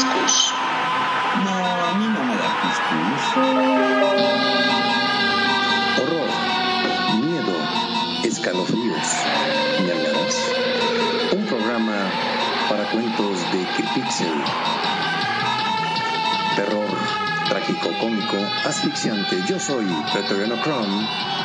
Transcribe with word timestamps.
cuscús. 0.00 0.54
No, 1.44 1.84
a 1.88 1.92
mí 1.94 2.06
no 2.06 2.24
me 2.24 2.34
da 2.36 2.48
cuscús. 2.62 3.22
Horror, 5.98 6.30
miedo, 7.20 7.56
escalofríos, 8.24 9.08
ñangaras. 9.86 10.36
Un 11.32 11.46
programa 11.46 12.10
para 12.68 12.84
cuentos 12.90 13.40
de 13.52 13.66
Kipixel. 13.76 14.42
Terror, 16.56 16.90
trágico, 17.48 17.90
cómico, 18.00 18.36
asfixiante. 18.64 19.42
Yo 19.46 19.58
soy 19.58 19.86
Pretoriano 20.12 20.56
Chrome. 20.62 21.39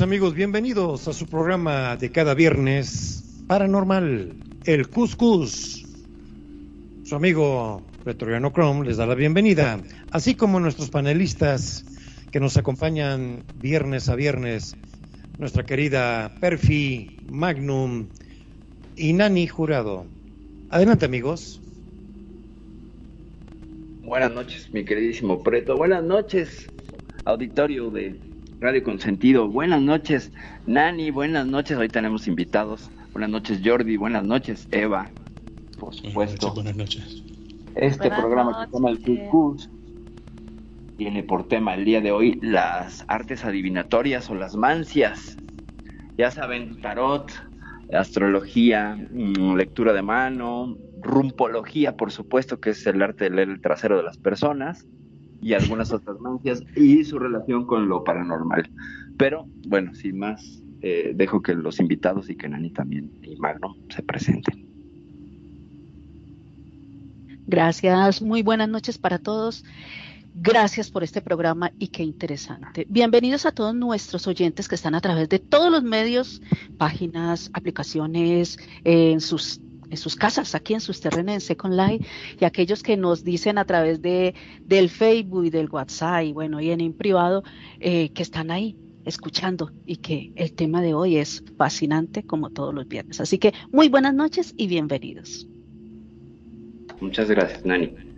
Amigos, 0.00 0.34
bienvenidos 0.34 1.06
a 1.08 1.12
su 1.12 1.26
programa 1.26 1.96
de 1.96 2.10
cada 2.10 2.34
viernes 2.34 3.44
paranormal, 3.46 4.32
el 4.64 4.88
Cuscus. 4.88 5.86
Su 7.04 7.14
amigo 7.14 7.82
Pretoriano 8.02 8.50
Chrome 8.52 8.86
les 8.86 8.96
da 8.96 9.06
la 9.06 9.14
bienvenida, 9.14 9.80
así 10.10 10.34
como 10.34 10.58
nuestros 10.58 10.90
panelistas 10.90 11.84
que 12.32 12.40
nos 12.40 12.56
acompañan 12.56 13.44
viernes 13.60 14.08
a 14.08 14.16
viernes, 14.16 14.74
nuestra 15.38 15.64
querida 15.64 16.34
Perfi, 16.40 17.18
Magnum 17.30 18.06
y 18.96 19.12
Nani 19.12 19.46
Jurado. 19.46 20.06
Adelante 20.70 21.04
amigos. 21.04 21.60
Buenas 24.02 24.32
noches, 24.32 24.68
mi 24.72 24.84
queridísimo 24.84 25.42
Preto. 25.42 25.76
Buenas 25.76 26.02
noches, 26.02 26.68
auditorio 27.24 27.90
de 27.90 28.23
Radio 28.60 28.82
Consentido. 28.82 29.48
Buenas 29.48 29.82
noches, 29.82 30.32
Nani. 30.66 31.10
Buenas 31.10 31.46
noches. 31.46 31.76
Hoy 31.76 31.88
tenemos 31.88 32.26
invitados. 32.28 32.90
Buenas 33.12 33.30
noches, 33.30 33.60
Jordi. 33.64 33.96
Buenas 33.96 34.24
noches, 34.24 34.68
Eva. 34.70 35.10
Por 35.78 35.94
supuesto. 35.94 36.54
Buenas 36.54 36.76
noches. 36.76 37.22
Este 37.74 38.08
Buenas 38.08 38.20
programa 38.20 38.58
que 38.58 38.70
se 38.70 38.72
llama 38.72 38.90
el. 38.90 39.00
Cuscus 39.00 39.68
tiene 40.96 41.24
por 41.24 41.48
tema 41.48 41.74
el 41.74 41.84
día 41.84 42.00
de 42.00 42.12
hoy 42.12 42.38
las 42.40 43.04
artes 43.08 43.44
adivinatorias 43.44 44.30
o 44.30 44.34
las 44.34 44.56
mancias. 44.56 45.36
Ya 46.16 46.30
saben, 46.30 46.80
tarot, 46.80 47.32
astrología, 47.92 48.96
mm, 49.10 49.56
lectura 49.56 49.92
de 49.92 50.02
mano, 50.02 50.78
rumpología, 51.02 51.96
por 51.96 52.12
supuesto, 52.12 52.60
que 52.60 52.70
es 52.70 52.86
el 52.86 53.02
arte 53.02 53.24
de 53.24 53.30
leer 53.30 53.48
el 53.48 53.60
trasero 53.60 53.96
de 53.96 54.04
las 54.04 54.16
personas 54.16 54.86
y 55.44 55.52
algunas 55.52 55.92
otras 55.92 56.18
mancias 56.20 56.62
y 56.74 57.04
su 57.04 57.18
relación 57.18 57.66
con 57.66 57.86
lo 57.86 58.02
paranormal. 58.02 58.70
Pero 59.18 59.46
bueno, 59.68 59.94
sin 59.94 60.18
más, 60.18 60.62
eh, 60.80 61.12
dejo 61.14 61.42
que 61.42 61.54
los 61.54 61.80
invitados 61.80 62.30
y 62.30 62.34
que 62.34 62.48
Nani 62.48 62.70
también 62.70 63.12
y 63.22 63.36
Magno 63.36 63.76
se 63.90 64.02
presenten. 64.02 64.64
Gracias, 67.46 68.22
muy 68.22 68.42
buenas 68.42 68.70
noches 68.70 68.96
para 68.96 69.18
todos. 69.18 69.66
Gracias 70.34 70.90
por 70.90 71.04
este 71.04 71.20
programa 71.20 71.70
y 71.78 71.88
qué 71.88 72.02
interesante. 72.02 72.86
Bienvenidos 72.88 73.44
a 73.44 73.52
todos 73.52 73.74
nuestros 73.74 74.26
oyentes 74.26 74.66
que 74.66 74.74
están 74.76 74.94
a 74.94 75.00
través 75.02 75.28
de 75.28 75.40
todos 75.40 75.70
los 75.70 75.82
medios, 75.82 76.40
páginas, 76.78 77.50
aplicaciones, 77.52 78.58
en 78.82 79.20
sus 79.20 79.60
en 79.94 79.98
sus 79.98 80.16
casas, 80.16 80.54
aquí 80.54 80.74
en 80.74 80.80
sus 80.80 81.00
terrenos 81.00 81.34
en 81.34 81.40
Second 81.40 81.74
Life, 81.74 82.04
y 82.40 82.44
aquellos 82.44 82.82
que 82.82 82.96
nos 82.96 83.24
dicen 83.24 83.58
a 83.58 83.64
través 83.64 84.02
de 84.02 84.34
del 84.64 84.90
Facebook 84.90 85.46
y 85.46 85.50
del 85.50 85.70
WhatsApp 85.70 86.24
y 86.24 86.32
bueno, 86.32 86.60
y 86.60 86.70
en, 86.70 86.92
privado, 86.92 87.42
eh, 87.80 88.10
que 88.10 88.22
están 88.22 88.50
ahí 88.50 88.76
escuchando 89.04 89.70
y 89.86 89.96
que 89.96 90.32
el 90.34 90.52
tema 90.52 90.80
de 90.80 90.94
hoy 90.94 91.16
es 91.16 91.44
fascinante 91.56 92.22
como 92.22 92.50
todos 92.50 92.74
los 92.74 92.88
viernes. 92.88 93.20
Así 93.20 93.38
que 93.38 93.52
muy 93.70 93.88
buenas 93.88 94.14
noches 94.14 94.54
y 94.56 94.66
bienvenidos. 94.66 95.46
Muchas 97.00 97.28
gracias, 97.28 97.64
Nani. 97.64 98.13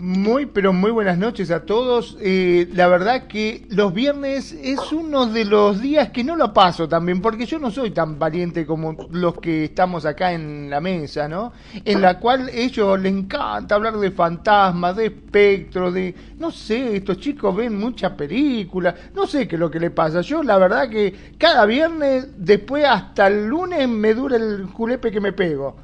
Muy, 0.00 0.46
pero 0.46 0.72
muy 0.72 0.90
buenas 0.90 1.18
noches 1.18 1.50
a 1.50 1.64
todos. 1.64 2.16
Eh, 2.20 2.68
la 2.72 2.88
verdad 2.88 3.26
que 3.26 3.66
los 3.70 3.92
viernes 3.92 4.52
es 4.52 4.92
uno 4.92 5.26
de 5.26 5.44
los 5.44 5.80
días 5.80 6.10
que 6.10 6.22
no 6.22 6.36
lo 6.36 6.52
paso 6.52 6.88
también, 6.88 7.20
porque 7.20 7.46
yo 7.46 7.58
no 7.58 7.70
soy 7.70 7.90
tan 7.90 8.18
valiente 8.18 8.66
como 8.66 8.96
los 9.10 9.38
que 9.40 9.64
estamos 9.64 10.04
acá 10.04 10.32
en 10.32 10.70
la 10.70 10.80
mesa, 10.80 11.28
¿no? 11.28 11.52
En 11.84 12.00
la 12.00 12.18
cual 12.18 12.48
ellos 12.50 13.00
les 13.00 13.12
encanta 13.12 13.74
hablar 13.74 13.96
de 13.98 14.10
fantasmas, 14.10 14.96
de 14.96 15.06
espectro, 15.06 15.90
de, 15.90 16.14
no 16.38 16.50
sé, 16.50 16.96
estos 16.96 17.18
chicos 17.18 17.54
ven 17.56 17.76
muchas 17.78 18.12
películas, 18.12 18.94
no 19.14 19.26
sé 19.26 19.48
qué 19.48 19.56
es 19.56 19.60
lo 19.60 19.70
que 19.70 19.80
le 19.80 19.90
pasa. 19.90 20.20
Yo 20.20 20.42
la 20.42 20.58
verdad 20.58 20.88
que 20.88 21.32
cada 21.38 21.66
viernes, 21.66 22.28
después 22.36 22.84
hasta 22.84 23.26
el 23.26 23.46
lunes 23.46 23.88
me 23.88 24.14
dura 24.14 24.36
el 24.36 24.66
julepe 24.66 25.10
que 25.10 25.20
me 25.20 25.32
pego. 25.32 25.76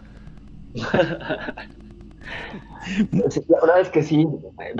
Sí, 2.84 3.41
La 3.49 3.61
verdad 3.61 3.81
es 3.81 3.89
que 3.89 4.03
sí, 4.03 4.27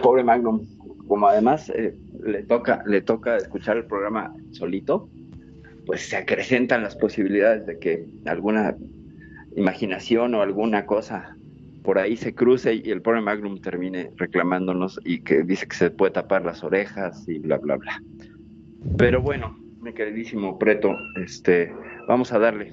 pobre 0.03 0.25
Magnum, 0.25 0.61
como 1.09 1.29
además 1.29 1.71
eh, 1.71 1.95
le 2.23 2.43
toca 2.43 2.83
le 2.87 3.01
toca 3.03 3.37
escuchar 3.37 3.77
el 3.77 3.85
programa 3.85 4.35
solito, 4.53 5.09
pues 5.87 6.09
se 6.09 6.17
acrecentan 6.17 6.83
las 6.83 6.97
posibilidades 6.97 7.67
de 7.67 7.79
que 7.79 8.07
alguna 8.27 8.77
imaginación 9.57 10.35
o 10.35 10.43
alguna 10.43 10.87
cosa 10.87 11.37
por 11.83 11.99
ahí 11.99 12.17
se 12.17 12.35
cruce 12.35 12.81
y 12.83 12.91
el 12.91 13.03
pobre 13.03 13.21
Magnum 13.21 13.61
termine 13.61 14.11
reclamándonos 14.17 14.99
y 15.05 15.21
que 15.21 15.43
dice 15.43 15.67
que 15.67 15.77
se 15.77 15.91
puede 15.91 16.13
tapar 16.13 16.45
las 16.45 16.65
orejas 16.65 17.29
y 17.29 17.39
bla 17.39 17.59
bla 17.59 17.77
bla. 17.77 18.03
Pero 18.97 19.21
bueno, 19.21 19.57
mi 19.83 19.93
queridísimo 19.93 20.59
Preto, 20.59 20.97
este, 21.23 21.71
vamos 22.09 22.33
a 22.33 22.39
darle. 22.39 22.71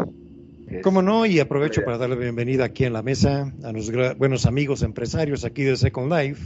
Cómo 0.79 1.01
no, 1.01 1.25
y 1.25 1.39
aprovecho 1.39 1.83
para 1.83 1.97
darle 1.97 2.15
bienvenida 2.15 2.63
aquí 2.63 2.85
en 2.85 2.93
la 2.93 3.03
mesa 3.03 3.51
a 3.61 3.71
nuestros 3.73 4.17
buenos 4.17 4.45
amigos 4.45 4.83
empresarios 4.83 5.43
aquí 5.43 5.63
de 5.63 5.75
Second 5.75 6.11
Life. 6.11 6.41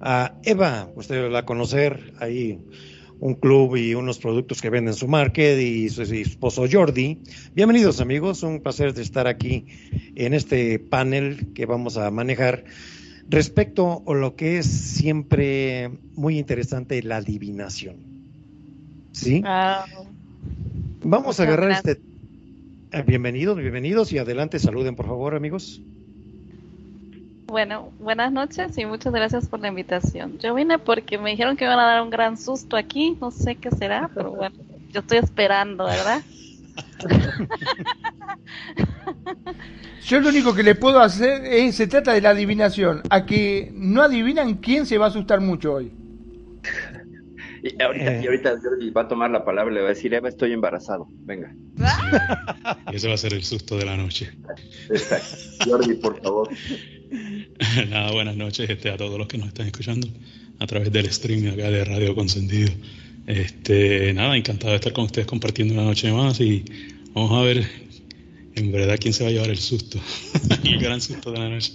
A 0.00 0.34
Eva, 0.42 0.90
usted 0.96 1.30
la 1.30 1.44
conocer, 1.44 2.14
ahí 2.18 2.58
un 3.20 3.34
club 3.34 3.76
y 3.76 3.94
unos 3.94 4.18
productos 4.18 4.62
que 4.62 4.70
venden 4.70 4.94
su 4.94 5.06
market 5.06 5.60
y 5.60 5.88
su, 5.90 6.02
y 6.02 6.06
su 6.06 6.14
esposo 6.14 6.64
Jordi. 6.70 7.20
Bienvenidos 7.54 8.00
amigos, 8.00 8.42
un 8.42 8.60
placer 8.60 8.94
de 8.94 9.02
estar 9.02 9.26
aquí 9.26 9.66
en 10.14 10.32
este 10.32 10.78
panel 10.78 11.52
que 11.54 11.66
vamos 11.66 11.98
a 11.98 12.10
manejar 12.10 12.64
respecto 13.28 14.02
a 14.06 14.14
lo 14.14 14.34
que 14.34 14.58
es 14.58 14.66
siempre 14.66 15.90
muy 16.14 16.38
interesante, 16.38 17.02
la 17.02 17.18
adivinación. 17.18 17.96
¿Sí? 19.12 19.42
Vamos 21.04 21.38
a 21.38 21.42
agarrar 21.42 21.68
gracias. 21.68 21.96
este... 21.98 22.15
eh, 22.96 23.02
Bienvenidos, 23.06 23.58
bienvenidos 23.58 24.12
y 24.12 24.18
adelante, 24.18 24.58
saluden 24.58 24.96
por 24.96 25.06
favor 25.06 25.34
amigos. 25.34 25.82
Bueno, 27.46 27.90
buenas 27.98 28.32
noches 28.32 28.76
y 28.78 28.86
muchas 28.86 29.12
gracias 29.12 29.48
por 29.48 29.60
la 29.60 29.68
invitación. 29.68 30.38
Yo 30.38 30.54
vine 30.54 30.78
porque 30.78 31.18
me 31.18 31.30
dijeron 31.30 31.56
que 31.56 31.64
me 31.64 31.72
iban 31.72 31.84
a 31.84 31.86
dar 31.88 32.02
un 32.02 32.10
gran 32.10 32.38
susto 32.38 32.76
aquí, 32.76 33.16
no 33.20 33.30
sé 33.30 33.56
qué 33.56 33.70
será, 33.70 34.10
pero 34.14 34.32
bueno, 34.32 34.56
yo 34.92 35.00
estoy 35.00 35.18
esperando, 35.18 35.84
¿verdad? 35.84 36.22
Yo 40.06 40.20
lo 40.20 40.28
único 40.28 40.54
que 40.54 40.62
le 40.62 40.76
puedo 40.76 41.00
hacer 41.00 41.44
es, 41.44 41.74
se 41.74 41.88
trata 41.88 42.12
de 42.12 42.20
la 42.20 42.30
adivinación, 42.30 43.02
a 43.10 43.26
que 43.26 43.72
no 43.74 44.02
adivinan 44.02 44.54
quién 44.54 44.86
se 44.86 44.98
va 44.98 45.06
a 45.06 45.08
asustar 45.08 45.40
mucho 45.40 45.74
hoy. 45.74 45.90
Y 47.78 47.82
ahorita, 47.82 48.16
Eh. 48.16 48.20
y 48.22 48.26
ahorita 48.26 48.60
Jordi 48.62 48.90
va 48.90 49.02
a 49.02 49.08
tomar 49.08 49.30
la 49.30 49.44
palabra 49.44 49.72
y 49.72 49.74
le 49.74 49.80
va 49.80 49.86
a 49.86 49.94
decir, 49.94 50.12
Eva, 50.14 50.28
estoy 50.28 50.52
embarazado. 50.52 51.08
Venga. 51.24 51.54
Y 52.92 52.96
ese 52.96 53.08
va 53.08 53.14
a 53.14 53.18
ser 53.18 53.34
el 53.34 53.42
susto 53.44 53.76
de 53.76 53.84
la 53.84 53.96
noche. 53.96 54.30
Exacto. 54.88 55.36
Jordi, 55.64 55.94
por 55.94 56.20
favor. 56.22 56.48
Nada, 57.90 58.12
buenas 58.12 58.36
noches 58.36 58.68
este, 58.68 58.90
a 58.90 58.96
todos 58.96 59.18
los 59.18 59.26
que 59.26 59.38
nos 59.38 59.48
están 59.48 59.66
escuchando 59.66 60.08
a 60.58 60.66
través 60.66 60.92
del 60.92 61.10
stream 61.12 61.52
acá 61.52 61.70
de 61.70 61.84
Radio 61.84 62.14
Consentido. 62.14 62.70
Este, 63.26 64.12
nada, 64.14 64.36
encantado 64.36 64.70
de 64.70 64.76
estar 64.76 64.92
con 64.92 65.04
ustedes 65.04 65.26
compartiendo 65.26 65.74
una 65.74 65.82
noche 65.84 66.12
más 66.12 66.40
y 66.40 66.64
vamos 67.12 67.32
a 67.32 67.42
ver 67.42 67.66
en 68.54 68.72
verdad 68.72 68.96
quién 69.00 69.12
se 69.12 69.24
va 69.24 69.30
a 69.30 69.32
llevar 69.32 69.50
el 69.50 69.58
susto, 69.58 69.98
el 70.64 70.78
gran 70.78 71.00
susto 71.00 71.32
de 71.32 71.38
la 71.38 71.48
noche. 71.48 71.72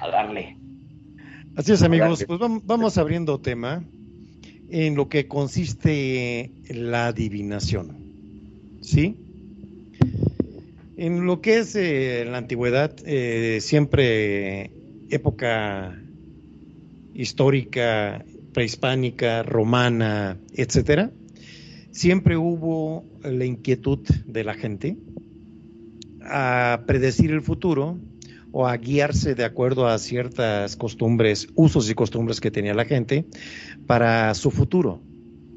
A 0.00 0.08
darle. 0.08 0.56
Así 1.54 1.72
es, 1.72 1.82
amigos. 1.82 2.24
Pues 2.26 2.40
vamos 2.64 2.98
abriendo 2.98 3.40
tema 3.40 3.84
en 4.72 4.94
lo 4.94 5.10
que 5.10 5.28
consiste 5.28 6.50
la 6.70 7.08
adivinación. 7.08 7.98
¿Sí? 8.80 9.16
En 10.96 11.26
lo 11.26 11.42
que 11.42 11.58
es 11.58 11.76
eh, 11.76 12.24
la 12.26 12.38
antigüedad, 12.38 12.94
eh, 13.04 13.58
siempre 13.60 14.70
época 15.10 16.00
histórica, 17.14 18.24
prehispánica, 18.54 19.42
romana, 19.42 20.38
etcétera, 20.54 21.10
siempre 21.90 22.38
hubo 22.38 23.04
la 23.22 23.44
inquietud 23.44 24.00
de 24.26 24.44
la 24.44 24.54
gente 24.54 24.96
a 26.22 26.84
predecir 26.86 27.30
el 27.30 27.42
futuro 27.42 27.98
o 28.52 28.66
a 28.66 28.76
guiarse 28.76 29.34
de 29.34 29.44
acuerdo 29.44 29.88
a 29.88 29.98
ciertas 29.98 30.76
costumbres, 30.76 31.48
usos 31.54 31.90
y 31.90 31.94
costumbres 31.94 32.40
que 32.40 32.50
tenía 32.50 32.74
la 32.74 32.84
gente 32.84 33.24
para 33.86 34.34
su 34.34 34.50
futuro, 34.50 35.00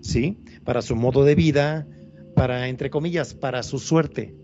¿sí? 0.01 0.38
Para 0.63 0.81
su 0.81 0.95
modo 0.95 1.24
de 1.24 1.36
vida, 1.36 1.88
para, 2.36 2.68
entre 2.68 2.89
comillas, 2.89 3.33
para 3.33 3.63
su 3.63 3.80
suerte. 3.80 4.36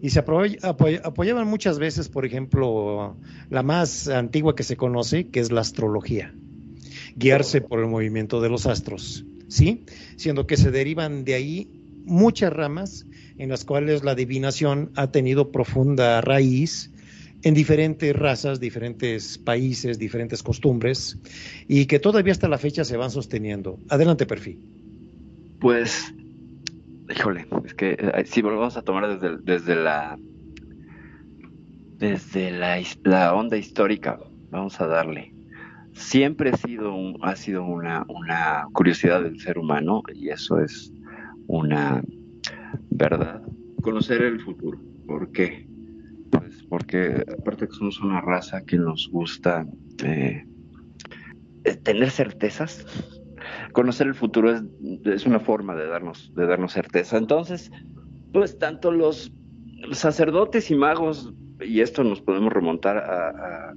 Y 0.00 0.10
se 0.10 0.20
apoyaban 0.20 1.48
muchas 1.48 1.78
veces, 1.78 2.08
por 2.08 2.24
ejemplo, 2.24 3.16
la 3.50 3.62
más 3.62 4.08
antigua 4.08 4.54
que 4.54 4.62
se 4.62 4.76
conoce, 4.76 5.28
que 5.28 5.40
es 5.40 5.50
la 5.50 5.60
astrología, 5.60 6.34
guiarse 7.16 7.60
por 7.60 7.80
el 7.80 7.86
movimiento 7.86 8.40
de 8.40 8.48
los 8.48 8.66
astros, 8.66 9.24
¿sí? 9.48 9.84
Siendo 10.16 10.46
que 10.46 10.56
se 10.56 10.70
derivan 10.70 11.24
de 11.24 11.34
ahí 11.34 11.70
muchas 12.04 12.52
ramas 12.52 13.06
en 13.38 13.48
las 13.48 13.64
cuales 13.64 14.04
la 14.04 14.12
adivinación 14.12 14.90
ha 14.94 15.10
tenido 15.10 15.50
profunda 15.50 16.20
raíz 16.20 16.92
en 17.42 17.54
diferentes 17.54 18.14
razas, 18.14 18.60
diferentes 18.60 19.38
países, 19.38 19.98
diferentes 19.98 20.42
costumbres, 20.42 21.18
y 21.68 21.86
que 21.86 21.98
todavía 21.98 22.32
hasta 22.32 22.48
la 22.48 22.58
fecha 22.58 22.84
se 22.84 22.96
van 22.96 23.10
sosteniendo. 23.10 23.78
Adelante, 23.88 24.26
Perfil. 24.26 24.58
Pues, 25.60 26.12
híjole, 27.14 27.46
es 27.64 27.74
que 27.74 27.96
eh, 27.98 28.24
si 28.26 28.42
volvemos 28.42 28.76
a 28.76 28.82
tomar 28.82 29.18
desde, 29.18 29.38
desde 29.38 29.74
la 29.76 30.18
desde 31.98 32.52
la, 32.52 33.34
onda 33.34 33.56
histórica, 33.56 34.18
vamos 34.50 34.80
a 34.80 34.86
darle. 34.86 35.34
Siempre 35.92 36.50
ha 36.50 36.56
sido, 36.56 36.94
ha 37.22 37.34
sido 37.34 37.64
una, 37.64 38.06
una 38.08 38.66
curiosidad 38.72 39.22
del 39.22 39.40
ser 39.40 39.58
humano, 39.58 40.02
y 40.14 40.28
eso 40.28 40.60
es 40.60 40.92
una 41.48 42.02
verdad. 42.90 43.42
Conocer 43.82 44.22
el 44.22 44.40
futuro. 44.40 44.78
¿Por 45.06 45.32
qué? 45.32 45.67
Porque 46.68 47.24
aparte 47.38 47.66
que 47.66 47.74
somos 47.74 48.00
una 48.00 48.20
raza 48.20 48.64
que 48.64 48.76
nos 48.76 49.08
gusta 49.10 49.66
eh, 50.04 50.44
eh, 51.64 51.76
tener 51.76 52.10
certezas, 52.10 52.86
conocer 53.72 54.06
el 54.06 54.14
futuro 54.14 54.54
es, 55.04 55.26
una 55.26 55.40
forma 55.40 55.74
de 55.74 55.86
darnos, 55.86 56.32
de 56.34 56.46
darnos 56.46 56.72
certeza. 56.72 57.16
Entonces, 57.16 57.70
pues 58.32 58.58
tanto 58.58 58.90
los 58.90 59.32
sacerdotes 59.92 60.70
y 60.70 60.76
magos, 60.76 61.32
y 61.60 61.80
esto 61.80 62.04
nos 62.04 62.20
podemos 62.20 62.52
remontar 62.52 62.98
a, 62.98 63.74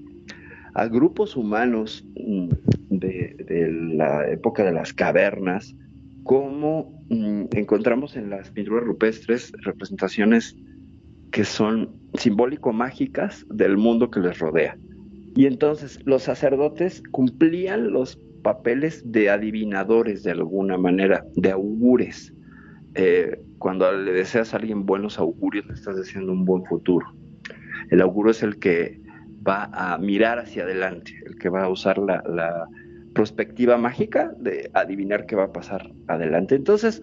grupos 0.89 1.35
humanos 1.35 2.05
de, 2.15 3.35
de, 3.45 3.71
la 3.95 4.29
época 4.29 4.63
de 4.63 4.71
las 4.71 4.93
cavernas, 4.93 5.75
como 6.23 7.03
mm, 7.09 7.45
encontramos 7.51 8.15
en 8.15 8.29
las 8.29 8.51
pinturas 8.51 8.85
rupestres 8.85 9.51
representaciones 9.63 10.55
que 11.31 11.45
son 11.45 11.89
simbólico-mágicas 12.13 13.45
del 13.49 13.77
mundo 13.77 14.11
que 14.11 14.19
les 14.19 14.39
rodea. 14.39 14.77
Y 15.35 15.45
entonces 15.45 15.99
los 16.05 16.23
sacerdotes 16.23 17.01
cumplían 17.11 17.91
los 17.91 18.19
papeles 18.43 19.01
de 19.11 19.29
adivinadores 19.29 20.23
de 20.23 20.31
alguna 20.31 20.77
manera, 20.77 21.25
de 21.35 21.51
augures. 21.51 22.33
Eh, 22.95 23.39
cuando 23.59 23.91
le 23.91 24.11
deseas 24.11 24.53
a 24.53 24.57
alguien 24.57 24.85
buenos 24.85 25.19
augurios, 25.19 25.65
le 25.67 25.73
estás 25.73 25.95
deseando 25.95 26.33
un 26.33 26.43
buen 26.43 26.65
futuro. 26.65 27.05
El 27.89 28.01
auguro 28.01 28.31
es 28.31 28.43
el 28.43 28.57
que 28.59 28.99
va 29.47 29.69
a 29.73 29.97
mirar 29.97 30.39
hacia 30.39 30.63
adelante, 30.63 31.13
el 31.25 31.37
que 31.37 31.49
va 31.49 31.63
a 31.63 31.69
usar 31.69 31.97
la, 31.97 32.21
la 32.27 32.67
perspectiva 33.13 33.77
mágica 33.77 34.33
de 34.37 34.69
adivinar 34.73 35.25
qué 35.25 35.35
va 35.35 35.45
a 35.45 35.53
pasar 35.53 35.91
adelante. 36.07 36.55
Entonces, 36.55 37.01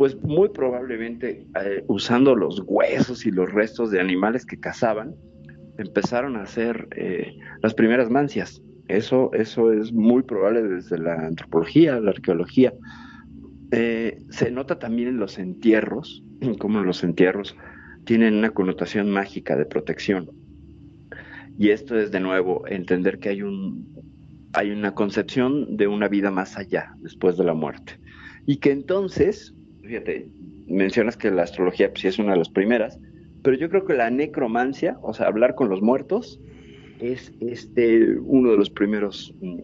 pues 0.00 0.16
muy 0.22 0.48
probablemente 0.48 1.46
eh, 1.62 1.84
usando 1.86 2.34
los 2.34 2.62
huesos 2.66 3.26
y 3.26 3.30
los 3.30 3.52
restos 3.52 3.90
de 3.90 4.00
animales 4.00 4.46
que 4.46 4.58
cazaban, 4.58 5.14
empezaron 5.76 6.36
a 6.36 6.44
hacer 6.44 6.88
eh, 6.96 7.36
las 7.62 7.74
primeras 7.74 8.08
mancias. 8.08 8.62
Eso, 8.88 9.30
eso 9.34 9.70
es 9.74 9.92
muy 9.92 10.22
probable 10.22 10.62
desde 10.62 10.96
la 10.96 11.26
antropología, 11.26 12.00
la 12.00 12.12
arqueología. 12.12 12.72
Eh, 13.72 14.22
se 14.30 14.50
nota 14.50 14.78
también 14.78 15.08
en 15.08 15.18
los 15.18 15.38
entierros, 15.38 16.24
como 16.58 16.80
los 16.80 17.04
entierros 17.04 17.54
tienen 18.04 18.36
una 18.36 18.52
connotación 18.52 19.10
mágica 19.10 19.54
de 19.54 19.66
protección. 19.66 20.30
Y 21.58 21.72
esto 21.72 21.98
es 21.98 22.10
de 22.10 22.20
nuevo 22.20 22.66
entender 22.68 23.18
que 23.18 23.28
hay 23.28 23.42
un 23.42 23.86
hay 24.54 24.70
una 24.70 24.94
concepción 24.94 25.76
de 25.76 25.88
una 25.88 26.08
vida 26.08 26.30
más 26.30 26.56
allá, 26.56 26.94
después 27.02 27.36
de 27.36 27.44
la 27.44 27.52
muerte. 27.52 28.00
Y 28.46 28.56
que 28.56 28.72
entonces 28.72 29.54
fíjate, 29.90 30.28
mencionas 30.68 31.16
que 31.16 31.32
la 31.32 31.42
astrología 31.42 31.90
pues, 31.90 32.02
sí 32.02 32.08
es 32.08 32.18
una 32.20 32.32
de 32.32 32.38
las 32.38 32.48
primeras, 32.48 33.00
pero 33.42 33.56
yo 33.56 33.68
creo 33.68 33.84
que 33.84 33.94
la 33.94 34.08
necromancia, 34.08 34.96
o 35.02 35.12
sea, 35.12 35.26
hablar 35.26 35.56
con 35.56 35.68
los 35.68 35.82
muertos, 35.82 36.40
es 37.00 37.32
este 37.40 38.14
uno 38.20 38.52
de 38.52 38.56
los 38.56 38.70
primeros, 38.70 39.34
mm, 39.40 39.58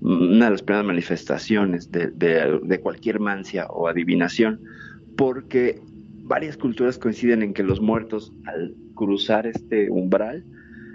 una 0.00 0.46
de 0.46 0.50
las 0.50 0.62
primeras 0.62 0.86
manifestaciones 0.86 1.90
de, 1.90 2.06
de, 2.08 2.80
cualquier 2.80 3.20
mancia 3.20 3.66
o 3.66 3.86
adivinación, 3.86 4.60
porque 5.16 5.78
varias 6.22 6.56
culturas 6.56 6.96
coinciden 6.96 7.42
en 7.42 7.52
que 7.52 7.62
los 7.62 7.82
muertos 7.82 8.32
al 8.46 8.74
cruzar 8.94 9.46
este 9.46 9.90
umbral, 9.90 10.42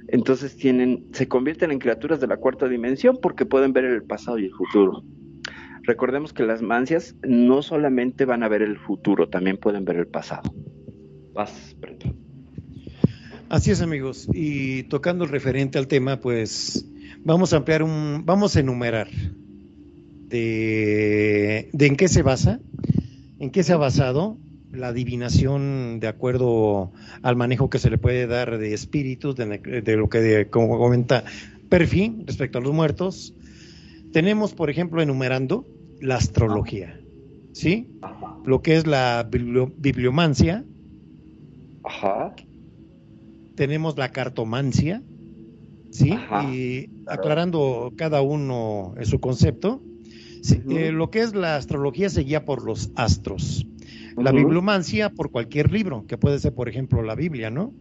entonces 0.07 0.55
tienen, 0.57 1.05
se 1.11 1.27
convierten 1.27 1.71
en 1.71 1.77
criaturas 1.77 2.19
de 2.19 2.27
la 2.27 2.37
cuarta 2.37 2.67
dimensión 2.67 3.19
porque 3.21 3.45
pueden 3.45 3.73
ver 3.73 3.85
el 3.85 4.01
pasado 4.01 4.39
y 4.39 4.45
el 4.45 4.53
futuro. 4.53 5.03
Recordemos 5.85 6.33
que 6.33 6.43
las 6.43 6.61
mancias 6.61 7.15
no 7.23 7.61
solamente 7.61 8.25
van 8.25 8.43
a 8.43 8.47
ver 8.47 8.61
el 8.61 8.77
futuro, 8.77 9.29
también 9.29 9.57
pueden 9.57 9.85
ver 9.85 9.97
el 9.97 10.07
pasado. 10.07 10.51
Así 13.49 13.71
es, 13.71 13.81
amigos. 13.81 14.27
Y 14.33 14.83
tocando 14.83 15.25
el 15.25 15.29
referente 15.29 15.77
al 15.77 15.87
tema, 15.87 16.19
pues 16.19 16.87
vamos 17.23 17.53
a 17.53 17.57
ampliar 17.57 17.83
un, 17.83 18.23
vamos 18.25 18.55
a 18.55 18.61
enumerar 18.61 19.07
de, 20.27 21.69
en 21.71 21.95
qué 21.95 22.07
se 22.07 22.23
basa, 22.23 22.59
en 23.39 23.51
qué 23.51 23.61
se 23.63 23.73
ha 23.73 23.77
basado 23.77 24.37
la 24.71 24.87
adivinación 24.87 25.99
de 25.99 26.07
acuerdo 26.07 26.91
al 27.21 27.35
manejo 27.35 27.69
que 27.69 27.79
se 27.79 27.89
le 27.89 27.97
puede 27.97 28.27
dar 28.27 28.57
de 28.57 28.73
espíritus, 28.73 29.35
de, 29.35 29.95
lo 29.95 30.09
que, 30.09 30.47
como 30.49 30.77
comenta 30.79 31.23
Perfil 31.69 32.23
respecto 32.25 32.57
a 32.57 32.61
los 32.61 32.73
muertos. 32.73 33.33
Tenemos, 34.11 34.53
por 34.53 34.69
ejemplo, 34.69 35.01
enumerando 35.01 35.65
la 36.01 36.15
astrología, 36.15 36.99
¿sí? 37.53 37.87
Lo 38.45 38.61
que 38.61 38.75
es 38.75 38.87
la 38.87 39.27
bibliomancia. 39.29 40.63
Ajá. 41.83 42.35
Tenemos 43.55 43.97
la 43.97 44.11
cartomancia, 44.11 45.01
¿sí? 45.91 46.17
Y 46.51 46.89
aclarando 47.07 47.93
cada 47.95 48.21
uno 48.21 48.93
en 48.97 49.05
su 49.05 49.19
concepto, 49.19 49.81
eh, 50.69 50.91
lo 50.91 51.09
que 51.09 51.21
es 51.21 51.33
la 51.33 51.55
astrología 51.55 52.09
se 52.09 52.21
guía 52.21 52.45
por 52.45 52.63
los 52.63 52.91
astros. 52.95 53.65
La 54.17 54.31
bibliomancia 54.31 55.09
por 55.09 55.31
cualquier 55.31 55.71
libro, 55.71 56.05
que 56.07 56.17
puede 56.17 56.39
ser, 56.39 56.53
por 56.53 56.69
ejemplo, 56.69 57.01
la 57.01 57.15
Biblia, 57.15 57.49
¿no? 57.49 57.73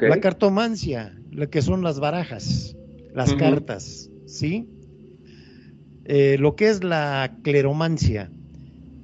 La 0.00 0.20
cartomancia, 0.20 1.14
lo 1.30 1.48
que 1.50 1.62
son 1.62 1.82
las 1.82 2.00
barajas, 2.00 2.76
las 3.12 3.34
cartas, 3.34 4.10
¿sí? 4.26 4.66
Eh, 6.04 6.36
lo 6.38 6.54
que 6.54 6.68
es 6.68 6.84
la 6.84 7.38
cleromancia 7.42 8.30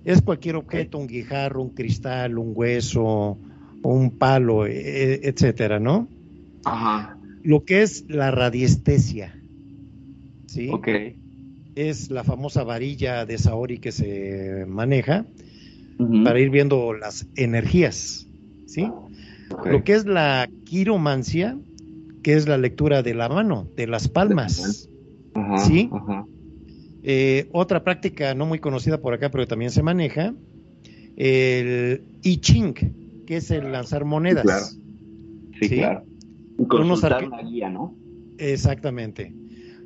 es 0.04 0.22
cualquier 0.22 0.56
objeto, 0.56 0.98
un 0.98 1.06
guijarro, 1.06 1.62
un 1.62 1.70
cristal, 1.70 2.38
un 2.38 2.52
hueso, 2.54 3.38
un 3.82 4.10
palo, 4.18 4.66
e, 4.66 4.72
e, 4.72 5.20
etcétera, 5.24 5.78
¿no? 5.80 6.08
Ajá. 6.64 7.16
Lo 7.42 7.64
que 7.64 7.82
es 7.82 8.04
la 8.08 8.30
radiestesia, 8.30 9.34
¿sí? 10.46 10.68
Ok. 10.70 10.88
Es 11.74 12.10
la 12.10 12.24
famosa 12.24 12.64
varilla 12.64 13.24
de 13.24 13.38
Saori 13.38 13.78
que 13.78 13.92
se 13.92 14.66
maneja 14.66 15.24
para 16.24 16.40
ir 16.40 16.50
viendo 16.50 16.94
las 16.94 17.26
energías, 17.36 18.26
¿sí? 18.66 18.90
Lo 19.64 19.84
que 19.84 19.92
es 19.92 20.06
la 20.06 20.48
quiromancia, 20.64 21.58
que 22.22 22.34
es 22.34 22.48
la 22.48 22.58
lectura 22.58 23.02
de 23.02 23.14
la 23.14 23.28
mano, 23.28 23.68
de 23.76 23.86
las 23.86 24.08
palmas, 24.08 24.88
¿sí? 25.66 25.90
Ajá. 25.92 26.26
Eh, 27.02 27.48
otra 27.52 27.82
práctica 27.82 28.34
no 28.34 28.46
muy 28.46 28.58
conocida 28.58 29.00
por 29.00 29.14
acá, 29.14 29.30
pero 29.30 29.46
también 29.46 29.70
se 29.70 29.82
maneja, 29.82 30.34
el 31.16 32.02
I 32.22 32.36
Ching, 32.38 33.24
que 33.26 33.36
es 33.36 33.50
el 33.50 33.72
lanzar 33.72 34.04
monedas. 34.04 34.76
Sí, 35.60 35.68
claro. 35.68 36.04
Sí, 36.58 36.66
claro. 36.88 37.26
una 37.26 37.42
guía, 37.42 37.70
¿no? 37.70 37.94
Exactamente. 38.38 39.34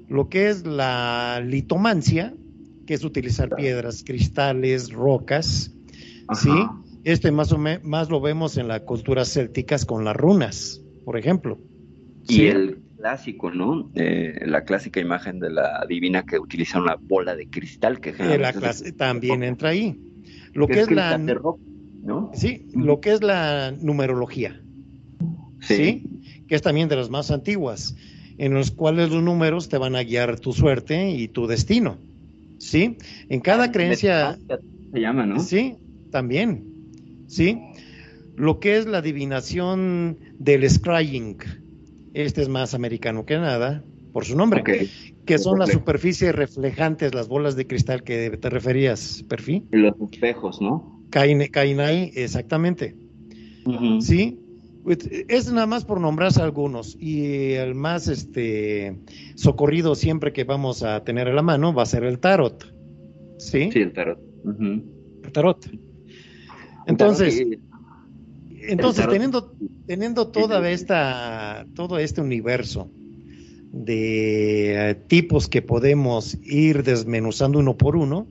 Lo 0.08 0.28
que 0.28 0.48
es 0.48 0.66
la 0.66 1.42
litomancia, 1.44 2.34
que 2.86 2.94
es 2.94 3.04
utilizar 3.04 3.54
piedras, 3.54 4.04
cristales, 4.04 4.92
rocas, 4.92 5.72
¿sí? 6.34 6.50
Este 7.04 7.30
más 7.32 7.52
o 7.52 7.58
menos 7.58 7.84
más 7.84 8.08
lo 8.10 8.20
vemos 8.20 8.56
en 8.56 8.68
las 8.68 8.80
culturas 8.80 9.32
célticas 9.32 9.84
con 9.84 10.04
las 10.04 10.16
runas, 10.16 10.80
por 11.04 11.18
ejemplo. 11.18 11.58
Y 12.28 12.46
el 12.46 12.83
clásico, 13.04 13.50
¿no? 13.50 13.90
Eh, 13.94 14.44
la 14.46 14.64
clásica 14.64 14.98
imagen 14.98 15.38
de 15.38 15.50
la 15.50 15.84
divina 15.86 16.24
que 16.24 16.38
utiliza 16.38 16.80
una 16.80 16.96
bola 16.98 17.36
de 17.36 17.50
cristal 17.50 18.00
que 18.00 18.14
eh, 18.18 18.38
la 18.38 18.54
también 18.96 19.42
entra 19.42 19.68
ahí. 19.68 20.00
Lo 20.54 20.66
que, 20.66 20.80
es, 20.80 20.90
la 20.90 21.18
¿no? 21.18 22.30
Sí, 22.32 22.66
lo 22.74 23.00
que 23.00 23.12
es 23.12 23.22
la 23.22 23.74
numerología. 23.78 24.58
Sí. 25.60 26.02
Que 26.48 26.54
es 26.54 26.62
también 26.62 26.88
de 26.88 26.96
las 26.96 27.10
más 27.10 27.30
antiguas, 27.30 27.94
en 28.38 28.54
los 28.54 28.70
cuales 28.70 29.10
los 29.10 29.22
números 29.22 29.68
te 29.68 29.76
van 29.76 29.96
a 29.96 30.02
guiar 30.02 30.40
tu 30.40 30.54
suerte 30.54 31.10
y 31.10 31.28
tu 31.28 31.46
destino. 31.46 31.98
¿Sí? 32.56 32.96
En 33.28 33.40
cada 33.40 33.70
creencia 33.70 34.38
se 34.92 35.00
llama, 35.00 35.26
¿no? 35.26 35.40
Sí, 35.40 35.76
también. 36.10 36.64
¿Sí? 37.26 37.60
Lo 38.34 38.60
que 38.60 38.78
es 38.78 38.86
la 38.86 38.98
adivinación 38.98 40.16
del 40.38 40.68
scrying, 40.70 41.36
este 42.14 42.42
es 42.42 42.48
más 42.48 42.74
americano 42.74 43.26
que 43.26 43.36
nada, 43.36 43.84
por 44.12 44.24
su 44.24 44.36
nombre, 44.36 44.62
que 45.26 45.38
son 45.38 45.58
las 45.58 45.70
superficies 45.70 46.34
reflejantes, 46.34 47.14
las 47.14 47.28
bolas 47.28 47.56
de 47.56 47.66
cristal 47.66 48.02
que 48.04 48.30
te 48.30 48.48
referías, 48.48 49.24
Perfil. 49.28 49.66
Los 49.72 49.94
espejos, 50.12 50.60
¿no? 50.60 51.02
Ahí, 51.12 52.12
exactamente. 52.14 52.96
Sí, 54.00 54.40
pues, 54.84 54.98
es 55.10 55.52
nada 55.52 55.66
más 55.66 55.84
por 55.84 56.00
nombrarse 56.00 56.42
algunos 56.42 56.96
y 57.00 57.52
el 57.52 57.74
más 57.74 58.08
este 58.08 58.98
socorrido 59.34 59.94
siempre 59.94 60.32
que 60.32 60.44
vamos 60.44 60.82
a 60.82 61.02
tener 61.04 61.28
a 61.28 61.32
la 61.32 61.42
mano 61.42 61.72
va 61.72 61.82
a 61.84 61.86
ser 61.86 62.04
el 62.04 62.18
tarot. 62.18 62.72
Sí, 63.38 63.70
sí 63.72 63.80
el 63.80 63.92
tarot. 63.92 64.18
El 64.44 65.32
tarot. 65.32 65.70
Entonces, 66.86 67.46
entonces, 68.68 69.06
teniendo, 69.08 69.54
teniendo 69.86 70.28
toda 70.28 70.70
esta, 70.70 71.66
todo 71.74 71.98
este 71.98 72.20
universo 72.20 72.90
de 73.72 74.90
eh, 74.90 74.94
tipos 74.94 75.48
que 75.48 75.62
podemos 75.62 76.38
ir 76.42 76.84
desmenuzando 76.84 77.58
uno 77.58 77.76
por 77.76 77.96
uno, 77.96 78.26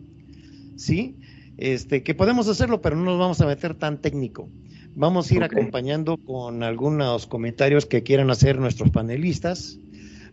¿sí? 0.78 1.18
Este, 1.58 2.02
que 2.04 2.16
podemos 2.16 2.48
hacerlo, 2.48 2.82
pero 2.82 2.96
no 2.96 3.04
nos 3.04 3.20
vamos 3.20 3.42
a 3.42 3.46
meter 3.46 3.76
tan 3.76 4.02
técnico. 4.02 4.50
Vamos 4.96 5.30
a 5.30 5.36
ir 5.36 5.44
acompañando 5.44 6.18
con 6.18 6.64
algunos 6.64 7.26
comentarios 7.26 7.86
que 7.86 8.04
quieran 8.04 8.30
hacer 8.30 8.60
nuestros 8.60 8.92
panelistas 8.92 9.80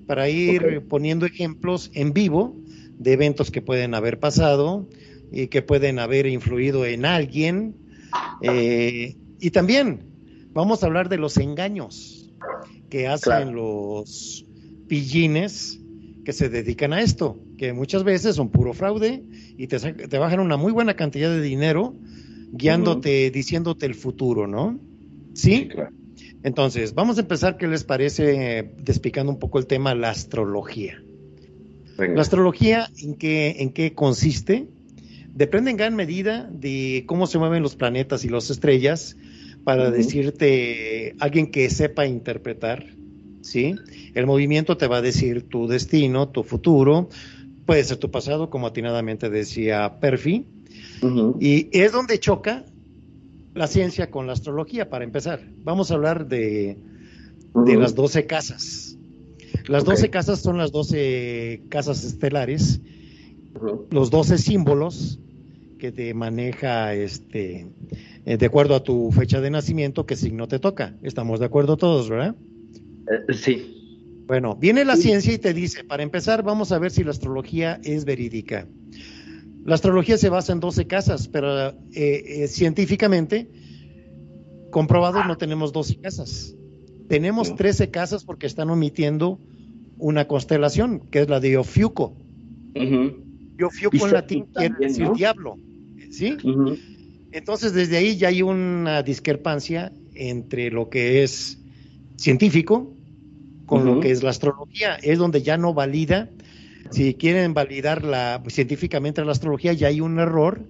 para 0.06 0.28
ir 0.28 0.86
poniendo 0.88 1.24
ejemplos 1.26 1.90
en 1.94 2.12
vivo 2.12 2.56
de 2.98 3.12
eventos 3.14 3.50
que 3.50 3.62
pueden 3.62 3.94
haber 3.94 4.20
pasado 4.20 4.86
y 5.32 5.46
que 5.48 5.62
pueden 5.62 5.98
haber 5.98 6.26
influido 6.26 6.84
en 6.84 7.06
alguien 7.06 7.74
eh, 8.42 9.16
y 9.40 9.50
también 9.50 10.00
vamos 10.52 10.82
a 10.82 10.86
hablar 10.86 11.08
de 11.08 11.18
los 11.18 11.36
engaños 11.36 12.30
que 12.88 13.08
hacen 13.08 13.54
los 13.54 14.44
pillines 14.88 15.80
que 16.24 16.32
se 16.32 16.48
dedican 16.48 16.92
a 16.92 17.00
esto, 17.00 17.38
que 17.56 17.72
muchas 17.72 18.04
veces 18.04 18.36
son 18.36 18.50
puro 18.50 18.74
fraude 18.74 19.22
y 19.56 19.66
te, 19.66 19.78
te 19.78 20.18
bajan 20.18 20.40
una 20.40 20.56
muy 20.56 20.72
buena 20.72 20.94
cantidad 20.94 21.30
de 21.30 21.40
dinero 21.40 21.94
guiándote, 22.52 23.30
diciéndote 23.30 23.86
el 23.86 23.94
futuro, 23.94 24.46
¿no? 24.46 24.78
¿Sí? 25.34 25.68
Entonces, 26.42 26.94
vamos 26.94 27.18
a 27.18 27.20
empezar, 27.20 27.56
¿qué 27.56 27.68
les 27.68 27.84
parece? 27.84 28.72
Despicando 28.82 29.32
un 29.32 29.38
poco 29.38 29.58
el 29.58 29.66
tema, 29.66 29.94
la 29.94 30.10
astrología. 30.10 31.02
La 31.96 32.22
astrología, 32.22 32.88
¿en 32.98 33.14
qué, 33.14 33.56
¿en 33.58 33.70
qué 33.72 33.94
consiste? 33.94 34.66
depende 35.34 35.70
en 35.70 35.76
gran 35.76 35.94
medida 35.96 36.48
de 36.52 37.04
cómo 37.06 37.26
se 37.26 37.38
mueven 37.38 37.62
los 37.62 37.76
planetas 37.76 38.24
y 38.24 38.28
las 38.28 38.50
estrellas 38.50 39.16
para 39.64 39.90
decirte 39.90 41.14
alguien 41.18 41.50
que 41.50 41.68
sepa 41.70 42.06
interpretar, 42.06 42.86
¿sí? 43.42 43.74
El 44.14 44.26
movimiento 44.26 44.76
te 44.76 44.86
va 44.86 44.98
a 44.98 45.02
decir 45.02 45.48
tu 45.48 45.66
destino, 45.66 46.28
tu 46.28 46.42
futuro, 46.42 47.08
puede 47.66 47.84
ser 47.84 47.98
tu 47.98 48.10
pasado, 48.10 48.50
como 48.50 48.66
atinadamente 48.66 49.30
decía 49.30 50.00
Perfi, 50.00 50.46
y 51.40 51.68
es 51.72 51.92
donde 51.92 52.18
choca 52.18 52.64
la 53.54 53.66
ciencia 53.66 54.10
con 54.10 54.26
la 54.26 54.32
astrología, 54.32 54.90
para 54.90 55.04
empezar. 55.04 55.40
Vamos 55.64 55.90
a 55.90 55.94
hablar 55.94 56.28
de, 56.28 56.76
de 57.54 57.76
las 57.76 57.94
12 57.94 58.26
casas. 58.26 58.96
Las 59.66 59.84
12 59.84 60.10
casas 60.10 60.40
son 60.40 60.58
las 60.58 60.72
12 60.72 61.62
casas 61.68 62.04
estelares, 62.04 62.80
los 63.90 64.10
12 64.10 64.38
símbolos 64.38 65.18
que 65.78 65.92
te 65.92 66.12
maneja 66.14 66.94
este 66.94 67.66
eh, 68.24 68.36
de 68.36 68.46
acuerdo 68.46 68.74
a 68.74 68.82
tu 68.82 69.10
fecha 69.12 69.40
de 69.40 69.50
nacimiento, 69.50 70.06
qué 70.06 70.16
signo 70.16 70.48
te 70.48 70.58
toca. 70.58 70.94
Estamos 71.02 71.40
de 71.40 71.46
acuerdo 71.46 71.76
todos, 71.76 72.08
¿verdad? 72.08 72.34
Eh, 73.28 73.32
sí. 73.34 74.24
Bueno, 74.26 74.56
viene 74.56 74.84
la 74.84 74.96
ciencia 74.96 75.32
y 75.32 75.38
te 75.38 75.52
dice, 75.54 75.84
para 75.84 76.02
empezar, 76.02 76.42
vamos 76.42 76.70
a 76.70 76.78
ver 76.78 76.90
si 76.90 77.02
la 77.02 77.10
astrología 77.10 77.80
es 77.82 78.04
verídica. 78.04 78.68
La 79.64 79.74
astrología 79.74 80.16
se 80.18 80.28
basa 80.28 80.52
en 80.52 80.60
12 80.60 80.86
casas, 80.86 81.28
pero 81.28 81.74
eh, 81.92 82.46
científicamente 82.48 83.50
comprobado 84.70 85.24
no 85.24 85.36
tenemos 85.36 85.72
12 85.72 85.96
casas. 85.96 86.54
Tenemos 87.08 87.56
13 87.56 87.90
casas 87.90 88.24
porque 88.24 88.46
están 88.46 88.70
omitiendo 88.70 89.40
una 89.98 90.28
constelación, 90.28 91.00
que 91.10 91.20
es 91.20 91.28
la 91.28 91.40
de 91.40 91.56
Ofiuco. 91.56 92.16
Ofiuco 93.64 94.06
en 94.06 94.12
latín 94.12 94.46
quiere 94.54 94.74
decir 94.78 95.10
diablo. 95.14 95.56
¿sí? 96.10 96.36
Entonces, 97.32 97.72
desde 97.72 97.96
ahí 97.96 98.16
ya 98.16 98.28
hay 98.28 98.42
una 98.42 99.02
discrepancia 99.02 99.92
entre 100.14 100.70
lo 100.70 100.88
que 100.88 101.22
es 101.22 101.58
científico 102.16 102.92
con 103.66 103.84
lo 103.84 104.00
que 104.00 104.10
es 104.10 104.22
la 104.22 104.30
astrología. 104.30 104.96
Es 104.96 105.18
donde 105.18 105.42
ya 105.42 105.56
no 105.56 105.72
valida, 105.72 106.28
si 106.90 107.14
quieren 107.14 107.54
validar 107.54 108.04
la, 108.04 108.42
científicamente 108.48 109.24
la 109.24 109.30
astrología, 109.30 109.72
ya 109.72 109.88
hay 109.88 110.00
un 110.00 110.18
error 110.18 110.62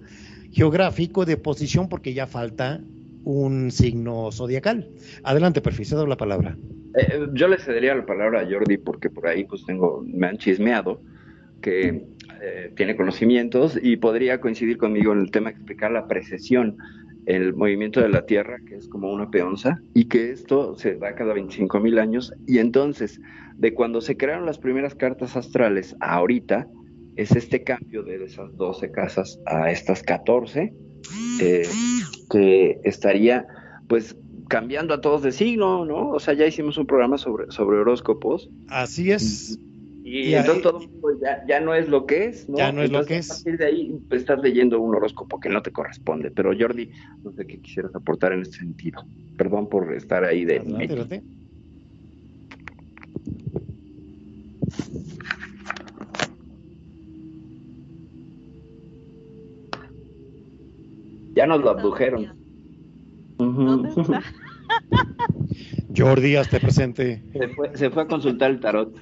geográfico 0.51 1.25
de 1.25 1.37
posición 1.37 1.89
porque 1.89 2.13
ya 2.13 2.27
falta 2.27 2.79
un 3.23 3.71
signo 3.71 4.31
zodiacal. 4.31 4.89
Adelante, 5.23 5.61
perfil, 5.61 5.85
cedo 5.87 6.05
la 6.05 6.17
palabra. 6.17 6.57
Eh, 6.95 7.27
yo 7.33 7.47
le 7.47 7.57
cedería 7.57 7.95
la 7.95 8.05
palabra 8.05 8.41
a 8.41 8.45
Jordi 8.45 8.77
porque 8.77 9.09
por 9.09 9.27
ahí 9.27 9.45
pues 9.45 9.65
tengo, 9.65 10.03
me 10.05 10.27
han 10.27 10.37
chismeado 10.37 11.01
que 11.61 12.05
eh, 12.43 12.71
tiene 12.75 12.95
conocimientos 12.95 13.79
y 13.81 13.97
podría 13.97 14.41
coincidir 14.41 14.77
conmigo 14.77 15.13
en 15.13 15.19
el 15.19 15.31
tema 15.31 15.49
de 15.49 15.57
explicar 15.57 15.91
la 15.91 16.07
precesión, 16.07 16.77
el 17.25 17.53
movimiento 17.53 18.01
de 18.01 18.09
la 18.09 18.25
Tierra, 18.25 18.57
que 18.67 18.75
es 18.75 18.87
como 18.87 19.11
una 19.11 19.29
peonza, 19.29 19.79
y 19.93 20.05
que 20.05 20.31
esto 20.31 20.75
se 20.75 20.95
da 20.95 21.13
cada 21.13 21.33
25 21.33 21.79
mil 21.79 21.99
años. 21.99 22.33
Y 22.47 22.57
entonces, 22.57 23.21
de 23.57 23.73
cuando 23.73 24.01
se 24.01 24.17
crearon 24.17 24.45
las 24.45 24.57
primeras 24.57 24.95
cartas 24.95 25.37
astrales 25.37 25.95
a 25.99 26.15
ahorita, 26.15 26.67
es 27.15 27.35
este 27.35 27.63
cambio 27.63 28.03
de 28.03 28.23
esas 28.23 28.55
12 28.57 28.91
casas 28.91 29.39
a 29.45 29.69
estas 29.71 30.01
14, 30.01 30.73
eh, 31.41 31.67
que 32.31 32.79
estaría 32.83 33.45
pues 33.87 34.15
cambiando 34.47 34.93
a 34.93 35.01
todos 35.01 35.21
de 35.21 35.31
signo, 35.31 35.85
¿no? 35.85 36.09
O 36.09 36.19
sea, 36.19 36.33
ya 36.33 36.45
hicimos 36.45 36.77
un 36.77 36.85
programa 36.85 37.17
sobre, 37.17 37.51
sobre 37.51 37.77
horóscopos. 37.77 38.49
Así 38.67 39.11
es. 39.11 39.51
Y, 39.51 39.70
entonces 40.03 40.63
todo 40.63 40.79
pues, 40.99 41.17
ya, 41.21 41.43
ya, 41.47 41.59
no 41.59 41.75
es 41.75 41.87
lo 41.87 42.05
que 42.05 42.25
es, 42.25 42.49
¿no? 42.49 42.57
Ya 42.57 42.71
no 42.71 42.81
es 42.81 42.91
lo 42.91 43.05
que 43.05 43.17
es. 43.17 43.29
A 43.29 43.35
partir 43.35 43.57
de 43.57 43.65
ahí 43.65 43.99
pues, 44.09 44.21
estás 44.21 44.41
leyendo 44.41 44.79
un 44.79 44.95
horóscopo 44.95 45.39
que 45.39 45.49
no 45.49 45.61
te 45.61 45.71
corresponde. 45.71 46.31
Pero 46.31 46.51
Jordi, 46.57 46.91
no 47.23 47.31
sé 47.33 47.45
qué 47.45 47.59
quisieras 47.59 47.93
aportar 47.95 48.33
en 48.33 48.41
este 48.41 48.57
sentido. 48.57 49.05
Perdón 49.37 49.69
por 49.69 49.93
estar 49.93 50.23
ahí 50.23 50.45
de... 50.45 50.59
Adelante, 50.59 51.23
Ya 61.33 61.47
nos 61.47 61.61
lo 61.61 61.69
abdujeron. 61.69 62.33
¿Dónde 63.37 63.89
está? 63.89 64.21
Jordi, 65.95 66.35
hazte 66.35 66.59
presente. 66.59 67.21
Se 67.33 67.47
fue, 67.49 67.77
se 67.77 67.89
fue 67.89 68.03
a 68.03 68.07
consultar 68.07 68.51
el 68.51 68.59
tarot. 68.59 68.95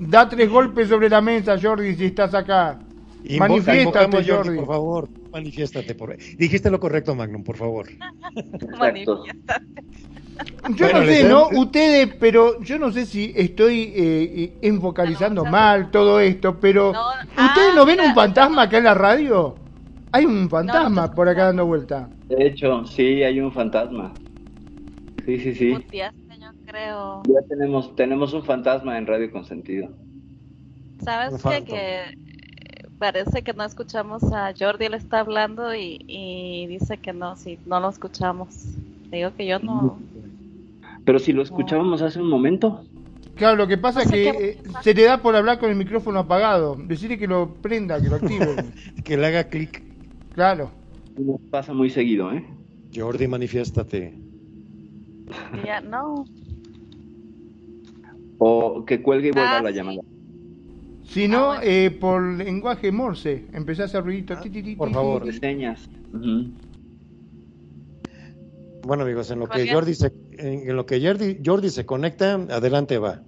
Da 0.00 0.28
tres 0.28 0.48
golpes 0.48 0.88
sobre 0.88 1.08
la 1.08 1.20
mesa, 1.20 1.58
Jordi, 1.60 1.94
si 1.94 2.06
estás 2.06 2.34
acá. 2.34 2.78
manifiéstate, 3.38 4.24
Jordi. 4.24 4.56
Por 4.56 4.66
favor, 4.66 5.08
manifiéstate. 5.32 5.94
Por... 5.94 6.16
Dijiste 6.16 6.70
lo 6.70 6.80
correcto, 6.80 7.14
Magnum, 7.14 7.42
por 7.42 7.56
favor. 7.56 7.86
manifiéstate. 8.78 9.66
Yo 10.74 10.92
no 10.92 11.04
sé, 11.04 11.24
¿no? 11.24 11.48
Ustedes, 11.48 12.14
pero 12.18 12.60
yo 12.62 12.78
no 12.78 12.90
sé 12.90 13.06
si 13.06 13.32
estoy 13.36 13.92
eh, 13.94 14.58
enfocalizando 14.62 15.44
mal 15.44 15.90
todo 15.90 16.20
esto, 16.20 16.58
pero 16.58 16.90
¿ustedes 16.90 17.74
no 17.74 17.84
ven 17.84 18.00
un 18.00 18.14
fantasma 18.14 18.62
acá 18.62 18.78
en 18.78 18.84
la 18.84 18.94
radio? 18.94 19.56
Hay 20.12 20.24
un 20.24 20.48
fantasma 20.48 21.12
por 21.14 21.28
acá 21.28 21.46
dando 21.46 21.66
vuelta. 21.66 22.08
De 22.28 22.46
hecho, 22.46 22.84
sí, 22.86 23.22
hay 23.22 23.40
un 23.40 23.52
fantasma. 23.52 24.12
Sí, 25.24 25.38
sí, 25.38 25.54
sí. 25.54 25.76
Creo. 26.72 27.22
Ya 27.28 27.46
tenemos, 27.48 27.94
tenemos 27.94 28.32
un 28.32 28.42
fantasma 28.42 28.98
en 28.98 29.06
Radio 29.06 29.30
Consentido. 29.30 29.90
¿Sabes 31.04 31.42
qué? 31.42 31.64
Que 31.64 32.00
eh, 32.00 32.88
parece 32.98 33.42
que 33.42 33.52
no 33.52 33.64
escuchamos 33.64 34.22
a 34.32 34.52
Jordi, 34.58 34.86
él 34.86 34.94
está 34.94 35.20
hablando 35.20 35.74
y, 35.74 35.98
y 36.06 36.66
dice 36.66 36.96
que 36.96 37.12
no, 37.12 37.36
si 37.36 37.58
no 37.66 37.80
lo 37.80 37.90
escuchamos. 37.90 38.48
Digo 39.10 39.30
que 39.36 39.46
yo 39.46 39.58
no. 39.58 39.98
Pero 41.04 41.18
si 41.18 41.32
lo 41.32 41.42
escuchábamos 41.42 42.00
hace 42.00 42.20
un 42.20 42.28
momento. 42.28 42.84
Claro, 43.34 43.56
lo 43.56 43.66
que 43.66 43.78
pasa 43.78 44.00
No 44.00 44.04
es 44.04 44.10
que 44.10 44.22
qué 44.22 44.48
eh, 44.50 44.58
se 44.82 44.94
le 44.94 45.04
da 45.04 45.20
por 45.20 45.34
hablar 45.34 45.58
con 45.58 45.70
el 45.70 45.76
micrófono 45.76 46.20
apagado. 46.20 46.76
Decirle 46.76 47.18
que 47.18 47.26
lo 47.26 47.54
prenda, 47.54 48.00
que 48.00 48.08
lo 48.08 48.16
active. 48.16 48.56
Que 49.04 49.16
le 49.16 49.26
haga 49.26 49.44
clic. 49.44 49.82
claro. 50.34 50.70
Pasa 51.50 51.74
muy 51.74 51.90
seguido, 51.90 52.32
¿eh? 52.32 52.46
Jordi, 52.94 53.26
manifiéstate. 53.26 54.14
Ya, 55.64 55.80
no. 55.80 56.24
O 58.44 58.84
que 58.84 59.00
cuelgue 59.02 59.28
y 59.28 59.30
vuelva 59.30 59.58
Ah, 59.58 59.62
la 59.62 59.68
sí. 59.70 59.76
llamada. 59.76 60.00
Si 61.04 61.28
no, 61.28 61.52
Ah, 61.52 61.56
bueno. 61.58 61.60
eh, 61.64 61.90
por 61.92 62.22
lenguaje 62.22 62.90
Morse, 62.90 63.44
empezás 63.52 63.80
a 63.82 63.84
hacer 63.84 64.04
ruidito. 64.04 64.36
ti, 64.40 64.74
por 64.74 64.90
favor. 64.92 65.24
De. 65.24 65.30
Bueno, 68.84 69.04
amigos, 69.04 69.30
en 69.30 69.38
lo 69.38 69.48
que. 69.48 69.72
Jordi 69.72 69.94
se, 69.94 70.12
en 70.38 70.74
lo 70.74 70.86
que 70.86 71.00
Jordi, 71.06 71.38
Jordi 71.44 71.70
se 71.70 71.86
conecta, 71.86 72.34
adelante 72.34 72.98
va. 72.98 73.22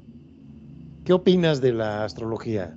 ¿Qué 1.04 1.12
opinas 1.12 1.60
de 1.60 1.72
la 1.74 2.04
astrología? 2.04 2.74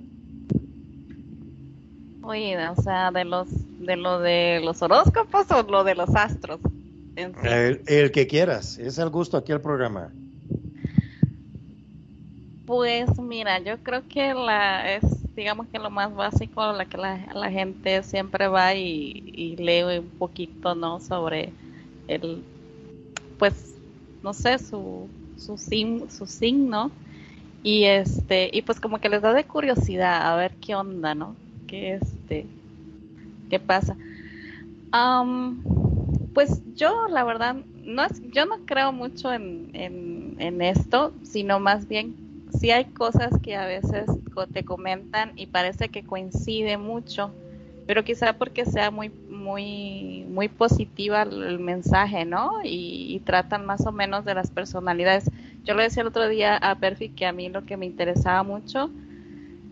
Oye, 2.22 2.56
o 2.68 2.82
sea, 2.82 3.10
de 3.10 3.24
los 3.24 3.48
de 3.80 3.96
lo 3.96 4.20
de 4.20 4.60
los 4.62 4.80
horóscopos 4.82 5.50
o 5.50 5.62
lo 5.68 5.82
de 5.82 5.94
los 5.96 6.14
astros. 6.14 6.60
En 7.16 7.32
sí. 7.32 7.40
El, 7.48 7.80
el 7.88 8.10
que 8.12 8.26
quieras, 8.28 8.78
es 8.78 8.98
el 8.98 9.08
gusto 9.10 9.36
aquí 9.38 9.50
al 9.50 9.60
programa. 9.60 10.12
Pues 12.68 13.08
mira, 13.18 13.58
yo 13.60 13.78
creo 13.82 14.06
que 14.06 14.34
la 14.34 14.92
es, 14.94 15.02
digamos 15.34 15.68
que 15.68 15.78
lo 15.78 15.88
más 15.90 16.14
básico, 16.14 16.70
la 16.72 16.84
que 16.86 16.98
la, 16.98 17.26
la 17.34 17.50
gente 17.50 18.02
siempre 18.02 18.46
va 18.48 18.74
y, 18.74 19.22
y 19.32 19.56
lee 19.56 19.98
un 19.98 20.10
poquito, 20.10 20.74
¿no? 20.74 21.00
Sobre 21.00 21.54
el, 22.06 22.44
pues, 23.38 23.76
no 24.22 24.34
sé, 24.34 24.58
su, 24.58 25.10
su, 25.36 25.58
sim- 25.58 26.08
su 26.10 26.26
signo. 26.26 26.92
Y 27.62 27.84
este, 27.86 28.50
y 28.52 28.62
pues 28.62 28.80
como 28.80 29.00
que 29.00 29.08
les 29.10 29.22
da 29.22 29.32
de 29.34 29.44
curiosidad 29.46 30.32
a 30.32 30.36
ver 30.36 30.56
qué 30.60 30.74
onda, 30.76 31.14
¿no? 31.14 31.36
Qué 31.68 31.94
este, 31.96 32.48
qué 33.48 33.58
pasa. 33.58 33.96
Am, 34.92 35.62
pues 36.34 36.62
yo, 36.76 36.92
la 37.10 37.24
verdad, 37.24 37.56
no 37.84 38.04
es, 38.04 38.20
yo 38.22 38.46
no 38.46 38.56
creo 38.66 38.92
mucho 38.92 39.32
en, 39.32 39.70
en, 39.74 40.36
en 40.38 40.62
esto, 40.62 41.14
sino 41.22 41.60
más 41.60 41.88
bien 41.88 42.16
sí 42.58 42.70
hay 42.70 42.86
cosas 42.86 43.32
que 43.42 43.56
a 43.56 43.66
veces 43.66 44.06
te 44.52 44.64
comentan 44.64 45.32
y 45.36 45.46
parece 45.46 45.88
que 45.88 46.02
coincide 46.02 46.76
mucho, 46.76 47.32
pero 47.86 48.04
quizá 48.04 48.34
porque 48.34 48.64
sea 48.64 48.90
muy, 48.90 49.10
muy, 49.30 50.24
muy 50.28 50.48
positiva 50.48 51.22
el 51.22 51.58
mensaje, 51.58 52.24
¿no? 52.24 52.52
Y, 52.64 53.20
tratan 53.24 53.66
más 53.66 53.84
o 53.86 53.92
menos 53.92 54.24
de 54.24 54.34
las 54.34 54.50
personalidades. 54.50 55.30
Yo 55.64 55.74
le 55.74 55.82
decía 55.82 56.00
el 56.00 56.08
otro 56.08 56.28
día 56.28 56.56
a 56.56 56.76
Perfi 56.76 57.10
que 57.10 57.26
a 57.26 57.32
mí 57.32 57.48
lo 57.48 57.66
que 57.66 57.76
me 57.76 57.84
interesaba 57.84 58.42
mucho 58.42 58.90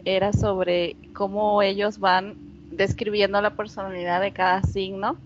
era 0.05 0.33
sobre 0.33 0.97
cómo 1.15 1.63
ellos 1.63 1.99
van 1.99 2.35
describiendo 2.71 3.41
la 3.41 3.57
personalidad 3.57 4.21
de 4.21 4.33
cada 4.33 4.63
signo 4.63 5.17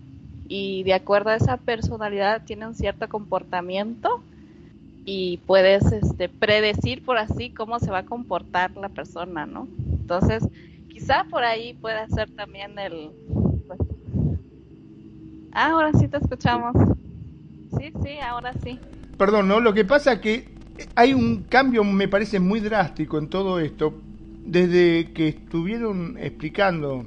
y 0.47 0.83
de 0.83 0.93
acuerdo 0.93 1.31
a 1.31 1.35
esa 1.35 1.57
personalidad 1.57 2.43
tiene 2.45 2.67
un 2.67 2.75
cierto 2.75 3.09
comportamiento 3.09 4.23
y 5.05 5.37
puedes 5.45 5.91
este, 5.91 6.29
predecir 6.29 7.03
por 7.03 7.17
así 7.17 7.49
cómo 7.49 7.79
se 7.79 7.91
va 7.91 7.99
a 7.99 8.05
comportar 8.05 8.75
la 8.77 8.89
persona, 8.89 9.45
¿no? 9.45 9.67
Entonces, 9.77 10.43
quizá 10.89 11.25
por 11.29 11.43
ahí 11.43 11.73
pueda 11.73 12.07
ser 12.07 12.29
también 12.31 12.77
el... 12.79 13.11
pues- 13.67 13.79
Ah, 15.53 15.71
ahora 15.71 15.91
sí 15.93 16.07
te 16.07 16.17
escuchamos. 16.17 16.73
Sí, 17.77 17.91
sí, 18.03 18.19
ahora 18.19 18.53
sí. 18.63 18.79
Perdón, 19.17 19.47
¿no? 19.47 19.59
Lo 19.59 19.73
que 19.73 19.85
pasa 19.85 20.21
que 20.21 20.47
hay 20.95 21.13
un 21.13 21.43
cambio, 21.43 21.83
me 21.83 22.07
parece, 22.07 22.39
muy 22.39 22.59
drástico 22.59 23.17
en 23.17 23.27
todo 23.27 23.59
esto. 23.59 23.93
Desde 24.45 25.11
que 25.13 25.29
estuvieron 25.29 26.17
explicando 26.19 27.05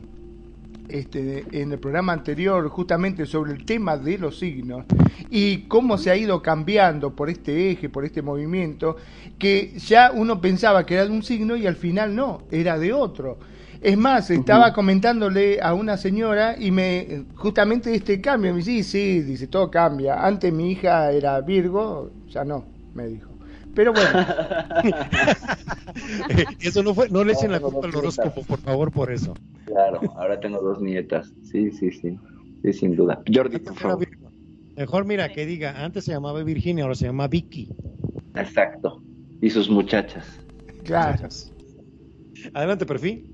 este, 0.88 1.44
en 1.53 1.73
el 1.73 1.79
programa 1.79 2.12
anterior 2.12 2.68
justamente 2.68 3.27
sobre 3.27 3.53
el 3.53 3.64
tema 3.64 3.97
de 3.97 4.18
los 4.18 4.38
signos 4.38 4.85
y 5.31 5.62
cómo 5.62 5.99
se 5.99 6.11
ha 6.11 6.16
ido 6.16 6.42
cambiando 6.42 7.14
por 7.14 7.31
este 7.31 7.70
eje, 7.70 7.88
por 7.88 8.05
este 8.05 8.23
movimiento, 8.23 8.97
que 9.38 9.73
ya 9.79 10.12
uno 10.12 10.40
pensaba 10.40 10.85
que 10.85 10.94
era 10.94 11.07
de 11.07 11.12
un 11.12 11.23
signo 11.23 11.57
y 11.57 11.66
al 11.66 11.77
final 11.77 12.14
no, 12.14 12.42
era 12.51 12.79
de 12.79 12.92
otro. 12.92 13.38
Es 13.81 13.99
más, 13.99 14.31
estaba 14.31 14.73
comentándole 14.73 15.61
a 15.61 15.75
una 15.75 15.99
señora 15.99 16.57
y 16.59 16.70
me 16.70 17.25
justamente 17.35 17.94
este 17.94 18.18
cambio, 18.18 18.53
me 18.53 18.59
dice, 18.59 18.83
sí, 18.83 18.83
sí, 18.83 19.20
dice, 19.20 19.47
todo 19.47 19.70
cambia. 19.70 20.25
Antes 20.25 20.51
mi 20.53 20.70
hija 20.70 21.12
era 21.12 21.38
Virgo, 21.42 22.11
ya 22.29 22.44
no, 22.44 22.64
me 22.94 23.07
dijo. 23.09 23.34
Pero 23.75 23.93
bueno, 23.93 24.27
Eso 26.61 26.83
no 26.83 26.95
fue, 26.95 27.09
no 27.09 27.25
le 27.25 27.33
echen 27.33 27.53
la 27.53 27.61
No, 27.61 27.71
culpa 27.71 27.87
al 27.87 27.97
horóscopo, 27.97 28.43
por 28.43 28.61
favor, 28.61 28.91
por 28.93 29.13
eso. 29.13 29.35
Claro, 29.65 30.01
ahora 30.17 30.39
tengo 30.41 30.61
dos 30.61 30.81
nietas. 30.81 31.33
Sí, 31.43 31.71
sí, 31.73 31.91
sí. 31.91 32.17
Sí, 32.63 32.73
sin 32.73 32.97
duda. 32.97 33.23
Jordi, 33.33 33.59
por 33.59 33.75
favor. 33.75 34.09
Mejor 34.77 35.05
mira 35.05 35.29
que 35.33 35.47
diga, 35.47 35.85
antes 35.85 36.05
se 36.05 36.13
llamaba 36.13 36.43
Virginia, 36.43 36.85
ahora 36.85 36.95
se 36.95 37.07
llama 37.07 37.29
Vicky. 37.29 37.69
Exacto. 38.35 39.03
Y 39.41 39.51
sus 39.51 39.69
muchachas. 39.71 40.27
claro. 40.85 41.29
Adelante, 42.53 42.85
perfil. 42.87 43.27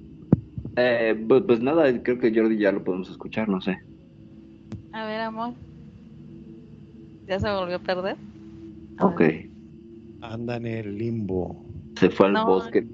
Eh, 0.77 1.15
pues, 1.29 1.43
pues 1.47 1.61
nada, 1.61 2.03
creo 2.03 2.19
que 2.19 2.33
Jordi 2.35 2.59
ya 2.59 2.73
lo 2.73 2.85
podemos 2.85 3.11
escuchar, 3.11 3.49
no 3.49 3.61
sé. 3.61 3.79
A 4.93 5.07
ver, 5.07 5.21
amor. 5.21 5.55
¿Ya 7.27 7.39
se 7.41 7.51
volvió 7.51 7.77
a 7.77 7.79
perder? 7.79 8.17
A 8.99 9.07
Ok. 9.07 9.21
ver, 9.21 9.50
Anda 10.23 10.57
en 10.57 10.67
el 10.67 10.99
limbo. 10.99 11.65
Se 11.99 12.11
fue 12.11 12.27
al 12.27 12.33
No. 12.35 12.47
bosque. 12.47 12.87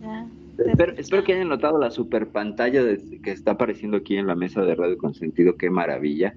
ya. 0.00 0.26
Espero, 0.66 0.92
espero 0.96 1.24
que 1.24 1.32
hayan 1.34 1.48
notado 1.48 1.78
la 1.78 1.90
super 1.90 2.28
pantalla 2.28 2.84
de- 2.84 3.20
que 3.22 3.32
está 3.32 3.52
apareciendo 3.52 3.96
aquí 3.96 4.16
en 4.16 4.26
la 4.28 4.36
mesa 4.36 4.62
de 4.62 4.74
Radio 4.76 4.96
Consentido. 4.98 5.56
Qué 5.56 5.68
maravilla. 5.68 6.34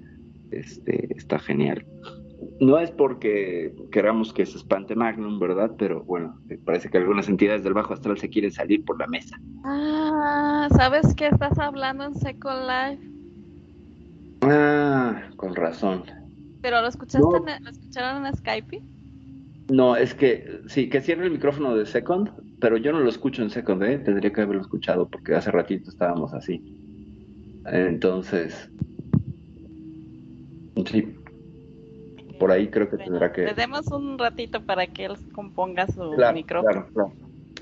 Este, 0.50 1.16
está 1.16 1.38
genial. 1.38 1.86
No 2.60 2.80
es 2.80 2.90
porque 2.92 3.76
queramos 3.92 4.34
que 4.34 4.46
se 4.46 4.58
espante 4.58 4.96
Magnum, 4.96 5.40
¿verdad? 5.40 5.72
Pero 5.78 6.04
bueno, 6.04 6.40
parece 6.66 6.90
que 6.90 6.98
algunas 6.98 7.28
entidades 7.30 7.64
del 7.64 7.74
bajo 7.74 7.94
astral 7.94 8.18
se 8.18 8.30
quieren 8.30 8.52
salir 8.52 8.84
por 8.86 8.98
la 9.00 9.06
mesa. 9.08 9.40
Ah, 9.64 10.68
¿sabes 10.76 11.14
qué 11.16 11.28
estás 11.28 11.58
hablando 11.60 12.06
en 12.06 12.16
Second 12.16 12.62
Life? 12.68 13.08
Ah, 14.42 15.30
con 15.36 15.56
razón. 15.56 16.04
¿Pero 16.62 16.82
lo 16.82 16.88
escuchaste, 16.88 17.20
No. 17.20 17.48
en- 17.48 17.64
lo 17.64 17.70
escucharon 17.70 18.26
en 18.26 18.36
Skype? 18.36 18.82
No, 19.70 19.96
es 19.96 20.14
que 20.14 20.62
sí, 20.68 20.90
que 20.90 21.02
cierre 21.02 21.26
el 21.26 21.32
micrófono 21.32 21.76
de 21.76 21.86
Second, 21.86 22.32
pero 22.60 22.78
yo 22.78 22.92
no 22.92 23.00
lo 23.00 23.10
escucho 23.10 23.42
en 23.42 23.50
Second, 23.50 23.84
¿eh? 23.84 23.98
Tendría 24.00 24.32
que 24.32 24.42
haberlo 24.42 24.62
escuchado 24.62 25.08
porque 25.08 25.36
hace 25.36 25.52
ratito 25.52 25.90
estábamos 25.90 26.34
así. 26.34 26.64
Entonces, 27.66 28.70
sí, 30.90 31.16
por 32.40 32.52
ahí 32.52 32.68
creo 32.70 32.90
que 32.90 32.96
Bueno, 32.96 33.12
tendrá 33.12 33.34
que... 33.34 33.44
Le 33.44 33.54
demos 33.54 33.88
un 33.88 34.18
ratito 34.18 34.62
para 34.62 34.88
que 34.88 35.06
él 35.06 35.14
componga 35.34 35.88
su 35.88 36.12
Claro, 36.12 36.34
micrófono, 36.34 36.72
claro, 36.72 36.90
claro. 36.94 37.12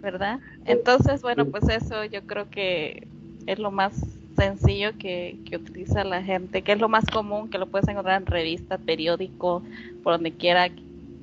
¿verdad? 0.02 0.40
Entonces, 0.66 1.22
bueno, 1.22 1.46
pues 1.46 1.68
eso 1.70 2.06
yo 2.06 2.22
creo 2.28 2.50
que 2.50 3.08
es 3.48 3.58
lo 3.58 3.72
más 3.72 3.96
sencillo 4.38 4.92
que, 5.00 5.40
que 5.46 5.56
utiliza 5.56 6.04
la 6.04 6.22
gente, 6.22 6.62
que 6.62 6.74
es 6.74 6.80
lo 6.80 6.90
más 6.90 7.06
común, 7.06 7.50
que 7.50 7.58
lo 7.58 7.68
puedes 7.68 7.88
encontrar 7.88 8.22
en 8.22 8.28
revista, 8.28 8.78
periódico, 8.78 9.64
por 10.04 10.14
donde 10.14 10.32
quiera, 10.32 10.70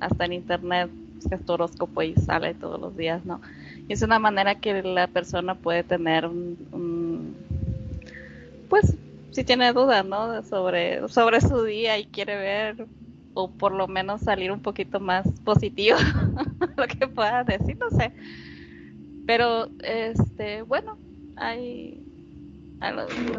hasta 0.05 0.25
en 0.25 0.33
internet, 0.33 0.91
buscas 1.15 1.45
tu 1.45 1.53
horóscopo 1.53 2.01
y 2.01 2.15
sale 2.15 2.53
todos 2.53 2.79
los 2.79 2.95
días, 2.95 3.25
¿no? 3.25 3.41
Y 3.87 3.93
es 3.93 4.01
una 4.01 4.19
manera 4.19 4.55
que 4.55 4.81
la 4.83 5.07
persona 5.07 5.55
puede 5.55 5.83
tener 5.83 6.29
pues, 8.73 8.97
si 9.29 9.43
tiene 9.43 9.71
dudas, 9.71 10.03
¿no? 10.03 10.41
Sobre, 10.41 11.07
sobre 11.07 11.41
su 11.41 11.63
día 11.63 11.99
y 11.99 12.05
quiere 12.05 12.35
ver, 12.35 12.87
o 13.35 13.51
por 13.51 13.71
lo 13.71 13.87
menos 13.87 14.21
salir 14.21 14.51
un 14.51 14.61
poquito 14.61 14.99
más 14.99 15.27
positivo, 15.43 15.97
lo 16.77 16.87
que 16.87 17.07
pueda 17.07 17.43
decir, 17.43 17.77
no 17.77 17.95
sé. 17.95 18.11
Pero, 19.27 19.69
este, 19.83 20.63
bueno, 20.63 20.97
hay, 21.35 22.03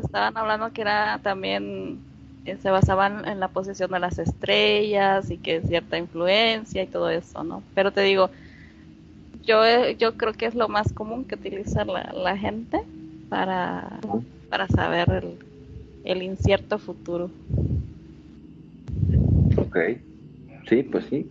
estaban 0.05 0.37
hablando 0.37 0.73
que 0.73 0.83
era 0.83 1.19
también, 1.23 2.01
se 2.45 2.71
basaban 2.71 3.27
en 3.27 3.41
la 3.41 3.49
posición 3.49 3.91
de 3.91 4.01
las 4.01 4.19
estrellas 4.19 5.31
y 5.31 5.39
que 5.39 5.63
cierta 5.63 5.99
influencia 5.99 6.83
y 6.83 6.87
todo 6.87 7.09
eso, 7.11 7.43
¿no? 7.43 7.63
Pero 7.75 7.91
te 7.91 8.03
digo, 8.03 8.31
yo, 9.45 9.65
eh, 9.65 9.97
yo 9.99 10.17
creo 10.17 10.33
que 10.33 10.47
es 10.47 10.55
lo 10.55 10.69
más 10.69 10.93
común 10.93 11.25
que 11.25 11.37
utiliza 11.37 11.85
la, 11.85 12.13
la 12.13 12.37
gente 12.37 12.81
para, 13.29 13.99
para 14.51 14.69
saber 14.69 15.09
el, 15.11 15.39
el 16.05 16.23
incierto 16.23 16.79
futuro. 16.79 17.31
Ok, 19.57 19.79
sí, 20.69 20.83
pues 20.83 21.07
sí. 21.07 21.27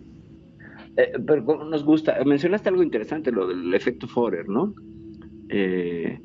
Eh, 0.96 1.12
pero 1.26 1.42
nos 1.64 1.84
gusta, 1.84 2.16
mencionaste 2.24 2.68
algo 2.68 2.82
interesante, 2.82 3.32
lo 3.32 3.48
del 3.48 3.72
efecto 3.74 4.06
Forer, 4.06 4.48
¿no? 4.48 4.74
Eh, 5.48 6.18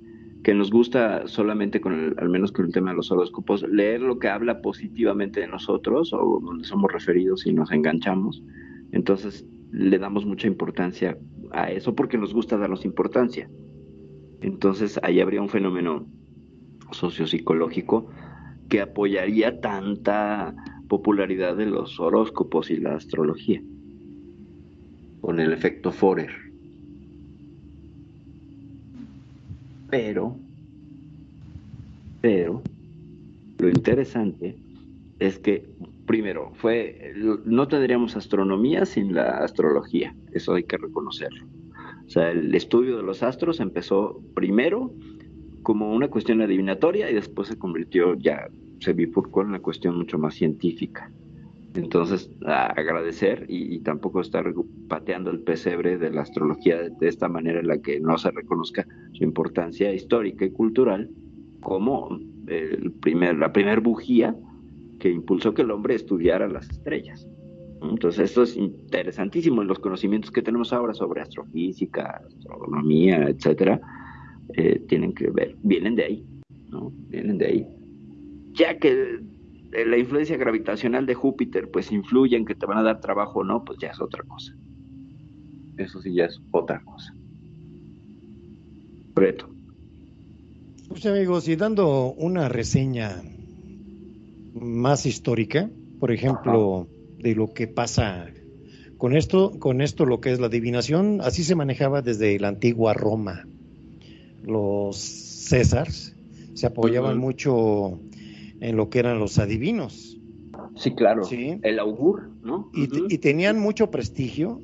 que 0.44 0.54
nos 0.54 0.72
gusta 0.72 1.28
solamente 1.28 1.82
con 1.82 1.94
el, 1.94 2.16
al 2.18 2.30
menos 2.30 2.52
con 2.52 2.66
el 2.66 2.72
tema 2.72 2.92
de 2.92 2.98
los 2.98 3.12
horóscopos, 3.12 3.64
leer 3.64 4.02
lo 4.02 4.20
que 4.20 4.30
habla 4.30 4.62
positivamente 4.62 5.42
de 5.42 5.48
nosotros 5.48 6.14
o 6.14 6.40
donde 6.42 6.64
somos 6.64 6.92
referidos 6.92 7.46
y 7.46 7.54
nos 7.54 7.72
enganchamos. 7.72 8.42
Entonces 8.92 9.46
le 9.72 10.00
damos 10.00 10.26
mucha 10.26 10.48
importancia 10.48 11.18
a 11.52 11.72
eso 11.72 11.96
porque 11.96 12.18
nos 12.18 12.34
gusta 12.34 12.58
darnos 12.58 12.86
importancia. 12.86 13.50
Entonces 14.42 15.00
ahí 15.04 15.20
habría 15.20 15.42
un 15.42 15.50
fenómeno 15.50 16.08
sociopsicológico 16.92 18.10
que 18.70 18.82
apoyaría 18.82 19.60
tanta 19.60 20.56
popularidad 20.88 21.58
de 21.58 21.66
los 21.66 22.00
horóscopos 22.00 22.72
y 22.72 22.78
la 22.78 22.96
astrología 22.96 23.62
con 25.22 25.40
el 25.40 25.52
efecto 25.52 25.92
Forer. 25.92 26.49
Pero, 29.90 30.36
pero, 32.22 32.62
lo 33.58 33.70
interesante 33.70 34.56
es 35.20 35.40
que, 35.40 35.68
primero, 36.06 36.52
fue, 36.56 37.14
no 37.46 37.68
tendríamos 37.68 38.16
astronomía 38.16 38.86
sin 38.86 39.14
la 39.14 39.40
astrología, 39.40 40.16
eso 40.32 40.54
hay 40.54 40.64
que 40.64 40.78
reconocerlo. 40.78 41.46
O 42.06 42.10
sea, 42.10 42.32
el 42.32 42.54
estudio 42.56 42.98
de 42.98 43.04
los 43.04 43.22
astros 43.22 43.60
empezó 43.60 44.22
primero 44.34 44.92
como 45.64 45.94
una 45.94 46.08
cuestión 46.08 46.42
adivinatoria 46.42 47.10
y 47.12 47.14
después 47.14 47.48
se 47.48 47.58
convirtió 47.58 48.16
ya, 48.16 48.48
se 48.80 48.94
bifurcó 48.94 49.42
en 49.42 49.50
una 49.50 49.60
cuestión 49.60 49.98
mucho 49.98 50.18
más 50.18 50.36
científica. 50.36 51.12
Entonces, 51.76 52.30
agradecer 52.46 53.46
y, 53.48 53.80
tampoco 53.82 54.22
estar 54.22 54.52
pateando 54.88 55.30
el 55.30 55.42
pesebre 55.42 55.98
de 55.98 56.10
la 56.10 56.22
astrología 56.22 56.90
de, 56.90 57.08
esta 57.08 57.28
manera 57.28 57.60
en 57.60 57.68
la 57.68 57.80
que 57.80 58.00
no 58.00 58.18
se 58.18 58.32
reconozca 58.32 58.86
su 59.14 59.24
importancia 59.24 59.94
histórica 59.94 60.46
y 60.46 60.52
cultural 60.52 61.10
como 61.62 62.20
el 62.48 62.92
primer, 62.94 63.38
la 63.38 63.54
primer 63.54 63.82
bujía 63.82 64.36
que 65.00 65.12
impulsó 65.12 65.54
que 65.54 65.62
el 65.62 65.72
hombre 65.72 65.96
estudiara 65.96 66.48
las 66.48 66.70
estrellas. 66.70 67.28
Entonces, 67.82 68.32
esto 68.32 68.44
es 68.44 68.58
interesantísimo 68.58 69.62
en 69.62 69.68
los 69.68 69.80
conocimientos 69.80 70.32
que 70.32 70.42
tenemos 70.42 70.74
ahora 70.74 70.94
sobre 70.94 71.22
astrofísica, 71.22 72.22
astronomía, 72.26 73.30
etcétera, 73.30 73.80
eh, 74.56 74.82
tienen 74.88 75.14
que 75.14 75.30
ver, 75.30 75.56
vienen 75.64 75.96
de 75.96 76.04
ahí, 76.04 76.26
¿no? 76.70 76.92
Vienen 77.08 77.38
de 77.38 77.46
ahí. 77.46 77.68
Ya 78.54 78.78
que 78.78 78.92
eh, 78.92 79.20
la 79.72 79.98
influencia 79.98 80.38
gravitacional 80.38 81.06
de 81.06 81.16
Júpiter 81.16 81.70
pues 81.70 81.92
influye 81.92 82.36
en 82.36 82.46
que 82.46 82.56
te 82.56 82.66
van 82.66 82.78
a 82.78 82.84
dar 82.84 83.02
trabajo 83.02 83.40
o 83.40 83.44
no, 83.44 83.64
pues 83.64 83.80
ya 83.80 83.90
es 83.90 84.02
otra 84.02 84.24
cosa. 84.24 84.56
Eso 85.78 86.02
sí 86.02 86.14
ya 86.14 86.26
es 86.26 86.42
otra 86.52 86.82
cosa. 86.84 87.14
Preto. 89.14 89.50
Pues 90.88 91.06
amigos, 91.06 91.48
y 91.48 91.56
dando 91.56 92.14
una 92.14 92.50
reseña 92.50 93.22
más 94.56 95.06
histórica, 95.06 95.70
por 96.00 96.12
ejemplo, 96.12 96.88
de 97.20 97.36
lo 97.36 97.54
que 97.54 97.68
pasa 97.68 98.28
con 98.98 99.16
esto, 99.16 99.60
con 99.60 99.82
esto 99.82 100.06
lo 100.06 100.20
que 100.20 100.32
es 100.32 100.40
la 100.40 100.48
adivinación, 100.48 101.22
así 101.22 101.44
se 101.44 101.56
manejaba 101.56 102.02
desde 102.02 102.40
la 102.40 102.50
antigua 102.50 102.94
Roma. 102.94 103.46
Los 104.44 104.98
Césars 104.98 106.16
se 106.56 106.66
apoyaban 106.66 107.18
mucho 107.18 108.00
en 108.60 108.78
lo 108.78 108.90
que 108.90 109.00
eran 109.00 109.20
los 109.20 109.40
adivinos. 109.40 110.20
Sí, 110.76 110.92
claro. 110.96 111.24
El 111.30 111.80
augur, 111.80 112.32
¿no? 112.44 112.72
Y, 112.74 113.18
tenían 113.18 113.60
mucho 113.60 113.92
prestigio 113.92 114.62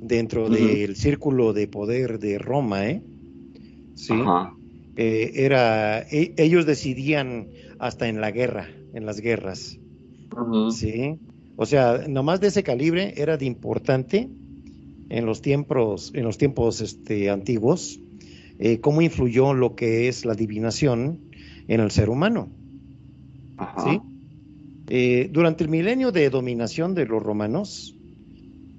dentro 0.00 0.48
del 0.48 0.96
círculo 0.96 1.52
de 1.52 1.68
poder 1.68 2.18
de 2.18 2.38
Roma, 2.38 2.88
¿eh? 2.88 3.02
Sí. 3.94 4.14
Eh, 4.96 5.32
era, 5.34 6.00
e, 6.00 6.34
ellos 6.36 6.66
decidían 6.66 7.48
hasta 7.78 8.08
en 8.08 8.20
la 8.20 8.30
guerra, 8.30 8.68
en 8.94 9.06
las 9.06 9.20
guerras. 9.20 9.78
Sí. 10.70 11.18
O 11.56 11.66
sea, 11.66 12.06
nomás 12.08 12.40
de 12.40 12.48
ese 12.48 12.62
calibre 12.62 13.14
era 13.16 13.36
de 13.36 13.46
importante 13.46 14.28
en 15.08 15.26
los 15.26 15.42
tiempos, 15.42 16.12
en 16.14 16.24
los 16.24 16.38
tiempos 16.38 16.80
este, 16.80 17.30
antiguos, 17.30 18.00
eh, 18.58 18.80
cómo 18.80 19.02
influyó 19.02 19.54
lo 19.54 19.74
que 19.74 20.08
es 20.08 20.24
la 20.24 20.32
adivinación 20.32 21.20
en 21.68 21.80
el 21.80 21.90
ser 21.90 22.08
humano. 22.08 22.48
¿Sí? 23.84 24.00
Eh, 24.88 25.30
durante 25.32 25.64
el 25.64 25.70
milenio 25.70 26.12
de 26.12 26.28
dominación 26.28 26.94
de 26.94 27.06
los 27.06 27.22
romanos, 27.22 27.96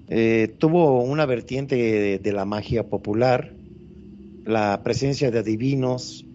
eh, 0.10 0.54
tuvo 0.60 1.02
una 1.02 1.26
vertiente 1.26 2.20
de, 2.20 2.32
la 2.34 2.46
magia 2.46 2.88
popular, 2.88 3.54
la 4.46 4.82
presencia 4.84 5.32
de 5.32 5.40
adivinos 5.40 6.26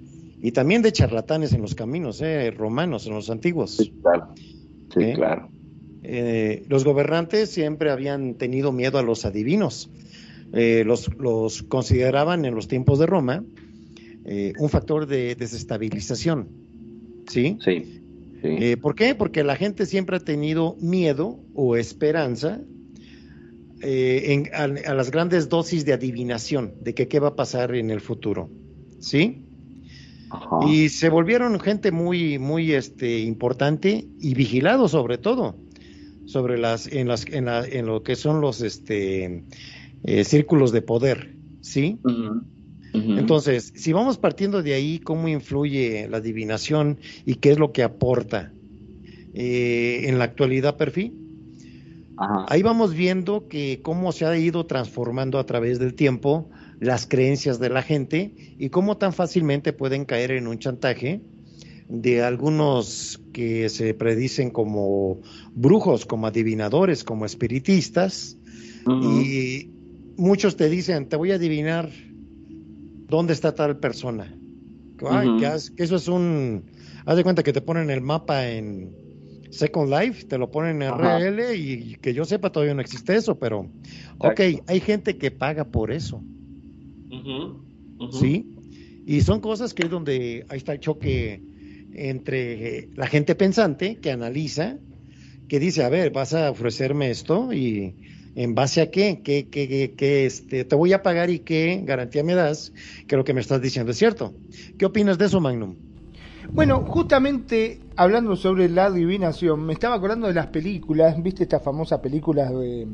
y 0.41 0.53
también 0.53 0.83
de 0.83 0.91
charlatanes 0.91 1.53
en 1.53 1.63
los 1.63 1.75
caminos 1.75 2.21
eh, 2.23 2.51
romanos, 2.51 3.07
en 3.07 3.15
los 3.15 3.31
antiguos. 3.31 3.77
Sí, 3.77 3.93
claro. 4.03 4.35
Sí, 4.93 5.13
claro. 5.15 5.49
los 6.69 6.85
gobernantes 6.85 7.51
siempre 7.51 7.91
habían 7.91 8.35
tenido 8.35 8.73
miedo 8.73 8.99
a 8.99 9.03
los 9.03 9.25
adivinos. 9.27 9.91
Los, 10.51 11.15
los, 11.19 11.63
consideraban 11.63 12.47
en 12.47 12.55
los 12.55 12.69
tiempos 12.69 12.99
de 12.99 13.07
Roma 13.07 13.45
un 14.59 14.69
factor 14.71 15.07
de 15.07 15.35
desestabilización. 15.35 16.49
¿Sí? 17.29 17.59
Sí. 17.63 17.99
Eh, 18.43 18.77
¿Por 18.77 18.95
qué? 18.95 19.15
Porque 19.15 19.43
la 19.45 19.57
gente 19.57 19.87
siempre 19.87 20.17
ha 20.17 20.21
tenido 20.21 20.77
miedo 20.81 21.41
o 21.55 21.77
esperanza 21.77 22.61
eh, 23.81 24.51
a, 24.53 24.69
las 24.69 25.11
grandes 25.11 25.49
dosis 25.49 25.85
de 25.85 25.93
adivinación 25.93 26.75
de 26.81 26.95
que 26.95 27.09
qué 27.09 27.21
va 27.21 27.29
a 27.29 27.37
pasar 27.37 27.75
en 27.75 27.91
el 27.91 28.01
futuro. 28.01 28.51
¿Sí? 29.01 29.45
Y 30.67 30.91
se 30.91 31.09
volvieron 31.09 31.59
gente 31.59 31.91
muy, 31.91 32.39
muy 32.39 32.73
este, 32.73 33.21
importante 33.21 34.07
y 34.21 34.35
vigilado 34.35 34.89
sobre 34.89 35.17
todo 35.17 35.57
sobre 36.29 36.59
las 36.59 36.87
en 36.87 37.09
las 37.09 37.27
en, 37.27 37.47
la, 37.47 37.67
en 37.67 37.87
lo 37.87 38.03
que 38.03 38.15
son 38.15 38.43
los 38.43 38.61
este 38.61 39.45
eh, 40.05 40.25
círculos 40.25 40.73
de 40.73 40.83
poder, 40.83 41.35
¿sí? 41.63 41.99
Entonces, 43.19 43.73
si 43.75 43.93
vamos 43.93 44.19
partiendo 44.19 44.63
de 44.63 44.75
ahí, 44.75 44.99
¿cómo 44.99 45.29
influye 45.29 46.09
la 46.09 46.19
adivinación 46.19 46.99
y 47.25 47.37
qué 47.37 47.53
es 47.53 47.59
lo 47.59 47.73
que 47.73 47.83
aporta 47.83 48.53
eh, 49.35 50.03
en 50.05 50.19
la 50.19 50.25
actualidad, 50.25 50.77
Perfil? 50.77 51.15
Ahí 52.49 52.63
vamos 52.63 52.95
viendo 52.95 53.47
que 53.47 53.81
cómo 53.83 54.11
se 54.11 54.25
ha 54.25 54.37
ido 54.37 54.67
transformando 54.67 55.39
a 55.39 55.47
través 55.47 55.79
del 55.79 55.95
tiempo 55.95 56.51
las 56.81 57.07
creencias 57.07 57.61
de 57.61 57.69
la 57.71 57.83
gente 57.83 58.35
y 58.59 58.71
cómo 58.71 58.97
tan 58.97 59.13
fácilmente 59.13 59.73
pueden 59.73 60.05
caer 60.05 60.33
en 60.33 60.49
un 60.49 60.59
chantaje 60.59 61.21
de 61.89 62.23
algunos 62.23 63.21
que 63.33 63.69
se 63.69 63.95
predicen 63.95 64.51
como 64.51 65.21
brujos, 65.55 66.07
como 66.07 66.27
adivinadores, 66.27 67.05
como 67.05 67.25
espiritistas, 67.25 68.37
y 68.87 69.71
muchos 70.17 70.57
te 70.57 70.69
dicen, 70.69 71.09
te 71.09 71.17
voy 71.17 71.33
a 71.33 71.35
adivinar 71.35 71.91
dónde 73.09 73.33
está 73.33 73.55
tal 73.55 73.79
persona. 73.79 74.35
que, 74.99 75.83
eso 75.83 75.97
es 75.97 76.09
un... 76.09 76.65
Haz 77.07 77.17
de 77.17 77.25
cuenta 77.25 77.43
que 77.43 77.53
te 77.53 77.61
ponen 77.61 77.91
el 77.91 78.01
mapa 78.03 78.49
en 78.49 78.95
Second 79.51 79.91
Life, 79.91 80.27
te 80.27 80.37
lo 80.37 80.51
ponen 80.51 80.83
en 80.83 80.93
RL 80.93 81.55
y 81.57 81.97
que 81.97 82.13
yo 82.13 82.25
sepa 82.25 82.53
todavía 82.53 82.75
no 82.75 82.81
existe 82.81 83.17
eso, 83.17 83.39
pero... 83.39 83.71
Ok, 84.19 84.41
hay 84.67 84.81
gente 84.81 85.17
que 85.17 85.31
paga 85.31 85.65
por 85.65 85.91
eso. 85.91 86.23
¿Sí? 88.13 88.55
Y 89.07 89.23
son 89.23 89.41
cosas 89.41 89.73
que 89.73 89.85
es 89.85 89.91
donde 89.91 90.45
ahí 90.51 90.59
está 90.59 90.75
el 90.75 90.81
choque 90.81 91.43
entre 91.95 92.91
la 92.95 93.07
gente 93.07 93.35
pensante 93.35 93.97
que 93.97 94.11
analiza, 94.11 94.77
que 95.49 95.59
dice, 95.59 95.83
a 95.83 95.89
ver, 95.89 96.11
vas 96.11 96.35
a 96.35 96.51
ofrecerme 96.51 97.11
esto 97.11 97.53
y 97.53 97.95
¿En 98.35 98.55
base 98.55 98.81
a 98.81 98.91
qué? 98.91 99.21
¿Qué, 99.23 100.27
este, 100.27 100.65
te 100.65 100.75
voy 100.77 100.93
a 100.93 101.03
pagar 101.03 101.31
y 101.31 101.41
qué 101.41 101.83
garantía 101.85 102.23
me 102.23 102.35
das 102.35 102.73
que 103.07 103.17
lo 103.17 103.25
que 103.25 103.35
me 103.35 103.41
estás 103.41 103.61
diciendo 103.61 103.93
es 103.93 103.99
cierto? 103.99 104.35
¿Qué 104.79 104.87
opinas 104.87 105.19
de 105.19 105.27
eso, 105.27 105.41
Magnum? 105.41 105.75
Bueno, 106.51 106.81
justamente 106.87 107.81
hablando 107.95 108.35
sobre 108.35 108.71
la 108.71 108.87
adivinación, 108.87 109.67
me 109.67 109.75
estaba 109.75 109.97
acordando 109.97 110.29
de 110.29 110.35
las 110.35 110.47
películas, 110.47 111.23
viste 111.23 111.43
estas 111.43 111.63
famosas 111.63 112.01
películas 112.01 112.51
de, 112.51 112.87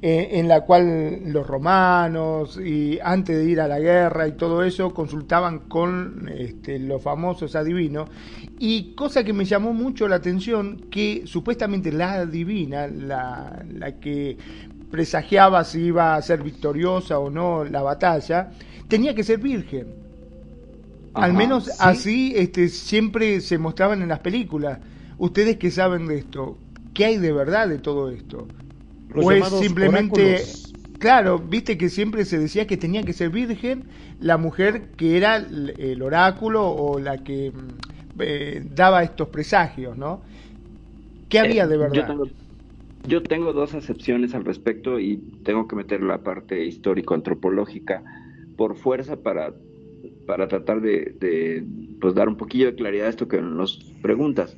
eh, 0.00 0.28
en 0.32 0.48
la 0.48 0.62
cual 0.62 1.30
los 1.30 1.46
romanos 1.46 2.58
y 2.64 2.98
antes 3.02 3.36
de 3.36 3.44
ir 3.44 3.60
a 3.60 3.68
la 3.68 3.78
guerra 3.78 4.26
y 4.26 4.32
todo 4.32 4.62
eso 4.62 4.94
consultaban 4.94 5.68
con 5.68 6.30
este, 6.34 6.78
los 6.78 7.02
famosos 7.02 7.54
adivinos 7.56 8.08
y 8.58 8.94
cosa 8.94 9.22
que 9.22 9.34
me 9.34 9.44
llamó 9.44 9.74
mucho 9.74 10.08
la 10.08 10.16
atención 10.16 10.86
que 10.90 11.24
supuestamente 11.26 11.92
la 11.92 12.14
adivina, 12.14 12.86
la, 12.86 13.64
la 13.70 14.00
que 14.00 14.38
presagiaba 14.94 15.64
si 15.64 15.86
iba 15.86 16.14
a 16.14 16.22
ser 16.22 16.40
victoriosa 16.40 17.18
o 17.18 17.28
no 17.28 17.64
la 17.64 17.82
batalla, 17.82 18.50
tenía 18.86 19.12
que 19.12 19.24
ser 19.24 19.40
virgen. 19.40 19.88
Al 21.14 21.32
menos 21.32 21.68
así 21.80 22.32
este, 22.36 22.68
siempre 22.68 23.40
se 23.40 23.58
mostraban 23.58 24.02
en 24.02 24.08
las 24.08 24.20
películas. 24.20 24.78
Ustedes 25.18 25.56
que 25.56 25.72
saben 25.72 26.06
de 26.06 26.18
esto, 26.18 26.58
¿qué 26.92 27.06
hay 27.06 27.18
de 27.18 27.32
verdad 27.32 27.68
de 27.68 27.78
todo 27.78 28.08
esto? 28.08 28.46
¿O 29.16 29.32
es 29.32 29.48
simplemente 29.48 30.44
claro, 31.00 31.40
viste 31.40 31.76
que 31.76 31.88
siempre 31.88 32.24
se 32.24 32.38
decía 32.38 32.68
que 32.68 32.76
tenía 32.76 33.02
que 33.02 33.14
ser 33.14 33.30
virgen 33.30 33.86
la 34.20 34.36
mujer 34.36 34.90
que 34.96 35.16
era 35.16 35.38
el 35.38 36.02
oráculo 36.02 36.70
o 36.70 37.00
la 37.00 37.18
que 37.18 37.50
mm, 37.50 38.20
eh, 38.20 38.64
daba 38.72 39.02
estos 39.02 39.26
presagios, 39.26 39.98
¿no? 39.98 40.22
¿Qué 41.28 41.40
había 41.40 41.66
de 41.66 41.78
verdad? 41.78 42.16
Yo 43.06 43.22
tengo 43.22 43.52
dos 43.52 43.74
acepciones 43.74 44.34
al 44.34 44.44
respecto 44.44 44.98
y 44.98 45.18
tengo 45.42 45.68
que 45.68 45.76
meter 45.76 46.02
la 46.02 46.22
parte 46.22 46.64
histórico-antropológica 46.64 48.02
por 48.56 48.76
fuerza 48.76 49.22
para, 49.22 49.54
para 50.26 50.48
tratar 50.48 50.80
de, 50.80 51.64
pues, 52.00 52.14
dar 52.14 52.28
un 52.28 52.36
poquillo 52.36 52.66
de 52.66 52.74
claridad 52.74 53.06
a 53.06 53.10
esto 53.10 53.28
que 53.28 53.40
nos 53.40 53.92
preguntas. 54.02 54.56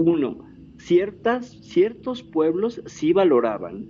Uno, 0.00 0.46
ciertas, 0.78 1.58
ciertos 1.62 2.22
pueblos 2.22 2.82
sí 2.86 3.12
valoraban 3.12 3.88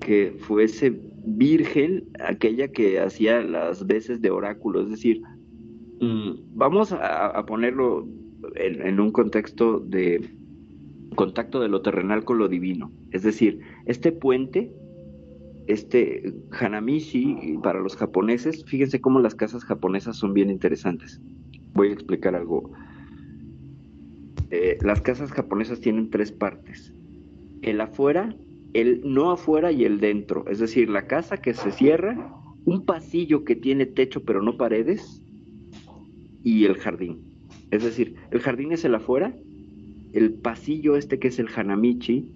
que 0.00 0.36
fuese 0.38 1.00
virgen 1.24 2.08
aquella 2.20 2.68
que 2.68 3.00
hacía 3.00 3.42
las 3.42 3.86
veces 3.86 4.20
de 4.22 4.30
oráculo, 4.30 4.82
es 4.82 4.90
decir, 4.90 5.20
mm, 6.00 6.30
vamos 6.54 6.92
a, 6.92 7.44
ponerlo 7.46 8.06
en, 8.54 9.00
un 9.00 9.10
contexto 9.10 9.80
de 9.80 10.30
contacto 11.18 11.58
de 11.58 11.66
lo 11.66 11.82
terrenal 11.82 12.22
con 12.22 12.38
lo 12.38 12.46
divino, 12.46 12.92
es 13.10 13.24
decir, 13.24 13.58
este 13.86 14.12
puente, 14.12 14.72
este 15.66 16.32
Hanamishi 16.52 17.58
para 17.60 17.80
los 17.80 17.96
japoneses, 17.96 18.64
fíjense 18.66 19.00
cómo 19.00 19.18
las 19.18 19.34
casas 19.34 19.64
japonesas 19.64 20.16
son 20.16 20.32
bien 20.32 20.48
interesantes. 20.48 21.20
Voy 21.74 21.88
a 21.88 21.92
explicar 21.94 22.36
algo. 22.36 22.70
Eh, 24.52 24.78
las 24.80 25.00
casas 25.00 25.32
japonesas 25.32 25.80
tienen 25.80 26.08
tres 26.08 26.30
partes. 26.30 26.94
El 27.62 27.80
afuera, 27.80 28.36
el 28.72 29.00
no 29.02 29.32
afuera 29.32 29.72
y 29.72 29.84
el 29.86 29.98
dentro. 29.98 30.46
Es 30.48 30.60
decir, 30.60 30.88
la 30.88 31.08
casa 31.08 31.38
que 31.38 31.52
se 31.52 31.72
cierra, 31.72 32.32
un 32.64 32.86
pasillo 32.86 33.42
que 33.42 33.56
tiene 33.56 33.86
techo 33.86 34.22
pero 34.24 34.40
no 34.40 34.56
paredes 34.56 35.20
y 36.44 36.64
el 36.64 36.76
jardín. 36.76 37.24
Es 37.72 37.82
decir, 37.82 38.14
el 38.30 38.38
jardín 38.38 38.70
es 38.70 38.84
el 38.84 38.94
afuera, 38.94 39.34
el 40.12 40.32
pasillo 40.34 40.96
este 40.96 41.18
que 41.18 41.28
es 41.28 41.38
el 41.38 41.48
Hanamichi, 41.54 42.30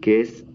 que 0.00 0.20
es 0.20 0.46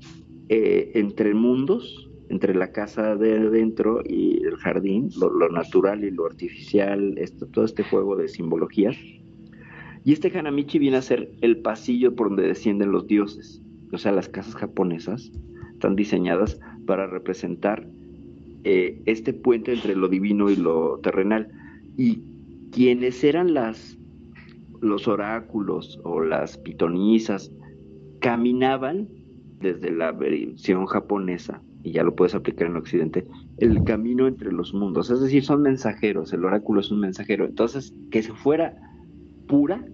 eh, 0.49 0.91
entre 0.95 1.33
mundos, 1.33 2.09
entre 2.29 2.55
la 2.55 2.71
casa 2.71 3.15
de 3.15 3.37
adentro 3.37 4.01
y 4.03 4.43
el 4.43 4.57
jardín, 4.57 5.09
lo, 5.19 5.49
natural 5.49 6.03
y 6.03 6.11
lo 6.11 6.25
artificial, 6.25 7.19
todo 7.51 7.65
este 7.65 7.83
juego 7.83 8.15
de 8.15 8.27
simbologías. 8.27 8.97
Y 10.05 10.11
este 10.11 10.37
Hanamichi 10.37 10.79
viene 10.79 10.97
a 10.97 11.01
ser 11.01 11.31
el 11.41 11.57
pasillo 11.57 12.15
por 12.15 12.29
donde 12.29 12.47
descienden 12.47 12.91
los 12.91 13.07
dioses 13.07 13.63
o 13.93 13.97
sea, 13.99 14.11
las 14.11 14.27
casas 14.27 14.55
japonesas 14.55 15.31
están 15.71 15.95
diseñadas 15.95 16.59
para 16.87 17.07
representar 17.07 17.87
eh, 18.63 19.01
este 19.05 19.33
puente 19.33 19.73
entre 19.73 19.95
lo 19.95 20.07
divino 20.07 20.49
y 20.49 20.55
lo 20.55 20.99
terrenal. 20.99 21.49
Y 21.95 22.21
quienes 22.71 23.23
eran 23.23 23.53
las 23.53 23.97
los 24.83 25.07
oráculos 25.07 25.99
o 26.03 26.21
las 26.21 26.57
pitonisas 26.57 27.51
caminaban 28.19 29.07
desde 29.59 29.91
la 29.91 30.11
versión 30.11 30.85
japonesa, 30.85 31.61
y 31.83 31.93
ya 31.93 32.03
lo 32.03 32.15
puedes 32.15 32.35
aplicar 32.35 32.67
en 32.67 32.75
Occidente, 32.75 33.25
el 33.57 33.83
camino 33.83 34.27
entre 34.27 34.51
los 34.51 34.73
mundos. 34.73 35.09
Es 35.09 35.21
decir, 35.21 35.43
son 35.43 35.61
mensajeros, 35.61 36.33
el 36.33 36.45
oráculo 36.45 36.81
es 36.81 36.91
un 36.91 36.99
mensajero. 36.99 37.45
Entonces, 37.45 37.93
que 38.11 38.21
se 38.21 38.33
fuera 38.33 38.75
pura 39.47 39.85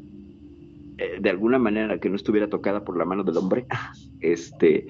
eh, 0.97 1.19
de 1.21 1.29
alguna 1.29 1.59
manera 1.59 1.99
que 1.99 2.09
no 2.09 2.15
estuviera 2.15 2.49
tocada 2.49 2.83
por 2.83 2.97
la 2.97 3.05
mano 3.05 3.23
del 3.23 3.37
hombre, 3.37 3.65
este, 4.19 4.87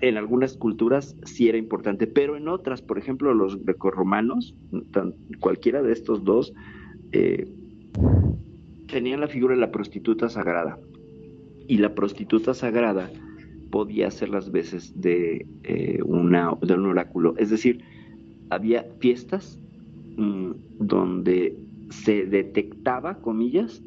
en 0.00 0.16
algunas 0.16 0.56
culturas 0.56 1.16
sí 1.24 1.48
era 1.48 1.58
importante, 1.58 2.06
pero 2.06 2.36
en 2.36 2.48
otras, 2.48 2.80
por 2.80 2.98
ejemplo, 2.98 3.34
los 3.34 3.62
grecorromanos, 3.64 4.54
cualquiera 5.40 5.82
de 5.82 5.92
estos 5.92 6.24
dos, 6.24 6.52
eh, 7.12 7.52
tenían 8.90 9.20
la 9.20 9.28
figura 9.28 9.54
de 9.54 9.60
la 9.60 9.70
prostituta 9.70 10.28
sagrada. 10.28 10.78
Y 11.68 11.78
la 11.78 11.94
prostituta 11.94 12.54
sagrada 12.54 13.10
podía 13.70 14.08
hacer 14.08 14.28
las 14.28 14.50
veces 14.50 15.00
de, 15.00 15.46
eh, 15.62 16.00
una, 16.04 16.52
de 16.60 16.74
un 16.74 16.86
oráculo. 16.86 17.34
Es 17.38 17.50
decir, 17.50 17.82
había 18.50 18.84
fiestas 18.98 19.60
mm, 20.16 20.50
donde 20.78 21.56
se 21.90 22.26
detectaba, 22.26 23.20
comillas, 23.20 23.82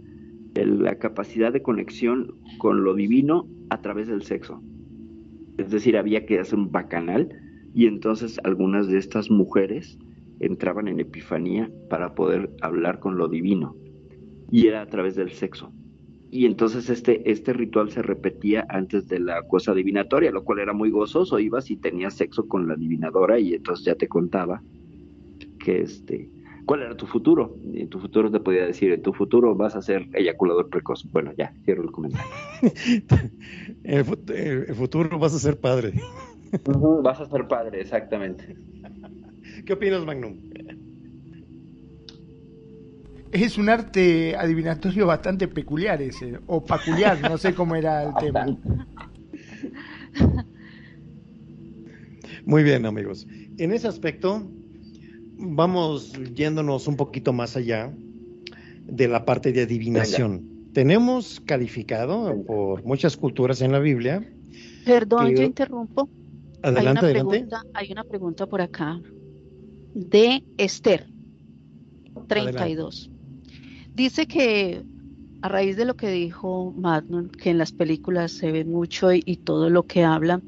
la 0.56 0.96
capacidad 1.00 1.52
de 1.52 1.63
conexión 1.63 2.36
con 2.60 2.84
lo 2.84 2.94
divino 2.94 3.48
a 3.70 3.82
través 3.82 4.08
del 4.08 4.22
sexo. 4.22 4.62
Es 5.58 5.72
decir, 5.72 5.98
había 5.98 6.26
que 6.26 6.39
hacer 6.39 6.60
un 6.60 6.72
bacanal 6.72 7.30
y 7.74 7.88
entonces 7.88 8.39
algunas 8.44 8.88
de 8.88 9.00
estas 9.00 9.32
mujeres 9.32 9.98
entraban 10.39 10.88
en 10.88 11.00
epifanía 11.00 11.72
para 11.89 12.13
poder 12.13 12.52
hablar 12.62 13.00
con 13.00 13.18
lo 13.18 13.28
divino 13.28 13.76
y 14.54 14.68
era 14.68 14.84
a 14.84 14.86
través 14.86 15.16
del 15.16 15.32
sexo. 15.32 15.72
Y 16.30 16.46
entonces 16.46 16.88
este, 16.92 17.32
este 17.32 17.54
ritual 17.54 17.89
se 17.89 18.04
repetía 18.04 18.68
antes 18.70 19.08
de 19.08 19.20
la 19.20 19.42
cosa 19.48 19.72
adivinatoria, 19.72 20.30
lo 20.30 20.44
cual 20.44 20.60
era 20.60 20.74
muy 20.74 20.92
gozoso. 20.92 21.39
Ibas 21.39 21.72
y 21.72 21.78
tenías 21.78 22.13
sexo 22.13 22.48
con 22.48 22.68
la 22.68 22.76
adivinadora 22.76 23.39
y 23.39 23.56
entonces 23.56 23.84
ya 23.84 23.96
te 23.96 24.08
contaba 24.08 24.62
que 25.58 25.82
este, 25.82 26.30
cuál 26.68 26.84
era 26.84 26.96
tu 26.96 27.08
futuro. 27.08 27.58
Y 27.63 27.82
en 27.82 27.89
tu 27.89 28.00
futuro 28.00 28.30
te 28.30 28.39
podía 28.39 28.68
decir, 28.68 28.92
en 28.92 29.02
tu 29.02 29.12
futuro 29.12 29.56
vas 29.56 29.76
a 29.76 29.82
ser 29.82 30.08
eyaculador 30.13 30.70
precoz. 30.70 31.04
Bueno, 31.12 31.34
ya, 31.36 31.52
cierro 31.66 31.82
el 31.82 31.92
comentario. 31.92 32.30
el, 33.84 34.06
el, 34.36 34.76
futuro 34.76 35.18
vas 35.18 35.34
a 35.34 35.39
ser 35.39 35.60
padre. 35.60 35.94
vas 37.02 37.20
a 37.20 37.26
ser 37.26 37.48
padre, 37.48 37.82
exactamente. 37.82 38.56
¿Qué 39.66 39.74
opinas, 39.74 40.06
Magnum? 40.06 40.53
Es 43.34 43.58
un 43.58 43.67
arte 43.67 44.36
adivinatorio 44.36 45.08
bastante 45.08 45.48
peculiar 45.48 46.00
ese, 46.04 46.39
o 46.46 46.63
peculiar, 46.63 47.19
no 47.19 47.36
sé 47.39 47.56
cómo 47.56 47.76
era 47.76 48.04
el 48.04 48.13
tema. 48.19 48.46
Muy 52.46 52.62
bien, 52.62 52.86
amigos. 52.86 53.26
En 53.58 53.72
ese 53.72 53.88
aspecto, 53.88 54.48
vamos 55.38 56.13
yéndonos 56.36 56.88
un 56.88 56.96
poquito 56.96 57.34
más 57.34 57.58
allá 57.58 57.91
de 58.86 59.08
la 59.08 59.26
parte 59.26 59.52
de 59.52 59.63
adivinación. 59.63 60.69
Tenemos 60.74 61.41
calificado 61.43 62.39
por 62.46 62.84
muchas 62.84 63.17
culturas 63.17 63.62
en 63.62 63.72
la 63.72 63.80
Biblia. 63.80 64.24
Perdón, 64.86 65.36
yo 65.36 65.41
interrumpo. 65.41 66.08
Adelante, 66.62 67.08
hay 67.08 67.12
una 67.13 67.30
Pregunta, 67.30 67.63
hay 67.74 67.91
una 67.91 68.04
pregunta 68.04 68.46
por 68.46 68.62
acá 68.62 69.02
de 69.96 70.43
Esther 70.58 71.08
32. 72.28 73.10
Dice 73.95 74.27
que 74.27 74.84
a 75.41 75.49
raíz 75.49 75.75
de 75.75 75.86
lo 75.86 75.95
que 75.95 76.10
dijo 76.10 76.73
Magnum, 76.77 77.29
que 77.29 77.49
en 77.49 77.58
las 77.58 77.71
películas 77.71 78.32
se 78.32 78.51
ve 78.51 78.65
mucho 78.65 79.12
y 79.12 79.38
todo 79.38 79.69
lo 79.69 79.84
que 79.84 80.03
habla, 80.03 80.41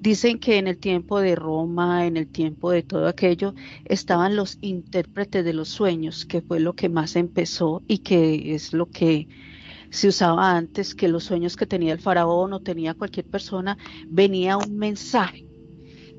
Dicen 0.00 0.38
que 0.38 0.58
en 0.58 0.68
el 0.68 0.78
tiempo 0.78 1.20
de 1.20 1.34
Roma, 1.34 2.06
en 2.06 2.16
el 2.16 2.28
tiempo 2.28 2.70
de 2.70 2.82
todo 2.82 3.08
aquello, 3.08 3.54
estaban 3.84 4.36
los 4.36 4.58
intérpretes 4.60 5.44
de 5.44 5.52
los 5.52 5.68
sueños, 5.68 6.24
que 6.24 6.40
fue 6.40 6.60
lo 6.60 6.74
que 6.74 6.88
más 6.88 7.16
empezó 7.16 7.82
y 7.88 7.98
que 7.98 8.54
es 8.54 8.72
lo 8.72 8.86
que 8.86 9.28
se 9.90 10.08
usaba 10.08 10.56
antes, 10.56 10.94
que 10.94 11.08
los 11.08 11.24
sueños 11.24 11.56
que 11.56 11.66
tenía 11.66 11.92
el 11.92 11.98
faraón 11.98 12.52
o 12.52 12.60
tenía 12.60 12.94
cualquier 12.94 13.26
persona, 13.26 13.76
venía 14.06 14.56
un 14.56 14.76
mensaje. 14.76 15.46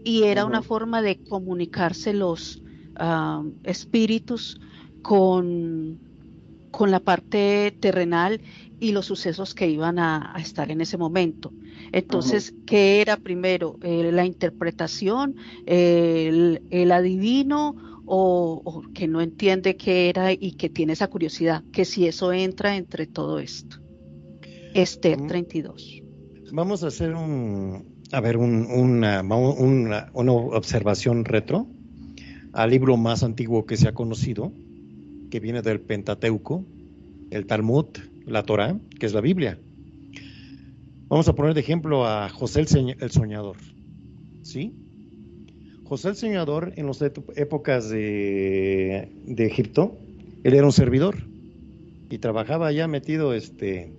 Y 0.04 0.24
era 0.24 0.46
una 0.46 0.62
forma 0.62 1.02
de 1.02 1.24
comunicarse 1.24 2.14
los 2.14 2.62
ah, 2.96 3.44
espíritus 3.64 4.60
con, 5.02 6.00
con 6.72 6.92
la 6.92 7.00
parte 7.00 7.76
terrenal 7.80 8.42
y 8.80 8.92
los 8.92 9.06
sucesos 9.06 9.54
que 9.54 9.70
iban 9.70 10.00
a, 10.00 10.36
estar 10.40 10.72
en 10.72 10.82
ese 10.82 10.98
momento. 10.98 11.52
Entonces, 11.92 12.54
¿qué 12.66 13.02
era 13.02 13.18
primero? 13.18 13.78
Eh, 13.84 14.12
¿La 14.12 14.26
interpretación? 14.26 15.36
El, 15.66 16.92
adivino? 16.92 17.76
O, 18.12 18.82
que 18.94 19.08
no 19.08 19.22
entiende 19.22 19.76
qué 19.76 20.10
era 20.10 20.32
y 20.32 20.54
que 20.54 20.70
tiene 20.70 20.94
esa 20.94 21.08
curiosidad? 21.08 21.64
Que 21.72 21.86
si 21.86 22.08
eso 22.08 22.34
entra 22.34 22.76
entre 22.76 23.06
todo 23.06 23.38
esto. 23.38 23.78
Esther 24.74 25.28
32. 25.28 26.02
Vamos 26.52 26.84
a 26.84 26.88
hacer 26.88 27.14
un, 27.14 27.86
a 28.12 28.22
ver, 28.22 28.38
una, 28.38 29.22
una, 29.22 30.10
una 30.14 30.32
observación 30.32 31.26
retro 31.26 31.68
al 32.54 32.72
libro 32.72 32.98
más 32.98 33.24
antiguo 33.24 33.66
que 33.66 33.78
se 33.78 33.88
ha 33.88 33.94
conocido, 33.94 34.52
que 35.30 35.40
viene 35.40 35.62
del 35.62 35.80
Pentateuco, 35.80 36.66
el 37.32 37.46
Talmud, 37.46 37.86
la 38.26 38.44
Torah, 38.44 38.78
que 39.00 39.06
es 39.06 39.14
la 39.14 39.22
Biblia. 39.22 39.60
Vamos 41.08 41.28
a 41.28 41.34
poner 41.34 41.54
de 41.54 41.62
ejemplo 41.62 42.06
a 42.06 42.30
José 42.30 42.62
el, 42.62 43.12
Soñador. 43.12 43.58
¿Sí? 44.44 44.74
José 45.84 46.10
el 46.10 46.16
Soñador 46.16 46.74
en 46.76 46.86
las 46.86 47.02
épocas 47.02 47.90
de, 47.90 49.10
Egipto, 49.38 49.98
él 50.44 50.54
era 50.54 50.66
un 50.66 50.72
servidor 50.72 51.16
y 52.12 52.18
trabajaba 52.20 52.68
allá 52.68 52.88
metido 52.88 53.34
este, 53.34 53.92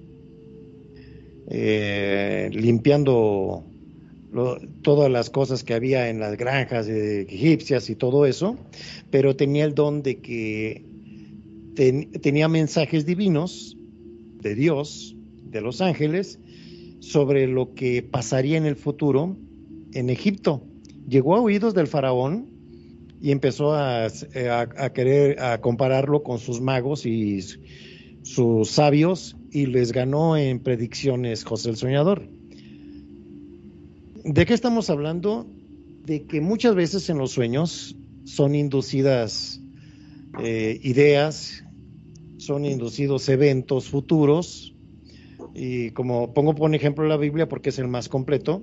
eh, 1.49 2.51
limpiando 2.53 3.64
todas 4.83 5.11
las 5.11 5.31
cosas 5.31 5.64
que 5.64 5.75
había 5.75 6.09
en 6.09 6.21
las 6.21 6.37
granjas 6.37 6.87
egipcias 6.88 7.90
y 7.90 7.97
todo 7.97 8.27
eso, 8.27 8.57
pero 9.11 9.35
tenía 9.35 9.64
el 9.64 9.75
don 9.75 10.03
de 10.03 10.21
que 10.21 10.85
tenía 11.74 12.48
mensajes 12.48 13.06
divinos 13.06 13.76
de 14.40 14.54
Dios, 14.54 15.16
de 15.44 15.61
los 15.61 15.80
ángeles, 15.80 16.38
sobre 17.00 17.46
lo 17.46 17.74
que 17.74 18.02
pasaría 18.02 18.56
en 18.56 18.66
el 18.66 18.76
futuro 18.76 19.37
en 19.92 20.11
Egipto. 20.11 20.62
Llegó 21.09 21.37
a 21.37 21.40
oídos 21.40 21.74
del 21.74 21.87
faraón 21.87 22.48
y 23.20 23.33
empezó 23.33 23.74
a, 23.74 24.09
querer 24.94 25.40
a 25.40 25.61
compararlo 25.61 26.22
con 26.22 26.38
sus 26.38 26.61
magos 26.61 27.04
y 27.04 27.40
sus 28.22 28.70
sabios 28.70 29.37
y 29.50 29.66
les 29.66 29.92
ganó 29.92 30.37
en 30.37 30.61
predicciones 30.61 31.44
José 31.44 31.70
el 31.70 31.76
Soñador. 31.76 32.28
¿De 34.24 34.46
qué 34.46 34.54
estamos 34.54 34.90
hablando? 34.90 35.46
De 36.04 36.24
que 36.24 36.40
muchas 36.40 36.74
veces 36.74 37.09
en 37.11 37.18
los 37.18 37.33
sueños 37.33 37.96
son 38.24 38.54
inducidas 38.54 39.61
eh, 40.42 40.81
ideas, 40.83 41.64
son 42.38 42.64
inducidos 42.64 43.29
eventos 43.29 43.88
futuros, 43.88 44.74
y 45.55 45.90
como 45.90 46.33
pongo 46.33 46.55
por 46.55 46.74
ejemplo 46.74 47.07
la 47.07 47.16
Biblia 47.16 47.48
porque 47.48 47.70
es 47.70 47.79
el 47.79 47.88
más 47.88 48.09
completo 48.09 48.62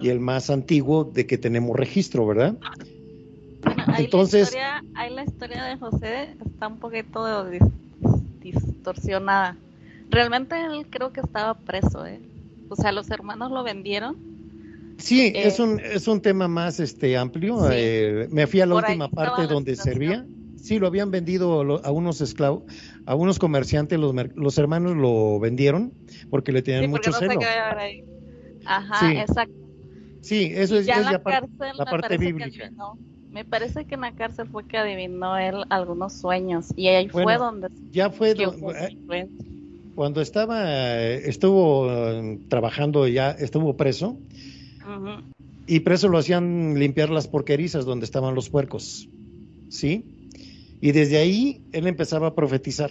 y 0.00 0.08
el 0.08 0.20
más 0.20 0.48
antiguo 0.50 1.04
de 1.04 1.26
que 1.26 1.38
tenemos 1.38 1.76
registro, 1.76 2.26
¿verdad? 2.26 2.56
Entonces, 3.98 4.52
la 4.54 4.80
historia, 4.80 5.10
la 5.10 5.24
historia 5.24 5.64
de 5.64 5.76
José 5.76 6.36
está 6.46 6.68
un 6.68 6.78
poquito 6.78 7.46
distorsionada. 8.40 9.56
Realmente 10.08 10.56
él 10.58 10.86
creo 10.88 11.12
que 11.12 11.20
estaba 11.20 11.54
preso, 11.54 12.06
¿eh? 12.06 12.20
O 12.68 12.76
sea, 12.76 12.92
los 12.92 13.10
hermanos 13.10 13.50
lo 13.50 13.62
vendieron 13.62 14.30
Sí, 15.00 15.32
eh, 15.34 15.46
es 15.46 15.58
un 15.58 15.80
es 15.80 16.06
un 16.08 16.20
tema 16.20 16.46
más 16.46 16.78
este 16.78 17.16
amplio. 17.16 17.70
Eh, 17.70 18.28
me 18.30 18.46
fui 18.46 18.60
a 18.60 18.66
la 18.66 18.76
última 18.76 19.08
parte 19.08 19.46
donde 19.46 19.74
servía. 19.76 20.26
Sí, 20.62 20.78
lo 20.78 20.86
habían 20.86 21.10
vendido 21.10 21.80
a 21.82 21.90
unos 21.90 22.20
esclavos, 22.20 22.64
a 23.06 23.14
unos 23.14 23.38
comerciantes, 23.38 23.98
los, 23.98 24.14
los 24.34 24.58
hermanos 24.58 24.96
lo 24.96 25.40
vendieron 25.40 25.92
porque 26.28 26.52
le 26.52 26.62
tenían 26.62 26.90
mucho 26.90 27.12
celo. 27.12 27.40
Ajá, 28.66 29.10
sí. 29.10 29.16
exacto. 29.16 29.54
Sí, 30.20 30.52
eso 30.54 30.76
es, 30.76 30.86
ya 30.86 31.00
la, 31.00 31.22
parte 31.22 32.18
bíblica. 32.18 32.70
me 33.30 33.44
parece 33.44 33.86
que 33.86 33.94
en 33.94 34.02
la 34.02 34.12
cárcel 34.12 34.48
fue 34.48 34.66
que 34.66 34.76
adivinó 34.76 35.38
él 35.38 35.64
algunos 35.70 36.12
sueños 36.12 36.66
y 36.76 36.88
ahí 36.88 37.08
fue 37.08 37.38
donde 37.38 37.68
ya 37.90 38.10
fue 38.10 38.32
eh, 38.32 39.28
cuando 39.94 40.20
estaba 40.20 41.00
estuvo 41.00 41.88
trabajando 42.48 43.08
ya 43.08 43.30
estuvo 43.30 43.78
preso 43.78 44.18
y 45.66 45.80
preso 45.80 46.08
lo 46.08 46.18
hacían 46.18 46.78
limpiar 46.78 47.10
las 47.10 47.28
porquerizas 47.28 47.84
donde 47.84 48.04
estaban 48.04 48.34
los 48.34 48.50
puercos. 48.50 49.08
¿Sí? 49.68 50.04
Y 50.80 50.92
desde 50.92 51.18
ahí 51.18 51.62
él 51.72 51.86
empezaba 51.86 52.28
a 52.28 52.34
profetizar. 52.34 52.90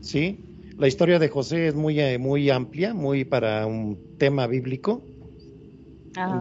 ¿Sí? 0.00 0.40
La 0.76 0.88
historia 0.88 1.18
de 1.18 1.28
José 1.28 1.68
es 1.68 1.74
muy, 1.74 2.00
eh, 2.00 2.18
muy 2.18 2.50
amplia, 2.50 2.94
muy 2.94 3.24
para 3.24 3.66
un 3.66 3.98
tema 4.18 4.46
bíblico. 4.46 5.04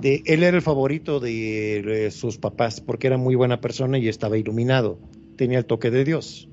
De, 0.02 0.24
él 0.26 0.44
era 0.44 0.58
el 0.58 0.64
favorito 0.64 1.20
de, 1.20 2.10
sus 2.12 2.38
papás 2.38 2.82
porque 2.82 3.08
era 3.08 3.18
muy 3.18 3.36
buena 3.36 3.62
persona 3.62 4.00
y 4.00 4.08
estaba 4.08 4.36
iluminado, 4.38 4.98
tenía 5.36 5.60
el 5.60 5.66
toque 5.66 5.92
de 5.92 6.04
Dios. 6.04 6.48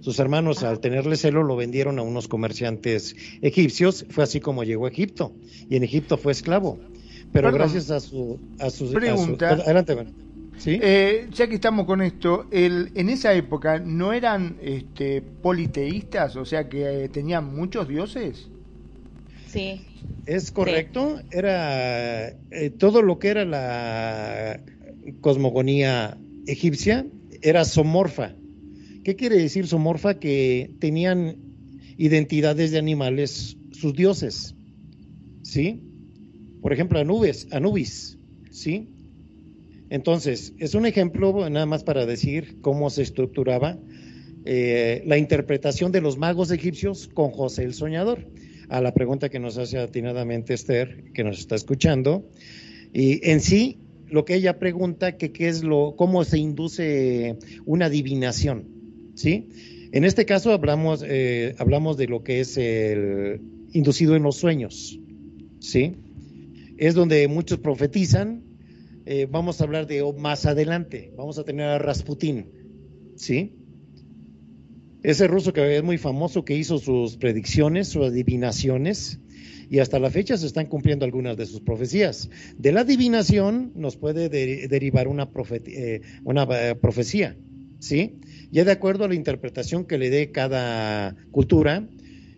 Sus 0.00 0.18
hermanos, 0.18 0.64
al 0.64 0.80
tenerle 0.80 1.16
celo, 1.16 1.42
lo 1.42 1.56
vendieron 1.56 1.98
a 1.98 2.02
unos 2.02 2.26
comerciantes 2.26 3.14
egipcios. 3.40 4.04
Fue 4.10 4.24
así 4.24 4.40
como 4.40 4.64
llegó 4.64 4.86
a 4.86 4.88
Egipto. 4.88 5.32
Y 5.70 5.76
en 5.76 5.84
Egipto 5.84 6.16
fue 6.16 6.32
esclavo 6.32 6.78
pero 7.32 7.52
gracias 7.52 7.90
a 7.90 8.00
su, 8.00 8.38
a 8.58 8.68
pregunta. 8.92 9.50
adelante, 9.50 9.96
¿Sí? 10.58 10.78
Eh, 10.82 11.28
ya 11.32 11.46
que 11.48 11.56
estamos 11.56 11.86
con 11.86 12.00
esto, 12.00 12.46
el, 12.50 12.90
en 12.94 13.08
esa 13.10 13.34
época 13.34 13.78
no 13.78 14.12
eran 14.12 14.56
este, 14.62 15.20
politeístas, 15.20 16.36
o 16.36 16.44
sea 16.44 16.68
que 16.68 17.04
eh, 17.04 17.08
tenían 17.08 17.54
muchos 17.54 17.88
dioses. 17.88 18.48
Sí. 19.48 19.82
Es 20.24 20.50
correcto, 20.50 21.20
era 21.30 22.28
eh, 22.50 22.70
todo 22.76 23.02
lo 23.02 23.18
que 23.18 23.28
era 23.28 23.44
la 23.44 24.60
cosmogonía 25.20 26.18
egipcia 26.46 27.06
era 27.42 27.64
somorfa. 27.64 28.34
¿Qué 29.04 29.14
quiere 29.14 29.36
decir 29.36 29.66
somorfa? 29.66 30.18
Que 30.18 30.70
tenían 30.80 31.36
identidades 31.96 32.70
de 32.72 32.78
animales 32.78 33.56
sus 33.72 33.94
dioses. 33.94 34.54
¿Sí? 35.42 35.86
por 36.66 36.72
ejemplo, 36.72 36.98
Anubis, 36.98 37.46
Anubis, 37.52 38.18
¿sí? 38.50 38.88
Entonces, 39.90 40.52
es 40.58 40.74
un 40.74 40.86
ejemplo 40.86 41.48
nada 41.48 41.66
más 41.66 41.84
para 41.84 42.06
decir 42.06 42.58
cómo 42.60 42.90
se 42.90 43.02
estructuraba 43.02 43.78
eh, 44.44 45.02
la 45.06 45.18
interpretación 45.18 45.92
de 45.92 46.00
los 46.00 46.18
magos 46.18 46.50
egipcios 46.50 47.08
con 47.08 47.30
José 47.30 47.64
el 47.64 47.74
Soñador. 47.74 48.26
A 48.68 48.80
la 48.80 48.94
pregunta 48.94 49.28
que 49.28 49.38
nos 49.38 49.58
hace 49.58 49.78
atinadamente 49.78 50.54
Esther, 50.54 51.04
que 51.14 51.22
nos 51.22 51.38
está 51.38 51.54
escuchando. 51.54 52.28
Y 52.92 53.28
en 53.28 53.40
sí, 53.40 53.78
lo 54.08 54.24
que 54.24 54.34
ella 54.34 54.58
pregunta, 54.58 55.16
que 55.16 55.30
qué 55.32 55.48
es 55.48 55.62
lo, 55.62 55.94
cómo 55.96 56.24
se 56.24 56.38
induce 56.38 57.36
una 57.64 57.86
adivinación, 57.86 58.68
¿sí? 59.14 59.48
En 59.92 60.04
este 60.04 60.24
caso 60.24 60.52
hablamos, 60.52 61.04
eh, 61.06 61.54
hablamos 61.58 61.96
de 61.96 62.08
lo 62.08 62.24
que 62.24 62.40
es 62.40 62.56
el 62.56 63.40
inducido 63.72 64.16
en 64.16 64.24
los 64.24 64.36
sueños, 64.36 64.98
¿sí? 65.60 65.94
es 66.76 66.94
donde 66.94 67.26
muchos 67.28 67.58
profetizan. 67.58 68.42
Eh, 69.08 69.28
vamos 69.30 69.60
a 69.60 69.64
hablar 69.64 69.86
de 69.86 70.02
más 70.18 70.46
adelante. 70.46 71.12
Vamos 71.16 71.38
a 71.38 71.44
tener 71.44 71.68
a 71.68 71.78
Rasputín, 71.78 72.50
¿sí? 73.14 73.54
Ese 75.04 75.28
ruso 75.28 75.52
que 75.52 75.76
es 75.76 75.82
muy 75.84 75.96
famoso 75.96 76.44
que 76.44 76.56
hizo 76.56 76.78
sus 76.78 77.16
predicciones, 77.16 77.86
sus 77.86 78.06
adivinaciones, 78.06 79.20
y 79.70 79.78
hasta 79.78 80.00
la 80.00 80.10
fecha 80.10 80.36
se 80.36 80.46
están 80.46 80.66
cumpliendo 80.66 81.04
algunas 81.04 81.36
de 81.36 81.46
sus 81.46 81.60
profecías. 81.60 82.28
De 82.58 82.72
la 82.72 82.80
adivinación 82.80 83.70
nos 83.76 83.96
puede 83.96 84.28
derivar 84.28 85.06
una, 85.06 85.30
eh, 85.50 86.00
eh, 86.02 86.74
profecía, 86.80 87.36
¿sí? 87.78 88.18
Ya 88.50 88.64
de 88.64 88.72
acuerdo 88.72 89.04
a 89.04 89.08
la 89.08 89.14
interpretación 89.14 89.84
que 89.84 89.98
le 89.98 90.10
dé 90.10 90.32
cada 90.32 91.14
cultura, 91.30 91.88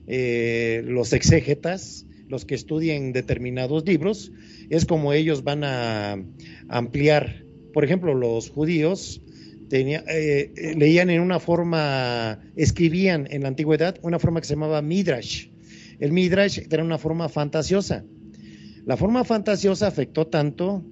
los 0.07 1.12
exégetas, 1.14 2.07
los 2.28 2.44
que 2.44 2.54
estudien 2.54 3.12
determinados 3.12 3.87
libros, 3.87 4.33
es 4.70 4.87
como 4.87 5.12
ellos 5.12 5.44
van 5.44 5.64
a 5.64 6.22
ampliar. 6.68 7.44
Por 7.72 7.85
ejemplo, 7.85 8.14
los 8.14 8.50
judíos 8.50 9.22
eh, 9.70 10.52
eh, 10.57 10.74
leían 10.76 11.11
en 11.11 11.20
una 11.20 11.40
forma, 11.40 12.40
escribían 12.57 13.28
en 13.31 13.42
la 13.42 13.48
antigüedad 13.48 13.96
una 14.02 14.18
forma 14.18 14.40
que 14.40 14.46
se 14.46 14.54
llamaba 14.54 14.81
Midrash. 14.83 15.48
El 15.98 16.12
Midrash 16.12 16.61
era 16.70 16.83
una 16.83 16.98
forma 16.98 17.28
fantasiosa. 17.28 18.04
La 18.87 18.96
forma 18.96 19.24
fantasiosa 19.24 19.87
afectó 19.87 20.26
tanto 20.26 20.85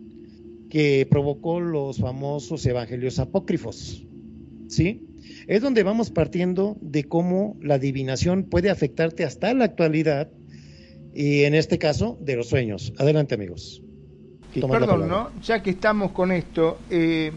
que 0.68 1.06
provocó 1.08 1.60
los 1.60 1.98
famosos 1.98 2.66
evangelios 2.66 3.18
apócrifos. 3.18 4.04
¿Sí? 4.68 5.06
Es 5.46 5.62
donde 5.62 5.84
vamos 5.84 6.10
partiendo 6.10 6.76
de 6.80 7.04
cómo 7.04 7.56
la 7.62 7.74
adivinación 7.74 8.44
puede 8.44 8.68
afectarte 8.68 9.24
hasta 9.24 9.54
la 9.54 9.64
actualidad 9.64 10.30
y 11.16 11.44
en 11.44 11.54
este 11.54 11.78
caso 11.78 12.18
de 12.20 12.36
los 12.36 12.48
sueños. 12.48 12.92
Adelante 12.98 13.34
amigos. 13.34 13.80
Perdón, 14.52 15.08
¿no? 15.08 15.30
Ya 15.42 15.62
que 15.62 15.70
estamos 15.70 16.12
con 16.12 16.30
esto, 16.30 16.78
eh, 16.90 17.32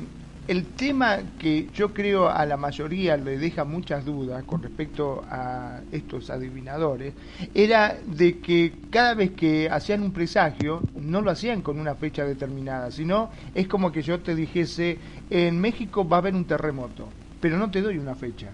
el 0.48 0.66
tema 0.66 1.20
que 1.38 1.68
yo 1.74 1.94
creo 1.94 2.30
a 2.30 2.46
la 2.46 2.58
mayoría 2.58 3.16
le 3.18 3.38
deja 3.38 3.64
muchas 3.66 4.06
dudas 4.06 4.44
con 4.44 4.64
respecto 4.64 5.24
a 5.30 5.82
estos 5.92 6.30
adivinadores, 6.30 7.14
era 7.54 7.98
de 8.06 8.40
que 8.40 8.74
cada 8.90 9.14
vez 9.14 9.32
que 9.32 9.70
hacían 9.70 10.02
un 10.02 10.12
presagio, 10.12 10.82
no 10.96 11.22
lo 11.22 11.32
hacían 11.32 11.62
con 11.62 11.80
una 11.80 11.96
fecha 11.96 12.26
determinada, 12.26 12.92
sino 12.92 13.30
es 13.54 13.68
como 13.68 13.92
que 13.92 14.02
yo 14.02 14.20
te 14.20 14.36
dijese, 14.36 14.98
en 15.30 15.60
México 15.60 16.08
va 16.08 16.18
a 16.18 16.20
haber 16.20 16.36
un 16.36 16.46
terremoto, 16.46 17.08
pero 17.40 17.58
no 17.58 17.70
te 17.70 17.82
doy 17.82 17.98
una 17.98 18.16
fecha. 18.16 18.52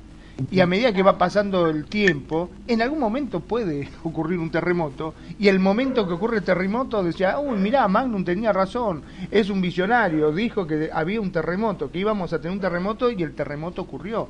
Y 0.52 0.60
a 0.60 0.66
medida 0.66 0.94
que 0.94 1.02
va 1.02 1.18
pasando 1.18 1.68
el 1.68 1.86
tiempo, 1.86 2.50
en 2.68 2.82
algún 2.82 3.00
momento 3.00 3.40
puede 3.40 3.90
ocurrir 4.04 4.40
un 4.40 4.52
terremoto. 4.52 5.14
Y 5.40 5.48
el 5.48 5.60
momento 5.60 6.08
que 6.08 6.14
ocurre 6.14 6.38
el 6.38 6.44
terremoto 6.44 7.04
decía, 7.04 7.40
uy, 7.40 7.58
mirá, 7.58 7.88
Magnum 7.88 8.24
tenía 8.24 8.52
razón, 8.52 9.04
es 9.32 9.50
un 9.50 9.62
visionario, 9.62 10.32
dijo 10.32 10.68
que 10.68 10.90
había 10.92 11.22
un 11.22 11.32
terremoto, 11.32 11.92
que 11.92 12.00
íbamos 12.00 12.34
a 12.34 12.40
tener 12.40 12.54
un 12.54 12.62
terremoto 12.62 13.10
y 13.10 13.24
el 13.24 13.34
terremoto 13.34 13.82
ocurrió. 13.82 14.28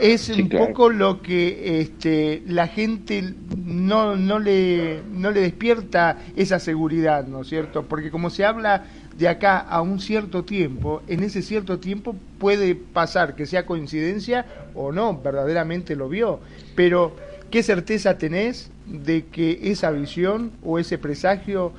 Es 0.00 0.30
un 0.30 0.48
poco 0.48 0.88
lo 0.88 1.20
que 1.20 1.80
este, 1.80 2.42
la 2.46 2.66
gente 2.66 3.34
no, 3.56 4.16
no, 4.16 4.38
le, 4.38 5.02
no 5.12 5.30
le 5.30 5.40
despierta 5.40 6.18
esa 6.34 6.58
seguridad, 6.58 7.26
¿no 7.26 7.42
es 7.42 7.48
cierto? 7.48 7.84
Porque 7.84 8.10
como 8.10 8.30
se 8.30 8.44
habla 8.44 8.84
de 9.18 9.28
acá 9.28 9.58
a 9.58 9.82
un 9.82 10.00
cierto 10.00 10.44
tiempo, 10.44 11.02
en 11.06 11.22
ese 11.22 11.42
cierto 11.42 11.78
tiempo 11.78 12.16
puede 12.38 12.74
pasar 12.74 13.34
que 13.34 13.46
sea 13.46 13.66
coincidencia 13.66 14.46
o 14.74 14.92
no, 14.92 15.20
verdaderamente 15.20 15.96
lo 15.96 16.08
vio, 16.08 16.40
pero 16.74 17.14
¿qué 17.50 17.62
certeza 17.62 18.18
tenés 18.18 18.70
de 18.86 19.26
que 19.26 19.58
esa 19.70 19.90
visión 19.90 20.52
o 20.62 20.78
ese 20.78 20.98
presagio 20.98 21.72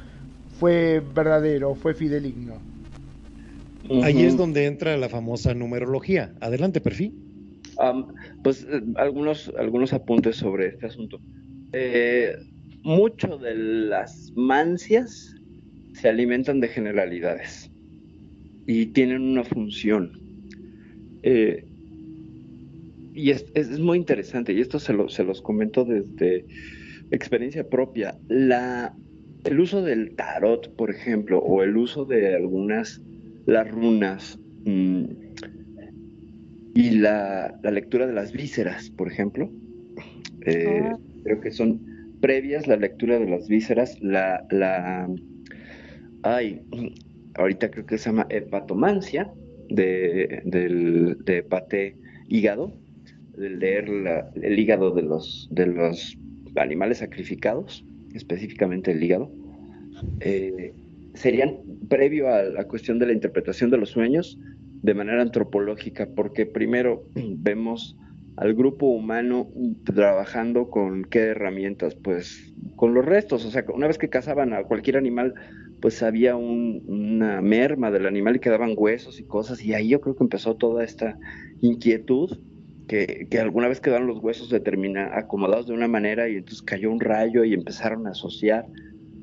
fue 0.60 1.02
verdadero, 1.14 1.76
fue 1.76 1.94
fideligno. 1.94 2.56
Ahí 4.02 4.24
es 4.24 4.38
donde 4.38 4.66
entra 4.66 4.96
la 4.96 5.10
famosa 5.10 5.54
numerología. 5.54 6.34
Adelante, 6.40 6.80
perfil. 6.80 7.14
pues 8.44 8.66
eh, 8.70 8.82
algunos, 8.96 9.52
algunos 9.58 9.92
apuntes 9.92 10.38
sobre 10.38 10.68
este 10.68 10.86
asunto. 10.86 11.20
Eh, 11.74 12.34
mucho 12.84 13.38
de 13.38 13.56
las 13.56 14.32
mancias 14.36 15.33
se 15.94 16.10
alimentan 16.10 16.60
de 16.60 16.68
generalidades 16.68 17.72
y 18.66 18.88
tienen 18.88 19.22
una 19.22 19.44
función. 19.44 20.20
Eh, 21.24 21.66
y 23.14 23.30
es, 23.30 23.46
es, 23.54 23.80
muy 23.80 23.98
interesante, 23.98 24.54
y 24.54 24.60
esto 24.60 24.80
se, 24.80 24.94
lo, 24.94 25.08
se 25.08 25.24
los 25.24 25.42
comento 25.42 25.86
desde 25.86 26.46
experiencia 27.12 27.68
propia. 27.70 28.18
La, 28.28 28.96
el 29.44 29.60
uso 29.60 29.82
del 29.84 30.16
tarot, 30.16 30.76
por 30.76 30.90
ejemplo, 30.90 31.40
o 31.40 31.64
el 31.64 31.78
uso 31.78 32.06
de 32.06 32.36
algunas, 32.36 33.02
las 33.46 33.70
runas, 33.70 34.40
mmm, 34.66 35.06
y 36.76 36.90
la, 36.92 37.56
la, 37.62 37.70
lectura 37.70 38.08
de 38.08 38.14
las 38.14 38.32
vísceras, 38.32 38.90
por 38.90 39.12
ejemplo, 39.12 39.52
eh, 40.46 40.82
ah. 40.84 40.98
creo 41.24 41.40
que 41.40 41.52
son 41.52 41.82
previas 42.20 42.66
la 42.66 42.78
lectura 42.78 43.20
de 43.20 43.30
las 43.30 43.48
vísceras, 43.48 44.02
la, 44.02 44.44
la, 44.50 45.08
ay, 46.24 46.62
ahorita 47.36 47.70
creo 47.72 47.86
que 47.86 47.98
se 47.98 48.10
llama 48.10 48.28
hepatomancia, 48.30 49.32
de, 49.70 50.42
del, 50.46 51.18
de 51.26 51.96
hígado, 52.28 52.74
leer 53.38 53.90
la, 53.90 54.30
el 54.36 54.60
hígado 54.60 54.92
de 54.92 55.02
los, 55.02 55.48
de 55.52 55.68
los 55.68 56.18
animales 56.56 57.00
sacrificados, 57.00 57.86
específicamente 58.14 58.92
el 58.92 59.04
hígado, 59.04 59.32
eh, 60.20 60.74
serían 61.14 61.58
previo 61.90 62.34
a 62.34 62.44
la 62.44 62.66
cuestión 62.66 63.00
de 63.00 63.08
la 63.08 63.14
interpretación 63.14 63.70
de 63.70 63.78
los 63.78 63.90
sueños 63.90 64.40
de 64.82 64.94
manera 64.94 65.22
antropológica, 65.22 66.10
porque 66.16 66.46
primero 66.46 67.04
vemos 67.16 67.98
al 68.36 68.56
grupo 68.56 68.88
humano 68.88 69.48
trabajando 69.86 70.70
con 70.70 71.04
qué 71.04 71.20
herramientas, 71.20 71.96
pues 71.96 72.54
con 72.76 72.94
los 72.94 73.06
restos, 73.06 73.46
o 73.46 73.52
sea, 73.52 73.64
una 73.74 73.88
vez 73.88 74.00
que 74.00 74.10
cazaban 74.10 74.54
a 74.54 74.64
cualquier 74.64 74.98
animal, 74.98 75.36
pues 75.84 76.02
había 76.02 76.38
una 76.38 77.42
merma 77.42 77.92
del 77.92 78.06
animal 78.06 78.38
y 78.38 78.40
quedaban 78.40 78.74
huesos 78.74 79.20
y 79.20 79.26
cosas, 79.26 79.62
y 79.62 79.74
ahí 79.74 79.90
yo 79.90 80.00
creo 80.00 80.16
que 80.16 80.24
empezó 80.24 80.56
toda 80.56 80.82
esta 80.86 81.20
inquietud 81.60 82.40
que, 82.88 83.28
alguna 83.38 83.68
vez 83.68 83.82
quedaron 83.82 84.08
los 84.08 84.24
huesos 84.24 84.50
determina, 84.50 85.10
acomodados 85.14 85.68
de 85.68 85.74
una 85.74 85.90
manera 85.90 86.30
y 86.30 86.38
entonces 86.38 86.62
cayó 86.62 86.90
un 86.90 87.02
rayo 87.02 87.44
y 87.44 87.54
empezaron 87.54 88.08
a 88.08 88.12
asociar. 88.12 88.66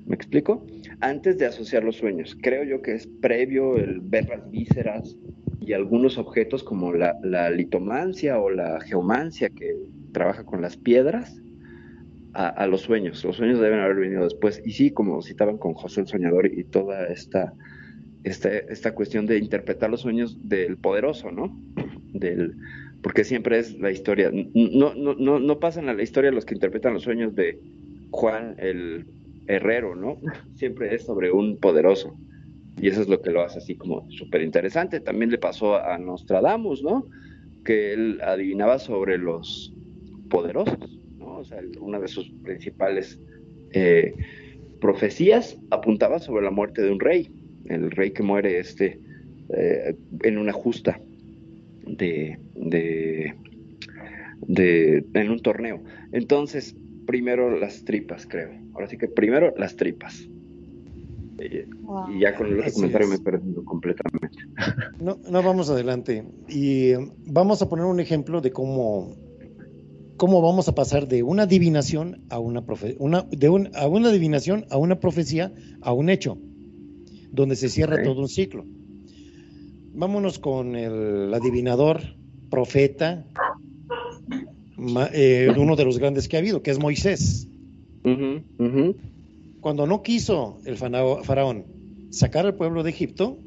¿Me 0.05 0.15
explico? 0.15 0.67
Antes 1.01 1.39
de 1.39 1.47
asociar 1.47 1.83
los 1.83 1.97
sueños, 1.97 2.37
creo 2.43 2.63
yo 2.65 2.83
que 2.83 2.93
es 2.93 3.07
previo 3.07 3.79
el 3.79 4.01
ver 4.03 4.29
las 4.29 4.51
vísceras 4.51 5.17
y 5.63 5.73
algunos 5.73 6.19
objetos 6.19 6.63
como 6.63 6.93
la, 6.93 7.49
litomancia 7.49 8.39
o 8.39 8.51
la 8.51 8.83
geomancia 8.83 9.49
que 9.49 9.79
trabaja 10.13 10.45
con 10.45 10.61
las 10.61 10.77
piedras 10.77 11.41
a, 12.35 12.67
los 12.67 12.83
sueños. 12.83 13.25
Los 13.25 13.37
sueños 13.37 13.61
deben 13.61 13.81
haber 13.81 13.97
venido 13.97 14.25
después. 14.25 14.63
Y 14.65 14.73
sí, 14.73 14.91
como 14.91 15.23
citaban 15.23 15.59
con 15.59 15.75
José 15.75 16.03
el 16.03 16.07
Soñador 16.07 16.47
y 16.47 16.65
toda 16.65 17.07
esta, 17.07 17.53
esta, 18.25 18.49
esta 18.49 18.95
cuestión 18.95 19.27
de 19.27 19.39
interpretar 19.39 19.91
los 19.91 20.03
sueños 20.03 20.37
del 20.49 20.77
poderoso, 20.77 21.31
¿no? 21.31 21.57
Del, 22.13 22.55
porque 23.03 23.25
siempre 23.25 23.59
es 23.59 23.79
la 23.79 23.91
historia. 23.91 24.31
No, 24.33 24.95
no, 24.95 25.15
no, 25.15 25.41
no 25.41 25.59
pasan 25.59 25.89
a 25.89 25.95
la 25.95 26.03
historia 26.03 26.31
los 26.31 26.45
que 26.45 26.55
interpretan 26.55 26.95
los 26.95 27.03
sueños 27.03 27.35
de 27.35 27.59
Juan 28.11 28.55
el 28.59 29.07
Herrero, 29.47 29.97
¿no? 29.97 30.19
Siempre 30.55 30.95
es 30.95 31.05
sobre 31.05 31.33
un 31.33 31.57
poderoso. 31.57 32.15
Y 32.81 32.89
eso 32.89 33.03
es 33.03 33.09
lo 33.09 33.21
que 33.21 33.31
lo 33.31 33.43
hace 33.43 33.59
así 33.59 33.75
como 33.75 34.09
súper 34.11 34.43
interesante. 34.43 35.01
También 35.01 35.31
le 35.31 35.39
pasó 35.39 35.77
a 35.77 35.99
Nostradamus, 35.99 36.83
¿no? 36.83 37.07
Que 37.65 37.93
él 37.93 38.21
adivinaba 38.23 38.79
sobre 38.79 39.19
los 39.19 39.75
poderosos. 40.31 41.00
O 41.41 41.45
sea, 41.45 41.61
una 41.81 41.99
de 41.99 42.09
sus 42.09 42.31
principales 42.43 43.19
eh, 43.73 44.15
profecías 44.81 45.57
apuntaba 45.71 46.19
sobre 46.19 46.45
la 46.45 46.51
muerte 46.51 46.83
de 46.83 46.91
un 46.91 47.01
rey, 47.01 47.31
el 47.67 47.91
rey 47.91 48.13
que 48.13 48.23
muere 48.23 48.59
este 48.59 49.01
eh, 49.49 49.97
en 50.23 50.39
una 50.39 50.53
justa 50.53 51.01
de, 51.87 52.39
de, 52.55 53.35
de, 54.47 55.05
en 55.15 55.31
un 55.31 55.41
torneo. 55.41 55.83
Entonces, 56.13 56.77
primero 57.07 57.59
las 57.59 57.85
tripas, 57.85 58.27
creo. 58.27 58.51
Ahora 58.75 58.87
sí 58.87 58.97
que 58.97 59.09
primero 59.09 59.53
las 59.57 59.77
tripas. 59.77 60.29
Y 61.41 62.21
ya 62.21 62.37
con 62.37 62.49
el 62.49 62.61
otro 62.61 62.73
comentario 62.73 63.09
me 63.09 63.15
he 63.17 63.21
perdido 63.21 63.65
completamente. 63.65 64.39
No, 65.01 65.19
no, 65.31 65.43
vamos 65.43 65.71
adelante. 65.71 66.23
Y 66.47 66.93
um, 66.93 67.11
vamos 67.25 67.63
a 67.63 67.69
poner 67.71 67.87
un 67.87 68.01
ejemplo 68.01 68.43
de 68.43 68.53
cómo, 68.53 69.17
cómo 70.21 70.43
vamos 70.43 70.69
a 70.69 70.75
pasar 70.75 71.09
de 71.09 71.23
una 71.23 71.45
adivinación 71.45 72.21
a 72.29 72.39
una, 72.39 72.61
profe 72.67 72.95
una, 72.99 73.23
de 73.31 73.49
un, 73.49 73.71
a 73.75 73.87
una 73.87 74.11
adivinación 74.11 74.67
a 74.69 74.77
una 74.77 75.01
profecía 75.01 75.51
a 75.81 75.95
un 75.95 76.11
hecho, 76.11 76.37
donde 77.33 77.57
se 77.57 77.71
cierra 77.71 78.03
todo 78.03 78.21
un 78.21 78.29
ciclo. 78.29 78.67
Vámonos 79.95 80.39
con 80.39 80.77
el 80.77 81.33
adivinador, 81.33 82.03
profeta, 82.51 83.25
eh, 85.15 85.49
uno 85.57 85.75
de 85.75 85.85
los 85.87 85.99
grandes 85.99 86.29
que 86.29 86.37
ha 86.37 86.41
habido, 86.41 86.63
que 86.63 86.71
es 86.71 86.79
Moisés. 86.79 87.49
Cuando 89.63 89.87
no 89.87 90.03
quiso 90.03 90.59
el 90.67 90.77
faraón 90.77 91.65
sacar 92.11 92.45
al 92.45 92.57
pueblo 92.57 92.83
de 92.83 92.91
Egipto, 92.91 93.39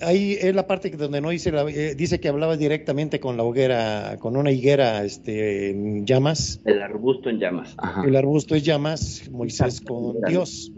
ahí 0.00 0.36
es 0.40 0.54
la 0.54 0.66
parte 0.66 0.90
donde 0.90 1.20
no 1.20 1.30
dice, 1.30 1.50
eh, 1.50 1.94
dice 1.94 2.20
que 2.20 2.28
hablaba 2.28 2.56
directamente 2.56 3.20
con 3.20 3.36
la 3.36 3.42
hoguera, 3.42 4.16
con 4.18 4.36
una 4.36 4.50
higuera 4.50 5.04
este, 5.04 5.70
en 5.70 6.06
llamas. 6.06 6.60
El 6.64 6.82
arbusto 6.82 7.30
en 7.30 7.38
llamas. 7.38 7.76
El 8.04 8.16
arbusto 8.16 8.54
en 8.54 8.62
llamas, 8.62 9.30
Moisés 9.30 9.80
con 9.80 10.20
Dios. 10.28 10.72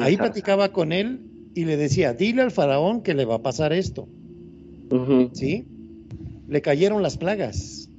Ahí 0.00 0.16
platicaba 0.16 0.72
con 0.72 0.92
él 0.92 1.20
y 1.54 1.64
le 1.64 1.76
decía, 1.76 2.14
dile 2.14 2.42
al 2.42 2.50
faraón 2.50 3.02
que 3.02 3.14
le 3.14 3.24
va 3.24 3.36
a 3.36 3.42
pasar 3.42 3.72
esto. 3.72 4.08
¿Sí? 5.32 5.66
Le 6.48 6.62
cayeron 6.62 7.02
las 7.02 7.18
plagas. 7.18 7.90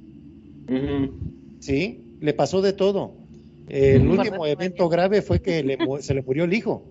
¿Sí? 1.60 2.16
Le 2.20 2.34
pasó 2.34 2.62
de 2.62 2.72
todo. 2.72 3.14
El 3.68 4.08
último 4.08 4.46
evento 4.46 4.88
grave 4.88 5.22
fue 5.22 5.40
que 5.40 5.78
se 6.00 6.14
le 6.14 6.22
murió 6.22 6.44
el 6.44 6.54
hijo. 6.54 6.84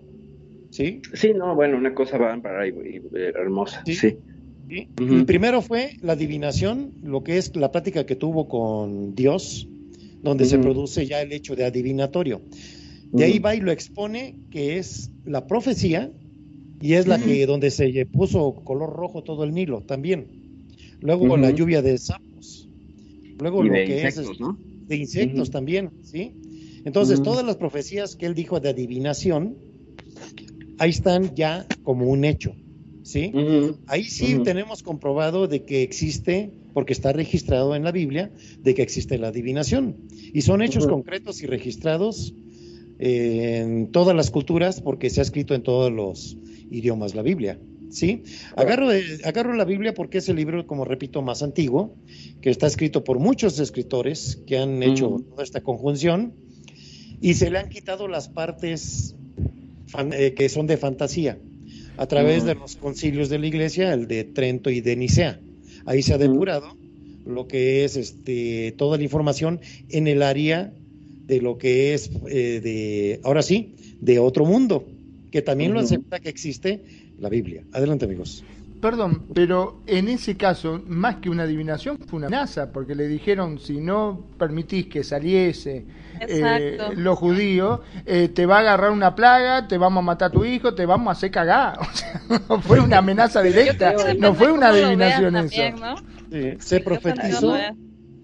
¿Sí? 0.70 1.02
Sí, 1.14 1.32
no, 1.34 1.54
bueno, 1.54 1.76
una 1.76 1.94
cosa 1.94 2.18
para 2.18 2.66
y, 2.66 2.72
hermosa. 3.12 3.82
Sí. 3.86 4.16
Primero 5.26 5.62
fue 5.62 5.96
la 6.00 6.12
adivinación, 6.12 6.92
lo 7.02 7.24
que 7.24 7.38
es 7.38 7.54
la 7.56 7.72
práctica 7.72 8.06
que 8.06 8.14
tuvo 8.14 8.48
con 8.48 9.16
Dios, 9.16 9.68
donde 10.22 10.44
se 10.44 10.58
produce 10.58 11.06
ya 11.06 11.20
el 11.22 11.32
hecho 11.32 11.56
de 11.56 11.64
adivinatorio. 11.64 12.40
De 13.12 13.24
ahí 13.24 13.40
va 13.40 13.56
y 13.56 13.60
lo 13.60 13.72
expone, 13.72 14.36
que 14.50 14.78
es 14.78 15.10
la 15.24 15.48
profecía, 15.48 16.12
y 16.80 16.94
es 16.94 17.08
la 17.08 17.18
que 17.18 17.44
donde 17.46 17.70
se 17.70 18.06
puso 18.06 18.54
color 18.64 18.94
rojo 18.94 19.22
todo 19.24 19.42
el 19.42 19.52
Nilo 19.52 19.82
también. 19.82 20.28
Luego 21.00 21.36
la 21.36 21.50
lluvia 21.50 21.82
de 21.82 21.98
sapos. 21.98 22.68
Luego 23.40 23.62
lo 23.62 23.72
que 23.72 24.06
es 24.06 24.20
de 24.86 24.96
insectos 24.96 25.50
también, 25.50 25.90
¿sí? 26.02 26.32
Entonces, 26.84 27.22
todas 27.22 27.44
las 27.44 27.56
profecías 27.56 28.16
que 28.16 28.26
él 28.26 28.34
dijo 28.34 28.60
de 28.60 28.70
adivinación, 28.70 29.56
ahí 30.80 30.90
están 30.90 31.34
ya 31.34 31.66
como 31.82 32.06
un 32.06 32.24
hecho, 32.24 32.56
¿sí? 33.02 33.32
Ahí 33.86 34.02
sí 34.04 34.40
tenemos 34.42 34.82
comprobado 34.82 35.46
de 35.46 35.62
que 35.64 35.82
existe, 35.82 36.50
porque 36.72 36.94
está 36.94 37.12
registrado 37.12 37.76
en 37.76 37.84
la 37.84 37.92
Biblia, 37.92 38.32
de 38.62 38.74
que 38.74 38.80
existe 38.80 39.18
la 39.18 39.28
adivinación. 39.28 39.96
Y 40.32 40.40
son 40.40 40.62
hechos 40.62 40.86
concretos 40.86 41.42
y 41.42 41.46
registrados 41.46 42.34
eh, 42.98 43.60
en 43.62 43.92
todas 43.92 44.16
las 44.16 44.30
culturas, 44.30 44.80
porque 44.80 45.10
se 45.10 45.20
ha 45.20 45.22
escrito 45.22 45.54
en 45.54 45.62
todos 45.62 45.92
los 45.92 46.38
idiomas 46.70 47.14
la 47.14 47.22
Biblia. 47.22 47.58
¿sí? 47.90 48.22
Agarro, 48.56 48.88
agarro 49.24 49.52
la 49.52 49.66
Biblia 49.66 49.92
porque 49.92 50.18
es 50.18 50.30
el 50.30 50.36
libro, 50.36 50.66
como 50.66 50.86
repito, 50.86 51.20
más 51.20 51.42
antiguo, 51.42 51.94
que 52.40 52.48
está 52.48 52.66
escrito 52.66 53.04
por 53.04 53.18
muchos 53.18 53.58
escritores 53.58 54.40
que 54.46 54.56
han 54.56 54.82
hecho 54.82 55.22
toda 55.28 55.44
esta 55.44 55.60
conjunción 55.60 56.32
y 57.20 57.34
se 57.34 57.50
le 57.50 57.58
han 57.58 57.68
quitado 57.68 58.08
las 58.08 58.30
partes 58.30 59.14
eh, 60.12 60.34
que 60.34 60.48
son 60.48 60.66
de 60.66 60.76
fantasía 60.76 61.38
a 61.96 62.06
través 62.06 62.44
de 62.44 62.54
los 62.54 62.76
concilios 62.76 63.28
de 63.28 63.38
la 63.38 63.46
iglesia, 63.46 63.92
el 63.92 64.06
de 64.06 64.24
Trento 64.24 64.70
y 64.70 64.80
de 64.80 64.96
Nicea. 64.96 65.40
Ahí 65.84 66.02
se 66.02 66.14
ha 66.14 66.18
depurado 66.18 66.76
lo 67.26 67.46
que 67.46 67.84
es 67.84 67.96
este, 67.96 68.72
toda 68.76 68.96
la 68.96 69.02
información 69.02 69.60
en 69.90 70.06
el 70.06 70.22
área 70.22 70.72
de 71.26 71.40
lo 71.40 71.58
que 71.58 71.94
es 71.94 72.10
eh, 72.28 72.60
de, 72.60 73.20
ahora 73.22 73.42
sí, 73.42 73.74
de 74.00 74.18
otro 74.18 74.44
mundo 74.44 74.86
que 75.30 75.42
también 75.42 75.72
lo 75.72 75.80
acepta 75.80 76.20
que 76.20 76.28
existe 76.28 76.82
la 77.18 77.28
Biblia. 77.28 77.64
Adelante, 77.72 78.04
amigos. 78.04 78.44
Perdón, 78.80 79.26
pero 79.34 79.82
en 79.86 80.08
ese 80.08 80.36
caso, 80.36 80.82
más 80.86 81.16
que 81.16 81.30
una 81.30 81.44
adivinación, 81.44 81.98
fue 81.98 82.18
una 82.18 82.26
amenaza, 82.28 82.72
porque 82.72 82.94
le 82.94 83.08
dijeron, 83.08 83.58
si 83.58 83.80
no 83.80 84.26
permitís 84.38 84.86
que 84.86 85.04
saliese 85.04 85.86
eh, 86.20 86.78
los 86.96 87.18
judíos, 87.18 87.80
eh, 88.06 88.28
te 88.28 88.46
va 88.46 88.56
a 88.56 88.60
agarrar 88.60 88.90
una 88.90 89.14
plaga, 89.14 89.68
te 89.68 89.78
vamos 89.78 90.02
a 90.02 90.06
matar 90.06 90.28
a 90.28 90.32
tu 90.32 90.44
hijo, 90.44 90.74
te 90.74 90.86
vamos 90.86 91.08
a 91.08 91.12
hacer 91.12 91.30
cagar. 91.30 91.78
O 91.90 91.92
sea, 91.92 92.22
no 92.48 92.60
fue 92.60 92.80
una 92.80 92.98
amenaza 92.98 93.42
directa, 93.42 93.94
no 94.18 94.34
fue 94.34 94.52
una 94.52 94.68
adivinación 94.68 95.36
eso. 95.36 96.56
se 96.58 96.80
profetizó. 96.80 97.56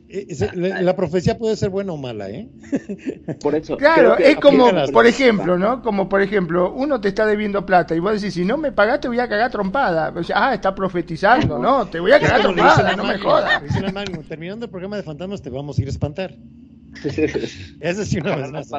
Eh, 0.09 0.27
la, 0.55 0.95
profecía 0.95 1.37
puede 1.37 1.57
ser 1.57 1.71
buena 1.71 1.93
o 1.93 1.97
mala, 1.97 2.31
¿eh? 2.31 2.49
Por 3.43 3.57
eso. 3.57 3.77
Claro, 3.77 4.17
es 4.17 4.37
como, 4.37 4.71
por 4.93 5.07
ejemplo, 5.07 5.59
¿no? 5.59 5.83
Como 5.83 6.09
por 6.09 6.23
ejemplo, 6.23 6.73
uno 6.73 7.01
te 7.01 7.09
está 7.09 7.27
debiendo 7.27 7.67
plata 7.67 7.95
y 7.97 7.99
vos 7.99 8.21
decís, 8.21 8.35
si 8.35 8.45
no 8.45 8.57
me 8.57 8.71
pagás 8.71 9.01
te 9.01 9.09
voy 9.09 9.19
a 9.19 9.29
cagar 9.29 9.51
trompada. 9.51 10.15
ah, 10.35 10.55
está 10.55 10.75
profetizando, 10.75 11.59
¿no? 11.59 11.87
Te 11.87 11.99
voy 11.99 12.13
a 12.13 12.21
cagar 12.21 12.43
trompada, 12.43 12.95
no 12.95 13.05
me 13.05 13.19
jodas. 13.19 13.63
Terminando 14.29 14.67
el 14.67 14.71
programa 14.71 14.97
de 14.97 15.03
fantasmas 15.03 15.43
te 15.43 15.51
vamos 15.51 15.79
a 15.79 15.83
ir 15.83 15.89
a 15.89 15.91
espantar. 15.91 16.35
Esa 17.05 18.03
es 18.03 18.13
una 18.15 18.37
vez 18.37 18.53
más. 18.53 18.71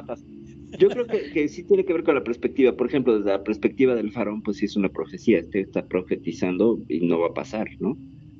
Yo 0.80 0.89
creo 0.89 1.07
que, 1.07 1.32
que, 1.32 1.47
sí 1.47 1.63
tiene 1.63 1.86
que 1.86 1.93
ver 1.93 2.03
con 2.03 2.15
la 2.15 2.23
perspectiva. 2.23 2.73
Por 2.73 2.88
ejemplo, 2.88 3.17
desde 3.17 3.32
la 3.32 3.43
perspectiva 3.43 3.95
del 3.95 4.11
faraón, 4.11 4.41
pues 4.41 4.57
sí 4.57 4.65
es 4.65 4.75
una 4.75 4.89
profecía. 4.89 5.39
Este 5.39 5.61
está 5.61 5.86
profetizando 5.86 6.80
y 6.88 7.05
no 7.05 7.19
va 7.19 7.28
a 7.28 7.34
pasar, 7.34 7.67
¿no? 7.80 7.97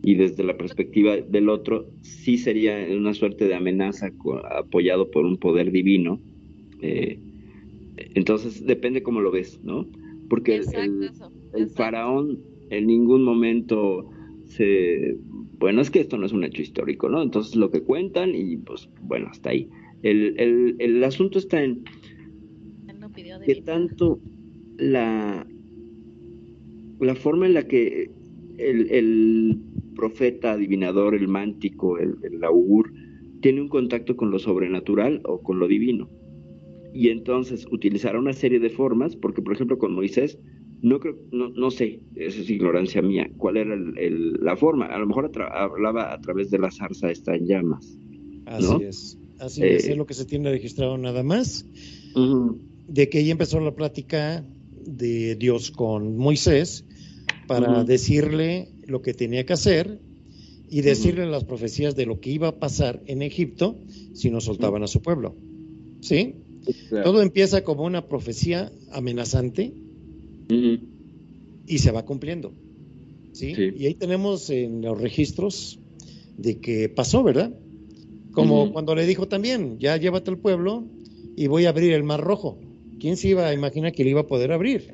Y 0.08 0.16
desde 0.16 0.42
la 0.42 0.56
perspectiva 0.56 1.18
del 1.18 1.50
otro 1.50 1.90
sí 2.02 2.38
sería 2.38 2.78
una 2.98 3.14
suerte 3.14 3.46
de 3.46 3.56
amenaza 3.56 4.10
apoyado 4.58 5.12
por 5.12 5.26
un 5.26 5.36
poder 5.36 5.70
divino. 5.70 6.22
Eh, 6.82 7.20
entonces 8.16 8.66
depende 8.66 9.04
cómo 9.04 9.20
lo 9.20 9.32
ves, 9.32 9.60
¿no? 9.66 9.86
Porque 10.30 10.62
el, 11.54 11.70
faraón 11.72 12.40
en 12.70 12.88
ningún 12.88 13.22
momento 13.26 14.10
se... 14.46 15.18
Bueno, 15.60 15.82
es 15.82 15.92
que 15.92 16.00
esto 16.00 16.18
no 16.18 16.26
es 16.26 16.32
un 16.32 16.46
hecho 16.46 16.62
histórico, 16.62 17.10
¿no? 17.10 17.22
Entonces 17.22 17.58
lo 17.58 17.70
que 17.70 17.82
cuentan 17.82 18.34
y 18.34 18.56
pues 18.56 18.88
bueno, 19.02 19.28
hasta 19.30 19.50
ahí. 19.50 19.68
El, 20.04 20.78
el 20.80 21.04
asunto 21.04 21.38
está 21.38 21.62
en 21.62 21.84
que 23.46 23.56
tanto 23.56 24.22
la, 24.78 25.46
la 27.02 27.16
forma 27.16 27.46
en 27.46 27.56
la 27.56 27.68
que 27.68 28.10
el, 28.58 29.60
profeta, 29.98 30.54
adivinador, 30.54 31.16
el 31.16 31.28
mántico, 31.28 31.98
el, 31.98 32.44
augur, 32.44 32.94
tiene 33.42 33.62
un 33.62 33.68
contacto 33.68 34.16
con 34.16 34.32
lo 34.32 34.40
sobrenatural 34.40 35.22
o 35.26 35.42
con 35.42 35.60
lo 35.60 35.68
divino. 35.68 36.10
Y 36.94 37.10
entonces 37.10 37.68
utilizará 37.70 38.18
una 38.18 38.34
serie 38.34 38.60
de 38.60 38.70
formas, 38.70 39.16
porque 39.18 39.42
por 39.42 39.54
ejemplo 39.54 39.78
con 39.78 39.94
Moisés, 39.94 40.40
no 40.82 41.00
creo, 41.00 41.18
no, 41.32 41.50
no 41.50 41.72
sé, 41.72 42.00
eso 42.16 42.42
es 42.42 42.50
ignorancia 42.50 43.02
mía, 43.02 43.30
cuál 43.38 43.58
era 43.58 43.76
la 43.76 44.56
forma. 44.56 44.86
A 44.86 45.00
lo 45.00 45.08
mejor 45.08 45.30
hablaba 45.52 46.14
a 46.14 46.22
través 46.22 46.50
de 46.50 46.60
la 46.60 46.72
zarza 46.72 47.12
está 47.12 47.36
en 47.36 47.48
llamas. 47.48 47.98
Así 48.46 48.84
es, 48.84 49.20
así 49.40 49.64
es, 49.64 49.84
es 49.84 49.90
eh, 49.90 49.96
lo 49.96 50.06
que 50.06 50.14
se 50.14 50.26
tiene 50.26 50.52
registrado 50.52 50.98
nada 50.98 51.24
más. 51.24 51.66
De 52.88 53.10
que 53.10 53.18
ahí 53.18 53.32
empezó 53.32 53.60
la 53.60 53.76
plática 53.76 54.46
de 54.86 55.36
Dios 55.36 55.72
con 55.72 56.18
Moisés 56.18 56.87
para 57.48 57.84
decirle 57.84 58.68
lo 58.86 59.02
que 59.02 59.14
tenía 59.14 59.46
que 59.46 59.54
hacer 59.54 60.00
y 60.70 60.82
decirle 60.82 61.26
las 61.26 61.46
profecías 61.46 61.96
de 61.96 62.06
lo 62.06 62.20
que 62.20 62.30
iba 62.30 62.50
a 62.50 62.60
pasar 62.60 63.02
en 63.06 63.22
Egipto 63.22 63.78
si 64.14 64.30
no 64.30 64.42
soltaban 64.42 64.84
a 64.84 64.88
su 64.88 65.02
pueblo. 65.02 65.36
¿Sí? 66.02 66.36
Todo 66.90 67.22
empieza 67.22 67.64
como 67.64 67.84
una 67.84 68.08
profecía 68.08 68.72
amenazante 68.92 69.74
y 70.50 71.78
se 71.80 71.92
va 71.92 72.06
cumpliendo. 72.06 72.54
¿sí? 73.32 73.54
Y 73.78 73.86
ahí 73.86 73.94
tenemos 73.94 74.50
en 74.50 74.82
los 74.82 75.00
registros 75.00 75.80
de 76.38 76.60
que 76.60 76.90
pasó, 76.90 77.24
¿verdad? 77.24 77.54
Como 78.32 78.72
cuando 78.72 78.94
le 78.94 79.08
dijo 79.08 79.28
también, 79.28 79.80
ya 79.80 79.98
llévate 79.98 80.30
al 80.30 80.38
pueblo 80.38 80.84
y 81.36 81.48
voy 81.48 81.66
a 81.66 81.70
abrir 81.70 81.94
el 81.94 82.04
mar 82.04 82.22
rojo. 82.22 82.60
¿Quién 83.00 83.18
se 83.18 83.30
iba 83.30 83.48
a 83.48 83.54
imaginar 83.54 83.94
que 83.94 84.04
le 84.04 84.12
iba 84.12 84.22
a 84.22 84.28
poder 84.28 84.52
abrir? 84.52 84.94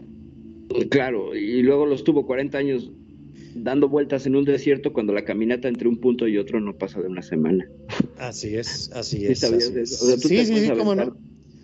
Claro, 0.89 1.35
y 1.35 1.61
luego 1.61 1.85
los 1.85 2.03
tuvo 2.03 2.25
40 2.25 2.57
años 2.57 2.91
dando 3.55 3.89
vueltas 3.89 4.25
en 4.25 4.35
un 4.35 4.45
desierto 4.45 4.93
cuando 4.93 5.13
la 5.13 5.25
caminata 5.25 5.67
entre 5.67 5.87
un 5.87 5.97
punto 5.97 6.27
y 6.27 6.37
otro 6.37 6.59
no 6.59 6.73
pasa 6.75 7.01
de 7.01 7.07
una 7.07 7.21
semana. 7.21 7.67
Así 8.17 8.55
es, 8.55 8.91
así 8.93 9.25
es. 9.25 9.39
sí, 9.39 10.45
sí, 10.45 10.45
sí, 10.45 10.69
cómo 10.77 10.95
no. 10.95 11.15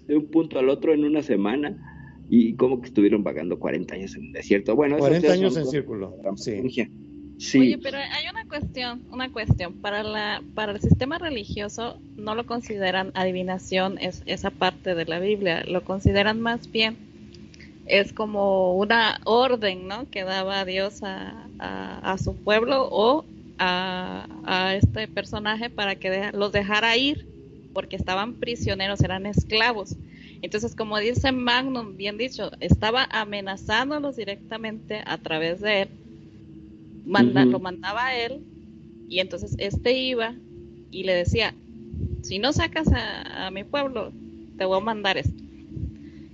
De 0.08 0.18
un 0.18 0.28
punto 0.28 0.60
al 0.60 0.70
otro 0.70 0.94
en 0.94 1.04
una 1.04 1.22
semana 1.22 1.78
y 2.30 2.56
como 2.56 2.82
que 2.82 2.88
estuvieron 2.88 3.24
vagando 3.24 3.60
40 3.60 3.96
años 3.96 4.16
en 4.16 4.28
un 4.28 4.32
desierto. 4.32 4.76
Bueno, 4.76 4.98
40 4.98 5.32
años 5.32 5.58
en 5.58 5.66
círculo. 5.66 6.16
Sí. 6.36 6.62
sí. 7.38 7.60
Oye, 7.60 7.78
pero 7.78 7.98
hay 7.98 8.30
una 8.30 8.46
cuestión, 8.48 9.04
una 9.12 9.32
cuestión. 9.32 9.82
Para 9.82 10.04
la, 10.04 10.44
para 10.54 10.74
el 10.74 10.82
sistema 10.82 11.18
religioso 11.18 12.00
no 12.18 12.36
lo 12.36 12.46
consideran 12.46 13.12
adivinación 13.16 13.98
es, 14.00 14.24
esa 14.26 14.52
parte 14.52 14.94
de 14.96 15.06
la 15.06 15.20
Biblia, 15.20 15.64
lo 15.68 15.84
consideran 15.84 16.40
más 16.40 16.72
bien 16.72 17.09
es 17.90 18.14
como 18.14 18.76
una 18.76 19.20
orden, 19.26 19.88
¿no? 19.88 20.10
Que 20.10 20.24
daba 20.24 20.64
Dios 20.64 21.02
a, 21.04 21.48
a, 21.58 22.18
su 22.20 22.36
pueblo 22.36 22.88
o 22.92 23.26
a, 23.58 24.28
a, 24.46 24.76
este 24.76 25.08
personaje 25.08 25.70
para 25.72 25.96
que 25.96 26.32
los 26.34 26.52
dejara 26.52 26.96
ir, 26.96 27.28
porque 27.74 27.96
estaban 27.96 28.36
prisioneros, 28.36 29.02
eran 29.02 29.26
esclavos. 29.26 29.96
Entonces, 30.44 30.76
como 30.76 31.00
dice 31.00 31.32
Magnum, 31.32 31.98
bien 31.98 32.18
dicho, 32.18 32.52
estaba 32.60 33.08
amenazándolos 33.10 34.16
directamente 34.16 35.02
a 35.06 35.18
través 35.18 35.60
de 35.60 35.82
él, 35.82 35.90
lo 37.06 37.60
mandaba 37.60 38.06
a 38.06 38.16
él, 38.16 38.40
y 39.10 39.20
entonces 39.20 39.56
este 39.58 39.98
iba 39.98 40.36
y 40.92 41.04
le 41.04 41.14
decía, 41.16 41.56
si 42.22 42.38
no 42.38 42.54
sacas 42.54 42.88
a, 42.92 43.48
a 43.48 43.52
mi 43.52 43.64
pueblo, 43.64 44.14
te 44.58 44.66
voy 44.66 44.78
a 44.78 44.84
mandar 44.84 45.18
esto 45.18 45.49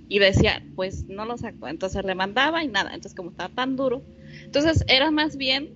y 0.08 0.18
decía, 0.18 0.62
pues 0.74 1.04
no 1.08 1.24
lo 1.24 1.36
sacó. 1.36 1.68
Entonces 1.68 2.04
le 2.04 2.14
mandaba 2.14 2.62
y 2.62 2.68
nada. 2.68 2.90
Entonces, 2.94 3.14
como 3.14 3.30
estaba 3.30 3.52
tan 3.54 3.76
duro, 3.76 4.02
entonces 4.44 4.84
era 4.88 5.10
más 5.10 5.36
bien 5.36 5.70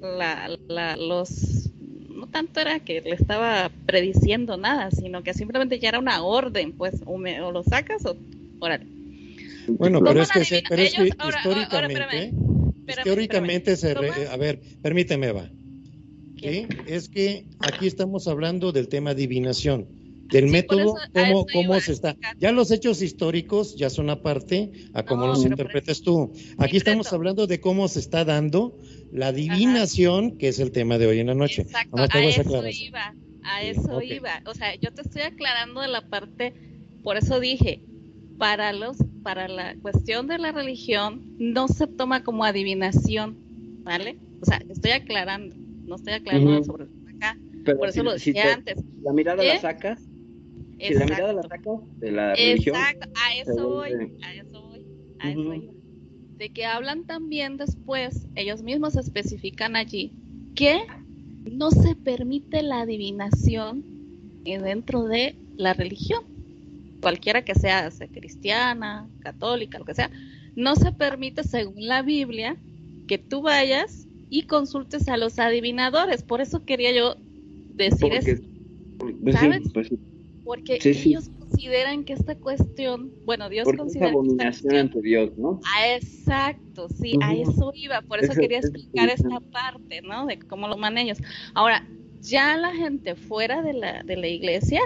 la, 0.00 0.56
la, 0.68 0.96
los. 0.96 1.70
No 2.10 2.28
tanto 2.28 2.60
era 2.60 2.80
que 2.80 3.00
le 3.00 3.12
estaba 3.12 3.70
prediciendo 3.84 4.56
nada, 4.56 4.90
sino 4.90 5.22
que 5.22 5.34
simplemente 5.34 5.78
ya 5.78 5.90
era 5.90 5.98
una 5.98 6.22
orden, 6.22 6.72
pues, 6.72 7.02
o, 7.04 7.18
lo 7.18 7.62
sacas 7.62 8.04
o. 8.06 8.16
Órale. 8.60 8.86
Bueno, 9.68 10.00
pero 10.02 10.22
es 10.22 10.30
que, 10.30 10.62
pero 10.68 10.82
es 10.82 10.94
que 10.94 11.08
históricamente. 11.08 12.32
históricamente 12.86 13.76
se. 13.76 13.90
a 14.30 14.36
ver, 14.36 14.60
permíteme, 14.80 15.26
Eva. 15.26 15.50
¿Sí? 16.40 16.66
Es 16.86 17.08
que 17.08 17.46
aquí 17.58 17.86
estamos 17.86 18.28
hablando 18.28 18.70
del 18.70 18.88
tema 18.88 19.10
adivinación 19.10 19.95
del 20.28 20.48
método, 20.48 20.94
cómo, 21.12 21.46
cómo 21.52 21.80
se 21.80 21.92
está. 21.92 22.16
Ya 22.38 22.52
los 22.52 22.70
hechos 22.70 23.02
históricos 23.02 23.76
ya 23.76 23.90
son 23.90 24.10
aparte 24.10 24.70
a 24.92 25.04
cómo 25.04 25.26
los 25.26 25.44
interpretas 25.44 26.02
tú. 26.02 26.32
Aquí 26.58 26.76
estamos 26.76 27.12
hablando 27.12 27.46
de 27.46 27.60
cómo 27.60 27.88
se 27.88 28.00
está 28.00 28.24
dando 28.24 28.78
la 29.12 29.28
adivinación, 29.28 30.36
que 30.38 30.48
es 30.48 30.58
el 30.58 30.72
tema 30.72 30.98
de 30.98 31.06
hoy 31.06 31.20
en 31.20 31.28
la 31.28 31.34
noche. 31.34 31.62
Exacto, 31.62 31.96
a 31.96 32.06
eso 32.24 32.66
iba, 32.68 33.14
a 33.42 33.62
eso 33.62 34.02
iba. 34.02 34.42
O 34.46 34.54
sea, 34.54 34.74
yo 34.76 34.92
te 34.92 35.02
estoy 35.02 35.22
aclarando 35.22 35.80
de 35.80 35.88
la 35.88 36.08
parte, 36.08 36.54
por 37.02 37.16
eso 37.16 37.38
dije, 37.38 37.82
para 38.38 38.72
los, 38.72 38.96
para 39.22 39.48
la 39.48 39.76
cuestión 39.76 40.26
de 40.26 40.38
la 40.38 40.52
religión, 40.52 41.36
no 41.38 41.68
se 41.68 41.86
toma 41.86 42.22
como 42.22 42.44
adivinación, 42.44 43.38
¿vale? 43.84 44.18
O 44.42 44.44
sea, 44.44 44.60
estoy 44.68 44.90
aclarando, 44.90 45.54
no 45.86 45.96
estoy 45.96 46.14
aclarando 46.14 46.64
sobre 46.64 46.84
acá. 47.16 47.38
por 47.78 47.88
eso 47.88 48.02
lo 48.02 48.12
decía 48.12 48.54
antes. 48.54 48.76
La 49.02 49.12
mirada 49.12 49.42
la 49.42 49.58
sacas 49.60 50.00
si 50.78 50.94
la 50.94 51.04
mirada 51.04 51.32
la 51.32 51.42
de 51.96 52.12
la 52.12 52.34
religión. 52.34 52.76
Exacto, 52.76 53.08
a 53.14 53.34
eso 53.34 53.68
voy, 53.68 53.92
a 54.22 54.34
eso 54.34 54.62
voy, 54.62 54.86
a 55.20 55.30
eso 55.30 55.44
voy. 55.44 55.70
De 56.36 56.50
que 56.50 56.66
hablan 56.66 57.04
también 57.04 57.56
después, 57.56 58.26
ellos 58.34 58.62
mismos 58.62 58.96
especifican 58.96 59.74
allí 59.74 60.12
que 60.54 60.80
no 61.50 61.70
se 61.70 61.94
permite 61.94 62.62
la 62.62 62.80
adivinación 62.80 63.84
dentro 64.44 65.04
de 65.04 65.36
la 65.56 65.74
religión, 65.74 66.24
cualquiera 67.00 67.44
que 67.44 67.54
sea, 67.54 67.90
sea 67.90 68.08
cristiana, 68.08 69.08
católica, 69.20 69.78
lo 69.78 69.84
que 69.84 69.94
sea, 69.94 70.10
no 70.54 70.76
se 70.76 70.92
permite 70.92 71.44
según 71.44 71.86
la 71.86 72.02
Biblia 72.02 72.56
que 73.08 73.18
tú 73.18 73.42
vayas 73.42 74.06
y 74.30 74.42
consultes 74.42 75.08
a 75.08 75.16
los 75.16 75.38
adivinadores. 75.38 76.22
Por 76.22 76.40
eso 76.40 76.64
quería 76.64 76.92
yo 76.92 77.16
decir 77.74 78.12
eso. 78.12 78.42
Pues 79.22 79.36
¿Sabes? 79.36 79.62
Pues 79.72 79.90
porque 80.46 80.78
ellos 80.84 81.28
consideran 81.40 82.04
que 82.04 82.12
esta 82.12 82.36
cuestión, 82.36 83.10
bueno, 83.24 83.48
Dios 83.48 83.68
considera 83.76 84.06
es 84.06 84.12
abominación 84.12 84.76
ante 84.76 85.02
Dios, 85.02 85.36
¿no? 85.36 85.60
Ah, 85.64 85.94
exacto, 85.96 86.88
sí, 86.88 87.18
a 87.20 87.34
eso 87.34 87.72
iba, 87.74 88.00
por 88.02 88.20
eso 88.22 88.32
quería 88.32 88.58
explicar 88.58 89.08
esta 89.08 89.40
parte, 89.40 90.02
¿no? 90.02 90.24
De 90.26 90.38
cómo 90.38 90.68
lo 90.68 90.76
manejan 90.76 91.06
ellos. 91.08 91.18
Ahora, 91.52 91.84
ya 92.20 92.56
la 92.56 92.72
gente 92.72 93.16
fuera 93.16 93.60
de 93.60 93.72
la, 93.72 94.02
de 94.04 94.16
la 94.16 94.28
iglesia, 94.28 94.80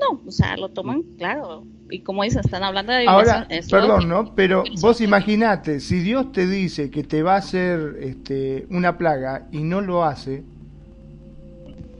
No, 0.00 0.22
o 0.24 0.30
sea, 0.30 0.56
lo 0.56 0.68
toman, 0.70 1.02
claro. 1.18 1.64
Y 1.90 2.00
como 2.00 2.22
dicen, 2.22 2.40
están 2.44 2.62
hablando 2.62 2.92
de 2.92 3.06
Ahora, 3.06 3.46
es 3.50 3.68
perdón, 3.68 4.08
lógico. 4.08 4.22
¿no? 4.22 4.34
Pero 4.34 4.64
vos 4.80 5.00
imaginate, 5.00 5.80
si 5.80 6.00
Dios 6.00 6.32
te 6.32 6.46
dice 6.46 6.90
que 6.90 7.02
te 7.02 7.22
va 7.22 7.34
a 7.34 7.38
hacer 7.38 7.96
este, 8.00 8.66
una 8.70 8.96
plaga 8.96 9.48
y 9.50 9.58
no 9.58 9.80
lo 9.80 10.04
hace, 10.04 10.44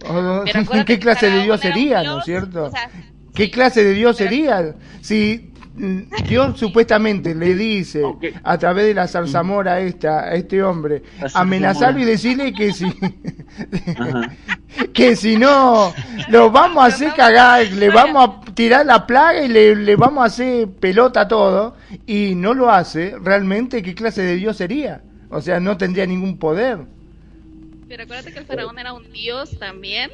Pero 0.03 0.43
acuérdate 0.43 0.85
¿qué 0.85 0.99
clase 0.99 1.31
de 1.31 1.43
Dios 1.43 1.61
sería, 1.61 2.03
no 2.03 2.19
es 2.19 2.25
cierto? 2.25 2.65
o 2.65 2.71
sea, 2.71 2.91
¿Qué 3.35 3.45
sí, 3.45 3.51
clase 3.51 3.85
de 3.85 3.95
Dios 3.95 4.17
pero- 4.19 4.31
sería? 4.31 4.75
Si 5.01 5.53
mm, 5.75 5.99
Dios 6.29 6.59
supuestamente 6.65 7.35
le 7.35 7.55
dice 7.55 8.03
a 8.43 8.59
través 8.59 8.87
de 8.87 8.95
la 8.95 9.07
zarzamora 9.09 9.81
esta, 9.81 10.25
a 10.25 10.35
este 10.35 10.63
hombre, 10.63 11.03
amenazarlo 11.35 12.01
y 12.01 12.05
decirle 12.05 12.53
que 12.53 12.73
si 12.73 12.91
que 14.93 15.17
si 15.17 15.37
no 15.37 15.93
lo 16.29 16.51
vamos 16.51 16.83
a 16.83 16.87
hacer 16.87 17.13
cagar, 17.15 17.67
le 17.73 17.91
vamos 17.91 18.29
a 18.47 18.55
tirar 18.55 18.87
la 18.87 19.07
plaga 19.07 19.43
y 19.43 19.49
le, 19.49 19.77
le 19.77 19.97
vamos 19.97 20.23
a 20.23 20.27
hacer 20.27 20.69
pelota 20.69 21.23
a 21.23 21.29
todo 21.29 21.77
y 22.07 22.35
no 22.35 22.55
lo 22.55 22.71
hace, 22.71 23.15
realmente 23.23 23.83
qué 23.83 23.95
clase 23.95 24.23
de 24.23 24.37
Dios 24.37 24.57
sería? 24.57 25.03
O 25.31 25.41
sea, 25.41 25.61
no 25.61 25.77
tendría 25.79 26.07
ningún 26.07 26.39
poder. 26.39 26.79
Pero 27.93 28.05
acuérdate 28.05 28.33
que 28.33 28.39
el 28.39 28.47
faraón 28.47 28.79
era 28.79 28.95
un 28.95 29.13
dios 29.13 29.51
también, 29.59 30.11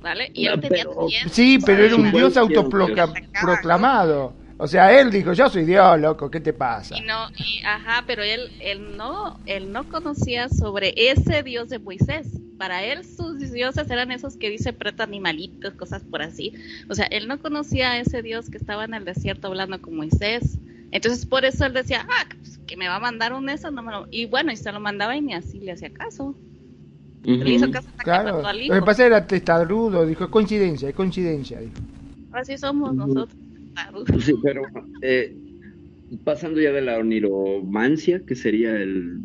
¿vale? 0.00 0.30
Y 0.32 0.46
él 0.46 0.54
No, 0.54 0.60
tenía 0.62 0.84
pero- 0.84 1.06
Sí, 1.30 1.58
pero 1.58 1.84
era 1.84 1.96
un 1.96 2.10
Dios 2.10 2.34
autoproclamado. 2.38 4.32
O 4.56 4.66
sea, 4.66 4.98
él 4.98 5.10
dijo, 5.10 5.34
yo 5.34 5.50
soy 5.50 5.66
Dios, 5.66 6.00
loco, 6.00 6.30
¿qué 6.30 6.40
te 6.40 6.54
pasa? 6.54 6.96
Y 6.96 7.02
no, 7.02 7.28
y, 7.36 7.62
ajá, 7.62 8.04
pero 8.06 8.22
él, 8.22 8.50
él 8.58 8.96
no, 8.96 9.38
él 9.44 9.70
no 9.70 9.86
conocía 9.90 10.48
sobre 10.48 10.94
ese 10.96 11.42
dios 11.42 11.68
de 11.68 11.78
Moisés. 11.78 12.26
Para 12.56 12.82
él 12.84 13.04
sus 13.04 13.38
dioses 13.52 13.90
eran 13.90 14.10
esos 14.10 14.38
que 14.38 14.48
dice 14.48 14.72
preta 14.72 15.02
animalitos, 15.02 15.74
cosas 15.74 16.04
por 16.04 16.22
así. 16.22 16.54
O 16.88 16.94
sea, 16.94 17.04
él 17.10 17.28
no 17.28 17.38
conocía 17.38 17.90
a 17.90 17.98
ese 17.98 18.22
dios 18.22 18.48
que 18.48 18.56
estaba 18.56 18.86
en 18.86 18.94
el 18.94 19.04
desierto 19.04 19.48
hablando 19.48 19.78
con 19.82 19.94
Moisés. 19.94 20.56
Entonces 20.90 21.26
por 21.26 21.44
eso 21.44 21.66
él 21.66 21.74
decía, 21.74 22.06
ah, 22.08 22.24
pues, 22.38 22.58
que 22.66 22.78
me 22.78 22.88
va 22.88 22.96
a 22.96 23.00
mandar 23.00 23.34
un 23.34 23.50
eso, 23.50 23.70
no 23.70 23.82
me 23.82 23.92
lo... 23.92 24.06
Y 24.10 24.24
bueno, 24.24 24.52
y 24.52 24.56
se 24.56 24.72
lo 24.72 24.80
mandaba 24.80 25.14
y 25.16 25.20
ni 25.20 25.34
así 25.34 25.58
le 25.60 25.72
hacía 25.72 25.92
caso. 25.92 26.34
Le 27.24 27.50
hizo 27.54 27.70
caso 27.70 27.88
hasta 27.88 28.04
que 28.04 28.10
Claro, 28.10 28.36
mató 28.36 28.48
al 28.48 28.58
lo 28.58 28.62
hijo. 28.64 28.74
que 28.74 28.82
pasa 28.82 29.06
era 29.06 29.26
testarudo, 29.26 30.06
dijo, 30.06 30.24
es 30.24 30.30
coincidencia, 30.30 30.88
es 30.88 30.94
coincidencia. 30.94 31.60
dijo. 31.60 31.74
Así 32.30 32.58
somos 32.58 32.94
Ujú. 32.94 33.08
nosotros. 33.08 33.36
Sí, 34.20 34.34
pero 34.42 34.62
eh, 35.02 35.36
pasando 36.24 36.60
ya 36.60 36.72
de 36.72 36.82
la 36.82 36.98
oniromancia, 36.98 38.22
que 38.26 38.34
sería 38.34 38.76
el, 38.76 39.20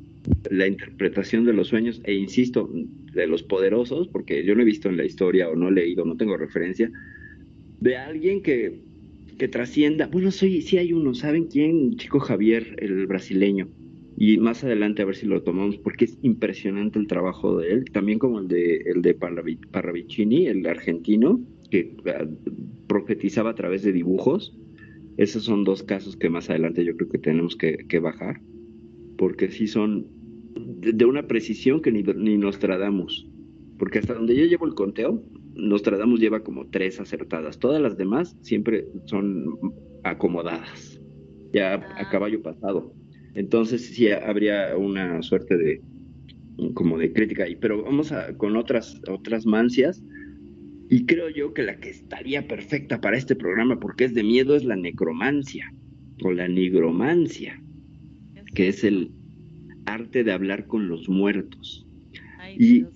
la 0.49 0.67
interpretación 0.67 1.45
de 1.45 1.53
los 1.53 1.67
sueños, 1.67 2.01
e 2.05 2.13
insisto, 2.13 2.69
de 3.13 3.27
los 3.27 3.43
poderosos, 3.43 4.07
porque 4.07 4.45
yo 4.45 4.55
no 4.55 4.61
he 4.61 4.65
visto 4.65 4.89
en 4.89 4.97
la 4.97 5.05
historia 5.05 5.49
o 5.49 5.55
no 5.55 5.69
he 5.69 5.71
leído, 5.71 6.05
no 6.05 6.15
tengo 6.17 6.37
referencia, 6.37 6.89
de 7.79 7.97
alguien 7.97 8.41
que, 8.41 8.83
que 9.37 9.47
trascienda. 9.47 10.07
Bueno, 10.07 10.31
soy, 10.31 10.61
sí 10.61 10.77
hay 10.77 10.93
uno, 10.93 11.13
¿saben 11.13 11.45
quién? 11.47 11.97
Chico 11.97 12.19
Javier, 12.19 12.75
el 12.79 13.07
brasileño. 13.07 13.69
Y 14.21 14.37
más 14.37 14.65
adelante 14.65 15.01
a 15.01 15.05
ver 15.05 15.15
si 15.15 15.25
lo 15.27 15.43
tomamos, 15.43 15.77
porque 15.77 16.03
es 16.03 16.19
impresionante 16.21 16.99
el 16.99 17.07
trabajo 17.07 17.57
de 17.57 17.71
él, 17.71 17.85
también 17.93 18.19
como 18.19 18.39
el 18.39 18.49
de, 18.49 18.75
el 18.85 19.01
de 19.01 19.17
Parravi- 19.17 19.61
Parravicini, 19.71 20.47
el 20.47 20.65
argentino, 20.67 21.39
que 21.71 21.95
ah, 22.05 22.27
profetizaba 22.87 23.51
a 23.51 23.55
través 23.55 23.81
de 23.81 23.93
dibujos. 23.93 24.53
Esos 25.15 25.43
son 25.43 25.63
dos 25.63 25.83
casos 25.83 26.17
que 26.17 26.29
más 26.29 26.49
adelante 26.49 26.83
yo 26.83 26.97
creo 26.97 27.07
que 27.07 27.17
tenemos 27.17 27.55
que, 27.55 27.77
que 27.87 27.99
bajar, 27.99 28.41
porque 29.17 29.49
sí 29.51 29.67
son 29.67 30.07
de, 30.55 30.91
de 30.91 31.05
una 31.05 31.25
precisión 31.27 31.81
que 31.81 31.91
ni, 31.93 32.03
ni 32.03 32.37
Nostradamus. 32.37 33.25
Porque 33.77 33.99
hasta 33.99 34.15
donde 34.15 34.35
yo 34.35 34.45
llevo 34.45 34.65
el 34.65 34.73
conteo, 34.73 35.23
Nostradamus 35.55 36.19
lleva 36.19 36.43
como 36.43 36.67
tres 36.67 36.99
acertadas. 36.99 37.57
Todas 37.57 37.81
las 37.81 37.95
demás 37.95 38.35
siempre 38.41 38.85
son 39.05 39.45
acomodadas, 40.03 40.99
ya 41.53 41.75
a 41.75 42.09
caballo 42.09 42.41
pasado. 42.41 42.98
Entonces 43.33 43.87
sí 43.87 44.09
habría 44.11 44.75
una 44.77 45.21
suerte 45.21 45.57
de 45.57 45.81
como 46.73 46.97
de 46.97 47.13
crítica 47.13 47.43
ahí. 47.45 47.55
Pero 47.55 47.83
vamos 47.83 48.11
a, 48.11 48.35
con 48.35 48.55
otras, 48.57 48.99
otras 49.07 49.45
mancias. 49.45 50.01
Y 50.89 51.05
creo 51.05 51.29
yo 51.29 51.53
que 51.53 51.63
la 51.63 51.79
que 51.79 51.89
estaría 51.89 52.47
perfecta 52.47 52.99
para 52.99 53.17
este 53.17 53.35
programa, 53.35 53.79
porque 53.79 54.05
es 54.05 54.15
de 54.15 54.23
miedo, 54.23 54.55
es 54.55 54.65
la 54.65 54.75
necromancia 54.75 55.65
o 56.23 56.31
la 56.31 56.47
nigromancia, 56.47 57.61
que 58.55 58.69
es 58.69 58.83
el 58.83 59.11
arte 59.85 60.23
de 60.23 60.31
hablar 60.31 60.65
con 60.67 60.89
los 60.89 61.07
muertos. 61.07 61.85
Ay, 62.39 62.57
Y- 62.57 62.79
Dios. 62.79 62.93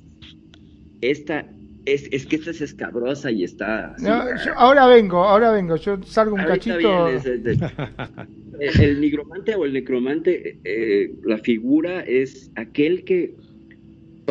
Esta 1.01 1.52
es, 1.85 2.07
es 2.11 2.25
que 2.25 2.37
esta 2.37 2.51
es 2.51 2.61
escabrosa 2.61 3.31
y 3.31 3.43
está. 3.43 3.93
así, 3.93 4.05
No, 4.05 4.23
yo- 4.45 4.53
ahora 4.55 4.87
vengo, 4.87 5.23
ahora 5.23 5.51
vengo, 5.51 5.75
yo 5.75 6.01
salgo 6.03 6.35
un 6.35 6.41
cachito. 6.43 7.07
es 7.09 7.25
el, 8.59 8.81
el 8.81 9.01
nigromante 9.01 9.55
o 9.55 9.65
el 9.65 9.73
necromante, 9.73 10.59
eh, 10.63 11.13
la 11.23 11.37
figura 11.39 12.01
es 12.01 12.51
aquel 12.55 13.03
que 13.03 13.35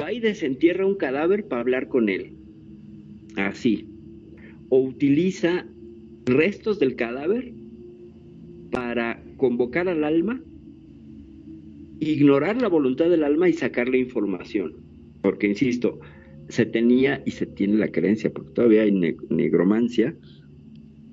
va 0.00 0.12
y 0.12 0.20
desentierra 0.20 0.86
un 0.86 0.96
cadáver 0.96 1.46
para 1.46 1.60
hablar 1.62 1.88
con 1.88 2.08
él. 2.08 2.32
Así. 3.36 3.86
O 4.70 4.80
utiliza 4.80 5.66
restos 6.24 6.78
del 6.78 6.96
cadáver 6.96 7.52
para 8.70 9.22
convocar 9.36 9.88
al 9.88 10.04
alma, 10.04 10.40
ignorar 12.00 12.60
la 12.60 12.68
voluntad 12.68 13.08
del 13.10 13.24
alma 13.24 13.48
y 13.48 13.52
sacarle 13.52 13.98
información. 13.98 14.74
Porque, 15.20 15.46
insisto, 15.46 16.00
se 16.52 16.66
tenía 16.66 17.22
y 17.24 17.30
se 17.30 17.46
tiene 17.46 17.78
la 17.78 17.90
creencia, 17.90 18.30
porque 18.30 18.52
todavía 18.52 18.82
hay 18.82 18.92
ne- 18.92 19.16
negromancia, 19.30 20.18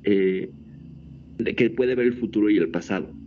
eh, 0.03 0.53
de 1.37 1.55
que 1.55 1.69
puede 1.69 1.95
ver 1.95 2.07
el 2.07 2.13
futuro 2.15 2.49
y 2.49 2.57
el 2.57 2.71
pasado. 2.71 3.17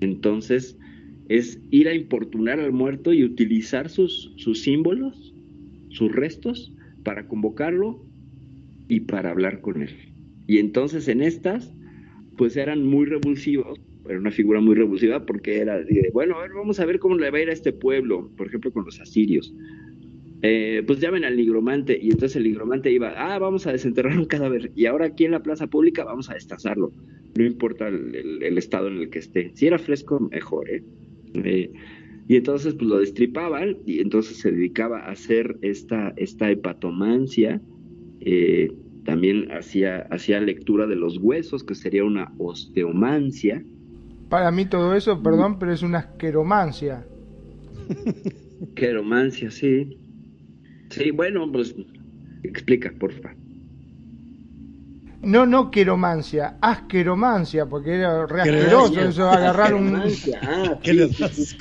Entonces, 0.00 0.78
es 1.26 1.62
ir 1.70 1.88
a 1.88 1.94
importunar 1.94 2.60
al 2.60 2.72
muerto 2.72 3.12
y 3.12 3.24
utilizar 3.24 3.90
sus, 3.90 4.34
símbolos, 4.62 5.36
sus 5.88 6.12
restos, 6.12 6.74
para 7.04 7.28
convocarlo 7.28 8.08
y 8.88 9.00
para 9.00 9.30
hablar 9.30 9.60
con 9.60 9.82
él. 9.82 9.96
Y 10.46 10.58
entonces 10.58 11.08
en 11.08 11.22
estas, 11.22 11.76
pues 12.36 12.56
eran 12.56 12.84
muy 12.84 13.06
revulsivos, 13.06 13.80
era 14.04 14.18
una 14.18 14.32
figura 14.32 14.60
muy 14.60 14.74
revulsiva 14.76 15.26
porque 15.26 15.58
era, 15.60 15.80
bueno, 16.12 16.36
a 16.38 16.42
ver, 16.42 16.52
vamos 16.54 16.80
a 16.80 16.86
ver 16.86 16.98
cómo 16.98 17.16
le 17.16 17.30
va 17.30 17.38
a 17.38 17.42
ir 17.42 17.50
a 17.50 17.54
este 17.54 17.72
pueblo, 17.72 18.32
por 18.36 18.48
ejemplo, 18.48 18.72
con 18.72 18.84
los 18.84 19.00
asirios. 19.00 19.56
Eh, 20.42 20.82
pues 20.86 21.00
llamen 21.00 21.24
al 21.24 21.36
nigromante 21.36 21.98
y 22.00 22.10
entonces 22.10 22.36
el 22.36 22.44
nigromante 22.44 22.90
iba, 22.92 23.14
ah, 23.16 23.38
vamos 23.38 23.66
a 23.66 23.72
desenterrar 23.72 24.18
un 24.18 24.26
cadáver 24.26 24.70
y 24.74 24.86
ahora 24.86 25.06
aquí 25.06 25.24
en 25.24 25.30
la 25.32 25.42
plaza 25.42 25.66
pública 25.66 26.04
vamos 26.04 26.28
a 26.30 26.34
destazarlo, 26.34 26.92
no 27.36 27.44
importa 27.44 27.88
el, 27.88 28.14
el- 28.14 28.42
el 28.42 28.58
estado 28.58 28.88
en 28.88 28.98
el 28.98 29.08
que 29.10 29.18
esté. 29.20 29.52
Si 29.54 29.66
era 29.66 29.78
fresco, 29.78 30.20
mejor, 30.30 30.68
¿eh? 30.70 30.82
Eh, 31.34 31.72
y 32.28 32.36
entonces 32.36 32.74
pues 32.74 32.86
lo 32.88 32.98
destripaban 32.98 33.78
y 33.86 34.00
entonces 34.00 34.38
se 34.38 34.50
dedicaba 34.52 35.00
a 35.00 35.12
hacer 35.12 35.56
esta, 35.62 36.12
esta 36.16 36.50
hepatomancia, 36.50 37.60
eh, 38.20 38.70
también 39.04 39.50
hacía, 39.52 40.00
hacía 40.10 40.40
lectura 40.40 40.86
de 40.86 40.96
los 40.96 41.18
huesos, 41.18 41.62
que 41.64 41.74
sería 41.74 42.04
una 42.04 42.32
osteomancia. 42.38 43.62
Para 44.28 44.50
mí 44.50 44.66
todo 44.66 44.94
eso, 44.94 45.22
perdón, 45.22 45.58
pero 45.58 45.72
es 45.72 45.82
una 45.82 45.98
asqueromancia. 45.98 47.06
Queromancia, 48.74 49.50
sí. 49.50 49.98
Sí, 50.96 51.10
bueno, 51.12 51.50
pues 51.52 51.74
explica, 52.42 52.92
porfa. 52.98 53.36
No, 55.22 55.44
no 55.46 55.70
queromancia, 55.70 56.58
asqueromancia, 56.60 57.66
porque 57.68 57.94
era 57.96 58.26
re 58.26 58.40
¿Qué 58.40 58.52
le 58.52 58.64
asqueroso 58.64 59.02
eso, 59.02 59.28
agarrar 59.30 59.74
un... 59.74 60.20
Ah, 60.40 60.78
¿Qué 60.82 60.92
sí, 60.92 60.94
le 60.94 61.08
sí, 61.08 61.18
das? 61.18 61.56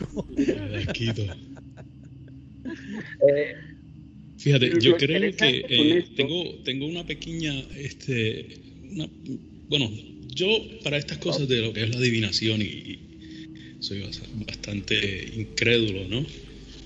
Eh, 3.22 3.56
Fíjate, 4.38 4.78
yo 4.80 4.98
creo 4.98 5.36
que 5.36 5.66
eh, 5.70 6.12
tengo, 6.16 6.44
tengo 6.64 6.86
una 6.88 7.06
pequeña, 7.06 7.54
este, 7.76 8.60
una- 8.92 9.10
bueno, 9.68 9.90
yo 10.36 10.48
para 10.84 10.98
estas 10.98 11.18
cosas 11.20 11.48
de 11.48 11.62
lo 11.62 11.74
que 11.74 11.84
es 11.84 11.90
la 11.90 11.98
adivinación 11.98 12.62
y, 12.62 12.66
y 12.66 13.10
soy 13.80 14.02
bas- 14.04 14.22
bastante 14.48 14.98
incrédulo, 15.36 16.08
¿no? 16.10 16.26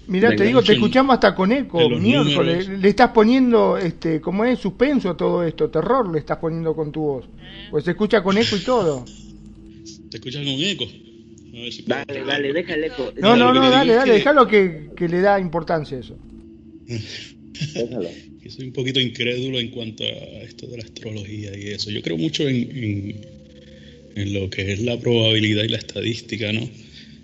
Mira, 0.09 0.35
te 0.35 0.43
digo, 0.43 0.61
te 0.63 0.73
escuchamos 0.73 1.13
hasta 1.13 1.35
con 1.35 1.51
eco, 1.51 1.87
miércoles. 1.89 2.67
Le 2.67 2.89
estás 2.89 3.11
poniendo, 3.11 3.77
este, 3.77 4.19
¿cómo 4.19 4.43
es? 4.43 4.59
Suspenso 4.59 5.09
a 5.11 5.15
todo 5.17 5.43
esto, 5.43 5.69
terror 5.69 6.11
le 6.11 6.19
estás 6.19 6.37
poniendo 6.37 6.75
con 6.75 6.91
tu 6.91 7.01
voz. 7.01 7.25
Pues 7.69 7.83
se 7.85 7.91
escucha 7.91 8.23
con 8.23 8.37
eco 8.37 8.55
y 8.57 8.59
todo. 8.61 9.05
¿Te 10.09 10.17
escuchas 10.17 10.43
con 10.43 10.61
eco? 10.63 10.85
A 10.85 11.61
ver 11.61 11.71
si 11.73 11.83
puedo- 11.83 12.03
dale, 12.07 12.25
dale, 12.25 12.53
deja 12.53 12.73
el 12.73 12.83
eco. 12.85 13.13
No, 13.21 13.35
no, 13.37 13.53
no, 13.53 13.69
dale, 13.69 13.93
dale, 13.93 14.13
déjalo 14.13 14.47
que, 14.47 14.89
que 14.95 15.07
le 15.07 15.21
da 15.21 15.39
importancia 15.39 15.97
a 15.97 15.99
eso. 15.99 16.17
Déjalo. 16.87 18.09
soy 18.49 18.65
un 18.65 18.73
poquito 18.73 18.99
incrédulo 18.99 19.59
en 19.59 19.69
cuanto 19.69 20.03
a 20.03 20.41
esto 20.43 20.65
de 20.67 20.77
la 20.77 20.83
astrología 20.83 21.55
y 21.55 21.67
eso. 21.67 21.91
Yo 21.91 22.01
creo 22.01 22.17
mucho 22.17 22.47
en, 22.47 22.55
en, 22.55 23.21
en 24.15 24.33
lo 24.33 24.49
que 24.49 24.73
es 24.73 24.81
la 24.81 24.99
probabilidad 24.99 25.63
y 25.63 25.67
la 25.69 25.77
estadística, 25.77 26.51
¿no? 26.51 26.67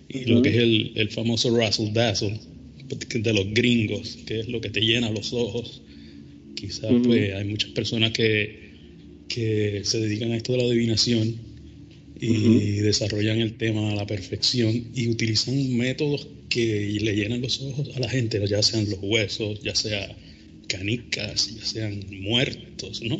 Y 0.07 0.25
lo 0.25 0.41
que 0.43 0.49
es 0.49 0.57
el, 0.57 0.91
el 0.95 1.09
famoso 1.09 1.55
razzle 1.57 1.91
dazzle 1.91 2.39
de 2.87 3.33
los 3.33 3.53
gringos, 3.53 4.17
que 4.25 4.39
es 4.39 4.47
lo 4.47 4.61
que 4.61 4.69
te 4.69 4.81
llena 4.81 5.09
los 5.09 5.33
ojos. 5.33 5.81
Quizás 6.55 6.91
pues 7.03 7.33
hay 7.33 7.45
muchas 7.45 7.71
personas 7.71 8.11
que, 8.11 8.71
que 9.27 9.81
se 9.83 9.99
dedican 9.99 10.31
a 10.31 10.37
esto 10.37 10.53
de 10.53 10.57
la 10.59 10.63
adivinación 10.65 11.35
y 12.19 12.77
desarrollan 12.77 13.39
el 13.39 13.57
tema 13.57 13.91
a 13.91 13.95
la 13.95 14.07
perfección 14.07 14.85
y 14.95 15.09
utilizan 15.09 15.75
métodos 15.75 16.27
que 16.49 16.97
le 17.01 17.15
llenan 17.15 17.41
los 17.41 17.61
ojos 17.61 17.89
a 17.95 17.99
la 17.99 18.09
gente, 18.09 18.41
ya 18.47 18.63
sean 18.63 18.89
los 18.89 18.99
huesos, 19.01 19.61
ya 19.61 19.75
sea 19.75 20.15
canicas, 20.67 21.53
ya 21.55 21.65
sean 21.65 22.05
muertos, 22.21 23.01
¿no? 23.03 23.19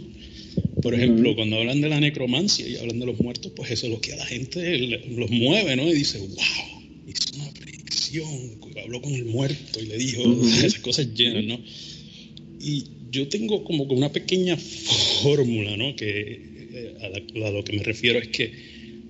Por 0.82 0.94
ejemplo, 0.94 1.36
cuando 1.36 1.58
hablan 1.58 1.82
de 1.82 1.90
la 1.90 2.00
necromancia 2.00 2.68
y 2.68 2.78
hablan 2.78 3.00
de 3.00 3.06
los 3.06 3.20
muertos, 3.20 3.52
pues 3.56 3.72
eso 3.72 3.88
es 3.88 3.92
lo 3.92 4.02
que 4.02 4.14
a 4.14 4.18
la 4.18 4.26
gente 4.26 4.78
los 5.10 5.30
mueve, 5.30 5.76
¿no? 5.76 5.90
Y 5.90 5.94
dice, 5.94 6.20
wow, 6.20 6.84
hizo 7.08 7.36
una 7.36 7.52
predicción, 7.52 8.56
habló 8.86 9.02
con 9.02 9.14
el 9.14 9.26
muerto 9.26 9.80
y 9.82 9.88
le 9.88 9.98
dijo 9.98 10.24
esas 10.44 10.80
cosas 10.80 11.14
llenas, 11.14 11.44
¿no? 11.46 11.60
Y 12.62 12.86
yo 13.12 13.28
tengo 13.28 13.64
como 13.64 13.84
una 13.86 14.12
pequeña 14.12 14.58
fórmula, 14.58 15.76
¿no? 15.76 15.96
Que 15.96 16.42
eh, 16.74 16.96
a, 17.02 17.50
lo 17.52 17.64
que 17.64 17.74
me 17.74 17.84
refiero 17.84 18.20
es 18.20 18.28
que 18.30 18.52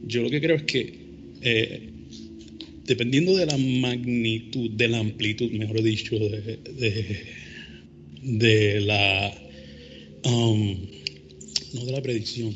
yo 0.07 0.21
lo 0.21 0.30
que 0.30 0.41
creo 0.41 0.55
es 0.55 0.63
que 0.63 0.93
eh, 1.41 1.89
dependiendo 2.86 3.36
de 3.36 3.45
la 3.45 3.57
magnitud, 3.57 4.71
de 4.71 4.88
la 4.88 4.99
amplitud, 4.99 5.51
mejor 5.51 5.82
dicho, 5.82 6.17
de, 6.17 6.59
de, 8.21 8.82
la 8.82 9.34
um, 10.23 10.78
no 11.73 11.86
de 11.86 11.91
la 11.91 12.01
predicción, 12.01 12.55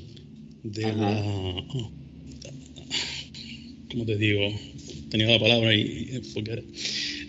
de 0.63 0.84
la 0.84 1.22
oh, 1.70 1.91
¿cómo 3.91 4.05
te 4.05 4.17
digo? 4.17 4.41
Tenía 5.09 5.28
la 5.28 5.39
palabra 5.39 5.76
y 5.76 6.22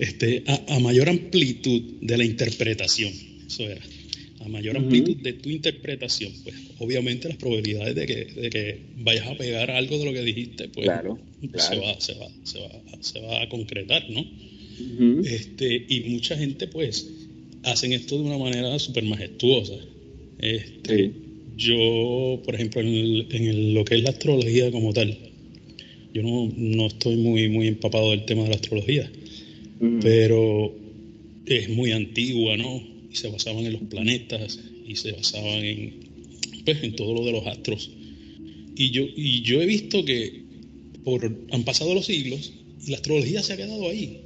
este, 0.00 0.42
a, 0.46 0.76
a 0.76 0.80
mayor 0.80 1.08
amplitud 1.08 1.82
de 2.00 2.16
la 2.16 2.24
interpretación. 2.24 3.12
Eso 3.46 3.62
era 3.64 3.80
a 4.40 4.48
mayor 4.48 4.76
amplitud 4.78 5.16
de 5.16 5.34
tu 5.34 5.50
interpretación, 5.50 6.32
pues 6.42 6.56
obviamente 6.78 7.28
las 7.28 7.36
probabilidades 7.36 7.94
de 7.94 8.06
que, 8.06 8.24
de 8.24 8.48
que, 8.48 8.78
vayas 8.96 9.26
a 9.28 9.34
pegar 9.36 9.70
algo 9.70 9.98
de 9.98 10.04
lo 10.06 10.12
que 10.14 10.22
dijiste, 10.22 10.68
pues 10.68 10.86
Se, 10.86 11.76
va, 11.76 12.00
se, 12.00 12.14
va, 12.14 12.28
se, 12.42 12.58
va, 12.58 12.70
se, 13.00 13.20
va, 13.20 13.42
a 13.42 13.48
concretar, 13.50 14.08
¿no? 14.08 14.24
este, 15.24 15.84
y 15.86 16.00
mucha 16.08 16.38
gente, 16.38 16.68
pues, 16.68 17.06
hacen 17.64 17.92
esto 17.92 18.16
de 18.16 18.24
una 18.24 18.38
manera 18.38 18.78
súper 18.78 19.04
majestuosa. 19.04 19.74
Este, 20.38 21.12
Yo, 21.58 22.40
por 22.42 22.54
ejemplo, 22.54 22.80
en, 22.80 23.26
en 23.30 23.74
lo 23.74 23.84
que 23.84 23.96
es 23.96 24.02
la 24.02 24.10
astrología 24.10 24.70
como 24.70 24.94
tal, 24.94 25.18
yo 26.14 26.22
no, 26.22 26.50
no, 26.56 26.86
estoy 26.86 27.16
muy, 27.16 27.50
muy 27.50 27.68
empapado 27.68 28.10
del 28.10 28.24
tema 28.24 28.44
de 28.44 28.48
la 28.48 28.54
astrología, 28.54 29.10
pero 30.00 30.74
es 31.46 31.68
muy 31.70 31.92
antigua, 31.92 32.56
¿no? 32.56 32.90
y 33.10 33.16
se 33.16 33.28
basaban 33.28 33.66
en 33.66 33.72
los 33.72 33.82
planetas 33.82 34.58
y 34.86 34.96
se 34.96 35.12
basaban 35.12 35.64
en, 35.64 35.94
pues, 36.64 36.82
en 36.82 36.94
todo 36.94 37.14
lo 37.14 37.24
de 37.24 37.32
los 37.32 37.46
astros. 37.46 37.90
Y 38.76 38.90
yo, 38.90 39.04
y 39.16 39.42
yo 39.42 39.60
he 39.60 39.66
visto 39.66 40.04
que 40.04 40.42
por, 41.04 41.24
han 41.50 41.64
pasado 41.64 41.94
los 41.94 42.06
siglos 42.06 42.52
y 42.86 42.90
la 42.90 42.96
astrología 42.96 43.42
se 43.42 43.54
ha 43.54 43.56
quedado 43.56 43.88
ahí. 43.88 44.20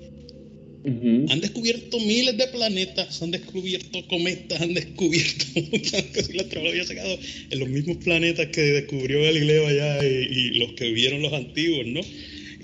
Han 0.87 1.41
descubierto 1.41 1.99
miles 1.99 2.37
de 2.37 2.47
planetas, 2.49 3.23
han 3.23 3.31
descubierto 3.31 4.07
cometas, 4.07 4.61
han 4.61 4.75
descubierto 4.75 5.47
muchas 5.73 6.03
cosas 6.03 6.35
la 6.35 6.43
astrología 6.43 6.85
se 6.85 6.93
ha 6.93 6.97
quedado 6.97 7.19
en 7.51 7.59
los 7.59 7.69
mismos 7.71 7.97
planetas 8.05 8.49
que 8.49 8.61
descubrió 8.61 9.23
Galileo 9.23 9.67
allá 9.67 10.05
y 10.05 10.59
los 10.59 10.73
que 10.73 10.93
vieron 10.93 11.23
los 11.23 11.33
antiguos, 11.33 11.87
¿no? 11.87 12.03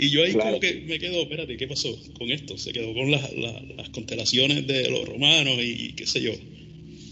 Y 0.00 0.08
yo 0.08 0.24
ahí 0.24 0.32
como 0.32 0.58
que 0.58 0.76
me 0.86 0.98
quedo, 0.98 1.20
espérate, 1.20 1.58
¿qué 1.58 1.68
pasó 1.68 1.94
con 2.14 2.30
esto? 2.30 2.56
Se 2.56 2.72
quedó 2.72 2.94
con 2.94 3.10
las, 3.10 3.28
constelaciones 3.92 4.66
de 4.66 4.88
los 4.88 5.06
romanos 5.06 5.58
y, 5.62 5.92
qué 5.92 6.06
sé 6.06 6.22
yo. 6.22 6.32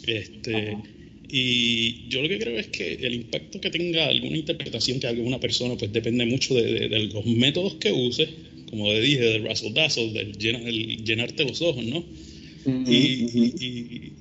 Este, 0.07 0.75
y 1.31 2.09
yo 2.09 2.23
lo 2.23 2.31
que 2.31 2.39
creo 2.39 2.59
es 2.59 2.69
que 2.69 2.95
el 2.95 3.13
impacto 3.13 3.61
que 3.61 3.69
tenga 3.69 4.07
alguna 4.07 4.39
interpretación 4.39 5.01
que 5.01 5.07
haga 5.07 5.21
una 5.21 5.39
persona, 5.39 5.77
pues 5.77 5.93
depende 5.93 6.25
mucho 6.25 6.55
de, 6.55 6.89
los 7.13 7.27
métodos 7.27 7.75
que 7.75 7.93
use, 7.93 8.27
como 8.71 8.91
le 8.91 9.03
dije, 9.03 9.21
del 9.21 9.45
razzle 9.45 9.73
dazzle, 9.73 10.13
del, 10.15 11.05
llenarte 11.05 11.45
los 11.45 11.61
ojos, 11.61 11.85
¿no? 11.85 12.03
y, 12.67 14.13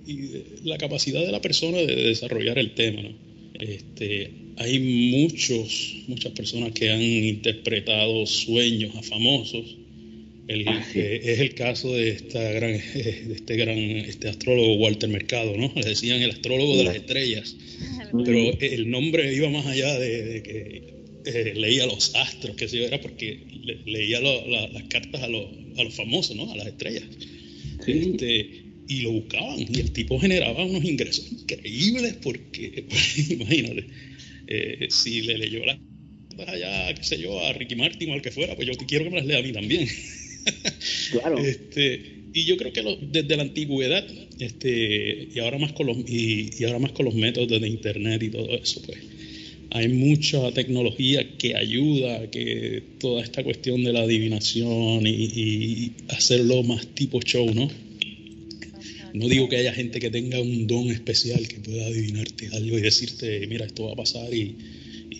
la 0.65 0.77
capacidad 0.77 1.25
de 1.25 1.31
la 1.31 1.39
persona 1.39 1.77
de 1.77 1.95
desarrollar 1.95 2.59
el 2.59 2.71
tema, 2.71 3.01
¿no? 3.01 3.15
Este, 3.53 4.29
hay 4.57 4.79
muchos, 4.79 5.95
muchas 6.07 6.31
personas 6.33 6.71
que 6.71 6.89
han 6.91 7.01
interpretado 7.01 8.25
sueños 8.25 8.95
a 8.95 9.03
famosos. 9.03 9.77
El, 10.47 10.67
ah, 10.67 10.85
es 10.95 11.39
el 11.39 11.53
caso 11.53 11.93
de 11.93 12.09
esta 12.09 12.41
gran, 12.51 12.71
de 12.93 13.33
este 13.33 13.55
gran 13.57 13.77
este 13.77 14.29
astrólogo 14.29 14.75
Walter 14.75 15.09
Mercado, 15.09 15.55
¿no? 15.57 15.71
Le 15.75 15.89
decían 15.89 16.21
el 16.21 16.31
astrólogo 16.31 16.77
de 16.77 16.83
las 16.85 16.95
estrellas. 16.95 17.55
Pero 18.25 18.57
el 18.59 18.89
nombre 18.89 19.33
iba 19.33 19.49
más 19.49 19.65
allá 19.65 19.99
de, 19.99 20.41
que 20.41 20.93
eh, 21.25 21.53
leía 21.55 21.85
los 21.85 22.15
astros, 22.15 22.55
que 22.55 22.67
se 22.67 22.85
era 22.85 23.01
porque 23.01 23.39
leía 23.85 24.21
las 24.21 24.83
cartas 24.83 25.21
a, 25.21 25.25
a 25.25 25.83
los 25.83 25.93
famosos, 25.93 26.35
¿no? 26.35 26.51
A 26.51 26.55
las 26.55 26.67
estrellas. 26.67 27.03
Este, 27.85 28.67
y 28.87 29.01
lo 29.01 29.11
buscaban 29.11 29.59
y 29.59 29.79
el 29.79 29.91
tipo 29.91 30.19
generaba 30.19 30.63
unos 30.63 30.83
ingresos 30.83 31.31
increíbles 31.31 32.15
porque, 32.23 32.85
imagínate, 33.29 33.85
eh, 34.47 34.87
si 34.89 35.21
le 35.21 35.37
leyó 35.37 35.65
las 35.65 35.77
allá, 36.45 36.93
qué 36.93 37.03
sé 37.03 37.19
yo, 37.19 37.43
a 37.43 37.53
Ricky 37.53 37.75
Martin 37.75 38.11
o 38.11 38.13
al 38.13 38.21
que 38.21 38.31
fuera, 38.31 38.55
pues 38.55 38.67
yo 38.67 38.73
quiero 38.85 39.05
que 39.05 39.09
me 39.09 39.17
las 39.17 39.25
lea 39.25 39.39
a 39.39 39.41
mí 39.41 39.51
también. 39.51 39.87
Claro. 41.11 41.37
este, 41.39 42.17
y 42.33 42.45
yo 42.45 42.55
creo 42.55 42.71
que 42.71 42.81
desde 43.01 43.35
la 43.35 43.43
antigüedad, 43.43 44.05
este, 44.39 45.27
y 45.33 45.39
ahora 45.39 45.57
más 45.57 45.73
con 45.73 45.87
los, 45.87 45.97
y, 46.07 46.63
ahora 46.63 46.79
más 46.79 46.93
con 46.93 47.05
los 47.05 47.15
métodos 47.15 47.59
de 47.59 47.67
internet 47.67 48.23
y 48.23 48.29
todo 48.29 48.49
eso, 48.55 48.81
pues 48.85 48.97
hay 49.71 49.89
mucha 49.89 50.51
tecnología 50.53 51.37
que 51.37 51.57
ayuda 51.57 52.21
a 52.21 52.31
que 52.31 52.81
toda 52.99 53.23
esta 53.23 53.43
cuestión 53.43 53.83
de 53.83 53.91
la 53.91 54.01
adivinación 54.03 55.05
y, 55.05 55.11
y 55.11 55.91
hacerlo 56.07 56.63
más 56.63 56.87
tipo 56.87 57.19
show, 57.21 57.53
¿no? 57.53 57.69
No 59.17 59.27
digo 59.27 59.49
que 59.49 59.57
haya 59.57 59.73
gente 59.73 59.99
que 59.99 60.11
tenga 60.11 60.39
un 60.39 60.67
don 60.67 60.91
especial 60.91 61.47
que 61.47 61.59
pueda 61.59 61.87
adivinarte 61.87 62.49
algo 62.53 62.77
y 62.77 62.81
decirte, 62.81 63.47
mira, 63.47 63.65
esto 63.65 63.85
va 63.85 63.93
a 63.93 63.95
pasar 63.95 64.31
y, 64.31 64.55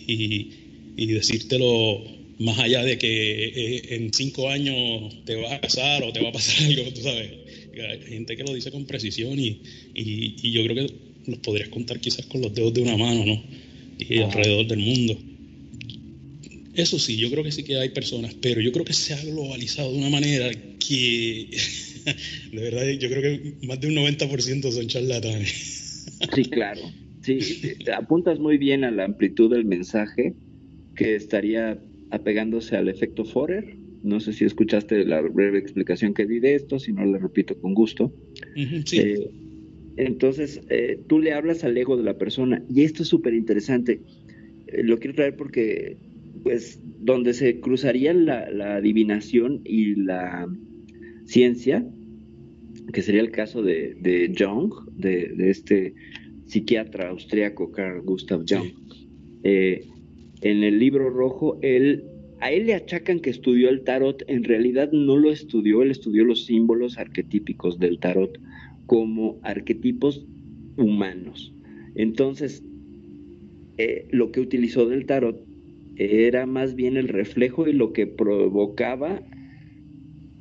y, 0.06 1.06
decírtelo 1.06 2.04
más 2.38 2.58
allá 2.60 2.84
de 2.84 2.96
que 2.96 3.08
eh, 3.08 3.96
en 3.96 4.12
cinco 4.12 4.50
años 4.50 5.14
te 5.24 5.34
va 5.34 5.54
a 5.54 5.60
casar 5.60 6.04
o 6.04 6.12
te 6.12 6.20
va 6.20 6.28
a 6.28 6.32
pasar 6.32 6.64
algo, 6.66 6.92
tú 6.92 7.00
sabes. 7.02 7.30
Hay 7.72 8.00
gente 8.08 8.36
que 8.36 8.44
lo 8.44 8.54
dice 8.54 8.70
con 8.70 8.86
precisión 8.86 9.38
y, 9.38 9.60
y, 9.94 10.52
yo 10.52 10.62
creo 10.64 10.86
que 10.86 10.94
los 11.26 11.38
podrías 11.40 11.68
contar 11.68 11.98
quizás 12.00 12.26
con 12.26 12.40
los 12.40 12.54
dedos 12.54 12.74
de 12.74 12.82
una 12.82 12.96
mano, 12.96 13.24
¿no? 13.24 13.42
Y 13.98 14.18
alrededor 14.18 14.66
del 14.66 14.78
mundo. 14.78 15.18
Eso 16.74 16.98
sí, 17.00 17.16
yo 17.16 17.30
creo 17.30 17.42
que 17.42 17.50
sí 17.50 17.64
que 17.64 17.78
hay 17.78 17.88
personas, 17.88 18.34
pero 18.40 18.60
yo 18.60 18.70
creo 18.70 18.84
que 18.84 18.92
se 18.92 19.12
ha 19.12 19.20
globalizado 19.20 19.90
de 19.90 19.98
una 19.98 20.10
manera 20.10 20.50
que 20.78 21.48
de 22.52 22.62
verdad, 22.62 22.88
yo 22.88 23.08
creo 23.08 23.22
que 23.22 23.66
más 23.66 23.80
de 23.80 23.88
un 23.88 23.94
90% 23.94 24.70
son 24.70 24.86
charlatanes. 24.86 25.84
Sí, 26.34 26.44
claro. 26.46 26.80
Sí, 27.22 27.38
apuntas 27.96 28.40
muy 28.40 28.58
bien 28.58 28.82
a 28.82 28.90
la 28.90 29.04
amplitud 29.04 29.50
del 29.50 29.64
mensaje 29.64 30.34
que 30.96 31.14
estaría 31.14 31.78
apegándose 32.10 32.76
al 32.76 32.88
efecto 32.88 33.24
Forer. 33.24 33.76
No 34.02 34.18
sé 34.18 34.32
si 34.32 34.44
escuchaste 34.44 35.04
la 35.04 35.20
breve 35.20 35.58
explicación 35.58 36.14
que 36.14 36.26
di 36.26 36.40
de 36.40 36.56
esto, 36.56 36.80
si 36.80 36.92
no 36.92 37.04
le 37.04 37.18
repito 37.18 37.56
con 37.60 37.74
gusto. 37.74 38.12
sí. 38.84 38.98
Eh, 38.98 39.30
entonces, 39.98 40.60
eh, 40.70 41.00
tú 41.08 41.18
le 41.18 41.32
hablas 41.32 41.64
al 41.64 41.76
ego 41.76 41.96
de 41.96 42.04
la 42.04 42.16
persona 42.16 42.62
y 42.72 42.84
esto 42.84 43.02
es 43.02 43.08
súper 43.08 43.34
interesante. 43.34 44.00
Eh, 44.68 44.84
lo 44.84 45.00
quiero 45.00 45.16
traer 45.16 45.36
porque, 45.36 45.96
pues, 46.44 46.80
donde 47.00 47.34
se 47.34 47.58
cruzarían 47.58 48.24
la, 48.24 48.48
la 48.50 48.76
adivinación 48.76 49.60
y 49.64 49.96
la 49.96 50.48
ciencia, 51.26 51.84
que 52.92 53.02
sería 53.02 53.20
el 53.20 53.30
caso 53.30 53.62
de, 53.62 53.94
de 54.00 54.32
Jung, 54.36 54.72
de, 54.92 55.34
este 55.50 55.94
psiquiatra 56.46 57.10
austriaco 57.10 57.70
Carl 57.70 58.02
Gustav 58.02 58.44
Jung. 58.48 58.70
Eh, 59.44 59.86
en 60.40 60.62
el 60.62 60.78
libro 60.78 61.10
rojo, 61.10 61.58
él, 61.62 62.04
a 62.40 62.50
él 62.50 62.66
le 62.66 62.74
achacan 62.74 63.20
que 63.20 63.30
estudió 63.30 63.68
el 63.68 63.82
tarot, 63.82 64.22
en 64.28 64.44
realidad 64.44 64.90
no 64.92 65.16
lo 65.16 65.30
estudió, 65.30 65.82
él 65.82 65.90
estudió 65.90 66.24
los 66.24 66.46
símbolos 66.46 66.98
arquetípicos 66.98 67.78
del 67.78 67.98
tarot 67.98 68.38
como 68.86 69.38
arquetipos 69.42 70.24
humanos. 70.76 71.52
Entonces, 71.94 72.62
eh, 73.76 74.06
lo 74.10 74.32
que 74.32 74.40
utilizó 74.40 74.86
del 74.86 75.06
tarot 75.06 75.44
era 75.96 76.46
más 76.46 76.74
bien 76.74 76.96
el 76.96 77.08
reflejo 77.08 77.66
y 77.66 77.72
lo 77.72 77.92
que 77.92 78.06
provocaba 78.06 79.20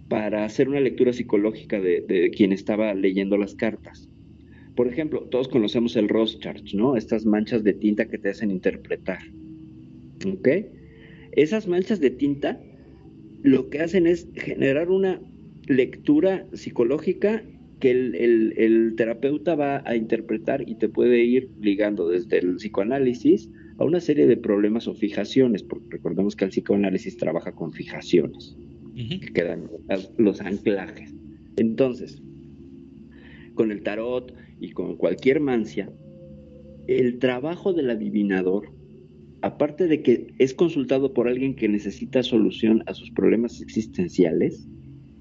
para 0.09 0.45
hacer 0.45 0.69
una 0.69 0.79
lectura 0.79 1.13
psicológica 1.13 1.79
de, 1.79 2.31
quien 2.35 2.51
estaba 2.51 2.93
leyendo 2.93 3.37
las 3.37 3.55
cartas. 3.55 4.09
Por 4.75 4.87
ejemplo, 4.87 5.23
todos 5.23 5.47
conocemos 5.47 5.95
el 5.95 6.07
Rorschach, 6.07 6.73
¿no? 6.73 6.95
Estas 6.95 7.25
manchas 7.25 7.63
de 7.63 7.73
tinta 7.73 8.07
que 8.07 8.17
te 8.17 8.29
hacen 8.29 8.51
interpretar. 8.51 9.19
¿Ok? 10.25 10.47
Esas 11.31 11.67
manchas 11.67 11.99
de 11.99 12.11
tinta 12.11 12.61
lo 13.43 13.69
que 13.69 13.79
hacen 13.79 14.07
es 14.07 14.27
generar 14.35 14.89
una 14.89 15.21
lectura 15.67 16.47
psicológica 16.53 17.43
que 17.79 17.91
el, 17.91 18.93
terapeuta 18.97 19.55
va 19.55 19.83
a 19.85 19.95
interpretar 19.95 20.67
y 20.67 20.75
te 20.75 20.89
puede 20.89 21.23
ir 21.23 21.49
ligando 21.59 22.09
desde 22.09 22.39
el 22.39 22.55
psicoanálisis 22.55 23.49
a 23.77 23.85
una 23.85 23.99
serie 23.99 24.25
de 24.25 24.37
problemas 24.37 24.87
o 24.87 24.95
fijaciones, 24.95 25.61
porque 25.61 25.87
recordemos 25.91 26.35
que 26.35 26.45
el 26.45 26.51
psicoanálisis 26.51 27.17
trabaja 27.17 27.51
con 27.51 27.71
fijaciones, 27.73 28.57
que 28.97 29.31
quedan 29.33 29.69
los 30.17 30.41
anclajes. 30.41 31.13
Entonces, 31.57 32.21
con 33.53 33.71
el 33.71 33.83
tarot 33.83 34.33
y 34.59 34.71
con 34.71 34.97
cualquier 34.97 35.39
mancia, 35.39 35.91
el 36.87 37.19
trabajo 37.19 37.73
del 37.73 37.89
adivinador, 37.89 38.71
aparte 39.41 39.87
de 39.87 40.01
que 40.01 40.33
es 40.39 40.53
consultado 40.53 41.13
por 41.13 41.27
alguien 41.27 41.55
que 41.55 41.67
necesita 41.67 42.23
solución 42.23 42.83
a 42.87 42.93
sus 42.93 43.11
problemas 43.11 43.61
existenciales, 43.61 44.67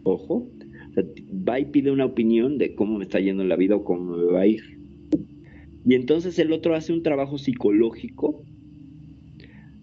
ojo, 0.05 0.51
va 0.97 1.61
y 1.61 1.67
pide 1.67 1.91
una 1.91 2.07
opinión 2.07 2.57
de 2.57 2.75
cómo 2.75 2.99
me 2.99 3.05
está 3.05 3.21
yendo 3.21 3.43
en 3.43 3.51
la 3.51 3.57
vida 3.57 3.77
o 3.77 3.85
cómo 3.85 4.17
me 4.17 4.25
va 4.25 4.41
a 4.41 4.47
ir. 4.47 4.63
Y 5.85 5.95
entonces 5.95 6.39
el 6.39 6.53
otro 6.53 6.75
hace 6.75 6.93
un 6.93 7.03
trabajo 7.03 7.39
psicológico 7.39 8.43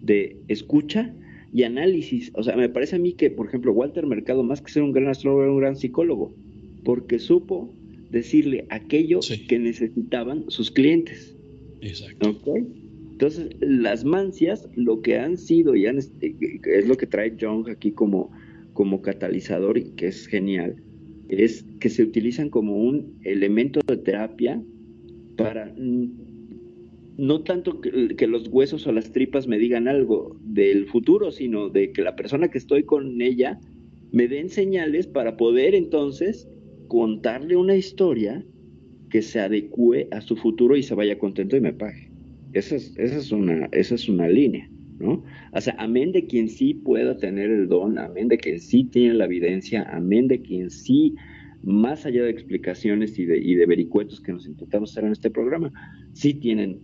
de 0.02 0.42
escucha 0.48 1.14
y 1.54 1.64
análisis. 1.64 2.32
O 2.34 2.44
sea, 2.44 2.56
me 2.56 2.68
parece 2.68 2.96
a 2.96 3.00
mí 3.00 3.14
que, 3.14 3.30
por 3.30 3.48
ejemplo, 3.48 3.72
Walter 3.72 4.06
Mercado, 4.08 4.44
más 4.44 4.62
que 4.62 4.72
ser 4.72 4.84
un 4.84 4.92
gran 4.92 5.08
astrólogo, 5.08 5.44
era 5.44 5.52
un 5.52 5.60
gran 5.60 5.76
psicólogo, 5.76 6.34
porque 6.84 7.20
supo 7.20 7.72
decirle 8.10 8.66
aquello 8.70 9.20
que 9.48 9.60
necesitaban 9.60 10.46
sus 10.50 10.72
clientes. 10.72 11.36
Exacto. 11.82 12.36
Entonces, 13.12 13.50
las 13.60 14.04
mancias, 14.04 14.68
lo 14.76 15.02
que 15.02 15.20
han 15.20 15.38
sido 15.38 15.76
y 15.76 15.86
han, 15.86 16.00
este, 16.00 16.36
es 16.66 16.88
lo 16.88 16.96
que 16.96 17.06
trae 17.06 17.38
Jung 17.40 17.70
aquí 17.70 17.92
como, 17.92 18.32
como 18.74 19.02
catalizador 19.02 19.78
y 19.78 19.92
que 19.92 20.08
es 20.08 20.26
genial, 20.26 20.76
es 21.30 21.66
que 21.80 21.90
se 21.90 22.04
utilizan 22.04 22.50
como 22.50 22.76
un 22.76 23.20
elemento 23.24 23.82
de 23.88 23.98
terapia 23.98 24.62
para 25.38 25.74
no 27.18 27.42
tanto 27.42 27.80
que, 27.82 28.28
los 28.28 28.48
huesos 28.48 28.88
o 28.88 28.92
las 28.92 29.12
tripas 29.12 29.48
me 29.48 29.60
digan 29.60 29.88
algo 29.88 30.36
del 30.42 30.88
futuro, 30.88 31.32
sino 31.32 31.70
de 31.70 31.92
que 31.92 32.02
la 32.02 32.16
persona 32.16 32.50
que 32.50 32.58
estoy 32.58 32.84
con 32.84 33.22
ella 33.22 33.60
me 34.12 34.28
den 34.28 34.50
señales 34.50 35.08
para 35.08 35.38
poder 35.38 35.76
entonces 35.76 36.48
contarle 36.88 37.56
una 37.56 37.76
historia 37.76 38.44
que 39.10 39.22
se 39.22 39.40
adecue 39.40 40.08
a 40.12 40.22
su 40.22 40.36
futuro 40.36 40.76
y 40.76 40.84
se 40.84 40.96
vaya 40.96 41.20
contento 41.20 41.56
y 41.56 41.62
me 41.62 41.74
pague. 41.74 42.10
Esa 42.54 42.76
es, 42.76 42.96
esa 42.98 43.18
es, 43.18 43.32
una, 43.32 43.68
esa 43.72 43.96
es 43.96 44.10
una 44.10 44.28
línea, 44.28 44.70
¿no? 45.00 45.24
O 45.54 45.62
sea, 45.62 45.76
amén 45.78 46.12
de 46.12 46.26
quien 46.26 46.50
sí 46.50 46.74
pueda 46.74 47.18
tener 47.18 47.50
el 47.50 47.68
don, 47.68 47.98
amén 47.98 48.28
de 48.28 48.38
quien 48.38 48.60
sí 48.60 48.86
tiene 48.86 49.16
la 49.16 49.26
evidencia, 49.26 49.84
amén 49.92 50.28
de 50.28 50.42
quien 50.42 50.70
sí, 50.70 51.16
más 51.64 52.06
allá 52.06 52.24
de 52.24 52.32
explicaciones 52.32 53.18
y 53.18 53.26
de, 53.26 53.38
y 53.38 53.56
de 53.56 53.66
vericuetos 53.66 54.20
que 54.20 54.32
nos 54.34 54.48
intentamos 54.48 54.92
hacer 54.92 55.06
en 55.06 55.12
este 55.12 55.32
programa, 55.32 55.72
sí 56.14 56.34
tienen 56.36 56.80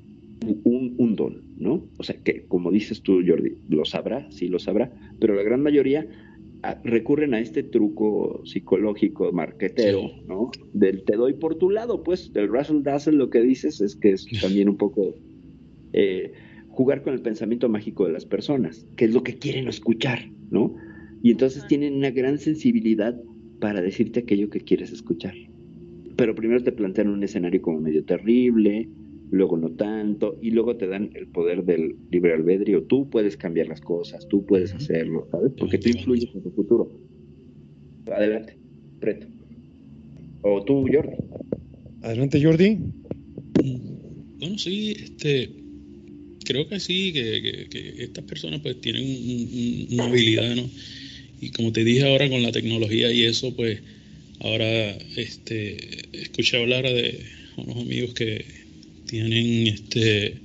un, 0.45 0.95
un, 0.97 1.15
don, 1.15 1.41
¿no? 1.57 1.83
O 1.97 2.03
sea, 2.03 2.15
que 2.23 2.45
como 2.47 2.71
dices 2.71 3.01
tú, 3.01 3.21
Jordi, 3.25 3.57
lo 3.69 3.85
sabrá, 3.85 4.29
sí 4.31 4.47
lo 4.47 4.59
sabrá, 4.59 4.91
pero 5.19 5.35
la 5.35 5.43
gran 5.43 5.61
mayoría 5.61 6.07
ah, 6.63 6.79
recurren 6.83 7.33
a 7.33 7.39
este 7.39 7.63
truco 7.63 8.41
psicológico 8.45 9.31
marquetero, 9.31 10.11
¿no? 10.27 10.51
Del 10.73 11.03
te 11.03 11.15
doy 11.15 11.33
por 11.33 11.55
tu 11.55 11.69
lado, 11.69 12.03
pues, 12.03 12.31
del 12.33 12.47
Russell 12.47 12.83
Dazzle 12.83 13.17
lo 13.17 13.29
que 13.29 13.41
dices 13.41 13.81
es 13.81 13.95
que 13.95 14.11
es 14.11 14.27
también 14.41 14.69
un 14.69 14.77
poco 14.77 15.15
eh, 15.93 16.31
jugar 16.69 17.01
con 17.01 17.13
el 17.13 17.21
pensamiento 17.21 17.67
mágico 17.67 18.05
de 18.05 18.13
las 18.13 18.25
personas, 18.25 18.87
que 18.95 19.05
es 19.05 19.13
lo 19.13 19.23
que 19.23 19.37
quieren 19.37 19.67
escuchar, 19.67 20.29
¿no? 20.49 20.75
Y 21.21 21.31
entonces 21.31 21.67
tienen 21.67 21.95
una 21.95 22.11
gran 22.11 22.37
sensibilidad 22.37 23.19
para 23.59 23.81
decirte 23.81 24.21
aquello 24.21 24.49
que 24.49 24.61
quieres 24.61 24.91
escuchar. 24.91 25.33
Pero 26.15 26.35
primero 26.35 26.63
te 26.63 26.71
plantean 26.71 27.09
un 27.09 27.23
escenario 27.23 27.61
como 27.61 27.81
medio 27.81 28.03
terrible, 28.05 28.89
luego 29.31 29.57
no 29.57 29.71
tanto, 29.71 30.37
y 30.41 30.51
luego 30.51 30.75
te 30.75 30.87
dan 30.87 31.11
el 31.13 31.27
poder 31.27 31.63
del 31.63 31.95
libre 32.11 32.33
albedrío. 32.33 32.83
Tú 32.83 33.09
puedes 33.09 33.37
cambiar 33.37 33.67
las 33.67 33.81
cosas, 33.81 34.27
tú 34.27 34.45
puedes 34.45 34.73
hacerlo, 34.73 35.27
¿sabes? 35.31 35.51
Porque 35.57 35.77
tú 35.77 35.89
influyes 35.89 36.29
en 36.33 36.41
tu 36.41 36.51
futuro. 36.51 36.91
Adelante, 38.11 38.57
Preto. 38.99 39.27
O 40.41 40.63
tú, 40.63 40.85
Jordi. 40.91 41.15
Adelante, 42.01 42.43
Jordi. 42.43 42.77
Bueno, 44.39 44.57
sí, 44.57 44.95
este, 44.97 45.49
creo 46.45 46.67
que 46.67 46.79
sí, 46.79 47.11
que, 47.13 47.67
estas 47.99 48.23
personas 48.23 48.61
pues 48.61 48.79
tienen 48.81 49.87
una 49.91 50.05
habilidad, 50.05 50.55
¿no? 50.55 50.63
Y 51.41 51.51
como 51.51 51.71
te 51.71 51.83
dije 51.83 52.07
ahora 52.07 52.29
con 52.29 52.41
la 52.41 52.51
tecnología 52.51 53.11
y 53.11 53.25
eso, 53.25 53.55
pues 53.55 53.81
ahora 54.39 54.91
este, 55.15 55.77
escuché 56.21 56.57
hablar 56.57 56.83
de 56.83 57.23
unos 57.57 57.77
amigos 57.77 58.13
que 58.13 58.45
tienen, 59.09 59.67
este, 59.67 60.35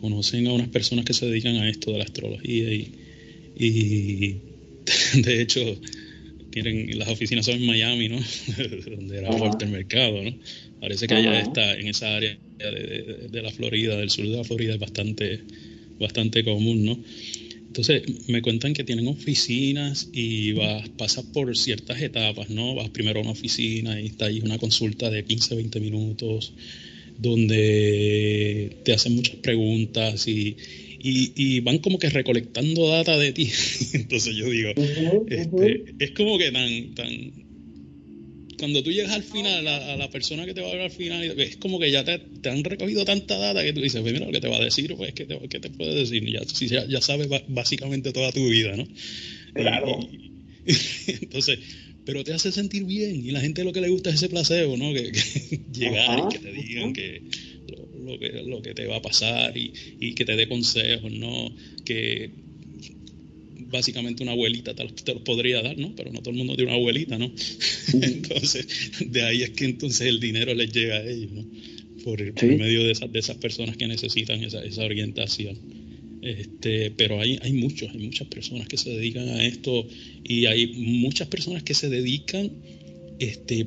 conocen 0.00 0.46
a 0.48 0.52
unas 0.52 0.68
personas 0.68 1.04
que 1.04 1.14
se 1.14 1.26
dedican 1.26 1.56
a 1.56 1.68
esto 1.68 1.92
de 1.92 1.98
la 1.98 2.04
astrología 2.04 2.72
y, 2.72 2.92
y 3.56 4.36
de 5.22 5.40
hecho 5.40 5.60
tienen 6.50 6.98
las 6.98 7.08
oficinas 7.08 7.46
son 7.46 7.56
en 7.56 7.66
Miami, 7.66 8.08
¿no? 8.08 8.18
Donde 8.96 9.18
era 9.18 9.30
Walter 9.30 9.68
Mercado, 9.68 10.22
¿no? 10.22 10.34
Parece 10.80 11.06
que 11.06 11.14
allá 11.14 11.40
está 11.40 11.74
en 11.74 11.88
esa 11.88 12.14
área 12.14 12.36
de, 12.58 13.28
de, 13.30 13.42
la 13.42 13.50
Florida, 13.50 13.96
del 13.96 14.10
sur 14.10 14.26
de 14.26 14.36
la 14.36 14.44
Florida 14.44 14.74
es 14.74 14.80
bastante, 14.80 15.40
bastante 15.98 16.44
común, 16.44 16.84
¿no? 16.84 16.98
Entonces 17.66 18.02
me 18.28 18.40
cuentan 18.40 18.72
que 18.72 18.84
tienen 18.84 19.08
oficinas 19.08 20.08
y 20.12 20.52
vas, 20.52 20.88
pasas 20.90 21.24
por 21.24 21.56
ciertas 21.56 22.00
etapas, 22.00 22.50
¿no? 22.50 22.74
Vas 22.76 22.90
primero 22.90 23.18
a 23.18 23.22
una 23.22 23.32
oficina 23.32 24.00
y 24.00 24.06
está 24.06 24.26
ahí 24.26 24.40
una 24.40 24.58
consulta 24.58 25.10
de 25.10 25.24
15, 25.24 25.56
20 25.56 25.80
minutos 25.80 26.52
donde 27.18 28.78
te 28.84 28.92
hacen 28.92 29.14
muchas 29.14 29.36
preguntas 29.36 30.26
y, 30.26 30.56
y, 31.00 31.60
van 31.60 31.78
como 31.78 31.98
que 31.98 32.08
recolectando 32.08 32.88
data 32.88 33.18
de 33.18 33.32
ti. 33.32 33.50
Entonces 33.92 34.34
yo 34.34 34.48
digo, 34.48 34.70
este, 35.28 35.84
es 35.98 36.10
como 36.12 36.38
que 36.38 36.50
tan, 36.50 36.94
tan, 36.94 37.32
cuando 38.58 38.82
tú 38.82 38.90
llegas 38.90 39.12
al 39.12 39.22
final, 39.22 39.66
a, 39.68 39.96
la 39.96 40.08
persona 40.10 40.46
que 40.46 40.54
te 40.54 40.60
va 40.60 40.68
a 40.68 40.72
ver 40.72 40.82
al 40.82 40.90
final, 40.90 41.22
es 41.38 41.56
como 41.56 41.78
que 41.78 41.90
ya 41.90 42.04
te, 42.04 42.48
han 42.48 42.64
recogido 42.64 43.04
tanta 43.04 43.36
data 43.36 43.62
que 43.62 43.72
tú 43.72 43.80
dices, 43.80 44.00
pues 44.00 44.12
mira 44.12 44.26
lo 44.26 44.32
que 44.32 44.40
te 44.40 44.48
va 44.48 44.56
a 44.56 44.64
decir, 44.64 44.94
pues 44.96 45.12
¿qué 45.12 45.26
te, 45.26 45.38
qué 45.48 45.60
te 45.60 45.70
puede 45.70 45.94
decir? 45.94 46.24
Ya, 46.24 46.42
ya, 46.42 46.86
ya 46.86 47.00
sabes 47.00 47.28
básicamente 47.48 48.12
toda 48.12 48.32
tu 48.32 48.48
vida, 48.48 48.76
¿no? 48.76 48.86
Claro. 49.52 50.00
entonces, 51.06 51.58
pero 52.04 52.24
te 52.24 52.32
hace 52.32 52.52
sentir 52.52 52.84
bien 52.84 53.24
y 53.24 53.30
la 53.30 53.40
gente 53.40 53.64
lo 53.64 53.72
que 53.72 53.80
le 53.80 53.88
gusta 53.88 54.10
es 54.10 54.16
ese 54.16 54.28
placebo, 54.28 54.76
¿no? 54.76 54.92
Que, 54.92 55.12
llegar 55.72 56.18
y 56.18 56.32
que 56.32 56.38
te 56.38 56.52
digan 56.52 56.92
que 56.92 57.22
lo, 58.04 58.18
que 58.18 58.28
lo 58.42 58.62
que 58.62 58.74
te 58.74 58.86
va 58.86 58.96
a 58.96 59.02
pasar 59.02 59.56
y, 59.56 59.72
y 60.00 60.14
que 60.14 60.24
te 60.24 60.36
dé 60.36 60.48
consejos, 60.48 61.10
¿no? 61.10 61.54
Que 61.84 62.30
básicamente 63.74 64.22
una 64.22 64.32
abuelita 64.32 64.74
te, 64.74 64.86
te 64.86 65.14
los 65.14 65.22
podría 65.22 65.62
dar, 65.62 65.76
¿no? 65.78 65.94
Pero 65.96 66.12
no 66.12 66.20
todo 66.20 66.30
el 66.30 66.36
mundo 66.36 66.54
tiene 66.54 66.70
una 66.70 66.78
abuelita, 66.78 67.18
¿no? 67.18 67.30
entonces, 67.92 68.66
de 69.06 69.22
ahí 69.22 69.42
es 69.42 69.50
que 69.50 69.64
entonces 69.64 70.06
el 70.06 70.20
dinero 70.20 70.54
les 70.54 70.72
llega 70.72 70.96
a 70.96 71.08
ellos, 71.08 71.32
¿no? 71.32 71.44
Por, 72.04 72.20
medio 72.42 72.84
de 72.84 72.92
esas, 72.92 73.10
de 73.10 73.18
esas 73.18 73.38
personas 73.38 73.78
que 73.78 73.88
necesitan 73.88 74.44
esa, 74.44 74.62
esa 74.62 74.84
orientación. 74.84 75.58
Este, 76.24 76.90
pero 76.92 77.20
hay, 77.20 77.38
hay 77.42 77.52
muchos, 77.52 77.90
hay 77.90 77.98
muchas 77.98 78.26
personas 78.28 78.66
que 78.66 78.78
se 78.78 78.88
dedican 78.88 79.28
a 79.28 79.44
esto 79.44 79.86
y 80.24 80.46
hay 80.46 80.68
muchas 80.68 81.28
personas 81.28 81.62
que 81.62 81.74
se 81.74 81.90
dedican 81.90 82.50
este, 83.18 83.66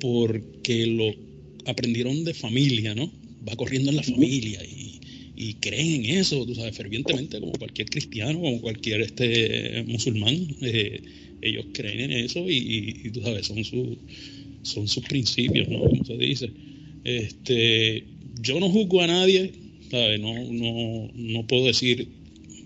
porque 0.00 0.86
lo 0.86 1.14
aprendieron 1.70 2.24
de 2.24 2.32
familia, 2.32 2.94
¿no? 2.94 3.12
Va 3.46 3.54
corriendo 3.56 3.90
en 3.90 3.96
la 3.96 4.02
familia 4.02 4.64
y, 4.64 5.00
y 5.36 5.54
creen 5.60 6.06
en 6.06 6.18
eso, 6.18 6.46
tú 6.46 6.54
sabes, 6.54 6.74
fervientemente, 6.74 7.40
como 7.40 7.52
cualquier 7.52 7.90
cristiano, 7.90 8.40
como 8.40 8.58
cualquier 8.62 9.02
este 9.02 9.84
musulmán, 9.86 10.34
eh, 10.62 11.02
ellos 11.42 11.66
creen 11.74 12.10
en 12.10 12.24
eso 12.24 12.48
y, 12.48 13.02
y, 13.04 13.10
tú 13.10 13.20
sabes, 13.20 13.46
son, 13.46 13.62
su, 13.64 13.98
son 14.62 14.88
sus 14.88 15.04
principios, 15.04 15.68
¿no? 15.68 15.80
Como 15.80 16.04
se 16.06 16.16
dice. 16.16 16.50
Este, 17.04 18.04
yo 18.40 18.58
no 18.60 18.70
juzgo 18.70 19.02
a 19.02 19.06
nadie, 19.06 19.52
no, 19.90 20.52
no, 20.52 21.10
no 21.14 21.46
puedo 21.46 21.66
decir 21.66 22.08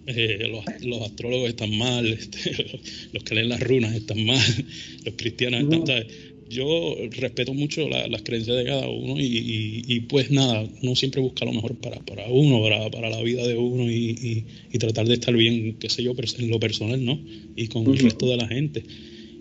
eh, 0.06 0.48
los, 0.48 1.02
astrólogos 1.02 1.48
están 1.48 1.76
mal, 1.76 2.06
este, 2.12 2.80
los 3.12 3.22
que 3.22 3.34
leen 3.34 3.48
las 3.48 3.60
runas 3.60 3.94
están 3.94 4.24
mal, 4.24 4.38
los 5.04 5.14
cristianos 5.16 5.62
están... 5.72 6.04
Yo 6.48 6.96
respeto 7.12 7.54
mucho 7.54 7.88
las 7.88 8.20
creencias 8.20 8.58
de 8.58 8.64
cada 8.64 8.86
uno 8.86 9.14
y, 9.18 10.00
pues 10.06 10.30
nada, 10.30 10.68
uno 10.82 10.94
siempre 10.94 11.22
busca 11.22 11.46
lo 11.46 11.52
mejor 11.54 11.76
para, 11.76 11.98
para 12.04 12.26
uno, 12.28 12.60
para, 12.62 12.90
para 12.90 13.08
la 13.08 13.22
vida 13.22 13.46
de 13.48 13.56
uno 13.56 13.90
y, 13.90 14.44
tratar 14.78 15.08
de 15.08 15.14
estar 15.14 15.34
bien, 15.34 15.76
qué 15.78 15.88
sé 15.88 16.02
yo, 16.02 16.12
en 16.12 16.50
lo 16.50 16.60
personal, 16.60 17.02
¿no? 17.02 17.18
Y 17.56 17.68
con 17.68 17.86
el 17.86 17.98
resto 17.98 18.26
de 18.26 18.36
la 18.36 18.46
gente. 18.48 18.84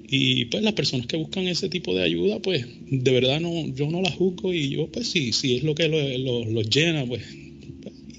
Y 0.10 0.46
pues 0.46 0.64
las 0.64 0.72
personas 0.72 1.06
que 1.06 1.18
buscan 1.18 1.50
ese 1.50 1.68
tipo 1.68 1.94
de 1.94 2.04
ayuda, 2.04 2.40
pues 2.40 2.66
de 2.90 3.12
verdad 3.12 3.42
no, 3.42 3.68
yo 3.76 3.92
no 3.92 4.02
las 4.02 4.14
juzgo 4.16 4.54
y 4.54 4.70
yo 4.70 4.88
pues 4.88 5.10
sí, 5.10 5.34
si 5.34 5.58
es 5.58 5.64
lo 5.64 5.76
que 5.76 5.90
los 5.90 6.70
llena, 6.70 7.06
pues 7.06 7.24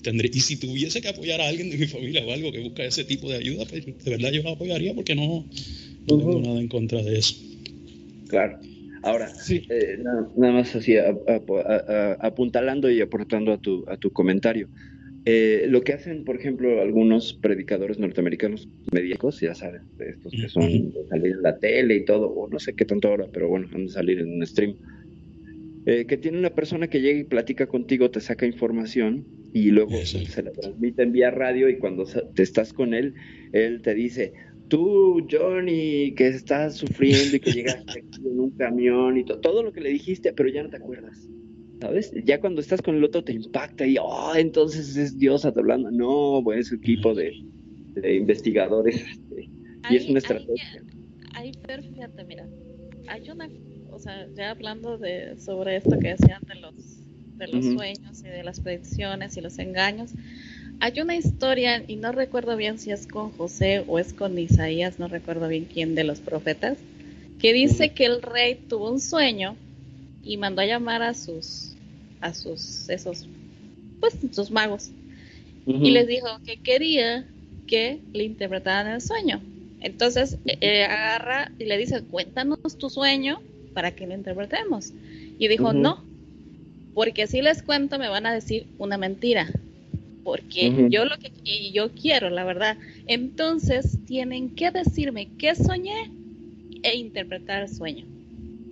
y 0.04 0.40
si 0.40 0.58
tuviese 0.58 1.00
que 1.00 1.08
apoyar 1.08 1.40
a 1.40 1.48
alguien 1.48 1.70
de 1.70 1.76
mi 1.78 1.86
familia 1.86 2.24
o 2.24 2.32
algo 2.32 2.50
que 2.50 2.60
busca 2.60 2.84
ese 2.84 3.04
tipo 3.04 3.30
de 3.30 3.36
ayuda, 3.36 3.64
pues 3.66 3.84
de 3.86 4.10
verdad 4.10 4.30
yo 4.32 4.42
lo 4.42 4.50
apoyaría 4.50 4.94
porque 4.94 5.14
no, 5.14 5.46
tengo 6.06 6.40
nada 6.40 6.60
en 6.60 6.68
contra 6.68 7.02
de 7.02 7.18
eso. 7.18 7.34
Claro. 8.26 8.58
Ahora, 9.02 9.28
Sí. 9.28 9.64
eh, 9.68 9.96
nada, 9.98 10.28
nada 10.36 10.52
más 10.54 10.74
así, 10.74 10.96
a- 10.96 11.10
a- 11.10 11.42
a- 11.48 12.12
apuntalando 12.20 12.90
y 12.90 13.00
aportando 13.00 13.52
a 13.52 13.58
tu, 13.58 13.84
a 13.88 13.96
tu 13.96 14.10
comentario. 14.12 14.70
Eh, 15.24 15.66
lo 15.68 15.82
que 15.82 15.92
hacen, 15.92 16.24
por 16.24 16.36
ejemplo, 16.36 16.80
algunos 16.80 17.34
predicadores 17.34 17.98
norteamericanos 17.98 18.68
médicos, 18.92 19.40
ya 19.40 19.54
sabes, 19.54 19.82
de 19.96 20.10
estos 20.10 20.32
que 20.32 20.48
son 20.48 20.90
de 20.92 21.06
salir 21.08 21.32
en 21.32 21.42
la 21.42 21.58
tele 21.58 21.94
y 21.94 22.04
todo, 22.04 22.28
o 22.28 22.48
no 22.48 22.58
sé 22.58 22.74
qué 22.74 22.84
tanto 22.84 23.08
ahora, 23.08 23.28
pero 23.32 23.48
bueno, 23.48 23.68
han 23.72 23.86
de 23.86 23.92
salir 23.92 24.18
en 24.18 24.32
un 24.34 24.46
stream. 24.46 24.76
Eh, 25.86 26.06
que 26.06 26.16
tiene 26.16 26.38
una 26.38 26.50
persona 26.50 26.88
que 26.88 27.00
llega 27.00 27.20
y 27.20 27.24
platica 27.24 27.66
contigo, 27.66 28.10
te 28.10 28.20
saca 28.20 28.46
información 28.46 29.26
y 29.52 29.70
luego 29.70 29.96
Exacto. 29.98 30.30
se 30.30 30.42
la 30.42 30.52
transmite 30.52 31.02
en 31.02 31.12
vía 31.12 31.30
radio 31.30 31.68
y 31.68 31.78
cuando 31.78 32.06
sa- 32.06 32.22
te 32.34 32.42
estás 32.42 32.72
con 32.72 32.94
él, 32.94 33.14
él 33.52 33.82
te 33.82 33.94
dice, 33.94 34.32
tú, 34.68 35.26
Johnny, 35.30 36.14
que 36.14 36.28
estás 36.28 36.76
sufriendo 36.76 37.36
y 37.36 37.40
que 37.40 37.52
llegaste 37.52 38.00
aquí 38.00 38.26
en 38.26 38.40
un 38.40 38.50
camión 38.52 39.18
y 39.18 39.24
to- 39.24 39.40
todo 39.40 39.62
lo 39.62 39.72
que 39.72 39.80
le 39.80 39.90
dijiste, 39.90 40.32
pero 40.32 40.48
ya 40.48 40.62
no 40.62 40.70
te 40.70 40.76
acuerdas. 40.76 41.28
¿Sabes? 41.80 42.12
Ya 42.24 42.40
cuando 42.40 42.60
estás 42.60 42.80
con 42.80 42.94
el 42.94 43.02
otro 43.02 43.24
te 43.24 43.32
impacta 43.32 43.84
y, 43.84 43.96
oh, 44.00 44.32
entonces 44.36 44.96
es 44.96 45.18
Dios 45.18 45.44
hablando. 45.44 45.90
No, 45.90 46.40
pues 46.44 46.68
es 46.68 46.72
equipo 46.72 47.12
de, 47.12 47.32
de 47.96 48.14
investigadores 48.14 48.94
este, 49.04 49.50
y 49.90 49.96
es 49.96 50.04
una 50.04 50.12
ahí- 50.12 50.16
estrategia. 50.18 50.84
Ahí, 51.34 51.52
pero 51.66 51.82
fíjate, 51.82 52.24
mira, 52.24 52.46
hay 53.08 53.28
una, 53.30 53.48
o 53.92 53.98
sea, 53.98 54.26
ya 54.34 54.50
hablando 54.50 54.98
de 54.98 55.36
sobre 55.38 55.76
esto 55.76 55.98
que 55.98 56.16
decían 56.16 56.40
de 56.48 56.60
los 56.60 56.74
de 57.38 57.48
los 57.48 57.64
sueños 57.64 58.22
y 58.24 58.28
de 58.28 58.44
las 58.44 58.60
predicciones 58.60 59.36
y 59.36 59.40
los 59.40 59.58
engaños, 59.58 60.12
hay 60.80 61.00
una 61.00 61.16
historia 61.16 61.82
y 61.86 61.96
no 61.96 62.12
recuerdo 62.12 62.56
bien 62.56 62.78
si 62.78 62.92
es 62.92 63.06
con 63.06 63.30
José 63.30 63.84
o 63.88 63.98
es 63.98 64.12
con 64.12 64.38
Isaías, 64.38 65.00
no 65.00 65.08
recuerdo 65.08 65.48
bien 65.48 65.64
quién 65.64 65.94
de 65.94 66.04
los 66.04 66.20
profetas, 66.20 66.78
que 67.40 67.52
dice 67.52 67.90
que 67.90 68.06
el 68.06 68.22
rey 68.22 68.60
tuvo 68.68 68.90
un 68.90 69.00
sueño 69.00 69.56
y 70.22 70.36
mandó 70.36 70.62
a 70.62 70.66
llamar 70.66 71.02
a 71.02 71.14
sus 71.14 71.74
a 72.20 72.32
sus 72.32 72.88
esos 72.88 73.26
pues 74.00 74.14
sus 74.32 74.50
magos 74.50 74.90
Ujú. 75.66 75.84
y 75.84 75.90
les 75.90 76.06
dijo 76.06 76.28
que 76.44 76.58
quería 76.58 77.26
que 77.66 78.00
le 78.12 78.24
interpretaran 78.24 78.92
el 78.92 79.00
sueño. 79.00 79.40
Entonces 79.80 80.38
eh, 80.46 80.84
agarra 80.84 81.50
y 81.58 81.64
le 81.64 81.76
dice, 81.76 82.02
cuéntanos 82.02 82.58
tu 82.78 82.88
sueño 82.88 83.40
para 83.72 83.92
que 83.92 84.06
lo 84.06 84.14
interpretemos. 84.14 84.92
Y 85.38 85.48
dijo, 85.48 85.72
no, 85.72 86.04
porque 86.94 87.26
si 87.26 87.42
les 87.42 87.62
cuento 87.62 87.98
me 87.98 88.08
van 88.08 88.26
a 88.26 88.34
decir 88.34 88.66
una 88.78 88.98
mentira. 88.98 89.48
Porque 90.22 90.70
yo 90.90 91.04
lo 91.04 91.16
que 91.18 91.32
y 91.44 91.72
yo 91.72 91.90
quiero, 91.94 92.30
la 92.30 92.44
verdad. 92.44 92.78
Entonces 93.06 93.98
tienen 94.06 94.54
que 94.54 94.70
decirme 94.70 95.28
qué 95.38 95.54
soñé 95.54 95.94
e 96.82 96.96
interpretar 96.96 97.62
el 97.62 97.68
sueño. 97.68 98.06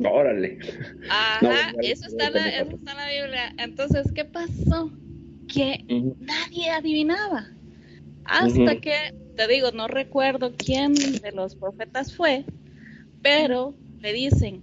Órale. 0.04 0.58
Ajá, 1.08 1.40
No, 1.42 1.82
ya- 1.82 1.90
eso, 1.90 2.06
está 2.06 2.30
la, 2.30 2.48
eso 2.50 2.76
está 2.76 2.92
en 2.92 2.96
la 2.98 3.08
Biblia. 3.24 3.54
Entonces, 3.58 4.12
¿qué 4.14 4.24
pasó? 4.24 4.90
Que 5.48 5.84
nadie 6.18 6.70
adivinaba. 6.70 7.48
Hasta 8.24 8.76
que, 8.80 8.94
te 9.36 9.48
digo, 9.48 9.70
no 9.72 9.88
recuerdo 9.88 10.54
quién 10.56 10.94
de 10.94 11.32
los 11.32 11.56
profetas 11.56 12.14
fue, 12.14 12.44
pero 13.22 13.74
le 14.00 14.12
dicen, 14.12 14.62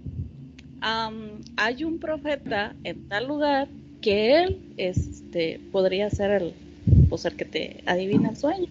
hay 0.80 1.84
un 1.84 1.98
profeta 1.98 2.74
en 2.84 3.08
tal 3.08 3.26
lugar 3.28 3.68
que 4.00 4.42
él 4.42 4.58
este, 4.76 5.60
podría 5.72 6.10
ser 6.10 6.30
el, 6.42 6.54
pues, 7.08 7.24
el 7.24 7.34
que 7.36 7.44
te 7.44 7.82
adivina 7.86 8.30
el 8.30 8.36
sueño. 8.36 8.68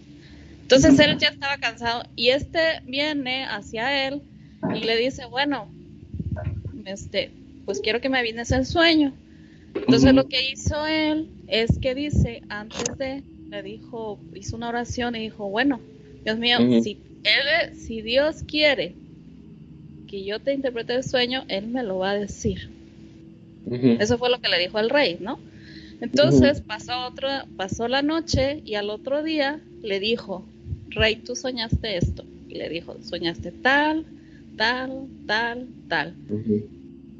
Entonces 0.62 1.00
él 1.00 1.18
ya 1.18 1.30
estaba 1.30 1.58
cansado 1.58 2.04
y 2.16 2.30
este 2.30 2.82
viene 2.86 3.46
hacia 3.46 4.08
él 4.08 4.22
y 4.76 4.84
le 4.84 4.98
dice, 4.98 5.26
bueno, 5.26 5.70
este, 6.86 7.32
pues 7.66 7.80
quiero 7.80 8.02
que 8.02 8.10
me 8.10 8.20
adivines 8.20 8.52
el 8.52 8.66
sueño. 8.66 9.14
Entonces 9.76 10.14
lo 10.14 10.28
que 10.28 10.52
hizo 10.52 10.86
él 10.86 11.30
es 11.48 11.78
que 11.80 11.96
dice, 11.96 12.42
antes 12.50 12.98
de, 12.98 13.24
le 13.50 13.64
dijo, 13.64 14.20
hizo 14.34 14.58
una 14.58 14.70
oración 14.70 15.16
y 15.16 15.20
dijo, 15.20 15.50
bueno, 15.50 15.80
Dios 16.26 16.38
mío, 16.38 16.58
si 16.82 17.00
él, 17.24 17.78
si 17.78 18.02
Dios 18.02 18.44
quiere 18.46 18.94
que 20.08 20.24
yo 20.24 20.40
te 20.40 20.54
interprete 20.54 20.96
el 20.96 21.04
sueño, 21.04 21.44
él 21.48 21.68
me 21.68 21.84
lo 21.84 22.00
va 22.00 22.12
a 22.12 22.16
decir. 22.16 22.70
Eso 23.70 24.18
fue 24.18 24.30
lo 24.30 24.40
que 24.40 24.50
le 24.50 24.60
dijo 24.60 24.78
al 24.78 24.90
rey, 24.90 25.18
¿no? 25.20 25.40
Entonces 26.00 26.62
pasó 26.62 27.08
otro, 27.08 27.28
pasó 27.58 27.88
la 27.88 28.02
noche 28.02 28.62
y 28.66 28.76
al 28.76 28.90
otro 28.90 29.24
día 29.24 29.60
le 29.82 30.00
dijo, 30.00 30.46
rey, 30.90 31.18
tú 31.18 31.36
soñaste 31.36 31.98
esto. 31.98 32.24
Y 32.48 32.56
le 32.56 32.70
dijo, 32.70 32.96
soñaste 33.04 33.52
tal, 33.52 34.06
tal, 34.56 35.08
tal, 35.26 35.68
tal. 35.90 36.16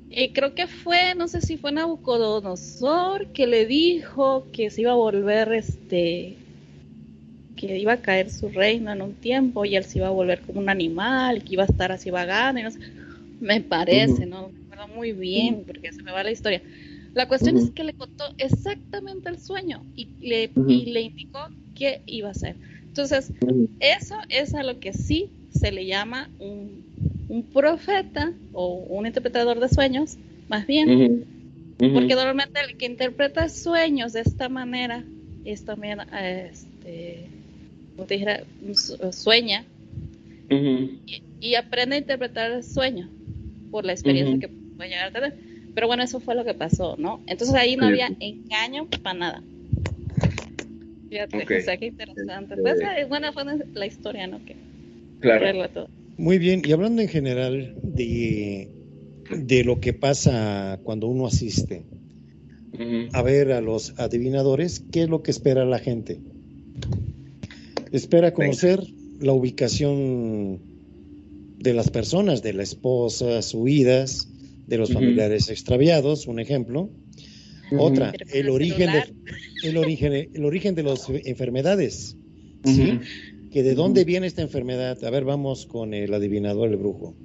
Y 0.10 0.30
creo 0.30 0.56
que 0.56 0.68
fue, 0.68 1.16
no 1.16 1.28
sé 1.28 1.42
si 1.42 1.58
fue 1.58 1.72
Nabucodonosor 1.72 3.28
que 3.34 3.46
le 3.46 3.66
dijo 3.66 4.48
que 4.54 4.70
se 4.70 4.82
iba 4.82 4.92
a 4.92 4.96
volver 4.96 5.52
este 5.52 6.38
que 7.58 7.78
iba 7.78 7.94
a 7.94 8.02
caer 8.02 8.30
su 8.30 8.50
reino 8.50 8.92
en 8.94 9.02
un 9.02 9.14
tiempo 9.16 9.66
y 9.66 9.76
él 9.76 9.84
se 9.84 10.00
iba 10.00 10.08
a 10.08 10.12
volver 10.12 10.42
como 10.42 10.60
un 10.62 10.70
animal, 10.70 11.44
que 11.44 11.56
iba 11.56 11.64
a 11.64 11.68
estar 11.68 11.92
así 11.92 12.10
vagando 12.12 12.62
y 12.62 12.64
no 12.64 12.72
sé. 12.72 12.80
Me 13.40 13.62
parece, 13.62 14.26
Ujú. 14.26 14.30
no 14.32 14.52
recuerdo 14.70 14.96
muy 14.96 15.12
bien 15.14 15.64
porque 15.66 15.92
se 15.92 16.04
me 16.04 16.12
va 16.12 16.24
la 16.24 16.32
historia. 16.32 16.62
La 17.14 17.28
cuestión 17.28 17.56
Ujú. 17.56 17.66
es 17.66 17.72
que 17.72 17.84
le 17.84 17.94
contó 17.94 18.24
exactamente 18.38 19.30
el 19.30 19.40
sueño 19.40 19.84
y 19.96 20.08
le, 20.22 20.52
Ujú. 20.56 20.72
y 20.72 20.92
le 20.92 21.02
indicó 21.02 21.40
qué 21.74 22.02
iba 22.06 22.30
a 22.30 22.32
hacer. 22.32 22.56
Entonces, 22.88 23.32
eso 23.80 24.16
es 24.30 24.54
a 24.56 24.64
lo 24.64 24.80
que 24.80 24.94
sí 24.94 25.30
se 25.52 25.72
le 25.72 25.86
llama 25.86 26.30
un, 26.40 26.84
un 27.30 27.44
profeta 27.44 28.32
o 28.54 28.86
un 28.90 29.06
interpretador 29.06 29.60
de 29.60 29.70
sueños, 29.70 30.18
más 30.48 30.66
bien, 30.68 31.26
porque 31.78 32.16
normalmente 32.16 32.60
el 32.68 32.76
que 32.78 32.86
interpreta 32.86 33.50
sueños 33.50 34.14
de 34.14 34.22
esta 34.22 34.50
manera 34.50 35.06
es 35.44 35.64
también, 35.64 36.00
este, 36.12 37.30
dijera, 38.06 38.44
su- 38.76 38.98
sueña 39.14 39.66
y, 41.08 41.22
y 41.42 41.56
aprende 41.56 41.96
a 41.96 42.00
interpretar 42.00 42.52
el 42.52 42.64
sueño 42.64 43.10
por 43.72 43.86
la 43.86 43.94
experiencia 43.94 44.32
Ujú. 44.36 44.42
que 44.42 44.50
puede 44.78 44.90
llegar 44.90 45.08
a 45.10 45.12
tener. 45.12 45.36
Pero 45.74 45.88
bueno, 45.88 46.04
eso 46.04 46.20
fue 46.20 46.36
lo 46.36 46.44
que 46.46 46.54
pasó, 46.54 46.96
¿no? 46.98 47.22
Entonces 47.28 47.56
ahí 47.56 47.76
no 47.76 47.84
Sí. 47.84 47.90
había 47.90 48.12
engaño 48.20 48.88
para 49.04 49.18
nada. 49.20 49.44
Fíjate, 51.10 51.58
o 51.58 51.62
sea, 51.62 51.78
qué 51.78 51.86
interesante. 51.88 52.56
Este- 52.56 52.62
Pues, 52.62 52.80
eh, 52.82 53.06
bueno, 53.08 53.32
fue 53.34 53.44
la 53.74 53.86
historia, 53.86 54.28
¿no? 54.28 54.44
Que 54.46 54.56
Claro. 55.20 55.70
todo. 55.70 55.90
Muy 56.18 56.38
bien, 56.40 56.62
y 56.66 56.72
hablando 56.72 57.02
en 57.02 57.08
general 57.08 57.76
de, 57.84 58.68
de 59.30 59.64
lo 59.64 59.80
que 59.80 59.94
pasa 59.94 60.80
cuando 60.84 61.08
uno 61.08 61.28
asiste 61.28 61.84
a 63.14 63.22
ver 63.22 63.52
a 63.52 63.62
los 63.62 63.98
adivinadores, 64.00 64.80
¿qué 64.92 65.04
es 65.04 65.10
lo 65.10 65.24
que 65.24 65.32
espera 65.32 65.64
la 65.66 65.80
gente? 65.80 66.20
Espera 67.92 68.34
conocer 68.34 68.84
la 69.20 69.34
ubicación 69.34 70.60
de 71.58 71.74
las 71.74 71.90
personas, 71.90 72.44
de 72.44 72.54
la 72.54 72.64
esposa, 72.64 73.40
huidas, 73.54 74.30
de 74.68 74.78
los 74.78 74.92
familiares 74.92 75.50
extraviados, 75.50 76.28
un 76.28 76.40
ejemplo. 76.40 76.90
Otra, 77.78 78.14
el 78.34 78.50
origen, 78.50 78.92
de, 78.92 79.04
el, 79.68 79.78
origen, 79.78 80.14
el 80.14 80.46
origen 80.46 80.76
de 80.76 80.84
las 80.84 81.10
enfermedades. 81.10 82.16
¿sí? 82.64 83.00
Que 83.52 83.64
de 83.64 83.76
dónde 83.76 84.06
viene 84.06 84.28
esta 84.28 84.42
enfermedad. 84.42 85.04
A 85.04 85.10
ver, 85.10 85.26
vamos 85.26 85.66
con 85.66 85.94
el 85.94 86.14
adivinador, 86.14 86.70
el 86.70 86.78
brujo. 86.78 87.16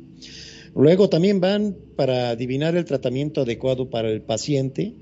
Luego 0.74 1.08
también 1.08 1.40
van 1.40 1.76
para 1.96 2.30
adivinar 2.30 2.76
el 2.76 2.84
tratamiento 2.84 3.42
adecuado 3.42 3.90
para 3.90 4.10
el 4.10 4.22
paciente 4.22 4.94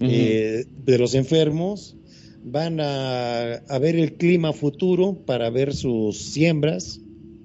eh, 0.00 0.64
de 0.84 0.98
los 0.98 1.14
enfermos. 1.14 1.96
Van 2.44 2.80
a, 2.80 3.54
a 3.54 3.78
ver 3.78 3.96
el 3.96 4.14
clima 4.14 4.52
futuro 4.52 5.14
para 5.24 5.50
ver 5.50 5.74
sus 5.74 6.18
siembras. 6.18 7.00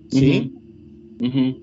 ¿sí? 0.10 0.52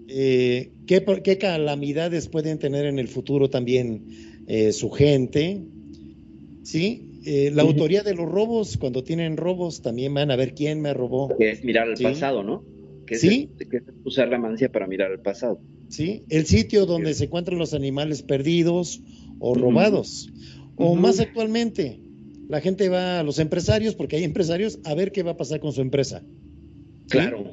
Eh, 0.08 0.70
¿qué, 0.86 1.38
calamidades 1.38 2.28
pueden 2.28 2.58
tener 2.58 2.86
en 2.86 2.98
el 2.98 3.08
futuro 3.08 3.50
también 3.50 4.04
eh, 4.46 4.72
su 4.72 4.90
gente? 4.90 5.62
¿Sí? 6.62 7.20
Eh, 7.26 7.50
la 7.54 7.62
autoría 7.62 8.02
de 8.02 8.14
los 8.14 8.30
robos, 8.30 8.76
cuando 8.76 9.02
tienen 9.02 9.36
robos, 9.36 9.80
también 9.82 10.12
van 10.12 10.30
a 10.30 10.36
ver 10.36 10.54
quién 10.54 10.80
me 10.80 10.92
robó. 10.92 11.34
Que 11.36 11.50
es 11.50 11.64
mirar 11.64 11.88
al 11.88 11.96
Sí. 11.96 12.04
pasado, 12.04 12.42
¿no? 12.42 12.62
Que 13.06 13.14
es, 13.14 13.20
Sí. 13.20 13.48
que 13.70 13.78
es 13.78 13.82
usar 14.04 14.28
la 14.28 14.38
mancia 14.38 14.70
para 14.70 14.86
mirar 14.86 15.10
al 15.10 15.20
pasado. 15.20 15.60
¿sí? 15.88 16.24
El 16.28 16.46
sitio 16.46 16.86
donde 16.86 17.14
se 17.14 17.24
encuentran 17.24 17.58
los 17.58 17.72
animales 17.74 18.22
perdidos 18.22 19.00
o 19.38 19.54
robados. 19.54 20.28
O 20.76 20.96
más 20.96 21.20
actualmente, 21.20 22.00
la 22.48 22.60
gente 22.60 22.88
va 22.88 23.20
a 23.20 23.22
los 23.22 23.38
empresarios, 23.38 23.94
porque 23.94 24.16
hay 24.16 24.24
empresarios, 24.24 24.78
a 24.84 24.94
ver 24.94 25.12
qué 25.12 25.22
va 25.22 25.32
a 25.32 25.36
pasar 25.36 25.60
con 25.60 25.72
su 25.72 25.80
empresa. 25.80 26.20
¿sí? 26.20 27.08
Claro, 27.10 27.52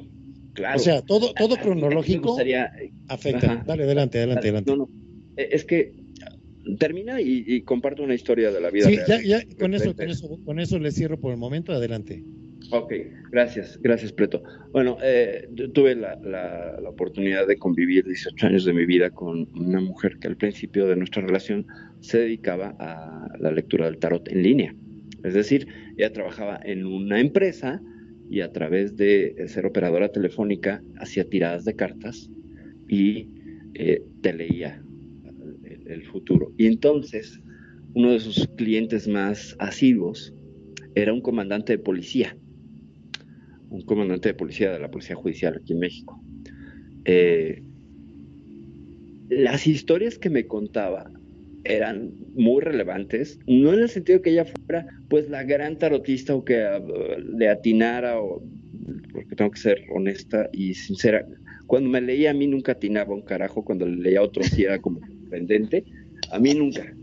claro. 0.54 0.76
O 0.76 0.82
sea, 0.82 1.02
todo, 1.02 1.32
todo 1.34 1.54
A- 1.54 1.60
cronológico 1.60 2.30
gustaría- 2.30 2.70
afecta. 3.08 3.52
Ajá. 3.52 3.64
Dale, 3.66 3.84
adelante, 3.84 4.18
adelante, 4.18 4.48
adelante. 4.48 4.70
No, 4.70 4.76
no. 4.76 4.88
Eh, 5.36 5.48
Es 5.52 5.64
que 5.64 5.92
termina 6.78 7.20
y, 7.20 7.44
y 7.46 7.62
comparto 7.62 8.02
una 8.02 8.14
historia 8.14 8.50
de 8.52 8.60
la 8.60 8.70
vida 8.70 8.86
Sí, 8.88 8.96
real. 8.96 9.06
ya, 9.08 9.20
ya, 9.42 9.56
con 9.58 9.74
eso, 9.74 9.94
con 9.96 10.08
eso, 10.10 10.38
con 10.44 10.60
eso 10.60 10.78
le 10.78 10.92
cierro 10.92 11.18
por 11.18 11.32
el 11.32 11.38
momento, 11.38 11.72
adelante. 11.72 12.22
Ok, 12.70 12.92
gracias, 13.30 13.78
gracias, 13.82 14.12
Preto. 14.12 14.42
Bueno, 14.72 14.96
eh, 15.02 15.48
tuve 15.74 15.94
la, 15.96 16.14
la, 16.16 16.88
oportunidad 16.88 17.46
de 17.46 17.56
convivir 17.56 18.04
18 18.06 18.46
años 18.46 18.64
de 18.64 18.72
mi 18.72 18.86
vida 18.86 19.10
con 19.10 19.48
una 19.58 19.80
mujer 19.80 20.18
que 20.20 20.28
al 20.28 20.36
principio 20.36 20.86
de 20.86 20.96
nuestra 20.96 21.22
relación 21.22 21.66
se 22.00 22.18
dedicaba 22.18 22.74
a 22.78 23.28
la 23.40 23.50
lectura 23.50 23.86
del 23.86 23.98
tarot 23.98 24.26
en 24.28 24.42
línea. 24.42 24.74
Es 25.24 25.34
decir, 25.34 25.68
ella 25.96 26.12
trabajaba 26.12 26.60
en 26.64 26.86
una 26.86 27.20
empresa 27.20 27.80
y 28.28 28.40
a 28.40 28.52
través 28.52 28.96
de 28.96 29.34
ser 29.46 29.66
operadora 29.66 30.10
telefónica 30.10 30.82
hacía 30.98 31.28
tiradas 31.28 31.64
de 31.64 31.76
cartas 31.76 32.30
y 32.88 33.28
eh, 33.74 34.02
te 34.20 34.32
leía 34.32 34.82
el, 35.86 36.04
futuro. 36.06 36.52
Y 36.56 36.66
entonces, 36.66 37.40
uno 37.94 38.12
de 38.12 38.20
sus 38.20 38.48
clientes 38.56 39.06
más 39.06 39.54
asiduos 39.58 40.34
era 40.94 41.12
un 41.12 41.20
comandante 41.20 41.74
de 41.74 41.78
policía, 41.78 42.36
un 43.70 43.82
comandante 43.82 44.30
de 44.30 44.34
policía 44.34 44.72
de 44.72 44.78
la 44.78 44.90
Policía 44.90 45.16
Judicial 45.16 45.56
aquí 45.60 45.74
en 45.74 45.78
México. 45.78 46.22
Eh, 47.04 47.62
las 49.28 49.66
historias 49.66 50.18
que 50.18 50.30
me 50.30 50.46
contaba 50.46 51.10
eran 51.64 52.12
muy 52.34 52.60
relevantes, 52.60 53.38
no 53.46 53.72
en 53.72 53.80
el 53.80 53.88
sentido 53.88 54.22
que 54.22 54.30
ella 54.30 54.44
fuera 54.44 54.86
pues 55.08 55.28
la 55.28 55.44
gran 55.44 55.78
tarotista 55.78 56.34
o 56.34 56.44
que 56.44 56.56
uh, 56.56 57.36
le 57.36 57.48
atinara, 57.48 58.20
o, 58.20 58.42
porque 59.12 59.36
tengo 59.36 59.50
que 59.50 59.60
ser 59.60 59.82
honesta 59.94 60.48
y 60.52 60.74
sincera, 60.74 61.26
cuando 61.66 61.90
me 61.90 62.00
leía 62.00 62.30
a 62.30 62.34
mí 62.34 62.46
nunca 62.46 62.72
atinaba 62.72 63.14
un 63.14 63.22
carajo, 63.22 63.64
cuando 63.64 63.86
le 63.86 63.96
leía 63.96 64.20
a 64.20 64.24
otro 64.24 64.42
sí 64.42 64.64
era 64.64 64.80
como 64.80 65.00
sorprendente, 65.00 65.84
a 66.30 66.38
mí 66.38 66.54
nunca. 66.54 66.94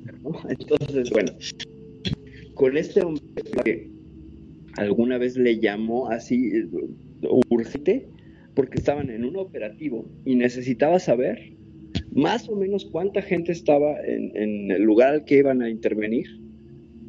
Entonces, 0.49 1.09
bueno, 1.11 1.31
con 2.53 2.77
este 2.77 3.01
hombre 3.01 3.23
que 3.63 3.89
alguna 4.75 5.17
vez 5.17 5.37
le 5.37 5.59
llamó 5.59 6.09
así 6.09 6.51
urgente, 7.49 8.07
porque 8.53 8.77
estaban 8.77 9.09
en 9.09 9.23
un 9.23 9.37
operativo 9.37 10.05
y 10.25 10.35
necesitaba 10.35 10.99
saber 10.99 11.53
más 12.11 12.49
o 12.49 12.55
menos 12.55 12.85
cuánta 12.85 13.21
gente 13.21 13.51
estaba 13.51 13.95
en, 14.05 14.71
el 14.71 14.81
lugar 14.81 15.13
al 15.13 15.25
que 15.25 15.37
iban 15.37 15.61
a 15.61 15.69
intervenir, 15.69 16.27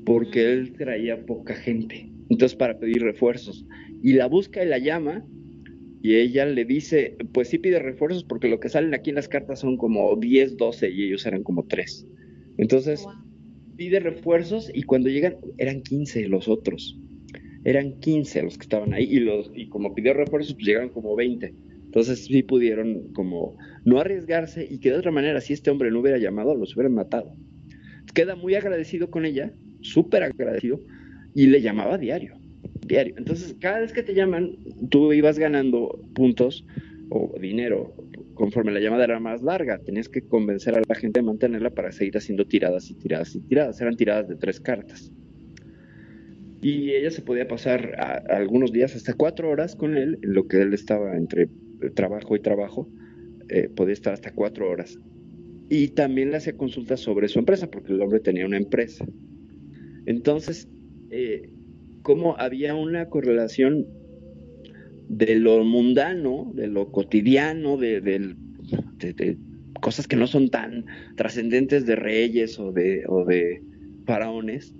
porque 0.05 0.53
él 0.53 0.73
traía 0.73 1.25
poca 1.25 1.55
gente. 1.55 2.11
Entonces, 2.29 2.57
para 2.57 2.79
pedir 2.79 3.03
refuerzos. 3.03 3.67
Y 4.03 4.13
la 4.15 4.27
busca 4.27 4.65
y 4.65 4.69
la 4.69 4.79
llama, 4.79 5.25
y 6.03 6.17
ella 6.17 6.47
le 6.47 6.65
dice, 6.65 7.17
pues 7.33 7.49
sí 7.49 7.59
pide 7.59 7.79
refuerzos, 7.79 8.25
porque 8.25 8.49
lo 8.49 8.61
que 8.61 8.69
salen 8.69 8.95
aquí 8.95 9.11
en 9.11 9.17
las 9.17 9.29
cartas 9.29 9.61
son 9.61 9.77
como 9.77 10.17
10, 10.17 10.57
12, 10.57 10.91
y 10.91 11.05
ellos 11.05 11.27
eran 11.27 11.43
como 11.43 11.65
3. 11.65 12.07
Entonces, 12.59 13.07
pide 13.77 14.01
refuerzos, 14.01 14.71
y 14.73 14.83
cuando 14.83 15.09
llegan, 15.09 15.37
eran 15.59 15.83
15 15.83 16.29
los 16.29 16.49
otros. 16.49 16.99
Eran 17.65 18.01
15 18.01 18.43
los 18.43 18.57
que 18.57 18.63
estaban 18.63 18.95
ahí, 18.95 19.05
y, 19.05 19.21
los, 19.21 19.51
y 19.55 19.69
como 19.69 19.95
pidió 19.95 20.15
refuerzos, 20.15 20.55
pues 20.55 20.67
llegaron 20.67 20.91
como 20.91 21.15
20. 21.17 21.53
Entonces 21.91 22.27
sí 22.27 22.45
pudieron 22.45 23.13
como 23.15 23.59
no 23.85 23.99
arriesgarse 23.99 24.65
y 24.65 24.79
que 24.79 24.93
de 24.93 24.99
otra 24.99 25.11
manera 25.11 25.41
si 25.41 25.55
este 25.55 25.73
hombre 25.73 25.91
no 25.91 25.99
hubiera 25.99 26.19
llamado 26.19 26.55
los 26.55 26.77
hubieran 26.77 26.95
matado. 26.95 27.35
Queda 28.15 28.37
muy 28.37 28.55
agradecido 28.55 29.11
con 29.11 29.25
ella, 29.25 29.53
súper 29.81 30.23
agradecido, 30.23 30.79
y 31.35 31.49
le 31.49 31.61
llamaba 31.61 31.99
diario, 31.99 32.37
diario. 32.87 33.15
Entonces 33.19 33.57
cada 33.59 33.81
vez 33.81 33.93
que 33.93 34.05
te 34.05 34.15
llaman, 34.15 34.57
tú 34.89 35.13
ibas 35.13 35.37
ganando 35.37 36.01
puntos 36.15 36.65
o 37.09 37.35
dinero 37.41 37.93
conforme 38.35 38.71
la 38.71 38.79
llamada 38.79 39.03
era 39.03 39.19
más 39.19 39.43
larga. 39.43 39.79
Tenías 39.79 40.09
que 40.09 40.23
convencer 40.23 40.77
a 40.77 40.83
la 40.89 40.95
gente 40.95 41.19
de 41.19 41.27
mantenerla 41.27 41.71
para 41.71 41.91
seguir 41.91 42.17
haciendo 42.17 42.47
tiradas 42.47 42.89
y 42.89 42.95
tiradas 42.95 43.35
y 43.35 43.41
tiradas. 43.41 43.81
Eran 43.81 43.97
tiradas 43.97 44.29
de 44.29 44.37
tres 44.37 44.61
cartas. 44.61 45.11
Y 46.63 46.91
ella 46.93 47.11
se 47.11 47.23
podía 47.23 47.49
pasar 47.49 47.97
algunos 48.29 48.71
días 48.71 48.95
hasta 48.95 49.15
cuatro 49.15 49.51
horas 49.51 49.75
con 49.75 49.97
él, 49.97 50.21
en 50.23 50.35
lo 50.35 50.47
que 50.47 50.63
él 50.63 50.73
estaba 50.73 51.17
entre 51.17 51.49
trabajo 51.95 52.37
y 52.37 52.41
trabajo, 52.41 52.89
eh, 53.49 53.69
podía 53.69 53.95
estar 53.95 54.13
hasta 54.13 54.33
cuatro 54.33 54.69
horas. 54.71 54.99
Y 55.69 55.89
también 55.89 56.31
le 56.31 56.37
hacía 56.37 56.57
consultas 56.57 57.01
sobre 57.01 57.29
su 57.29 57.39
empresa, 57.39 57.71
porque 57.71 57.93
el 57.93 58.01
hombre 58.01 58.21
tenía 58.21 58.47
una 58.47 58.57
empresa. 58.57 59.07
Entonces, 60.07 60.69
eh, 61.11 61.51
como 62.03 62.37
había 62.39 62.75
una 62.75 63.09
correlación 63.09 63.87
de 65.09 65.37
lo 65.37 65.65
mundano, 65.65 66.53
de 66.55 66.69
lo 66.69 66.91
cotidiano, 66.91 67.77
de, 67.77 68.37
cosas 69.81 70.07
que 70.07 70.17
no 70.17 70.27
son 70.27 70.51
tan 70.51 70.85
trascendentes 71.17 71.87
de 71.87 71.97
reyes 71.97 72.59
o 72.59 72.73
de 72.73 73.63
faraones, 74.07 74.75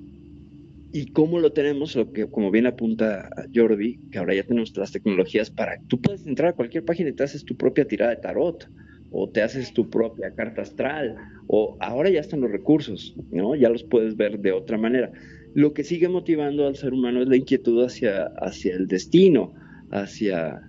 ¿Y 0.93 1.13
cómo 1.13 1.39
lo 1.39 1.53
tenemos? 1.53 1.95
Lo 1.95 2.13
que, 2.13 2.29
como 2.29 2.51
bien 2.51 2.67
apunta 2.67 3.31
Jordi, 3.55 4.01
que 4.11 4.19
ahora 4.19 4.35
ya 4.35 4.43
tenemos 4.43 4.77
las 4.77 4.91
tecnologías 4.91 5.51
para. 5.51 5.81
Tú 5.87 6.01
puedes 6.01 6.27
entrar 6.27 6.51
a 6.51 6.57
cualquier 6.57 6.85
página 6.85 7.11
y 7.11 7.13
te 7.13 7.23
haces 7.23 7.45
tu 7.45 7.57
propia 7.57 7.87
tirada 7.87 8.11
de 8.11 8.21
tarot, 8.21 8.69
o 9.13 9.29
te 9.29 9.43
haces 9.43 9.73
tu 9.73 9.89
propia 9.89 10.35
carta 10.35 10.63
astral, 10.63 11.17
o 11.47 11.77
ahora 11.81 12.11
ya 12.11 12.21
están 12.21 12.41
los 12.41 12.51
recursos, 12.51 13.15
¿no? 13.31 13.55
Ya 13.55 13.69
los 13.69 13.85
puedes 13.85 14.17
ver 14.17 14.41
de 14.41 14.53
otra 14.53 14.79
manera. 14.79 15.13
Lo 15.55 15.75
que 15.75 15.85
sigue 15.85 16.09
motivando 16.09 16.67
al 16.67 16.77
ser 16.77 16.93
humano 16.93 17.23
es 17.23 17.29
la 17.29 17.37
inquietud 17.37 17.85
hacia, 17.85 18.27
hacia 18.39 18.75
el 18.75 18.87
destino, 18.87 19.55
hacia, 19.91 20.61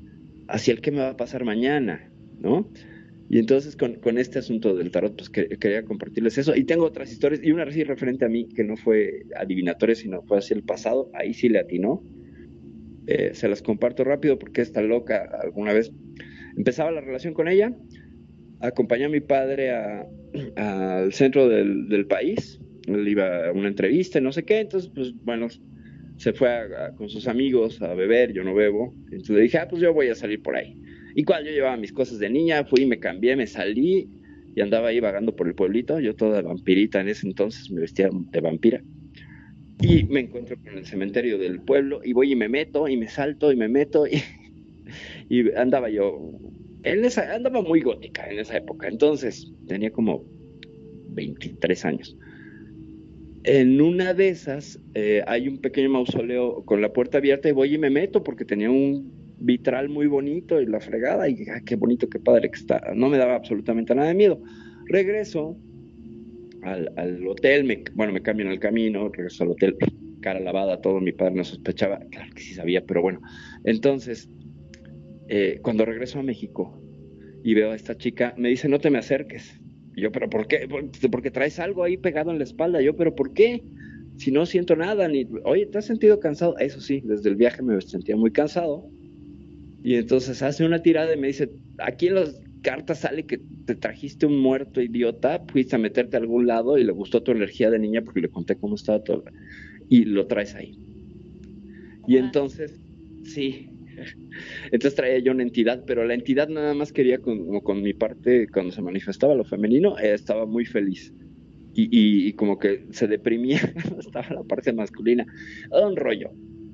hacia 0.47 0.74
el 0.74 0.82
qué 0.82 0.91
me 0.91 0.99
va 0.99 1.09
a 1.09 1.17
pasar 1.17 1.45
mañana, 1.45 2.11
¿no? 2.39 2.72
Y 3.34 3.39
entonces 3.39 3.77
con, 3.77 3.95
con, 3.95 4.17
este 4.17 4.39
asunto 4.39 4.75
del 4.75 4.91
tarot, 4.91 5.15
pues 5.15 5.29
quería 5.29 5.86
compartirles 5.86 6.38
eso. 6.38 6.53
Y 6.53 6.65
tengo 6.65 6.84
otras 6.84 7.13
historias, 7.13 7.39
y 7.41 7.53
una 7.53 7.63
así 7.63 7.82
referente 7.86 8.25
a 8.25 8.27
mí, 8.27 8.49
que 8.49 8.65
no 8.65 8.75
fue 8.75 9.23
adivinatoria, 9.38 9.95
sino 9.95 10.21
fue 10.23 10.39
hacia 10.39 10.53
el 10.53 10.63
pasado, 10.63 11.09
ahí 11.13 11.34
sí 11.34 11.47
le 11.47 11.59
atinó. 11.59 12.03
Eh, 13.07 13.29
se 13.34 13.47
las 13.47 13.61
comparto 13.61 14.03
rápido 14.03 14.38
porque 14.38 14.59
esta 14.59 14.82
loca 14.82 15.29
alguna 15.41 15.71
vez 15.71 15.93
empezaba 16.57 16.91
la 16.91 16.99
relación 16.99 17.34
con 17.34 17.47
ella, 17.47 17.73
acompañó 18.59 19.05
a 19.05 19.09
mi 19.09 19.21
padre 19.21 19.71
al 20.57 21.13
centro 21.13 21.47
del, 21.47 21.88
del, 21.88 22.07
país, 22.07 22.59
él 22.86 23.07
iba 23.07 23.47
a 23.47 23.53
una 23.53 23.69
entrevista, 23.69 24.19
no 24.19 24.34
sé 24.34 24.43
qué, 24.43 24.59
entonces 24.59 24.91
pues 24.93 25.13
bueno, 25.23 25.47
se 26.17 26.34
fue 26.34 26.49
con 26.97 27.07
sus 27.07 27.29
amigos 27.29 27.82
a 27.82 27.93
beber, 27.93 28.34
yo 28.34 28.43
no 28.43 28.53
bebo, 28.53 28.93
entonces 29.05 29.38
le 29.38 29.41
dije, 29.43 29.57
ah, 29.57 29.69
pues 29.69 29.82
yo 29.82 29.93
voy 29.93 30.09
a 30.09 30.15
salir 30.15 30.41
por 30.41 30.57
ahí. 30.57 30.77
Cuando 31.26 31.49
yo 31.49 31.55
llevaba 31.55 31.78
mis 31.78 31.91
cosas 31.91 32.20
de 32.20 32.30
niña, 32.30 32.64
fui, 32.66 32.86
me 32.86 32.99
cambié, 32.99 33.36
me 33.36 33.47
salí 33.47 34.09
y 34.55 34.62
andaba 34.62 34.89
ahí 34.89 34.99
vagando 34.99 35.36
por 35.36 35.47
el 35.47 35.55
pueblito. 35.55 35.99
Yo 35.99 36.16
toda 36.16 36.41
vampirita 36.41 37.01
en 37.01 37.09
ese 37.09 37.28
entonces, 37.28 37.70
me 37.70 37.82
vestía 37.82 38.09
de 38.12 38.41
vampira. 38.41 38.82
Y 39.82 40.03
me 40.03 40.22
encuentro 40.22 40.57
con 40.64 40.78
el 40.78 40.86
cementerio 40.86 41.38
del 41.38 41.59
pueblo 41.62 42.01
y 42.03 42.14
voy 42.14 42.34
y 42.34 42.36
me 42.36 42.47
meto 42.47 42.88
y 42.88 42.97
me 42.97 43.07
salto 43.07 43.51
y 43.51 43.55
me 43.55 43.68
meto 43.68 44.05
y, 44.05 44.22
y 45.30 45.51
andaba 45.53 45.89
yo, 45.89 46.39
en 46.84 47.05
esa, 47.05 47.34
andaba 47.34 47.62
muy 47.62 47.82
gótica 47.82 48.30
en 48.30 48.39
esa 48.39 48.57
época. 48.57 48.88
Entonces 48.88 49.51
tenía 49.68 49.91
como 49.91 50.24
23 51.09 51.86
años. 51.86 52.18
En 53.43 53.82
una 53.82 54.14
de 54.14 54.30
esas 54.30 54.80
eh, 54.93 55.24
hay 55.26 55.47
un 55.47 55.57
pequeño 55.57 55.89
mausoleo 55.89 56.64
con 56.64 56.82
la 56.82 56.93
puerta 56.93 57.18
abierta 57.18 57.49
y 57.49 57.53
voy 57.53 57.74
y 57.74 57.78
me 57.80 57.89
meto 57.89 58.24
porque 58.24 58.45
tenía 58.45 58.70
un 58.70 59.20
vitral 59.41 59.89
muy 59.89 60.07
bonito 60.07 60.61
y 60.61 60.65
la 60.67 60.79
fregada, 60.79 61.27
y 61.27 61.35
qué 61.65 61.75
bonito, 61.75 62.07
qué 62.07 62.19
padre 62.19 62.49
que 62.49 62.59
está. 62.59 62.81
No 62.95 63.09
me 63.09 63.18
daba 63.18 63.35
absolutamente 63.35 63.93
nada 63.95 64.09
de 64.09 64.13
miedo. 64.13 64.41
Regreso 64.85 65.57
al, 66.61 67.27
hotel, 67.27 67.84
bueno, 67.95 68.13
me 68.13 68.22
cambio 68.22 68.45
en 68.45 68.51
el 68.51 68.59
camino, 68.59 69.09
regreso 69.09 69.43
al 69.43 69.51
hotel, 69.51 69.76
cara 70.22 70.39
lavada, 70.39 70.80
todo, 70.80 70.99
mi 71.01 71.11
padre 71.11 71.35
no 71.35 71.43
sospechaba, 71.43 71.99
claro 72.11 72.31
que 72.35 72.41
sí 72.41 72.53
sabía, 72.53 72.85
pero 72.85 73.01
bueno. 73.01 73.19
Entonces, 73.63 74.30
eh, 75.27 75.59
cuando 75.63 75.85
regreso 75.85 76.19
a 76.19 76.23
México 76.23 76.80
y 77.43 77.55
veo 77.55 77.72
a 77.72 77.76
esta 77.76 77.97
chica, 77.97 78.35
me 78.38 78.49
dice, 78.49 78.69
no 78.69 78.80
te 78.80 78.91
me 78.91 78.99
acerques. 78.99 79.59
yo, 79.95 80.11
pero 80.11 80.30
¿por 80.30 80.47
qué? 80.47 80.68
Porque 81.11 81.31
traes 81.31 81.59
algo 81.59 81.84
ahí 81.84 81.97
pegado 81.97 82.30
en 82.30 82.38
la 82.38 82.43
espalda. 82.43 82.81
Yo, 82.81 82.95
pero 82.95 83.15
¿por 83.15 83.34
qué? 83.34 83.63
Si 84.18 84.31
no 84.31 84.45
siento 84.45 84.76
nada, 84.76 85.07
ni, 85.07 85.27
oye, 85.45 85.65
¿te 85.65 85.80
has 85.80 85.85
sentido 85.85 86.19
cansado? 86.19 86.55
Eso 86.59 86.80
sí, 86.80 87.01
desde 87.03 87.30
el 87.30 87.35
viaje 87.35 87.63
me 87.63 87.81
sentía 87.81 88.15
muy 88.15 88.31
cansado 88.31 88.88
y 89.84 89.95
entonces 89.95 90.41
hace 90.41 90.66
una 90.66 90.82
tirada 90.82 91.14
y 91.14 91.18
me 91.18 91.28
dice, 91.28 91.52
aquí 91.80 92.08
en 92.08 92.16
las 92.16 92.41
cartas 92.62 92.99
sale 92.99 93.26
que 93.26 93.40
te 93.66 93.76
trajiste 93.76 94.26
un 94.26 94.38
muerto 94.40 94.82
idiota, 94.82 95.44
fuiste 95.52 95.76
a 95.76 95.80
meterte 95.80 96.18
a 96.18 96.20
algún 96.20 96.48
lado 96.48 96.78
y 96.78 96.84
le 96.84 96.91
gustó 96.91 97.24
tu 97.24 97.32
energía 97.32 97.70
de 97.70 97.80
niña 97.80 98.02
porque 98.02 98.22
le 98.22 98.30
conté 98.30 98.56
cómo 98.56 98.76
estaba 98.76 99.03
todo. 99.03 99.24
Y 99.90 100.06
lo 100.06 100.28
traes 100.28 100.56
ahí. 100.56 100.78
Y 102.08 102.18
entonces, 102.18 102.80
sí. 103.24 103.70
Entonces 104.72 104.95
traía 104.95 105.20
yo 105.20 105.32
una 105.32 105.44
entidad, 105.44 105.84
pero 105.86 106.06
la 106.06 106.14
entidad 106.14 106.48
nada 106.48 106.74
más 106.74 106.94
quería 106.94 107.20
como 107.20 107.62
con 107.62 107.82
mi 107.82 107.94
parte, 107.94 108.48
cuando 108.48 108.72
se 108.72 108.82
manifestaba 108.82 109.36
lo 109.36 109.44
femenino, 109.44 109.98
estaba 109.98 110.45
muy 110.45 110.66
feliz. 110.66 111.14
Y, 111.74 112.28
y, 112.28 112.34
como 112.34 112.60
que 112.60 112.86
se 112.91 113.08
deprimía 113.08 113.62
estaba 113.99 114.28
la 114.30 114.44
parte 114.44 114.74
masculina. 114.74 115.26
Era 115.72 115.88
un 115.88 115.95
rollo. 115.95 116.32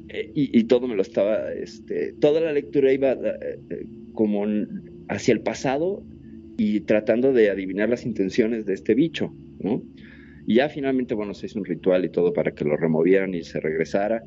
Eh, 0.09 0.31
y, 0.33 0.63
todo 0.65 0.87
me 0.87 0.95
lo 0.95 1.01
estaba, 1.01 1.51
este, 1.53 2.13
toda 2.13 2.39
la 2.39 2.53
lectura 2.53 2.93
iba 2.93 3.11
eh, 3.11 3.59
eh, 3.69 3.85
como 4.13 4.45
hacia 5.09 5.33
el 5.33 5.41
pasado 5.41 6.01
y 6.57 6.81
tratando 6.81 7.33
de 7.33 7.49
adivinar 7.49 7.89
las 7.89 8.05
intenciones 8.05 8.65
de 8.65 8.73
este 8.73 8.95
bicho, 8.95 9.33
¿no? 9.59 9.83
Y 10.45 10.55
ya 10.55 10.69
finalmente, 10.69 11.13
bueno, 11.13 11.33
se 11.33 11.47
hizo 11.47 11.59
un 11.59 11.65
ritual 11.65 12.05
y 12.05 12.09
todo 12.09 12.31
para 12.31 12.51
que 12.51 12.63
lo 12.63 12.77
removieran 12.77 13.33
y 13.33 13.43
se 13.43 13.59
regresara. 13.59 14.23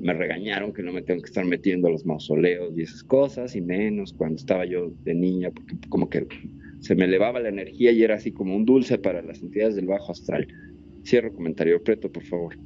me 0.00 0.12
regañaron 0.12 0.72
que 0.72 0.82
no 0.82 0.92
me 0.92 1.02
tengo 1.02 1.22
que 1.22 1.28
estar 1.28 1.44
metiendo 1.44 1.88
a 1.88 1.90
los 1.90 2.04
mausoleos 2.04 2.76
y 2.76 2.82
esas 2.82 3.02
cosas, 3.02 3.56
y 3.56 3.60
menos 3.60 4.12
cuando 4.12 4.36
estaba 4.36 4.64
yo 4.66 4.92
de 5.02 5.14
niña, 5.14 5.50
porque 5.50 5.76
como 5.88 6.08
que 6.08 6.26
se 6.80 6.94
me 6.94 7.06
elevaba 7.06 7.40
la 7.40 7.48
energía 7.48 7.90
y 7.92 8.02
era 8.02 8.16
así 8.16 8.30
como 8.30 8.54
un 8.54 8.64
dulce 8.64 8.98
para 8.98 9.22
las 9.22 9.42
entidades 9.42 9.74
del 9.74 9.86
bajo 9.86 10.12
astral. 10.12 10.46
Cierro 11.04 11.32
comentario, 11.32 11.82
Preto, 11.82 12.10
por 12.10 12.24
favor. 12.24 12.56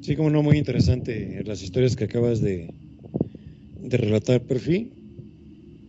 Sí, 0.00 0.16
como 0.16 0.30
no, 0.30 0.42
muy 0.42 0.56
interesante 0.56 1.42
las 1.44 1.62
historias 1.62 1.94
que 1.94 2.04
acabas 2.04 2.40
de, 2.40 2.72
de 3.82 3.96
relatar, 3.96 4.40
Perfil. 4.42 4.92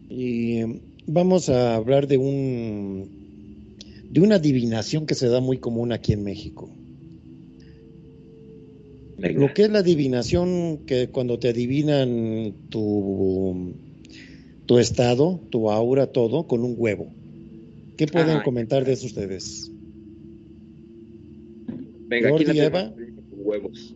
Y 0.09 0.57
eh, 0.57 0.81
vamos 1.07 1.49
a 1.49 1.75
hablar 1.75 2.07
de 2.07 2.17
un 2.17 3.21
de 4.09 4.19
una 4.19 4.35
adivinación 4.35 5.05
que 5.05 5.15
se 5.15 5.29
da 5.29 5.39
muy 5.39 5.59
común 5.59 5.93
aquí 5.93 6.11
en 6.11 6.23
México. 6.23 6.69
Lo 9.17 9.53
que 9.53 9.63
es 9.63 9.69
la 9.69 9.79
adivinación, 9.79 10.79
que 10.85 11.09
cuando 11.09 11.39
te 11.39 11.49
adivinan 11.49 12.53
tu, 12.69 13.73
tu 14.65 14.79
estado, 14.79 15.39
tu 15.49 15.69
aura, 15.69 16.07
todo, 16.07 16.47
con 16.47 16.63
un 16.63 16.75
huevo. 16.77 17.07
¿Qué 17.97 18.07
pueden 18.07 18.41
comentar 18.41 18.83
de 18.83 18.93
eso 18.93 19.05
ustedes? 19.05 19.71
Venga, 22.07 22.35
aquí 22.35 22.45
la 22.45 22.65
Eva? 22.65 22.93
Huevos. 23.43 23.95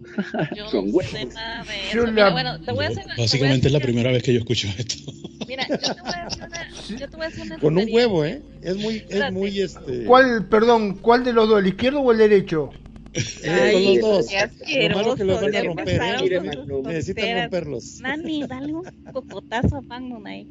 Yo 0.56 0.66
Con 0.72 0.88
no 0.88 0.94
huevos. 0.94 1.12
sé 1.12 1.26
nada 1.26 1.64
de 1.64 1.88
eso. 1.88 2.06
la- 2.06 2.12
Mira, 2.12 2.30
bueno, 2.32 2.62
te 2.62 2.72
voy 2.72 2.86
a 2.86 2.88
hacer, 2.90 3.04
te 3.04 3.10
voy 3.10 3.16
a 3.20 3.22
Básicamente 3.24 3.68
es 3.68 3.74
la 3.74 3.80
primera 3.80 4.12
vez 4.12 4.24
que 4.24 4.34
yo 4.34 4.40
escucho 4.40 4.68
esto. 4.78 4.96
Mira, 5.48 5.68
yo 5.68 5.78
te 5.78 6.02
voy 6.02 6.12
a 6.14 6.24
decir 6.26 6.44
una, 6.44 7.00
yo 7.00 7.08
te 7.10 7.18
voy 7.18 7.26
a 7.26 7.30
decir 7.30 7.44
una 7.46 7.58
Con 7.60 7.78
un 7.78 7.88
huevo, 7.90 8.26
¿eh? 8.26 8.42
Es 8.62 8.76
muy, 8.78 9.04
es 9.10 9.32
muy, 9.32 9.60
este... 9.62 10.06
¿Cuál, 10.06 10.48
perdón, 10.50 10.96
cuál 10.98 11.24
de 11.24 11.34
los 11.34 11.48
dos, 11.48 11.60
el 11.60 11.68
izquierdo 11.68 12.00
o 12.02 12.12
el 12.12 12.18
derecho? 12.18 12.72
eh, 13.44 13.72
con 13.74 13.84
los 13.84 14.00
dos. 14.00 14.28
qué 14.68 14.90
Lo 14.90 14.96
malo 14.96 15.16
que 15.16 15.24
los 15.24 15.42
van 15.42 15.56
a 15.56 15.62
romper, 15.64 16.02
¿eh? 16.02 16.60
Necesitan 16.84 17.42
romperlos. 17.42 18.00
Nani, 18.02 18.46
dale 18.48 18.74
un 18.74 18.84
cocotazo 19.14 19.78
a 19.78 19.82
Magnum 19.82 20.26
ahí. 20.26 20.48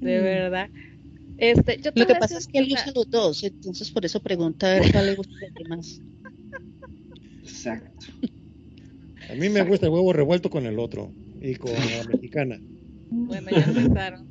De 0.00 0.20
verdad. 0.20 0.70
Este, 1.42 1.76
yo 1.82 1.92
te 1.92 1.98
Lo 2.00 2.06
que 2.06 2.14
pasa 2.14 2.38
es 2.38 2.46
que 2.46 2.60
él 2.60 2.68
usa 2.72 2.92
los 2.94 3.10
dos, 3.10 3.42
entonces 3.42 3.90
por 3.90 4.04
eso 4.04 4.20
pregunta 4.20 4.70
a 4.76 4.78
ver 4.78 4.92
cuál 4.92 5.06
le 5.06 5.14
gusta 5.16 5.32
demás. 5.58 6.00
Exacto. 7.42 8.06
A 9.28 9.34
mí 9.34 9.48
me 9.48 9.62
gusta 9.64 9.86
el 9.86 9.92
huevo 9.92 10.12
revuelto 10.12 10.50
con 10.50 10.66
el 10.66 10.78
otro 10.78 11.10
y 11.40 11.56
con 11.56 11.72
la 11.72 12.04
mexicana. 12.12 12.60
Bueno, 13.10 13.48
ya 13.50 13.64
empezaron. 13.64 14.28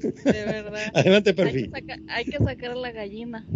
De 0.00 0.32
verdad. 0.44 0.90
Adelante, 0.92 1.30
Hay 1.30 1.36
que, 1.36 1.42
perfil. 1.44 1.70
saca- 1.70 2.00
hay 2.08 2.24
que 2.24 2.38
sacar 2.38 2.76
la 2.76 2.90
gallina. 2.90 3.46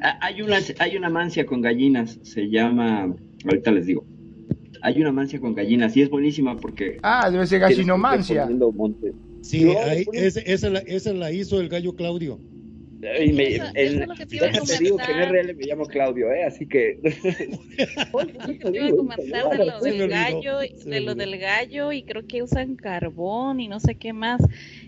Ah, 0.00 0.18
Hay 0.22 0.40
una, 0.40 0.56
hay 0.78 0.96
una 0.96 1.10
mancia 1.10 1.44
con 1.44 1.60
gallinas, 1.60 2.18
se 2.22 2.48
llama, 2.48 3.14
ahorita 3.44 3.70
les 3.70 3.84
digo, 3.84 4.06
hay 4.80 4.98
una 5.02 5.12
mancia 5.12 5.38
con 5.40 5.54
gallinas 5.54 5.94
y 5.94 6.00
es 6.00 6.08
buenísima 6.08 6.56
porque... 6.58 6.96
Ah, 7.02 7.30
debe 7.30 7.46
ser 7.46 7.60
gallinomancia. 7.60 8.48
Sí, 9.46 9.64
No, 9.64 9.78
ahí- 9.78 10.04
ponen- 10.04 10.24
esa, 10.24 10.40
esa 10.40 10.70
la, 10.70 10.78
esa 10.80 11.12
la 11.12 11.30
hizo 11.32 11.60
el 11.60 11.68
gallo 11.68 11.94
Claudio. 11.94 12.40
Y 13.24 13.32
me- 13.32 13.54
Eso- 13.54 13.64
en- 13.74 13.76
eso 13.76 14.00
es 14.00 14.08
lo 14.08 14.14
que 14.16 14.26
digo 14.26 14.98
en. 14.98 15.06
RL 15.06 15.54
me 15.54 15.64
llamo 15.66 15.86
Claudio, 15.86 16.32
¿eh? 16.32 16.44
Así 16.44 16.66
que... 16.66 16.98
Te 17.00 18.76
iba 18.76 18.86
a 18.86 18.90
comentar 18.90 19.58
de 19.58 19.64
lo 19.66 19.80
del 19.80 20.08
gallo, 20.08 20.62
y- 20.64 20.68
se 20.78 20.88
me 20.88 20.94
de 20.96 21.00
lo 21.02 21.12
olvidó. 21.12 21.30
del 21.30 21.38
gallo 21.38 21.92
y 21.92 22.02
creo 22.02 22.26
que 22.26 22.42
usan 22.42 22.74
carbón 22.76 23.60
y 23.60 23.68
no 23.68 23.78
sé 23.80 23.94
qué 23.96 24.12
más. 24.12 24.40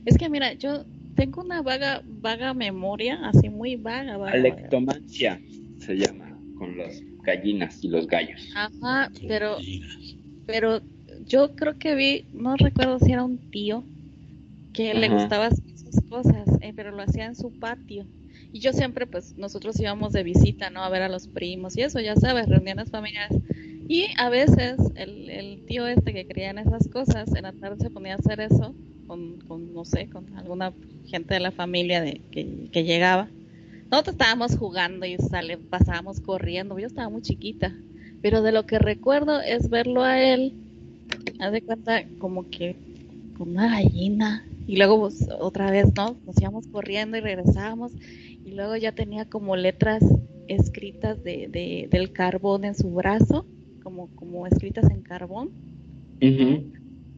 Es 0.05 0.19
que 0.19 0.29
mira, 0.29 0.55
yo 0.55 0.85
tengo 1.15 1.43
una 1.43 1.63
vaga 1.63 2.03
vaga 2.07 2.55
memoria, 2.55 3.19
así 3.25 3.49
muy 3.49 3.77
vaga, 3.77 4.17
vaga, 4.17 4.33
vaga. 4.37 4.49
Alectomancia 4.51 5.41
se 5.79 5.95
llama, 5.95 6.37
con 6.59 6.77
las 6.79 7.01
gallinas 7.25 7.83
y 7.85 7.89
los 7.89 8.07
gallos. 8.09 8.51
Ajá, 8.57 9.11
pero 9.29 9.59
pero 10.47 10.81
yo 11.27 11.55
creo 11.55 11.79
que 11.79 11.95
vi, 11.95 12.25
no 12.33 12.57
recuerdo 12.57 12.99
si 13.01 13.13
era 13.13 13.23
un 13.25 13.39
tío 13.51 13.85
que 14.79 14.95
le 14.95 15.07
Ajá. 15.07 15.17
gustaba 15.17 15.47
hacer 15.47 15.65
esas 15.75 16.05
cosas, 16.09 16.47
eh, 16.61 16.73
pero 16.73 16.93
lo 16.93 17.03
hacía 17.03 17.27
en 17.27 17.35
su 17.35 17.51
patio. 17.51 18.07
Y 18.53 18.61
yo 18.61 18.73
siempre, 18.73 19.09
pues, 19.09 19.37
nosotros 19.37 19.79
íbamos 19.81 20.13
de 20.13 20.23
visita, 20.23 20.71
¿no? 20.71 20.85
A 20.85 20.89
ver 20.89 21.03
a 21.03 21.09
los 21.09 21.27
primos 21.27 21.77
y 21.77 21.83
eso, 21.83 21.99
ya 21.99 22.15
sabes, 22.15 22.49
reuniones 22.49 22.89
familiares. 22.89 23.43
Y 23.89 24.07
a 24.19 24.29
veces 24.29 24.77
el, 24.95 25.31
el 25.31 25.65
tío 25.67 25.85
este 25.89 26.13
que 26.15 26.25
creía 26.29 26.51
en 26.51 26.59
esas 26.59 26.89
cosas, 26.89 27.35
en 27.35 27.43
la 27.43 27.53
tarde 27.53 27.79
se 27.81 27.91
ponía 27.91 28.13
a 28.13 28.19
hacer 28.19 28.39
eso 28.39 28.73
con, 29.09 29.39
con 29.49 29.75
no 29.75 29.85
sé, 29.85 30.09
con 30.11 30.33
alguna 30.35 30.73
gente 31.07 31.35
de 31.35 31.41
la 31.41 31.51
familia 31.51 32.01
de, 32.01 32.21
que, 32.31 32.69
que 32.71 32.85
llegaba. 32.85 33.29
Nosotros 33.91 34.15
estábamos 34.15 34.57
jugando 34.57 35.07
y 35.07 35.17
sale, 35.17 35.59
pasábamos 35.59 36.21
corriendo, 36.21 36.79
yo 36.79 36.87
estaba 36.87 37.09
muy 37.09 37.23
chiquita, 37.23 37.75
pero 38.23 38.43
de 38.43 38.53
lo 38.53 38.65
que 38.65 38.79
recuerdo 38.79 39.41
es 39.41 39.71
verlo 39.71 40.05
a 40.05 40.23
él, 40.23 40.55
haz 41.41 41.51
de 41.51 41.63
cuenta 41.63 42.05
como 42.19 42.49
que 42.49 42.77
con 43.37 43.49
una 43.51 43.71
gallina 43.71 44.45
y 44.69 44.77
luego 44.79 45.01
pues, 45.01 45.27
otra 45.41 45.73
vez, 45.73 45.89
¿no? 45.97 46.21
Nos 46.25 46.41
íbamos 46.41 46.69
corriendo 46.69 47.19
y 47.19 47.23
regresábamos 47.23 47.95
y 48.45 48.53
luego 48.55 48.77
ya 48.77 48.93
tenía 48.93 49.27
como 49.27 49.57
letras 49.57 50.05
escritas 50.49 51.23
de, 51.25 51.49
de- 51.51 51.89
del 51.91 52.13
carbón 52.13 52.65
en 52.67 52.77
su 52.77 52.91
brazo, 52.95 53.49
como, 53.83 54.11
como 54.17 54.47
escritas 54.49 54.91
en 54.93 55.03
carbón 55.03 55.51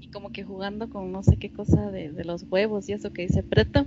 y 0.00 0.08
como 0.10 0.30
que 0.32 0.44
jugando 0.44 0.88
con 0.88 1.12
no 1.12 1.22
sé 1.22 1.36
qué 1.38 1.52
cosa 1.52 1.90
de, 1.90 2.12
de 2.12 2.24
los 2.24 2.46
huevos 2.50 2.88
y 2.88 2.92
eso 2.94 3.12
que 3.12 3.22
dice 3.22 3.42
Preto. 3.42 3.86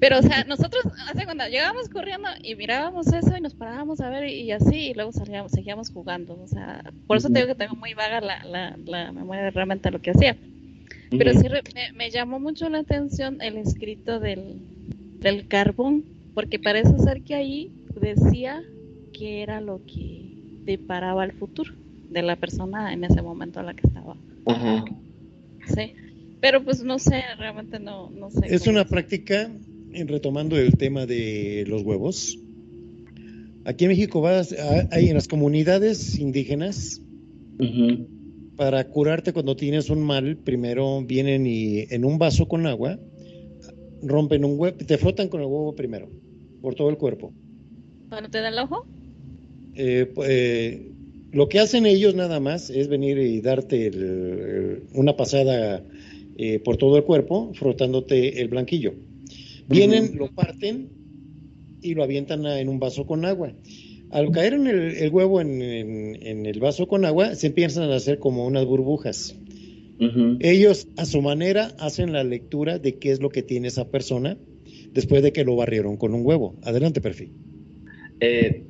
Pero, 0.00 0.18
o 0.20 0.22
sea, 0.22 0.44
nosotros, 0.44 0.82
hace 1.12 1.24
cuando 1.26 1.46
llegábamos 1.48 1.88
corriendo 1.90 2.28
y 2.42 2.56
mirábamos 2.56 3.08
eso 3.12 3.36
y 3.36 3.42
nos 3.42 3.54
parábamos 3.54 4.00
a 4.00 4.10
ver 4.10 4.26
y, 4.28 4.42
y 4.44 4.52
así, 4.52 4.90
y 4.90 4.94
luego 4.94 5.12
salíamos, 5.12 5.52
seguíamos 5.52 5.90
jugando. 5.90 6.40
O 6.40 6.48
sea, 6.48 6.82
por 7.06 7.18
eso 7.18 7.30
te 7.30 7.40
digo 7.40 7.48
que 7.48 7.56
tengo 7.56 7.76
muy 7.76 7.94
vaga 7.94 8.20
la, 8.20 8.44
la, 8.44 8.76
la 8.86 9.12
memoria 9.12 9.44
de 9.44 9.50
realmente 9.52 9.90
lo 9.92 10.00
que 10.00 10.10
hacía. 10.12 10.38
Pero 11.10 11.32
sí 11.34 11.48
re- 11.48 11.62
me, 11.74 11.96
me 11.96 12.10
llamó 12.10 12.40
mucho 12.40 12.68
la 12.68 12.78
atención 12.78 13.40
el 13.40 13.56
escrito 13.58 14.18
del, 14.20 14.56
del 15.20 15.46
carbón, 15.48 16.04
porque 16.34 16.58
parece 16.58 16.98
ser 16.98 17.22
que 17.22 17.34
ahí 17.34 17.70
decía 18.00 18.62
que 19.12 19.42
era 19.42 19.60
lo 19.60 19.80
que 19.86 20.32
deparaba 20.64 21.24
el 21.24 21.32
futuro 21.32 21.72
de 22.10 22.22
la 22.22 22.36
persona 22.36 22.92
en 22.92 23.04
ese 23.04 23.22
momento 23.22 23.60
en 23.60 23.66
la 23.66 23.74
que 23.74 23.86
estaba. 23.86 24.16
Ajá. 24.46 24.84
Sí. 25.74 25.92
Pero 26.40 26.62
pues 26.64 26.82
no 26.82 26.98
sé, 26.98 27.22
realmente 27.38 27.78
no, 27.78 28.10
no 28.10 28.30
sé. 28.30 28.46
Es 28.54 28.66
una 28.66 28.82
es. 28.82 28.88
práctica, 28.88 29.50
en 29.92 30.08
retomando 30.08 30.56
el 30.58 30.76
tema 30.76 31.06
de 31.06 31.64
los 31.66 31.82
huevos. 31.82 32.38
Aquí 33.64 33.84
en 33.84 33.90
México 33.90 34.20
vas, 34.20 34.52
a- 34.52 34.88
hay 34.92 35.08
en 35.08 35.14
las 35.14 35.26
comunidades 35.28 36.18
indígenas, 36.18 37.00
Ujú. 37.58 38.06
Para 38.56 38.82
curarte 38.88 39.32
cuando 39.32 39.54
tienes 39.54 39.90
un 39.90 40.02
mal, 40.02 40.36
primero 40.38 41.02
vienen 41.02 41.46
y 41.46 41.86
en 41.90 42.04
un 42.04 42.18
vaso 42.18 42.48
con 42.48 42.66
agua, 42.66 42.98
rompen 44.02 44.44
un 44.44 44.58
huevo, 44.58 44.76
te 44.76 44.98
frotan 44.98 45.28
con 45.28 45.40
el 45.40 45.46
huevo 45.46 45.74
primero, 45.74 46.08
por 46.60 46.74
todo 46.74 46.88
el 46.88 46.96
cuerpo. 46.96 47.32
¿Cuando 48.08 48.30
te 48.30 48.40
da 48.40 48.48
el 48.48 48.58
ojo? 48.58 48.86
Eh, 49.74 50.12
eh, 50.24 50.92
lo 51.32 51.48
que 51.48 51.60
hacen 51.60 51.84
ellos 51.86 52.14
nada 52.14 52.40
más 52.40 52.70
es 52.70 52.88
venir 52.88 53.18
y 53.18 53.40
darte 53.40 53.88
el- 53.88 54.02
el- 54.02 54.82
una 54.94 55.16
pasada 55.16 55.84
eh, 56.38 56.58
por 56.60 56.76
todo 56.76 56.98
el 56.98 57.04
cuerpo, 57.04 57.52
frotándote 57.54 58.40
el 58.42 58.48
blanquillo. 58.48 58.94
Vienen, 59.68 60.16
lo 60.18 60.28
parten 60.30 60.90
y 61.80 61.94
lo 61.94 62.02
avientan 62.02 62.44
a- 62.46 62.60
en 62.60 62.68
un 62.68 62.78
vaso 62.78 63.06
con 63.06 63.24
agua. 63.24 63.54
Al 64.10 64.30
caer 64.30 64.54
en 64.54 64.66
el, 64.66 64.96
el 64.96 65.10
huevo 65.10 65.40
en, 65.40 65.60
en- 65.62 66.16
en 66.26 66.46
el 66.46 66.60
vaso 66.60 66.86
con 66.86 67.04
agua, 67.04 67.34
se 67.34 67.48
empiezan 67.48 67.90
a 67.90 67.96
hacer 67.96 68.18
como 68.18 68.46
unas 68.46 68.64
burbujas. 68.64 69.34
Ellos, 70.40 70.88
a 70.96 71.06
su 71.06 71.22
manera, 71.22 71.72
hacen 71.78 72.12
la 72.12 72.22
lectura 72.22 72.78
de 72.78 72.98
qué 72.98 73.10
es 73.10 73.20
lo 73.20 73.30
que 73.30 73.42
tiene 73.42 73.68
esa 73.68 73.90
persona 73.90 74.36
después 74.92 75.22
de 75.22 75.32
que 75.32 75.44
lo 75.44 75.56
barrieron 75.56 75.96
con 75.96 76.14
un 76.14 76.24
huevo. 76.24 76.54
Adelante, 76.62 77.00
perfil. 77.00 77.32
Eh, 78.20 78.64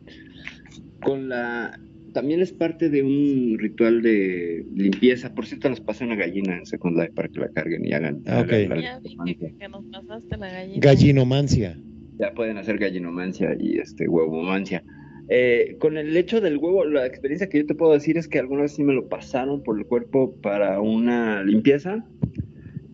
con 1.00 1.28
la 1.28 1.78
también 2.12 2.40
es 2.40 2.50
parte 2.52 2.88
de 2.88 3.02
un 3.02 3.58
ritual 3.58 4.00
de 4.00 4.64
limpieza. 4.74 5.34
Por 5.34 5.44
cierto, 5.46 5.68
nos 5.68 5.80
pasa 5.80 6.04
una 6.04 6.16
gallina 6.16 6.56
en 6.56 6.64
Second 6.64 6.96
Life 6.96 7.12
para 7.12 7.28
que 7.28 7.40
la 7.40 7.48
carguen 7.50 7.84
y 7.84 7.92
hagan. 7.92 8.22
Ah, 8.26 8.40
ok. 8.40 8.52
hagan 8.52 8.68
la 8.70 8.80
Ya 8.80 8.98
vi 9.00 9.08
litomancia. 9.10 9.48
que, 9.50 9.56
que 9.58 9.68
nos 9.68 9.84
pasaste 9.84 10.36
la 10.38 10.50
gallina. 10.50 10.78
Gallinomancia. 10.80 11.78
Ya 12.18 12.32
pueden 12.34 12.56
hacer 12.56 12.78
gallinomancia 12.78 13.54
y 13.60 13.78
este 13.78 14.08
huevomancia. 14.08 14.82
Eh, 15.28 15.76
con 15.80 15.96
el 15.96 16.16
hecho 16.16 16.40
del 16.40 16.58
huevo, 16.58 16.84
la 16.84 17.04
experiencia 17.04 17.48
que 17.48 17.58
yo 17.58 17.66
te 17.66 17.74
puedo 17.74 17.92
decir 17.92 18.16
es 18.16 18.28
que 18.28 18.38
alguna 18.38 18.62
vez 18.62 18.74
sí 18.74 18.84
me 18.84 18.94
lo 18.94 19.08
pasaron 19.08 19.62
por 19.62 19.78
el 19.78 19.86
cuerpo 19.86 20.36
para 20.40 20.80
una 20.80 21.42
limpieza 21.42 22.04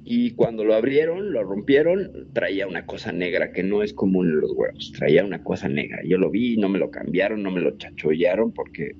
y 0.04 0.32
cuando 0.32 0.64
lo 0.64 0.74
abrieron, 0.74 1.32
lo 1.32 1.42
rompieron, 1.42 2.28
traía 2.32 2.66
una 2.66 2.86
cosa 2.86 3.12
negra 3.12 3.52
que 3.52 3.62
no 3.62 3.82
es 3.82 3.92
común 3.92 4.28
en 4.28 4.40
los 4.40 4.52
huevos, 4.52 4.92
traía 4.96 5.24
una 5.24 5.42
cosa 5.42 5.68
negra. 5.68 6.00
Yo 6.04 6.18
lo 6.18 6.30
vi, 6.30 6.56
no 6.56 6.68
me 6.68 6.78
lo 6.78 6.90
cambiaron, 6.90 7.42
no 7.42 7.50
me 7.50 7.60
lo 7.60 7.76
chachollaron 7.76 8.52
porque 8.52 8.96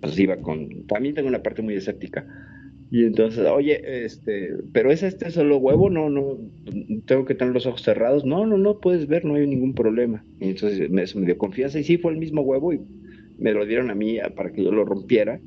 pues 0.00 0.18
iba 0.18 0.36
con... 0.36 0.86
También 0.86 1.14
tengo 1.14 1.28
una 1.28 1.42
parte 1.42 1.62
muy 1.62 1.74
escéptica. 1.74 2.26
Y 2.94 3.06
entonces, 3.06 3.44
oye, 3.48 4.04
este, 4.04 4.50
pero 4.72 4.92
es 4.92 5.02
este 5.02 5.28
solo 5.32 5.56
huevo, 5.56 5.90
no, 5.90 6.08
no, 6.08 6.38
tengo 7.06 7.24
que 7.24 7.34
tener 7.34 7.52
los 7.52 7.66
ojos 7.66 7.82
cerrados. 7.82 8.24
No, 8.24 8.46
no, 8.46 8.56
no 8.56 8.78
puedes 8.78 9.08
ver, 9.08 9.24
no 9.24 9.34
hay 9.34 9.48
ningún 9.48 9.74
problema. 9.74 10.24
Y 10.38 10.50
entonces 10.50 10.88
me, 10.88 11.02
eso 11.02 11.18
me 11.18 11.26
dio 11.26 11.36
confianza 11.36 11.80
y 11.80 11.82
sí 11.82 11.98
fue 11.98 12.12
el 12.12 12.18
mismo 12.18 12.42
huevo 12.42 12.72
y 12.72 12.78
me 13.36 13.52
lo 13.52 13.66
dieron 13.66 13.90
a 13.90 13.96
mí 13.96 14.18
para 14.36 14.52
que 14.52 14.62
yo 14.62 14.70
lo 14.70 14.84
rompiera 14.84 15.40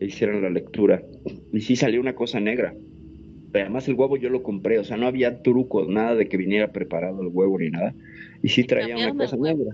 e 0.00 0.06
hicieran 0.06 0.40
la 0.40 0.48
lectura. 0.48 1.02
Y 1.52 1.60
sí 1.60 1.76
salió 1.76 2.00
una 2.00 2.14
cosa 2.14 2.40
negra. 2.40 2.74
Además 3.52 3.86
el 3.88 3.94
huevo 3.94 4.16
yo 4.16 4.30
lo 4.30 4.42
compré, 4.42 4.78
o 4.78 4.84
sea, 4.84 4.96
no 4.96 5.06
había 5.06 5.42
truco, 5.42 5.84
nada 5.84 6.14
de 6.14 6.28
que 6.28 6.38
viniera 6.38 6.72
preparado 6.72 7.20
el 7.20 7.28
huevo 7.28 7.58
ni 7.58 7.68
nada. 7.68 7.94
Y 8.42 8.48
sí 8.48 8.64
traía 8.64 8.96
una 8.96 9.14
cosa 9.14 9.36
negra. 9.36 9.70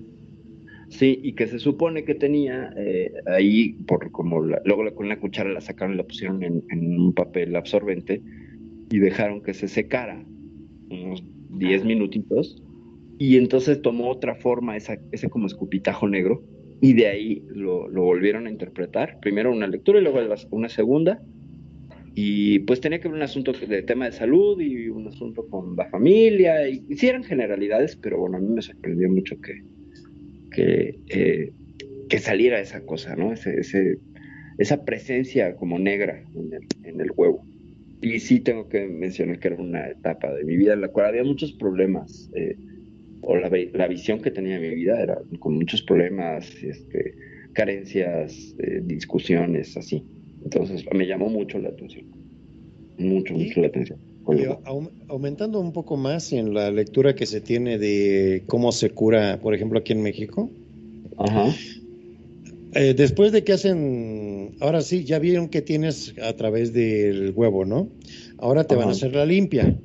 Sí, 0.92 1.18
y 1.22 1.32
que 1.32 1.46
se 1.46 1.58
supone 1.58 2.04
que 2.04 2.14
tenía 2.14 2.70
eh, 2.76 3.10
ahí, 3.26 3.72
por 3.86 4.10
como 4.10 4.42
luego 4.42 4.94
con 4.94 5.08
la 5.08 5.18
cuchara 5.18 5.48
la 5.50 5.62
sacaron 5.62 5.94
y 5.94 5.96
la 5.96 6.04
pusieron 6.04 6.42
en, 6.42 6.62
un 6.70 7.14
papel 7.14 7.56
absorbente 7.56 8.20
y 8.90 8.98
dejaron 8.98 9.42
que 9.42 9.54
se 9.54 9.68
secara 9.68 10.22
unos 10.90 11.24
10 11.48 11.86
minutitos 11.86 12.62
y 13.18 13.38
entonces 13.38 13.80
tomó 13.80 14.10
otra 14.10 14.34
forma 14.34 14.76
esa, 14.76 14.98
ese 15.12 15.30
como 15.30 15.46
escupitajo 15.46 16.06
negro 16.08 16.44
y 16.82 16.92
de 16.92 17.06
ahí 17.06 17.42
lo, 17.48 17.88
volvieron 17.90 18.46
a 18.46 18.50
interpretar. 18.50 19.18
Primero 19.20 19.50
una 19.50 19.68
lectura 19.68 19.98
y 19.98 20.02
luego 20.02 20.18
una 20.50 20.68
segunda. 20.68 21.22
Y 22.14 22.58
pues 22.58 22.82
tenía 22.82 23.00
que 23.00 23.08
ver 23.08 23.16
un 23.16 23.22
asunto 23.22 23.52
de 23.52 23.82
tema 23.82 24.04
de 24.04 24.12
salud 24.12 24.60
y 24.60 24.88
un 24.88 25.06
asunto 25.06 25.46
con 25.48 25.74
la 25.74 25.88
familia. 25.88 26.68
Y 26.68 26.84
hicieron 26.90 27.24
generalidades, 27.24 27.96
pero 27.96 28.18
bueno, 28.18 28.36
a 28.36 28.40
mí 28.40 28.48
me 28.48 28.60
sorprendió 28.60 29.08
mucho 29.08 29.40
que, 29.40 29.62
que, 30.52 30.98
eh, 31.08 31.52
que 32.08 32.18
saliera 32.18 32.60
esa 32.60 32.84
cosa, 32.84 33.16
¿no? 33.16 33.32
Ese, 33.32 33.98
esa 34.58 34.84
presencia 34.84 35.56
como 35.56 35.78
negra 35.78 36.22
en 36.34 36.52
el, 36.52 36.66
en 36.84 37.00
el 37.00 37.10
huevo. 37.16 37.44
Y 38.00 38.18
sí 38.18 38.40
tengo 38.40 38.68
que 38.68 38.86
mencionar 38.86 39.38
que 39.38 39.48
era 39.48 39.56
una 39.56 39.88
etapa 39.88 40.32
de 40.34 40.44
mi 40.44 40.56
vida 40.56 40.74
en 40.74 40.80
la 40.80 40.88
cual 40.88 41.06
había 41.06 41.24
muchos 41.24 41.52
problemas. 41.52 42.30
Eh, 42.34 42.56
o 43.22 43.36
la, 43.36 43.48
la, 43.72 43.86
visión 43.86 44.20
que 44.20 44.32
tenía 44.32 44.58
de 44.58 44.68
mi 44.68 44.74
vida 44.74 45.00
era 45.00 45.18
con 45.38 45.54
muchos 45.54 45.82
problemas, 45.82 46.52
este, 46.62 47.14
carencias, 47.52 48.56
eh, 48.58 48.80
discusiones, 48.84 49.76
así. 49.76 50.04
Entonces 50.42 50.84
me 50.92 51.06
llamó 51.06 51.28
mucho 51.28 51.58
la 51.60 51.68
atención, 51.68 52.06
mucho, 52.98 53.34
mucho 53.34 53.60
la 53.60 53.68
atención. 53.68 54.11
Aumentando 55.08 55.60
un 55.60 55.72
poco 55.72 55.96
más 55.96 56.32
en 56.32 56.54
la 56.54 56.70
lectura 56.70 57.14
que 57.14 57.26
se 57.26 57.40
tiene 57.40 57.78
de 57.78 58.44
cómo 58.46 58.72
se 58.72 58.90
cura, 58.90 59.40
por 59.40 59.54
ejemplo, 59.54 59.78
aquí 59.78 59.92
en 59.92 60.02
México. 60.02 60.50
Ajá. 61.18 61.54
Eh, 62.74 62.94
después 62.94 63.32
de 63.32 63.44
que 63.44 63.52
hacen, 63.52 64.56
ahora 64.60 64.80
sí, 64.80 65.04
ya 65.04 65.18
vieron 65.18 65.48
que 65.48 65.60
tienes 65.60 66.14
a 66.22 66.34
través 66.34 66.72
del 66.72 67.32
huevo, 67.34 67.64
¿no? 67.64 67.88
Ahora 68.38 68.64
te 68.64 68.76
van 68.76 68.88
a 68.88 68.92
hacer 68.92 69.14
la 69.14 69.26
limpia. 69.26 69.76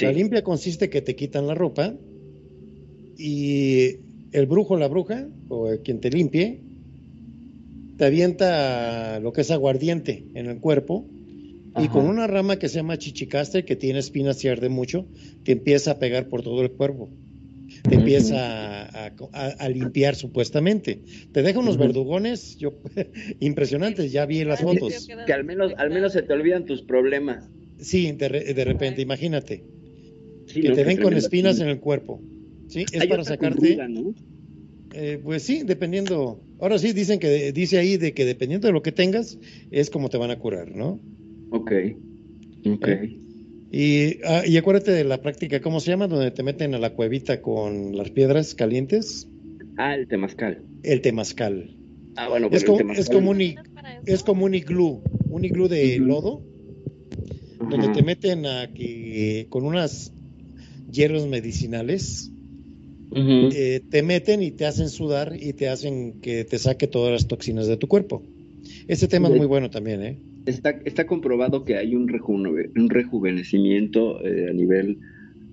La 0.00 0.12
limpia 0.12 0.42
consiste 0.42 0.90
que 0.90 1.02
te 1.02 1.14
quitan 1.14 1.46
la 1.46 1.54
ropa, 1.54 1.94
y 3.20 3.98
el 4.32 4.46
brujo, 4.46 4.78
la 4.78 4.88
bruja, 4.88 5.28
o 5.48 5.68
quien 5.84 6.00
te 6.00 6.10
limpie, 6.10 6.60
te 7.98 8.06
avienta 8.06 9.20
lo 9.20 9.32
que 9.32 9.42
es 9.42 9.50
aguardiente 9.50 10.24
en 10.34 10.46
el 10.46 10.58
cuerpo 10.58 11.04
y 11.78 11.88
con 11.88 12.06
una 12.06 12.26
rama 12.26 12.58
que 12.58 12.68
se 12.68 12.76
llama 12.76 12.98
chichicaste, 12.98 13.64
que 13.64 13.76
tiene 13.76 13.98
espinas 13.98 14.44
y 14.44 14.48
arde 14.48 14.68
mucho, 14.68 15.06
te 15.44 15.52
empieza 15.52 15.92
a 15.92 15.98
pegar 15.98 16.28
por 16.28 16.42
todo 16.42 16.62
el 16.62 16.70
cuerpo. 16.72 17.10
Te 17.88 17.94
empieza 17.94 18.86
a, 18.86 19.68
limpiar 19.68 20.16
supuestamente. 20.16 21.00
Te 21.32 21.42
deja 21.42 21.60
unos 21.60 21.76
verdugones 21.76 22.56
yo, 22.56 22.74
impresionantes, 23.40 24.10
ya 24.10 24.26
vi 24.26 24.44
las 24.44 24.60
fotos. 24.60 25.08
Que 25.26 25.32
al 25.32 25.44
menos, 25.44 25.72
al 25.76 25.90
menos 25.90 26.12
se 26.12 26.22
te 26.22 26.32
olvidan 26.32 26.66
tus 26.66 26.82
problemas. 26.82 27.48
Sí, 27.78 28.10
de, 28.12 28.28
repente, 28.64 29.00
imagínate. 29.00 29.64
que 30.52 30.72
te 30.72 30.84
ven 30.84 31.00
con 31.00 31.14
espinas 31.14 31.60
en 31.60 31.68
el 31.68 31.78
cuerpo. 31.78 32.20
Sí, 32.68 32.84
es 32.92 33.06
para 33.06 33.24
sacarte. 33.24 33.78
Eh, 34.92 35.20
pues 35.22 35.44
sí, 35.44 35.62
dependiendo. 35.64 36.42
Ahora 36.58 36.78
sí 36.78 36.92
dicen 36.92 37.20
que 37.20 37.52
dice 37.52 37.78
ahí 37.78 37.96
de 37.96 38.12
que 38.12 38.24
dependiendo 38.24 38.66
de 38.66 38.72
lo 38.72 38.82
que 38.82 38.92
tengas 38.92 39.38
es 39.70 39.88
como 39.88 40.08
te 40.08 40.18
van 40.18 40.30
a 40.30 40.38
curar, 40.38 40.74
¿no? 40.74 41.00
Ok. 41.50 41.72
Ok. 42.66 42.88
Y, 43.72 44.18
ah, 44.24 44.42
y 44.44 44.56
acuérdate 44.56 44.90
de 44.90 45.04
la 45.04 45.22
práctica, 45.22 45.60
¿cómo 45.60 45.80
se 45.80 45.90
llama? 45.90 46.08
Donde 46.08 46.30
te 46.32 46.42
meten 46.42 46.74
a 46.74 46.78
la 46.78 46.90
cuevita 46.90 47.40
con 47.40 47.96
las 47.96 48.10
piedras 48.10 48.54
calientes. 48.54 49.28
Ah, 49.76 49.94
el 49.94 50.08
temazcal. 50.08 50.62
El 50.82 51.00
temazcal. 51.00 51.76
Ah, 52.16 52.28
bueno, 52.28 52.48
es, 52.50 52.64
como, 52.64 52.92
es 52.92 53.08
como 53.08 53.30
un 53.30 53.40
es 54.04 54.22
como 54.24 54.44
un 54.44 54.54
iglú, 54.54 55.02
un 55.30 55.44
iglú 55.44 55.68
de 55.68 55.98
lodo, 55.98 56.42
donde 57.58 57.88
te 57.90 58.02
meten 58.02 58.46
a 58.46 58.72
que 58.72 59.46
con 59.48 59.64
unas 59.64 60.12
hierbas 60.90 61.26
medicinales 61.26 62.30
eh, 63.12 63.80
te 63.88 64.02
meten 64.02 64.42
y 64.42 64.50
te 64.50 64.66
hacen 64.66 64.88
sudar 64.88 65.36
y 65.38 65.52
te 65.52 65.68
hacen 65.68 66.20
que 66.20 66.44
te 66.44 66.58
saque 66.58 66.88
todas 66.88 67.12
las 67.12 67.28
toxinas 67.28 67.68
de 67.68 67.76
tu 67.76 67.86
cuerpo. 67.86 68.22
Este 68.88 69.06
tema 69.06 69.28
es 69.28 69.36
muy 69.36 69.46
bueno 69.46 69.70
también, 69.70 70.02
¿eh? 70.02 70.18
Está, 70.46 70.70
está 70.84 71.06
comprobado 71.06 71.64
que 71.64 71.76
hay 71.76 71.94
un, 71.94 72.10
un 72.76 72.90
rejuvenecimiento 72.90 74.24
eh, 74.24 74.48
a 74.50 74.52
nivel 74.52 74.98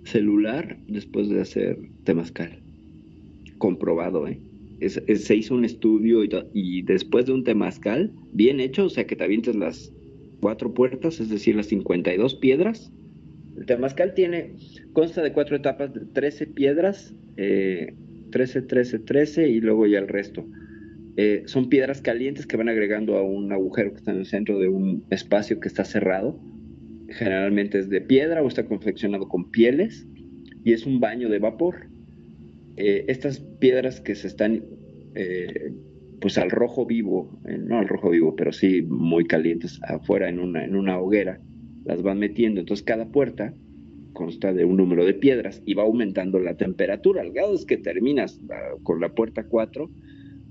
celular 0.04 0.78
después 0.88 1.30
de 1.30 1.42
hacer 1.42 1.78
temazcal. 2.04 2.60
Comprobado, 3.58 4.28
¿eh? 4.28 4.40
se 4.80 5.36
hizo 5.36 5.56
un 5.56 5.66
estudio 5.66 6.24
y, 6.54 6.82
después 6.84 7.26
de 7.26 7.34
un 7.34 7.44
temazcal 7.44 8.12
bien 8.32 8.60
hecho, 8.60 8.86
o 8.86 8.90
sea 8.90 9.08
que 9.08 9.16
te 9.16 9.24
avientes 9.24 9.56
las 9.56 9.92
cuatro 10.40 10.74
puertas, 10.74 11.20
es 11.20 11.30
decir, 11.30 11.56
las 11.56 11.68
52 11.68 12.36
piedras, 12.36 12.92
el 13.58 13.66
temazcal 13.66 14.14
tiene, 14.14 14.54
consta 14.94 15.24
de 15.24 15.34
cuatro 15.34 15.56
etapas 15.56 15.92
de 15.94 16.02
13 16.06 16.46
piedras, 16.48 17.16
13, 17.36 18.62
13, 18.62 19.00
13 19.00 19.50
y 19.50 19.62
luego 19.62 19.88
ya 19.88 19.98
el 19.98 20.08
resto. 20.08 20.46
Eh, 21.20 21.44
son 21.48 21.68
piedras 21.68 22.00
calientes 22.00 22.46
que 22.46 22.58
van 22.58 22.70
agregando 22.70 23.18
a 23.18 23.24
un 23.24 23.52
agujero 23.52 23.92
que 23.92 23.98
está 23.98 24.12
en 24.12 24.20
el 24.20 24.28
centro 24.28 24.60
de 24.60 24.70
un 24.70 25.04
espacio 25.10 25.60
que 25.60 25.68
está 25.68 25.84
cerrado. 25.84 26.40
Generalmente 27.10 27.80
es 27.80 27.90
de 27.90 28.02
piedra 28.02 28.44
o 28.44 28.48
está 28.48 28.68
confeccionado 28.68 29.28
con 29.28 29.50
pieles 29.50 30.08
y 30.64 30.74
es 30.74 30.86
un 30.86 31.00
baño 31.00 31.28
de 31.30 31.40
vapor. 31.40 31.88
Eh, 32.76 33.06
estas 33.08 33.40
piedras 33.40 34.00
que 34.00 34.14
se 34.14 34.28
están 34.28 34.64
eh, 35.16 35.74
pues 36.22 36.38
al 36.38 36.52
rojo 36.52 36.86
vivo, 36.86 37.40
no 37.46 37.80
al 37.80 37.88
rojo 37.88 38.12
vivo, 38.12 38.36
pero 38.36 38.52
sí 38.52 38.84
muy 38.84 39.26
calientes 39.26 39.80
afuera 39.84 40.30
en 40.30 40.38
una, 40.40 40.66
en 40.66 40.76
una 40.76 41.00
hoguera, 41.00 41.42
las 41.86 42.04
van 42.04 42.20
metiendo. 42.20 42.60
Entonces 42.60 42.84
cada 42.84 43.08
puerta 43.08 43.56
consta 44.14 44.54
de 44.54 44.66
un 44.66 44.78
número 44.78 45.04
de 45.04 45.16
piedras 45.16 45.64
y 45.66 45.74
va 45.74 45.84
aumentando 45.84 46.40
la 46.40 46.58
temperatura. 46.58 47.22
Al 47.22 47.32
grado 47.32 47.56
es 47.56 47.66
que 47.66 47.78
terminas 47.78 48.40
ah, 48.52 48.76
con 48.84 49.00
la 49.00 49.10
puerta 49.10 49.48
4, 49.48 49.90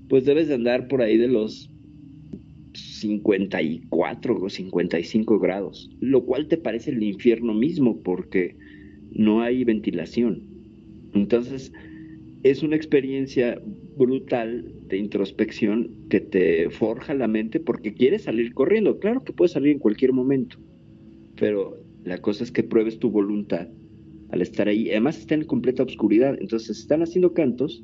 pues 0.09 0.25
debes 0.25 0.47
de 0.47 0.55
andar 0.55 0.87
por 0.87 1.01
ahí 1.01 1.17
de 1.17 1.27
los 1.27 1.69
54 2.73 4.35
o 4.35 4.49
55 4.49 5.39
grados, 5.39 5.89
lo 5.99 6.25
cual 6.25 6.47
te 6.47 6.57
parece 6.57 6.91
el 6.91 7.03
infierno 7.03 7.53
mismo 7.53 8.01
porque 8.01 8.55
no 9.11 9.41
hay 9.41 9.63
ventilación. 9.63 10.43
Entonces, 11.13 11.71
es 12.43 12.63
una 12.63 12.75
experiencia 12.75 13.59
brutal 13.97 14.73
de 14.87 14.97
introspección 14.97 15.91
que 16.09 16.21
te 16.21 16.69
forja 16.69 17.13
la 17.13 17.27
mente 17.27 17.59
porque 17.59 17.93
quieres 17.93 18.23
salir 18.23 18.53
corriendo. 18.53 18.99
Claro 18.99 19.23
que 19.23 19.33
puedes 19.33 19.53
salir 19.53 19.71
en 19.71 19.79
cualquier 19.79 20.13
momento, 20.13 20.57
pero 21.35 21.77
la 22.03 22.19
cosa 22.19 22.43
es 22.43 22.51
que 22.51 22.63
pruebes 22.63 22.99
tu 22.99 23.09
voluntad 23.09 23.67
al 24.29 24.41
estar 24.41 24.67
ahí. 24.67 24.89
Además 24.91 25.19
está 25.19 25.35
en 25.35 25.45
completa 25.45 25.83
oscuridad, 25.83 26.37
entonces 26.39 26.79
están 26.79 27.01
haciendo 27.01 27.33
cantos 27.33 27.83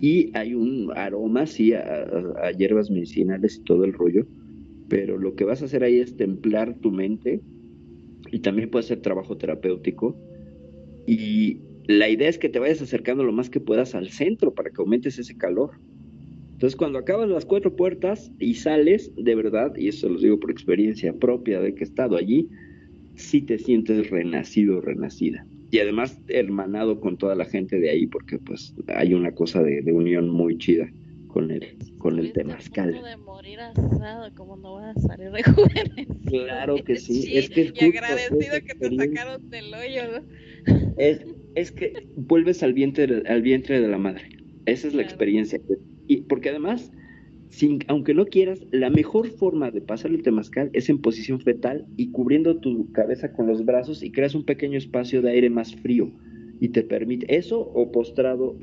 y 0.00 0.30
hay 0.36 0.54
un 0.54 0.92
aroma, 0.94 1.46
sí, 1.46 1.72
a, 1.72 2.52
hierbas 2.56 2.90
medicinales 2.90 3.56
y 3.56 3.64
todo 3.64 3.84
el 3.84 3.92
rollo, 3.92 4.26
pero 4.88 5.16
lo 5.18 5.34
que 5.34 5.44
vas 5.44 5.62
a 5.62 5.64
hacer 5.66 5.84
ahí 5.84 5.98
es 5.98 6.16
templar 6.16 6.76
tu 6.80 6.90
mente 6.90 7.40
y 8.30 8.40
también 8.40 8.70
puede 8.70 8.84
ser 8.84 9.00
trabajo 9.00 9.36
terapéutico. 9.36 10.16
Y 11.06 11.58
la 11.86 12.08
idea 12.08 12.28
es 12.28 12.38
que 12.38 12.48
te 12.48 12.58
vayas 12.58 12.82
acercando 12.82 13.24
lo 13.24 13.32
más 13.32 13.48
que 13.48 13.60
puedas 13.60 13.94
al 13.94 14.10
centro 14.10 14.52
para 14.54 14.70
que 14.70 14.82
aumentes 14.82 15.18
ese 15.18 15.36
calor. 15.36 15.70
Entonces, 16.52 16.76
cuando 16.76 16.98
acabas 16.98 17.28
las 17.28 17.44
cuatro 17.44 17.76
puertas 17.76 18.32
y 18.38 18.54
sales, 18.54 19.12
de 19.16 19.34
verdad, 19.34 19.72
y 19.76 19.88
eso 19.88 20.08
lo 20.08 20.18
digo 20.18 20.40
por 20.40 20.50
experiencia 20.50 21.12
propia 21.12 21.60
de 21.60 21.74
que 21.74 21.84
he 21.84 21.86
estado 21.86 22.16
allí, 22.16 22.48
si 23.14 23.42
te 23.42 23.58
sientes 23.58 24.10
renacido, 24.10 24.80
renacida. 24.80 25.46
Y 25.70 25.78
además 25.80 26.18
hermanado 26.28 27.00
con 27.00 27.16
toda 27.16 27.34
la 27.34 27.44
gente 27.44 27.78
de 27.78 27.90
ahí, 27.90 28.06
porque 28.06 28.38
pues 28.38 28.74
hay 28.88 29.14
una 29.14 29.32
cosa 29.32 29.62
de, 29.62 29.82
unión 29.92 30.28
muy 30.28 30.58
chida 30.58 30.88
con 31.28 31.50
el, 31.50 31.76
con 31.98 32.18
el 32.18 32.32
temazcal. 32.32 32.92
de 32.92 33.16
morir 33.16 33.60
asado, 33.60 34.32
como 34.34 34.56
no 34.56 34.74
vas 34.74 34.96
a 34.96 35.00
salir 35.00 35.30
de 35.32 35.42
jóvenes. 35.42 36.06
Claro 36.26 36.76
que 36.84 36.96
sí, 36.96 37.30
es 37.36 37.50
que 37.50 37.72
y 37.74 37.84
agradecido 37.84 38.60
que 38.64 38.74
te 38.74 38.96
sacaron 38.96 39.50
del 39.50 39.74
hoyo. 39.74 40.22
Es, 40.98 41.24
es 41.54 41.72
que 41.72 42.06
vuelves 42.16 42.62
al 42.62 42.72
vientre, 42.72 43.22
al 43.26 43.42
vientre 43.42 43.80
de 43.80 43.88
la 43.88 43.98
madre. 43.98 44.28
Esa 44.66 44.88
es 44.88 44.94
la 44.94 45.02
experiencia. 45.02 45.60
Y 46.06 46.22
porque 46.22 46.50
además 46.50 46.92
aunque 47.88 48.14
no 48.14 48.26
quieras, 48.26 48.60
la 48.70 48.90
mejor 48.90 49.28
forma 49.28 49.70
de 49.70 49.80
pasar 49.80 50.10
el 50.10 50.22
temazcal 50.22 50.70
es 50.72 50.88
en 50.88 50.98
posición 50.98 51.40
fetal 51.40 51.86
y 51.96 52.10
cubriendo 52.10 52.58
tu 52.58 52.92
cabeza 52.92 53.32
con 53.32 53.46
los 53.46 53.64
brazos 53.64 54.02
y 54.02 54.10
creas 54.10 54.34
un 54.34 54.44
pequeño 54.44 54.76
espacio 54.76 55.22
de 55.22 55.30
aire 55.30 55.50
más 55.50 55.74
frío 55.74 56.12
y 56.60 56.68
te 56.68 56.82
permite 56.82 57.34
eso 57.34 57.60
o 57.60 57.90
postrado 57.92 58.58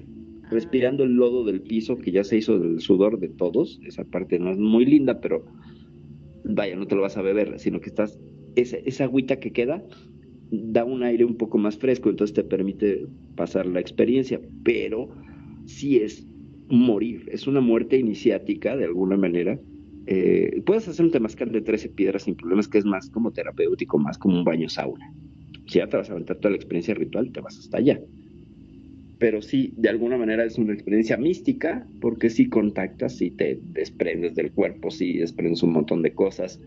respirando 0.49 1.03
el 1.03 1.13
lodo 1.13 1.43
del 1.45 1.61
piso 1.61 1.97
que 1.97 2.11
ya 2.11 2.23
se 2.23 2.37
hizo 2.37 2.59
del 2.59 2.79
sudor 2.79 3.19
de 3.19 3.29
todos. 3.29 3.79
Esa 3.85 4.03
parte 4.03 4.37
no 4.37 4.51
es 4.51 4.57
muy 4.57 4.85
linda, 4.85 5.19
pero 5.19 5.45
vaya, 6.43 6.75
no 6.75 6.85
te 6.85 6.95
lo 6.95 7.01
vas 7.01 7.17
a 7.17 7.21
beber, 7.21 7.59
sino 7.59 7.79
que 7.79 7.89
estás, 7.89 8.19
esa, 8.55 8.77
esa 8.77 9.05
agüita 9.05 9.39
que 9.39 9.51
queda 9.51 9.83
da 10.51 10.85
un 10.85 11.01
aire 11.01 11.25
un 11.25 11.35
poco 11.35 11.57
más 11.57 11.77
fresco, 11.77 12.09
entonces 12.09 12.35
te 12.35 12.43
permite 12.43 13.07
pasar 13.35 13.65
la 13.65 13.79
experiencia, 13.79 14.39
pero 14.63 15.09
sí 15.65 15.97
es 15.97 16.27
morir, 16.73 17.29
es 17.31 17.47
una 17.47 17.61
muerte 17.61 17.97
iniciática 17.97 18.75
de 18.75 18.85
alguna 18.85 19.15
manera. 19.15 19.59
Eh, 20.07 20.61
puedes 20.65 20.87
hacer 20.87 21.05
un 21.05 21.11
temazcal 21.11 21.51
de 21.51 21.61
13 21.61 21.89
piedras 21.89 22.23
sin 22.23 22.35
problemas, 22.35 22.67
que 22.67 22.79
es 22.79 22.85
más 22.85 23.09
como 23.09 23.31
terapéutico, 23.31 23.97
más 23.97 24.17
como 24.17 24.37
un 24.37 24.43
baño 24.43 24.67
sauna. 24.67 25.13
Si 25.67 25.79
ya 25.79 25.87
te 25.87 25.97
vas 25.97 26.09
a 26.09 26.13
aventar 26.13 26.37
toda 26.37 26.51
la 26.51 26.57
experiencia 26.57 26.93
ritual, 26.93 27.31
te 27.31 27.41
vas 27.41 27.57
hasta 27.57 27.77
allá. 27.77 28.01
Pero 29.19 29.41
sí, 29.41 29.73
de 29.77 29.87
alguna 29.87 30.17
manera 30.17 30.43
es 30.43 30.57
una 30.57 30.73
experiencia 30.73 31.15
mística, 31.15 31.87
porque 32.01 32.29
sí 32.29 32.49
contactas, 32.49 33.21
y 33.21 33.31
te 33.31 33.59
desprendes 33.61 34.35
del 34.35 34.51
cuerpo, 34.51 34.91
sí 34.91 35.19
desprendes 35.19 35.63
un 35.63 35.71
montón 35.71 36.01
de 36.01 36.13
cosas. 36.13 36.59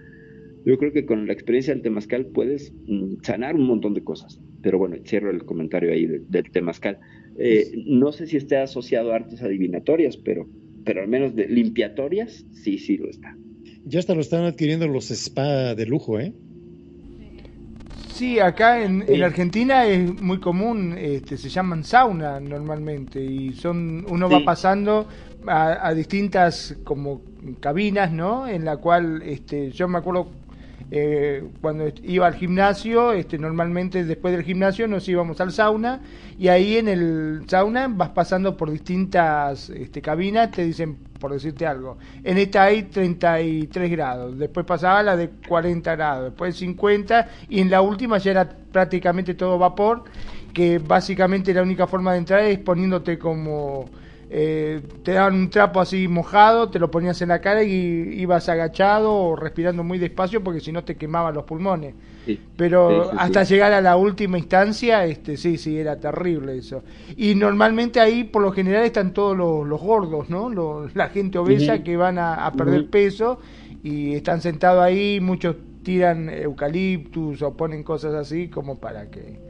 Yo 0.65 0.78
creo 0.78 0.93
que 0.93 1.05
con 1.05 1.27
la 1.27 1.33
experiencia 1.33 1.74
del 1.74 1.83
temazcal 1.83 2.27
puedes 2.27 2.73
mm, 2.87 3.23
sanar 3.23 3.57
un 3.57 3.66
montón 3.66 3.93
de 3.93 4.03
cosas. 4.03 4.41
Pero 4.62 4.78
bueno, 4.78 4.97
cierro 5.05 5.31
el 5.31 5.45
comentario 5.45 5.93
ahí 5.93 6.07
del 6.07 6.51
temazcal. 6.51 6.99
Eh, 7.39 7.85
no 7.87 8.13
sé 8.13 8.27
si 8.27 8.37
esté 8.37 8.57
asociado 8.57 9.13
a 9.13 9.17
artes 9.17 9.43
adivinatorias, 9.43 10.17
pero, 10.17 10.49
pero 10.85 11.03
al 11.03 11.09
menos 11.09 11.35
de 11.35 11.49
limpiatorias, 11.49 12.47
sí, 12.53 12.79
sí 12.79 12.97
lo 12.97 13.09
está. 13.09 13.37
Ya 13.85 13.99
hasta 13.99 14.15
lo 14.15 14.21
están 14.21 14.45
adquiriendo 14.45 14.89
los 14.89 15.11
spa 15.11 15.75
de 15.75 15.87
lujo, 15.87 16.19
¿eh? 16.19 16.33
Sí, 18.17 18.39
acá 18.39 18.83
en, 18.83 19.05
Argentina 19.23 19.87
es 19.87 20.23
muy 20.23 20.41
común, 20.41 20.97
este, 20.99 21.37
se 21.37 21.51
llaman 21.51 21.85
sauna 21.85 22.41
normalmente 22.41 23.23
y 23.23 23.53
son 23.53 24.07
uno 24.09 24.31
va 24.31 24.43
pasando 24.43 25.07
a, 25.47 25.87
a, 25.87 25.93
distintas 25.93 26.79
como 26.83 27.21
cabinas, 27.61 28.11
¿no? 28.11 28.49
En 28.49 28.65
la 28.65 28.79
cual, 28.79 29.21
este, 29.23 29.71
yo 29.71 29.87
me 29.87 29.99
acuerdo 29.99 30.29
eh, 30.91 31.43
cuando 31.61 31.89
iba 32.05 32.29
al 32.29 32.35
gimnasio, 32.35 33.13
este, 33.13 33.39
normalmente 33.39 34.05
después 34.05 34.33
del 34.33 34.45
gimnasio 34.45 34.87
nos 34.87 35.09
íbamos 35.09 35.41
al 35.41 35.51
sauna 35.51 36.01
y 36.39 36.47
ahí 36.47 36.77
en 36.77 36.87
el 36.87 37.43
sauna 37.49 37.89
vas 37.89 38.11
pasando 38.11 38.57
por 38.57 38.71
distintas 38.71 39.69
este, 39.71 40.01
cabinas, 40.01 40.53
te 40.53 40.65
dicen, 40.65 40.97
por 41.19 41.33
decirte 41.33 41.67
algo, 41.67 41.99
en 42.23 42.39
esta 42.39 42.65
hay 42.65 42.85
33 42.85 43.91
grados, 43.91 44.39
después 44.39 44.65
pasaba 44.65 45.03
la 45.03 45.17
de 45.17 45.31
40 45.49 45.97
grados, 45.97 46.25
después 46.27 46.57
50 46.57 47.29
y 47.49 47.61
en 47.61 47.71
la 47.71 47.81
última 47.81 48.19
ya 48.19 48.31
era 48.31 48.49
prácticamente 48.49 49.35
todo 49.35 49.59
vapor, 49.59 50.05
que 50.55 50.79
básicamente 50.79 51.53
la 51.53 51.63
única 51.63 51.89
forma 51.89 52.13
de 52.13 52.19
entrar 52.19 52.41
es 52.43 52.61
poniéndote 52.61 53.19
como 53.19 53.87
eh, 54.28 54.82
te 55.05 55.12
daban 55.12 55.35
un 55.35 55.51
trapo 55.51 55.81
así 55.81 56.09
mojado, 56.09 56.69
te 56.69 56.78
lo 56.78 56.90
ponías 56.90 57.23
en 57.23 57.28
la 57.28 57.40
cara 57.40 57.62
y 57.62 57.70
ibas 58.19 58.48
agachado 58.48 59.15
o 59.15 59.36
respirando 59.36 59.85
muy 59.85 59.98
despacio 59.98 60.43
porque 60.43 60.61
si 60.61 60.73
no 60.73 60.85
te 60.85 60.97
quemaban 60.97 61.35
los 61.35 61.44
pulmones. 61.44 61.94
Pero 62.57 63.12
hasta 63.16 63.44
llegar 63.44 63.73
a 63.73 63.81
la 63.81 63.97
última 63.97 64.36
instancia, 64.36 65.05
este 65.05 65.36
sí, 65.36 65.59
sí, 65.59 65.78
era 65.78 66.01
terrible 66.01 66.59
eso. 66.59 66.82
Y 67.16 67.36
normalmente 67.36 68.01
ahí 68.01 68.24
por 68.24 68.43
lo 68.43 68.51
general 68.51 68.85
están 68.85 69.12
todos 69.12 69.36
los, 69.36 69.81
gordos, 69.81 70.28
¿no? 70.28 70.89
la 70.93 71.09
gente 71.11 71.39
obesa 71.39 71.85
que 71.85 71.97
van 71.97 72.19
a, 72.19 72.51
perder 72.57 72.90
peso 72.90 73.39
y 73.85 74.15
están 74.15 74.40
sentados 74.40 74.82
ahí, 74.82 75.20
muchos 75.20 75.55
tiran 75.85 76.28
eucaliptus 76.28 77.43
o 77.43 77.57
ponen 77.57 77.85
cosas 77.85 78.15
así 78.15 78.48
como 78.48 78.81
para 78.81 79.09
que 79.09 79.45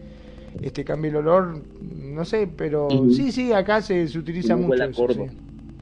este 0.63 0.85
cambio 0.85 1.11
el 1.11 1.17
olor, 1.17 1.63
no 1.97 2.25
sé, 2.25 2.49
pero 2.57 2.89
sí, 3.11 3.33
sí, 3.33 3.53
acá 3.53 3.83
se, 3.83 4.07
se 4.09 4.19
utiliza 4.19 4.57
mucho. 4.57 4.85
Eso, 4.85 5.17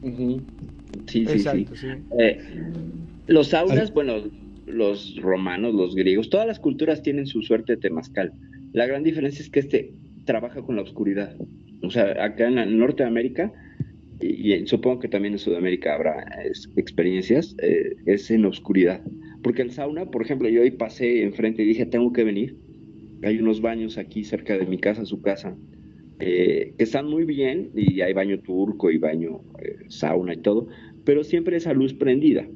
sí. 0.03 0.41
sí, 1.07 1.27
sí, 1.27 1.67
sí. 1.75 1.87
Eh, 2.19 2.39
los 3.27 3.49
saunas, 3.49 3.93
bueno, 3.93 4.23
los 4.67 5.17
romanos, 5.21 5.75
los 5.75 5.95
griegos, 5.95 6.31
todas 6.31 6.47
las 6.47 6.59
culturas 6.59 7.03
tienen 7.03 7.27
su 7.27 7.43
suerte 7.43 7.75
de 7.75 7.81
temazcal. 7.81 8.33
La 8.73 8.87
gran 8.87 9.03
diferencia 9.03 9.43
es 9.43 9.51
que 9.51 9.61
este 9.61 9.93
trabaja 10.25 10.63
con 10.63 10.77
la 10.77 10.83
oscuridad. 10.83 11.37
O 11.83 11.91
sea, 11.91 12.25
acá 12.25 12.49
en, 12.49 12.79
Norteamérica, 12.79 13.53
y, 14.21 14.67
supongo 14.67 15.01
que 15.01 15.09
también 15.09 15.35
en 15.35 15.39
Sudamérica 15.39 15.95
habrá 15.95 16.25
experiencias, 16.77 17.55
eh, 17.63 17.97
es 18.07 18.31
en 18.31 18.45
oscuridad. 18.47 19.03
Porque 19.43 19.63
el 19.63 19.71
sauna, 19.71 20.07
por 20.07 20.23
ejemplo, 20.23 20.49
yo 20.49 20.63
hoy 20.63 20.71
pasé 20.71 21.23
enfrente 21.23 21.63
y 21.63 21.67
dije, 21.67 21.85
tengo 21.85 22.13
que 22.13 22.25
venir 22.25 22.57
hay 23.23 23.39
unos 23.39 23.61
baños 23.61 23.99
aquí 23.99 24.25
cerca 24.25 24.59
de 24.59 24.67
mi 24.67 24.79
casa, 24.79 25.05
su 25.05 25.21
casa, 25.21 25.57
eh, 26.19 26.75
que 26.77 26.85
están 26.85 27.07
muy 27.07 27.25
bien 27.25 27.71
y 27.75 28.01
hay 28.01 28.13
baño 28.13 28.41
turco 28.41 28.91
y 28.91 28.99
baño 28.99 29.41
eh, 29.63 29.77
sauna 29.89 30.35
y 30.35 30.39
todo, 30.39 30.69
pero 31.05 31.25
siempre 31.25 31.57
esa 31.57 31.73
luz 31.73 31.95
prendida. 31.95 32.47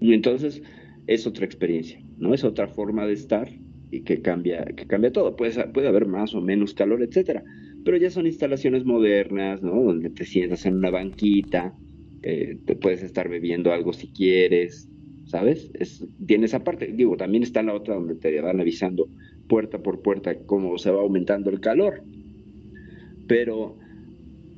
Y 0.00 0.12
entonces 0.12 0.62
es 1.06 1.26
otra 1.26 1.44
experiencia, 1.44 2.02
¿no? 2.18 2.34
Es 2.34 2.44
otra 2.44 2.68
forma 2.68 3.06
de 3.06 3.12
estar 3.12 3.48
y 3.90 4.02
que 4.02 4.20
cambia, 4.22 4.64
que 4.64 4.86
cambia 4.86 5.12
todo. 5.12 5.36
Puede, 5.36 5.68
puede 5.68 5.88
haber 5.88 6.06
más 6.06 6.34
o 6.34 6.40
menos 6.40 6.74
calor, 6.74 7.02
etcétera, 7.02 7.44
pero 7.84 7.96
ya 7.96 8.10
son 8.10 8.26
instalaciones 8.26 8.84
modernas, 8.84 9.62
¿no? 9.62 9.82
Donde 9.82 10.10
te 10.10 10.24
sientas 10.24 10.66
en 10.66 10.76
una 10.76 10.90
banquita, 10.90 11.74
eh, 12.22 12.58
te 12.64 12.74
puedes 12.74 13.02
estar 13.02 13.28
bebiendo 13.28 13.72
algo 13.72 13.92
si 13.92 14.08
quieres, 14.10 14.88
¿sabes? 15.34 15.68
Es, 15.74 16.06
tiene 16.28 16.46
esa 16.46 16.62
parte. 16.62 16.92
Digo, 16.94 17.16
también 17.16 17.42
está 17.42 17.60
la 17.60 17.74
otra 17.74 17.96
donde 17.96 18.14
te 18.14 18.40
van 18.40 18.60
avisando 18.60 19.08
puerta 19.48 19.78
por 19.78 20.00
puerta 20.00 20.36
cómo 20.46 20.78
se 20.78 20.92
va 20.92 21.00
aumentando 21.00 21.50
el 21.50 21.58
calor. 21.58 22.04
Pero, 23.26 23.76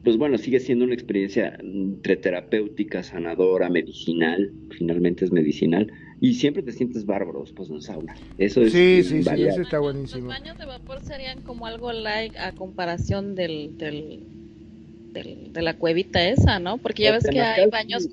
pues 0.05 0.19
bueno, 0.19 0.36
sigue 0.36 0.61
siendo 0.61 0.85
una 0.85 0.93
experiencia 0.93 1.57
entre 1.62 2.16
terapéutica, 2.19 3.03
sanadora, 3.03 3.70
medicinal, 3.70 4.53
finalmente 4.77 5.24
es 5.24 5.32
medicinal, 5.32 5.90
y 6.20 6.35
siempre 6.35 6.62
te 6.62 6.73
sientes 6.73 7.07
bárbaro 7.07 7.40
después 7.40 7.69
de 7.70 7.74
un 7.77 7.81
sauna. 7.81 8.15
Eso 8.36 8.61
es 8.61 8.73
sí, 8.73 9.03
sí, 9.03 9.23
sí, 9.23 9.44
eso 9.44 9.62
está 9.62 9.78
buenísimo. 9.78 10.27
Los 10.27 10.40
baños 10.40 10.59
de 10.59 10.66
vapor 10.66 11.01
serían 11.01 11.40
como 11.40 11.65
algo 11.65 11.90
like 11.94 12.36
a 12.39 12.53
comparación 12.53 13.35
del, 13.35 13.78
del, 13.78 14.27
de 15.55 15.62
la 15.62 15.78
cuevita 15.78 16.28
esa, 16.28 16.59
¿no? 16.59 16.77
Porque 16.77 17.05
ya 17.05 17.12
ves 17.12 17.27
que 17.27 17.40
hay 17.40 17.70
baños 17.70 18.11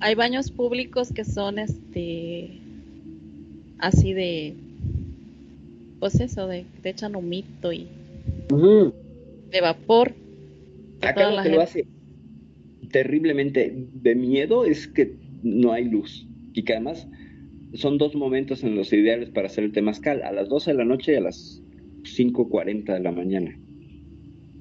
hay 0.00 0.14
baños 0.14 0.50
públicos 0.50 1.12
que 1.12 1.24
son 1.24 1.58
este 1.58 2.50
así 3.78 4.12
de 4.12 4.54
pues 5.98 6.20
eso 6.20 6.46
de 6.46 6.64
te 6.82 6.90
echan 6.90 7.16
humito 7.16 7.72
y 7.72 7.88
de 9.50 9.60
vapor. 9.60 10.14
Acá 11.00 11.30
lo 11.30 11.42
que 11.42 11.48
lo 11.50 11.60
hace. 11.60 11.86
Terriblemente 12.90 13.72
de 13.94 14.14
miedo 14.14 14.64
es 14.64 14.86
que 14.86 15.14
no 15.42 15.72
hay 15.72 15.84
luz. 15.84 16.26
Y 16.52 16.62
que 16.62 16.74
además 16.74 17.06
son 17.74 17.98
dos 17.98 18.14
momentos 18.14 18.62
en 18.64 18.76
los 18.76 18.92
ideales 18.92 19.30
para 19.30 19.48
hacer 19.48 19.64
el 19.64 19.72
temazcal 19.72 20.22
a 20.22 20.32
las 20.32 20.48
12 20.48 20.70
de 20.70 20.76
la 20.76 20.84
noche 20.84 21.12
y 21.12 21.16
a 21.16 21.20
las 21.20 21.62
5.40 22.02 22.94
de 22.94 23.00
la 23.00 23.12
mañana. 23.12 23.58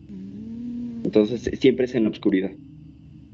Mm. 0.10 1.06
entonces 1.06 1.49
siempre 1.60 1.86
es 1.86 1.95
en 1.95 2.03
la 2.03 2.10
oscuridad 2.10 2.52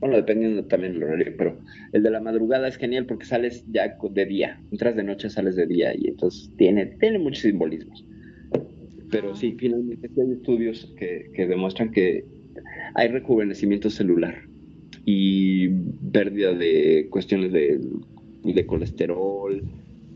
bueno, 0.02 0.16
dependiendo 0.16 0.66
también 0.66 0.94
del 0.94 1.04
horario, 1.04 1.34
pero 1.38 1.60
el 1.94 2.02
de 2.02 2.10
la 2.10 2.20
madrugada 2.20 2.68
es 2.68 2.78
genial 2.78 3.06
porque 3.06 3.26
sales 3.26 3.64
ya 3.72 3.96
de 4.10 4.26
día, 4.26 4.60
entras 4.72 4.96
de 4.96 5.04
noche, 5.04 5.30
sales 5.30 5.56
de 5.56 5.68
día 5.68 5.94
y 5.96 6.08
entonces 6.08 6.50
tiene, 6.58 6.88
tiene 7.00 7.20
muchos 7.20 7.44
simbolismos. 7.44 8.04
Pero 9.12 9.36
sí, 9.36 9.56
finalmente 9.60 10.10
hay 10.20 10.32
estudios 10.32 10.92
que, 10.98 11.30
demuestran 11.36 11.92
que 11.92 12.26
hay 12.96 13.10
rejuvenecimiento 13.10 13.92
celular 13.92 14.42
y 15.06 15.70
pérdida 16.12 16.54
de 16.54 17.08
cuestiones 17.12 17.52
de, 17.52 17.80
de 18.44 18.66
colesterol, 18.66 19.62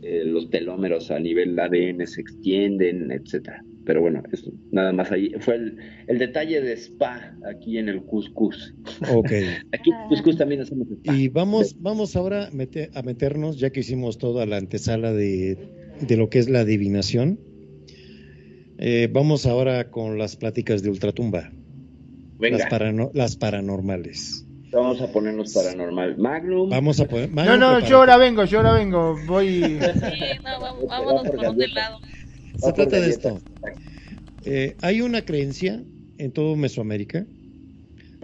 eh, 0.02 0.24
los 0.24 0.50
telómeros 0.50 1.12
a 1.12 1.20
nivel 1.20 1.58
ADN 1.58 2.06
se 2.06 2.22
extienden, 2.22 3.12
etcétera. 3.12 3.62
Pero 3.86 4.00
bueno, 4.00 4.20
es 4.32 4.44
nada 4.72 4.92
más 4.92 5.12
ahí. 5.12 5.32
Fue 5.38 5.54
el, 5.54 6.18
detalle 6.18 6.60
de 6.60 6.72
spa 6.76 7.36
aquí 7.48 7.78
en 7.78 7.88
el 7.88 8.02
Cuscus. 8.02 8.74
Ok. 9.12 9.30
aquí 9.72 9.90
en 9.90 10.08
Cuscus 10.08 10.36
también 10.36 10.60
hacemos 10.60 10.88
spa. 10.88 11.14
Y 11.14 11.28
vamos, 11.28 11.76
vamos 11.80 12.16
ahora 12.16 12.48
a 12.48 13.02
meternos, 13.02 13.58
ya 13.60 13.70
que 13.70 13.80
hicimos 13.80 14.18
toda 14.18 14.44
la 14.44 14.56
antesala 14.56 15.12
de, 15.12 15.56
lo 16.16 16.28
que 16.28 16.40
es 16.40 16.50
la 16.50 16.60
adivinación. 16.60 17.38
Eh, 18.78 19.08
vamos 19.10 19.46
ahora 19.46 19.88
con 19.88 20.18
las 20.18 20.36
pláticas 20.36 20.82
de 20.82 20.90
ultratumba. 20.90 21.52
Venga. 22.38 22.58
Las, 22.68 23.14
las 23.14 23.36
paranormales. 23.36 24.46
Vamos 24.72 25.00
a 25.00 25.06
ponernos 25.12 25.54
paranormal. 25.54 26.18
Magnum. 26.18 26.68
Vamos 26.70 26.98
a 26.98 27.06
poner. 27.06 27.30
no, 27.30 27.56
no, 27.56 27.78
yo 27.80 27.98
ahora 27.98 28.16
vengo, 28.16 28.44
yo 28.44 28.58
ahora 28.58 28.72
vengo. 28.72 29.16
Voy. 29.26 29.62
Sí, 29.62 29.78
no, 30.42 30.86
vámonos 30.88 31.22
por 31.30 31.38
un 31.38 31.58
lado. 31.72 32.00
Se 32.58 32.72
trata 32.72 33.00
de 33.00 33.10
esto. 33.10 33.40
Eh, 34.44 34.76
hay 34.80 35.00
una 35.00 35.22
creencia 35.22 35.82
en 36.18 36.32
todo 36.32 36.56
Mesoamérica 36.56 37.26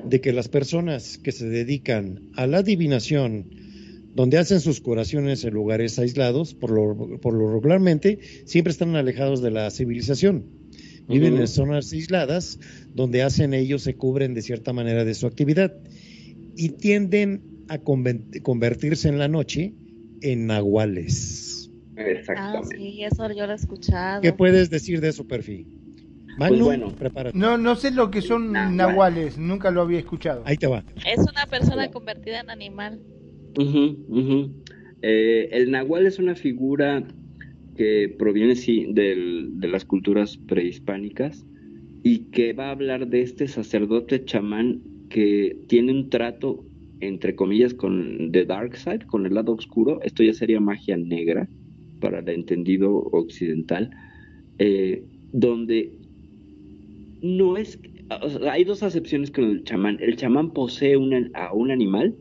de 0.09 0.20
que 0.20 0.32
las 0.32 0.48
personas 0.48 1.18
que 1.18 1.32
se 1.32 1.48
dedican 1.48 2.30
a 2.34 2.46
la 2.46 2.59
adivinación, 2.59 3.46
donde 4.14 4.38
hacen 4.38 4.60
sus 4.60 4.80
curaciones 4.80 5.44
en 5.44 5.54
lugares 5.54 5.98
aislados, 5.98 6.54
por 6.54 6.70
lo, 6.70 7.20
por 7.20 7.34
lo 7.34 7.52
regularmente, 7.52 8.18
siempre 8.44 8.70
están 8.70 8.96
alejados 8.96 9.42
de 9.42 9.50
la 9.50 9.70
civilización. 9.70 10.44
Viven 11.09 11.36
en 11.36 11.48
zonas 11.48 11.92
aisladas 11.92 12.59
donde 12.94 13.22
hacen 13.22 13.54
ellos, 13.54 13.82
se 13.82 13.94
cubren 13.94 14.34
de 14.34 14.42
cierta 14.42 14.72
manera 14.72 15.04
de 15.04 15.14
su 15.14 15.26
actividad 15.26 15.74
y 16.56 16.70
tienden 16.70 17.42
a 17.68 17.78
convertirse 17.78 19.09
en 19.09 19.18
la 19.18 19.28
noche 19.28 19.74
en 20.20 20.46
nahuales. 20.46 21.52
Exactamente. 21.97 22.69
Ah, 22.74 22.77
sí, 22.77 23.05
eso 23.05 23.32
yo 23.32 23.47
lo 23.47 23.52
he 23.52 23.56
escuchado. 23.56 24.23
¿Qué 24.23 24.32
puedes 24.32 24.70
decir 24.70 25.01
de 25.01 25.12
su 25.12 25.27
perfil? 25.27 25.66
Pues 26.39 26.60
bueno, 26.60 26.93
No, 27.35 27.59
no 27.59 27.77
sé 27.77 27.90
lo 27.90 28.10
que 28.10 28.23
son 28.23 28.52
nahuales, 28.52 29.36
nunca 29.36 29.70
lo 29.70 29.82
había 29.82 29.98
escuchado. 29.98 30.43
Ahí 30.47 30.56
te 30.56 30.66
va. 30.66 30.85
Es 31.06 31.19
una 31.19 31.47
persona 31.47 31.90
convertida 31.90 32.40
en 32.40 32.51
animal. 32.51 33.01
Eh, 35.02 35.48
el 35.52 35.70
nahual 35.70 36.06
es 36.06 36.19
una 36.19 36.35
figura 36.35 37.02
que 37.77 38.14
proviene 38.19 38.56
sí 38.56 38.86
de 38.93 39.69
las 39.69 39.85
culturas 39.85 40.36
prehispánicas 40.36 41.44
y 42.02 42.31
que 42.31 42.52
va 42.52 42.69
a 42.69 42.70
hablar 42.70 43.09
de 43.09 43.23
este 43.23 43.48
sacerdote 43.48 44.24
chamán 44.24 44.82
que 45.10 45.56
tiene 45.69 45.93
un 45.93 46.09
trato 46.09 46.64
entre 47.01 47.35
comillas 47.35 47.74
con 47.74 48.31
The 48.31 48.44
Dark 48.47 48.77
Side, 48.77 49.06
con 49.06 49.27
el 49.27 49.35
lado 49.35 49.52
oscuro. 49.52 50.01
Esto 50.02 50.23
ya 50.23 50.32
sería 50.32 50.60
magia 50.60 50.97
negra 50.97 51.48
para 52.03 52.19
el 52.19 52.29
entendido 52.29 52.95
occidental, 53.12 53.91
eh, 54.59 55.03
donde 55.33 55.91
no 57.23 57.57
es... 57.57 57.79
hay 58.51 58.65
dos 58.65 58.83
acepciones 58.83 59.31
con 59.31 59.45
el 59.45 59.65
chamán. 59.65 59.97
El 60.01 60.16
chamán 60.16 60.53
posee 60.53 60.97
a 61.33 61.55
un 61.55 61.70
animal 61.70 62.15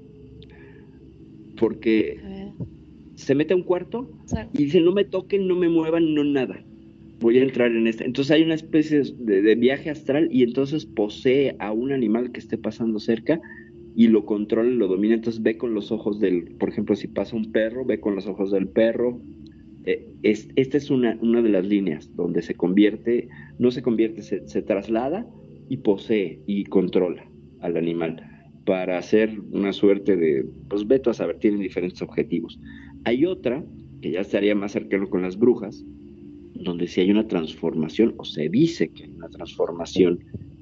porque 1.61 2.17
se 3.15 3.35
mete 3.35 3.53
a 3.53 3.57
un 3.57 3.63
cuarto 3.63 4.09
y 4.53 4.63
dice, 4.63 4.81
no 4.81 4.91
me 4.93 5.05
toquen, 5.05 5.47
no 5.47 5.55
me 5.55 5.69
muevan, 5.69 6.13
no 6.15 6.23
nada. 6.23 6.63
Voy 7.19 7.37
a 7.37 7.43
entrar 7.43 7.71
en 7.71 7.85
este. 7.85 8.03
Entonces 8.03 8.31
hay 8.31 8.41
una 8.41 8.55
especie 8.55 9.03
de, 9.19 9.55
viaje 9.55 9.91
astral 9.91 10.27
y 10.31 10.41
entonces 10.41 10.87
posee 10.87 11.55
a 11.59 11.71
un 11.71 11.91
animal 11.91 12.31
que 12.31 12.39
esté 12.39 12.57
pasando 12.57 12.99
cerca 12.99 13.39
y 13.95 14.07
lo 14.07 14.25
controla, 14.25 14.71
lo 14.71 14.87
domina. 14.87 15.13
Entonces 15.13 15.43
ve 15.43 15.55
con 15.57 15.75
los 15.75 15.91
ojos 15.91 16.19
del, 16.19 16.45
por 16.55 16.69
ejemplo, 16.69 16.95
si 16.95 17.07
pasa 17.07 17.35
un 17.35 17.51
perro, 17.51 17.85
ve 17.85 17.99
con 17.99 18.15
los 18.15 18.25
ojos 18.25 18.49
del 18.51 18.67
perro. 18.67 19.21
Eh, 19.85 20.07
esta 20.23 20.77
es 20.77 20.91
una, 20.91 21.17
una 21.21 21.41
de 21.41 21.49
las 21.49 21.65
líneas 21.65 22.15
donde 22.15 22.41
se 22.41 22.53
convierte, 22.53 23.29
no 23.57 23.71
se 23.71 23.81
convierte, 23.81 24.21
se, 24.21 24.61
traslada 24.61 25.27
y 25.69 25.77
posee 25.77 26.39
y 26.45 26.65
controla 26.65 27.25
al 27.61 27.77
animal 27.77 28.27
para 28.65 28.97
hacer 28.97 29.39
una 29.51 29.73
suerte 29.73 30.15
de, 30.15 30.45
pues 30.69 30.85
veto 30.87 31.09
a 31.09 31.13
saber, 31.13 31.39
tienen 31.39 31.61
diferentes 31.61 32.01
objetivos. 32.01 32.59
Hay 33.05 33.25
otra, 33.25 33.63
que 34.01 34.11
ya 34.11 34.21
estaría 34.21 34.53
más 34.53 34.71
cercano 34.71 35.09
con 35.09 35.23
las 35.23 35.37
brujas, 35.37 35.83
donde 36.53 36.87
si 36.87 37.01
hay 37.01 37.09
una 37.09 37.27
transformación, 37.27 38.13
o 38.17 38.25
se 38.25 38.49
dice 38.49 38.89
que 38.89 39.05
hay 39.05 39.11
una 39.11 39.29
transformación 39.29 40.19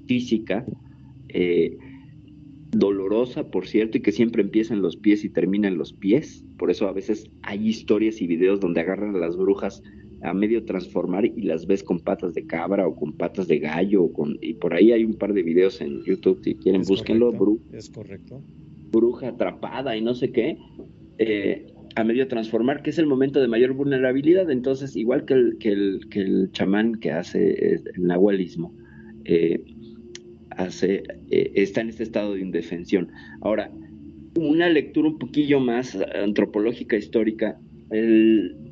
física, 0.08 0.66
eh, 1.28 1.78
dolorosa, 2.72 3.50
por 3.50 3.68
cierto, 3.68 3.98
y 3.98 4.02
que 4.02 4.12
siempre 4.12 4.41
empieza 4.41 4.74
en 4.74 4.82
los 4.82 4.96
pies 4.96 5.24
y 5.24 5.30
termina 5.30 5.68
en 5.68 5.78
los 5.78 5.94
pies. 5.94 6.44
Por 6.58 6.72
eso 6.72 6.88
a 6.88 6.94
veces 6.94 7.30
hay 7.41 7.68
historias 7.68 8.22
y 8.22 8.28
videos 8.28 8.60
donde 8.60 8.82
agarran 8.82 9.16
a 9.16 9.20
las 9.20 9.36
brujas 9.36 9.82
a 10.22 10.34
medio 10.34 10.66
transformar 10.66 11.26
y 11.26 11.41
las 11.44 11.66
ves 11.66 11.84
con 11.84 12.00
patas 12.00 12.34
de 12.34 12.46
cabra 12.46 12.88
o 12.88 12.96
con 12.96 13.14
patas 13.14 13.48
de 13.48 13.60
gallo. 13.60 14.12
con, 14.12 14.38
y 14.41 14.54
por 14.54 14.74
ahí 14.74 14.91
hay 14.91 15.04
un 15.04 15.14
par 15.14 15.34
de 15.34 15.44
videos 15.44 15.82
en 15.82 16.04
YouTube, 16.04 16.41
si 16.44 16.56
quieren, 16.56 16.82
búsquenlo. 16.84 17.34
es 17.74 17.90
correcto. 17.90 18.41
Bruja 18.91 19.30
atrapada 19.30 19.96
y 19.96 20.02
no 20.02 20.14
sé 20.14 20.32
qué. 20.32 20.58
Eh, 21.18 21.68
a 21.96 22.04
medio 22.04 22.28
transformar, 22.28 22.82
que 22.84 22.91
es 22.91 23.00
el 23.00 23.08
momento 23.08 23.41
de 23.41 23.48
mayor 23.48 23.74
vulnerabilidad. 23.74 24.50
Entonces, 24.52 24.96
igual 24.96 25.26
que 25.26 25.34
el, 25.34 25.58
que 25.58 25.70
el, 25.70 26.08
que 26.10 26.22
el 26.22 26.52
chamán 26.52 26.96
que 26.96 27.12
hace 27.12 27.76
el 27.76 27.84
nahualismo, 27.98 28.74
eh, 29.26 29.62
eh, 30.81 31.03
está 31.56 31.81
en 31.81 31.90
este 31.90 32.03
estado 32.03 32.34
de 32.34 32.41
indefensión. 32.41 33.11
Ahora, 33.41 33.72
una 34.36 34.69
lectura 34.69 35.10
un 35.10 35.19
poquillo 35.19 35.60
más 35.60 35.98
antropológica, 36.15 36.98
histórica, 36.98 37.60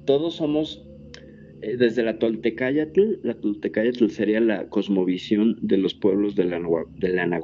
todos 0.05 0.35
somos 0.35 0.87
eh, 1.61 1.75
desde 1.75 2.03
la 2.03 2.19
Toltecayatl, 2.19 3.19
la 3.23 3.33
Toltecayatl 3.33 4.09
sería 4.09 4.39
la 4.39 4.69
cosmovisión 4.69 5.57
de 5.61 5.77
los 5.77 5.95
pueblos 5.95 6.35
de 6.35 6.45
la, 6.45 6.59
de 6.97 7.09
la 7.09 7.41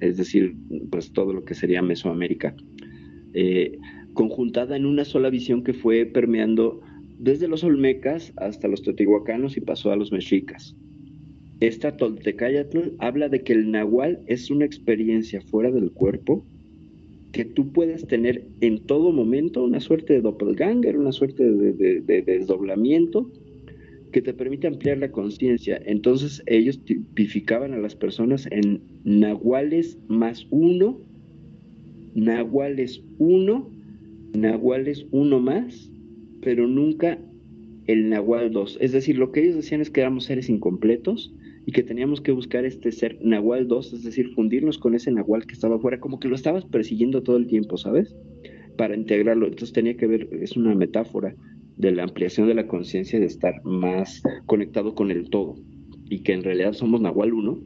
es 0.00 0.16
decir, 0.16 0.54
pues 0.90 1.12
todo 1.12 1.32
lo 1.32 1.44
que 1.44 1.54
sería 1.54 1.82
Mesoamérica, 1.82 2.54
eh, 3.34 3.78
conjuntada 4.14 4.76
en 4.76 4.86
una 4.86 5.04
sola 5.04 5.28
visión 5.28 5.64
que 5.64 5.72
fue 5.72 6.06
permeando 6.06 6.80
desde 7.18 7.48
los 7.48 7.64
olmecas 7.64 8.32
hasta 8.36 8.68
los 8.68 8.82
teotihuacanos 8.82 9.56
y 9.56 9.60
pasó 9.60 9.90
a 9.90 9.96
los 9.96 10.12
mexicas. 10.12 10.76
Esta 11.62 11.96
Toltecayatl 11.96 12.96
habla 12.98 13.28
de 13.28 13.44
que 13.44 13.52
el 13.52 13.70
nahual 13.70 14.18
es 14.26 14.50
una 14.50 14.64
experiencia 14.64 15.40
fuera 15.42 15.70
del 15.70 15.92
cuerpo 15.92 16.44
que 17.30 17.44
tú 17.44 17.72
puedes 17.72 18.04
tener 18.08 18.48
en 18.60 18.84
todo 18.84 19.12
momento 19.12 19.62
una 19.62 19.78
suerte 19.78 20.14
de 20.14 20.22
doppelganger, 20.22 20.98
una 20.98 21.12
suerte 21.12 21.44
de, 21.44 22.22
desdoblamiento 22.26 23.30
que 24.10 24.20
te 24.20 24.34
permite 24.34 24.66
ampliar 24.66 24.98
la 24.98 25.12
conciencia. 25.12 25.80
Entonces 25.86 26.42
ellos 26.46 26.84
tipificaban 26.84 27.74
a 27.74 27.78
las 27.78 27.94
personas 27.94 28.48
en 28.50 28.82
nahuales 29.04 30.00
más 30.08 30.48
uno, 30.50 30.98
nahuales 32.16 33.04
uno, 33.20 33.70
nahuales 34.34 35.06
uno 35.12 35.38
más, 35.38 35.92
pero 36.40 36.66
nunca 36.66 37.20
el 37.86 38.08
nahual 38.08 38.50
dos. 38.50 38.78
Es 38.80 38.90
decir, 38.90 39.16
lo 39.16 39.30
que 39.30 39.44
ellos 39.44 39.54
decían 39.54 39.80
es 39.80 39.90
que 39.90 40.00
éramos 40.00 40.24
seres 40.24 40.48
incompletos 40.48 41.32
y 41.64 41.72
que 41.72 41.82
teníamos 41.82 42.20
que 42.20 42.32
buscar 42.32 42.64
este 42.64 42.90
ser 42.90 43.18
Nahual 43.22 43.68
2, 43.68 43.92
es 43.92 44.02
decir, 44.02 44.34
fundirnos 44.34 44.78
con 44.78 44.94
ese 44.94 45.12
Nahual 45.12 45.46
que 45.46 45.54
estaba 45.54 45.76
afuera, 45.76 46.00
como 46.00 46.18
que 46.18 46.28
lo 46.28 46.34
estabas 46.34 46.64
persiguiendo 46.64 47.22
todo 47.22 47.36
el 47.36 47.46
tiempo, 47.46 47.76
¿sabes? 47.76 48.16
Para 48.76 48.96
integrarlo. 48.96 49.46
Entonces 49.46 49.72
tenía 49.72 49.96
que 49.96 50.06
ver, 50.06 50.28
es 50.32 50.56
una 50.56 50.74
metáfora 50.74 51.34
de 51.76 51.92
la 51.92 52.02
ampliación 52.02 52.48
de 52.48 52.54
la 52.54 52.66
conciencia 52.66 53.18
de 53.20 53.26
estar 53.26 53.64
más 53.64 54.22
conectado 54.46 54.94
con 54.94 55.10
el 55.10 55.30
todo 55.30 55.56
y 56.08 56.20
que 56.20 56.32
en 56.32 56.42
realidad 56.42 56.72
somos 56.72 57.00
Nahual 57.00 57.32
1, 57.32 57.60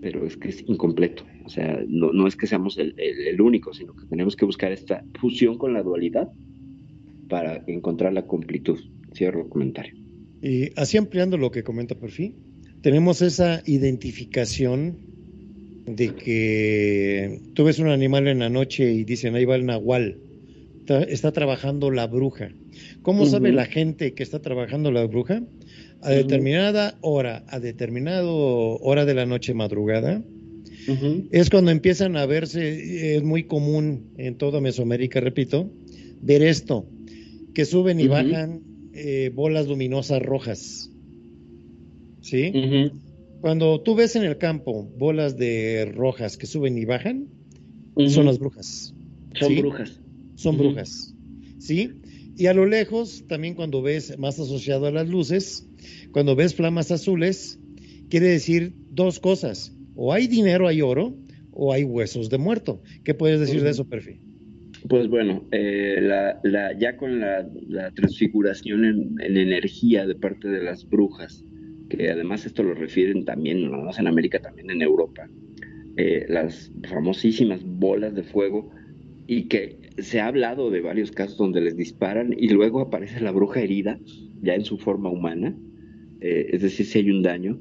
pero 0.00 0.26
es 0.26 0.36
que 0.36 0.48
es 0.48 0.64
incompleto. 0.66 1.24
O 1.44 1.48
sea, 1.48 1.82
no, 1.88 2.12
no 2.12 2.26
es 2.26 2.36
que 2.36 2.46
seamos 2.46 2.78
el, 2.78 2.94
el, 2.98 3.40
único, 3.40 3.72
sino 3.72 3.94
que 3.94 4.06
tenemos 4.06 4.36
que 4.36 4.44
buscar 4.44 4.72
esta 4.72 5.04
fusión 5.18 5.56
con 5.56 5.72
la 5.72 5.82
dualidad 5.82 6.28
para 7.28 7.62
encontrar 7.66 8.12
la 8.12 8.26
completud. 8.26 8.78
Cierro 9.14 9.42
el 9.42 9.48
comentario. 9.48 9.94
Y 10.42 10.70
así 10.78 10.96
ampliando 10.96 11.36
lo 11.38 11.50
que 11.50 11.62
comenta 11.62 11.94
Perfil, 11.94 12.36
tenemos 12.82 13.22
esa 13.22 13.62
identificación 13.66 14.98
de 15.86 16.14
que 16.14 17.40
tú 17.54 17.64
ves 17.64 17.78
un 17.78 17.88
animal 17.88 18.28
en 18.28 18.38
la 18.38 18.48
noche 18.48 18.92
y 18.92 19.04
dicen 19.04 19.34
ahí 19.34 19.44
va 19.44 19.56
el 19.56 19.66
nahual, 19.66 20.18
está, 21.08 21.32
trabajando 21.32 21.90
la 21.90 22.06
bruja. 22.06 22.50
¿Cómo 23.02 23.26
sabe 23.26 23.52
la 23.52 23.66
gente 23.66 24.14
que 24.14 24.22
está 24.22 24.40
trabajando 24.40 24.90
la 24.90 25.04
bruja? 25.06 25.42
A 26.02 26.10
determinada 26.10 26.96
hora, 27.02 27.44
a 27.48 27.60
determinada 27.60 28.24
hora 28.24 29.04
de 29.04 29.14
la 29.14 29.26
noche 29.26 29.54
madrugada, 29.54 30.22
es 31.30 31.50
cuando 31.50 31.70
empiezan 31.70 32.16
a 32.16 32.26
verse, 32.26 33.16
es 33.16 33.22
muy 33.22 33.44
común 33.44 34.12
en 34.16 34.36
toda 34.36 34.60
Mesoamérica, 34.60 35.20
repito, 35.20 35.70
ver 36.22 36.42
esto, 36.42 36.86
que 37.54 37.64
suben 37.64 38.00
y 38.00 38.08
bajan 38.08 38.62
eh, 38.92 39.30
bolas 39.34 39.66
luminosas 39.66 40.22
rojas. 40.22 40.90
¿Sí? 42.20 42.90
Cuando 43.40 43.80
tú 43.80 43.94
ves 43.94 44.16
en 44.16 44.24
el 44.24 44.38
campo 44.38 44.84
bolas 44.98 45.36
de 45.36 45.90
rojas 45.94 46.36
que 46.36 46.46
suben 46.46 46.76
y 46.78 46.84
bajan, 46.84 47.28
son 48.08 48.26
las 48.26 48.38
brujas. 48.38 48.94
Son 49.38 49.56
brujas. 49.56 50.00
Son 50.34 50.56
brujas, 50.56 51.14
¿sí? 51.58 51.92
Y 52.36 52.46
a 52.46 52.54
lo 52.54 52.64
lejos, 52.64 53.24
también 53.28 53.54
cuando 53.54 53.82
ves 53.82 54.18
más 54.18 54.40
asociado 54.40 54.86
a 54.86 54.90
las 54.90 55.08
luces, 55.08 55.68
cuando 56.12 56.34
ves 56.36 56.54
flamas 56.54 56.90
azules, 56.90 57.60
quiere 58.08 58.28
decir 58.28 58.72
dos 58.90 59.20
cosas. 59.20 59.76
O 59.94 60.12
hay 60.12 60.26
dinero, 60.26 60.66
hay 60.66 60.80
oro, 60.80 61.14
o 61.52 61.72
hay 61.72 61.84
huesos 61.84 62.30
de 62.30 62.38
muerto. 62.38 62.82
¿Qué 63.04 63.12
puedes 63.12 63.40
decir 63.40 63.62
de 63.62 63.70
eso, 63.70 63.86
Perfi? 63.88 64.20
Pues 64.88 65.08
bueno, 65.08 65.46
eh, 65.52 65.98
la, 66.00 66.40
la, 66.42 66.78
ya 66.78 66.96
con 66.96 67.20
la, 67.20 67.46
transfiguración 67.94 68.84
en, 69.20 69.36
energía 69.36 70.06
de 70.06 70.14
parte 70.14 70.48
de 70.48 70.62
las 70.62 70.88
brujas, 70.88 71.44
que 71.90 72.10
además 72.10 72.46
esto 72.46 72.62
lo 72.62 72.72
refieren 72.72 73.24
también, 73.24 73.70
no 73.70 73.82
más 73.82 73.98
en 73.98 74.06
América, 74.06 74.40
también 74.40 74.70
en 74.70 74.80
Europa, 74.80 75.28
eh, 75.96 76.24
las 76.28 76.72
famosísimas 76.88 77.60
bolas 77.64 78.14
de 78.14 78.22
fuego 78.22 78.70
y 79.26 79.48
que 79.48 79.76
se 79.98 80.20
ha 80.20 80.28
hablado 80.28 80.70
de 80.70 80.80
varios 80.80 81.10
casos 81.10 81.36
donde 81.36 81.60
les 81.60 81.76
disparan 81.76 82.34
y 82.36 82.48
luego 82.48 82.80
aparece 82.80 83.20
la 83.20 83.32
bruja 83.32 83.60
herida, 83.60 83.98
ya 84.40 84.54
en 84.54 84.64
su 84.64 84.78
forma 84.78 85.10
humana, 85.10 85.54
eh, 86.20 86.48
es 86.52 86.62
decir, 86.62 86.86
si 86.86 87.00
hay 87.00 87.10
un 87.10 87.22
daño, 87.22 87.60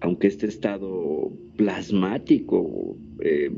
aunque 0.00 0.26
este 0.26 0.46
estado 0.46 1.32
plasmático, 1.56 2.96
eh, 3.20 3.50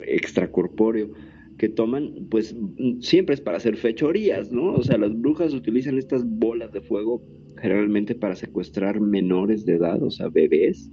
extracorpóreo, 0.00 1.10
que 1.58 1.68
toman, 1.68 2.26
pues 2.30 2.54
siempre 3.00 3.34
es 3.34 3.40
para 3.40 3.56
hacer 3.56 3.76
fechorías, 3.76 4.52
¿no? 4.52 4.74
O 4.74 4.82
sea, 4.82 4.98
las 4.98 5.18
brujas 5.18 5.54
utilizan 5.54 5.98
estas 5.98 6.24
bolas 6.24 6.72
de 6.72 6.82
fuego 6.82 7.22
generalmente 7.58 8.14
para 8.14 8.36
secuestrar 8.36 9.00
menores 9.00 9.64
de 9.64 9.74
edad, 9.74 10.02
o 10.02 10.10
sea, 10.10 10.28
bebés, 10.28 10.90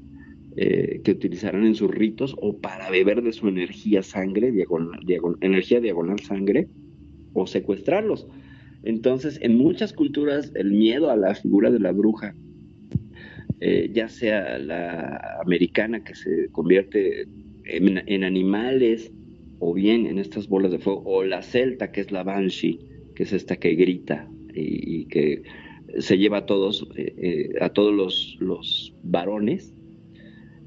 eh, 0.56 1.02
que 1.04 1.12
utilizarán 1.12 1.66
en 1.66 1.76
sus 1.76 1.90
ritos 1.90 2.36
o 2.40 2.60
para 2.60 2.90
beber 2.92 3.24
de 3.24 3.34
su 3.34 3.48
energía 3.48 4.04
sangre, 4.04 4.52
diagonal, 4.52 5.00
energía 5.42 5.80
diagonal 5.80 6.20
sangre, 6.20 6.68
o 7.34 7.48
secuestrarlos. 7.48 8.28
Entonces, 8.84 9.40
en 9.42 9.58
muchas 9.58 9.94
culturas, 9.94 10.52
el 10.56 10.72
miedo 10.72 11.10
a 11.10 11.16
la 11.16 11.34
figura 11.36 11.72
de 11.72 11.80
la 11.80 11.92
bruja, 11.92 12.36
eh, 13.62 13.90
ya 13.94 14.10
sea 14.10 14.60
la 14.60 15.40
americana 15.42 16.04
que 16.04 16.16
se 16.16 16.50
convierte 16.52 17.28
en, 17.66 18.24
animales, 18.24 19.12
o 19.60 19.74
bien 19.74 20.06
en 20.06 20.20
estas 20.20 20.50
bolas 20.50 20.72
de 20.72 20.80
fuego, 20.80 21.02
o 21.06 21.24
la 21.24 21.42
celta 21.42 21.92
que 21.92 22.02
es 22.02 22.12
la 22.12 22.24
banshee, 22.24 22.80
que 23.16 23.24
es 23.24 23.32
esta 23.32 23.56
que 23.56 23.76
grita 23.76 24.30
y, 24.54 25.06
que 25.06 25.44
se 26.00 26.18
lleva 26.18 26.38
a 26.40 26.46
todos, 26.46 26.88
eh, 26.96 27.14
eh, 27.18 27.50
a 27.62 27.70
todos 27.70 27.94
los, 27.94 28.38
los, 28.40 28.94
varones. 29.04 29.74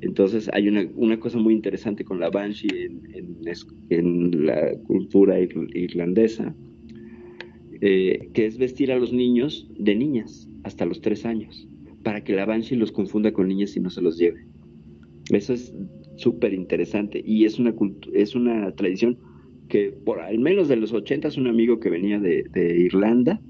Entonces 0.01 0.51
hay 0.53 0.69
una, 0.69 0.87
una, 0.95 1.19
cosa 1.19 1.39
muy 1.39 1.55
interesante 1.55 2.05
con 2.05 2.21
la 2.21 2.31
banshee 2.31 2.69
en, 2.69 3.41
en, 3.91 4.47
la 4.47 4.77
cultura 4.87 5.41
irlandesa, 5.41 6.55
eh, 7.81 8.29
que 8.35 8.47
es 8.47 8.59
vestir 8.59 8.93
a 8.93 8.99
los 8.99 9.13
niños 9.13 9.69
de 9.79 9.95
niñas 9.95 10.49
hasta 10.65 10.85
los 10.85 11.01
tres 11.01 11.25
años, 11.25 11.67
para 12.03 12.23
que 12.23 12.35
la 12.35 12.45
banshee 12.45 12.77
los 12.77 12.93
confunda 12.93 13.33
con 13.33 13.49
niñas 13.49 13.75
y 13.77 13.81
no 13.81 13.91
se 13.91 14.03
los 14.03 14.19
lleve. 14.19 14.45
Eso 15.31 15.55
es 15.55 15.75
súper 16.17 16.53
interesante 16.53 17.23
y 17.25 17.45
es 17.45 17.59
una, 17.59 17.75
es 18.13 18.35
una 18.35 18.71
tradición 18.73 19.19
que 19.69 19.93
por 20.05 20.21
al 20.21 20.39
menos 20.39 20.69
de 20.69 20.77
los 20.77 20.93
80 20.93 21.29
un 21.39 21.49
amigo 21.49 21.81
que 21.81 21.91
venía 21.91 22.19
de, 22.19 22.45
Irlanda 22.79 23.41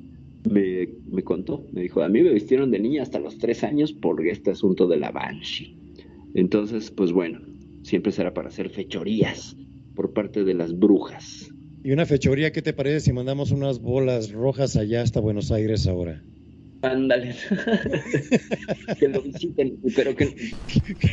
me, 0.46 0.88
me, 1.10 1.22
contó, 1.22 1.66
me 1.72 1.82
dijo, 1.82 2.02
a 2.02 2.08
mí 2.08 2.22
me 2.22 2.32
vistieron 2.32 2.70
de 2.70 2.78
niña 2.78 3.02
hasta 3.02 3.18
los 3.18 3.38
tres 3.38 3.64
años 3.64 3.92
por 3.92 4.26
este 4.26 4.50
asunto 4.50 4.86
de 4.88 4.96
la 4.96 5.10
Banshee. 5.10 5.76
Entonces, 6.34 6.90
pues 6.90 7.12
bueno, 7.12 7.40
siempre 7.82 8.12
será 8.12 8.34
para 8.34 8.48
hacer 8.48 8.70
fechorías 8.70 9.56
por 9.94 10.12
parte 10.12 10.44
de 10.44 10.54
las 10.54 10.78
brujas. 10.78 11.50
¿Y 11.82 11.92
una 11.92 12.04
fechoría 12.04 12.52
qué 12.52 12.62
te 12.62 12.72
parece 12.72 13.00
si 13.00 13.12
mandamos 13.12 13.52
unas 13.52 13.80
bolas 13.80 14.32
rojas 14.32 14.76
allá 14.76 15.02
hasta 15.02 15.20
Buenos 15.20 15.52
Aires 15.52 15.86
ahora? 15.86 16.22
Ándale. 16.82 17.34
que 18.98 19.08
lo 19.08 19.22
visiten, 19.22 19.78
pero 19.94 20.14
que. 20.14 20.52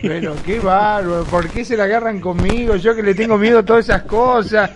Pero 0.01 0.35
qué 0.45 0.59
bárbaro, 0.59 1.23
¿por 1.25 1.49
qué 1.49 1.63
se 1.63 1.77
la 1.77 1.85
agarran 1.85 2.19
conmigo? 2.19 2.75
Yo 2.75 2.95
que 2.95 3.03
le 3.03 3.15
tengo 3.15 3.37
miedo 3.37 3.59
a 3.59 3.65
todas 3.65 3.85
esas 3.85 4.03
cosas. 4.03 4.71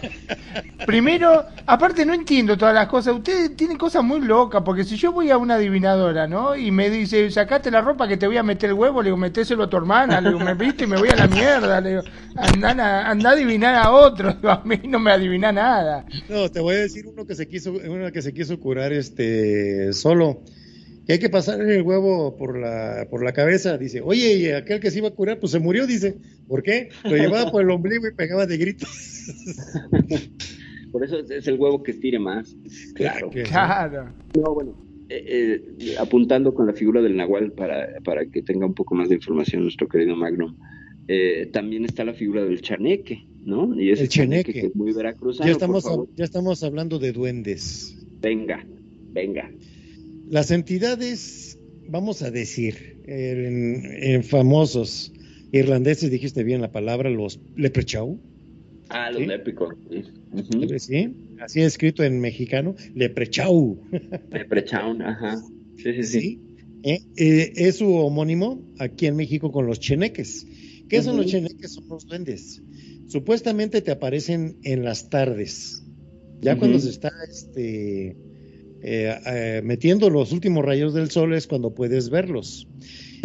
Primero, 0.85 1.43
aparte 1.65 2.05
no 2.05 2.13
entiendo 2.13 2.57
todas 2.57 2.73
las 2.73 2.87
cosas. 2.87 3.15
Ustedes 3.15 3.55
tienen 3.55 3.77
cosas 3.77 4.03
muy 4.03 4.21
locas, 4.21 4.63
porque 4.63 4.83
si 4.83 4.95
yo 4.95 5.11
voy 5.11 5.29
a 5.29 5.37
una 5.37 5.55
adivinadora, 5.55 6.27
¿no? 6.27 6.55
Y 6.55 6.71
me 6.71 6.89
dice, 6.89 7.29
sacate 7.29 7.69
la 7.69 7.81
ropa 7.81 8.07
que 8.07 8.17
te 8.17 8.27
voy 8.27 8.37
a 8.37 8.43
meter 8.43 8.69
el 8.69 8.75
huevo, 8.75 9.01
le 9.01 9.07
digo, 9.07 9.17
metéselo 9.17 9.63
a 9.63 9.69
tu 9.69 9.77
hermana, 9.77 10.21
le 10.21 10.29
digo, 10.29 10.39
me 10.39 10.53
viste 10.53 10.85
y 10.85 10.87
me 10.87 10.97
voy 10.97 11.09
a 11.09 11.15
la 11.15 11.27
mierda, 11.27 11.81
le 11.81 11.89
digo, 11.89 12.03
anda, 12.35 13.07
a 13.07 13.11
adivinar 13.11 13.75
a 13.75 13.91
otro, 13.91 14.35
a 14.49 14.61
mí 14.63 14.79
no 14.87 14.99
me 14.99 15.11
adivina 15.11 15.51
nada. 15.51 16.05
No, 16.29 16.49
te 16.49 16.59
voy 16.59 16.75
a 16.75 16.79
decir 16.79 17.05
uno 17.07 17.25
que 17.25 17.35
se 17.35 17.47
quiso, 17.47 17.73
uno 17.73 18.11
que 18.11 18.21
se 18.21 18.33
quiso 18.33 18.59
curar 18.59 18.93
este 18.93 19.91
solo 19.93 20.41
que 21.07 21.13
hay 21.13 21.19
que 21.19 21.29
pasar 21.29 21.61
el 21.61 21.81
huevo 21.83 22.35
por 22.35 22.59
la, 22.59 23.07
por 23.09 23.23
la 23.23 23.31
cabeza. 23.31 23.77
Dice, 23.77 24.01
oye, 24.01 24.35
y 24.35 24.47
aquel 24.49 24.81
que 24.81 24.91
se 24.91 24.99
iba 24.99 25.07
a 25.07 25.11
curar, 25.11 25.39
pues 25.39 25.53
se 25.53 25.59
murió, 25.59 25.87
dice. 25.87 26.17
¿Por 26.49 26.63
qué? 26.63 26.89
Lo 27.05 27.15
llevaba 27.15 27.49
por 27.49 27.61
el 27.61 27.71
ombligo 27.71 28.07
y 28.07 28.13
pegaba 28.13 28.45
de 28.45 28.57
gritos. 28.57 28.89
por 30.91 31.05
eso 31.05 31.19
es 31.19 31.47
el 31.47 31.57
huevo 31.57 31.81
que 31.81 31.91
estire 31.91 32.19
más. 32.19 32.53
Claro. 32.93 33.29
Claro. 33.29 34.09
No, 34.35 34.53
bueno, 34.53 34.75
eh, 35.07 35.63
eh, 35.79 35.95
apuntando 35.97 36.53
con 36.53 36.67
la 36.67 36.73
figura 36.73 37.01
del 37.01 37.15
Nahual 37.15 37.53
para, 37.53 38.01
para 38.03 38.25
que 38.25 38.41
tenga 38.41 38.65
un 38.65 38.73
poco 38.73 38.93
más 38.93 39.07
de 39.07 39.15
información 39.15 39.63
nuestro 39.63 39.87
querido 39.87 40.17
Magnum. 40.17 40.57
Eh, 41.07 41.49
también 41.53 41.85
está 41.85 42.03
la 42.03 42.13
figura 42.13 42.43
del 42.43 42.61
chaneque, 42.61 43.25
¿no? 43.45 43.79
Y 43.79 43.91
ese 43.91 44.03
el 44.03 44.09
chaneque, 44.09 44.51
que 44.51 44.65
es 44.67 44.75
muy 44.75 44.91
veracruzano. 44.91 45.47
Ya 45.47 45.53
estamos, 45.53 45.85
ya 46.17 46.25
estamos 46.25 46.63
hablando 46.63 46.99
de 46.99 47.13
duendes. 47.13 47.95
Venga, 48.19 48.65
venga. 49.13 49.49
Las 50.29 50.51
entidades, 50.51 51.57
vamos 51.87 52.21
a 52.21 52.31
decir, 52.31 53.01
en, 53.05 54.23
famosos 54.23 55.13
irlandeses, 55.51 56.11
dijiste 56.11 56.43
bien 56.43 56.61
la 56.61 56.71
palabra, 56.71 57.09
los 57.09 57.39
leprechaun. 57.55 58.21
Ah, 58.89 59.11
los 59.11 59.23
¿Sí? 59.23 60.79
sí, 60.79 61.13
así 61.39 61.61
es 61.61 61.67
escrito 61.67 62.03
en 62.03 62.19
mexicano, 62.19 62.75
leprechau. 62.93 63.81
Leprechaun, 64.31 65.01
ajá. 65.01 65.37
Sí, 65.77 65.93
sí, 65.93 66.03
sí. 66.03 66.41
Eh, 66.83 66.99
eh, 67.17 67.53
es 67.55 67.77
su 67.77 67.93
homónimo 67.95 68.61
aquí 68.79 69.07
en 69.07 69.15
México 69.15 69.51
con 69.51 69.65
los 69.65 69.79
cheneques. 69.79 70.45
¿Qué 70.89 71.01
son 71.01 71.17
los 71.17 71.25
cheneques? 71.25 71.73
Son 71.73 71.87
los 71.87 72.05
duendes. 72.05 72.61
Supuestamente 73.07 73.81
te 73.81 73.91
aparecen 73.91 74.57
en 74.63 74.83
las 74.83 75.09
tardes. 75.09 75.83
Ya 76.41 76.57
cuando 76.57 76.79
se 76.79 76.89
está 76.89 77.11
este, 77.29 78.15
eh, 78.81 79.15
eh, 79.25 79.61
metiendo 79.63 80.09
los 80.09 80.31
últimos 80.31 80.63
rayos 80.63 80.93
del 80.93 81.09
sol 81.09 81.33
es 81.33 81.47
cuando 81.47 81.73
puedes 81.73 82.09
verlos. 82.09 82.67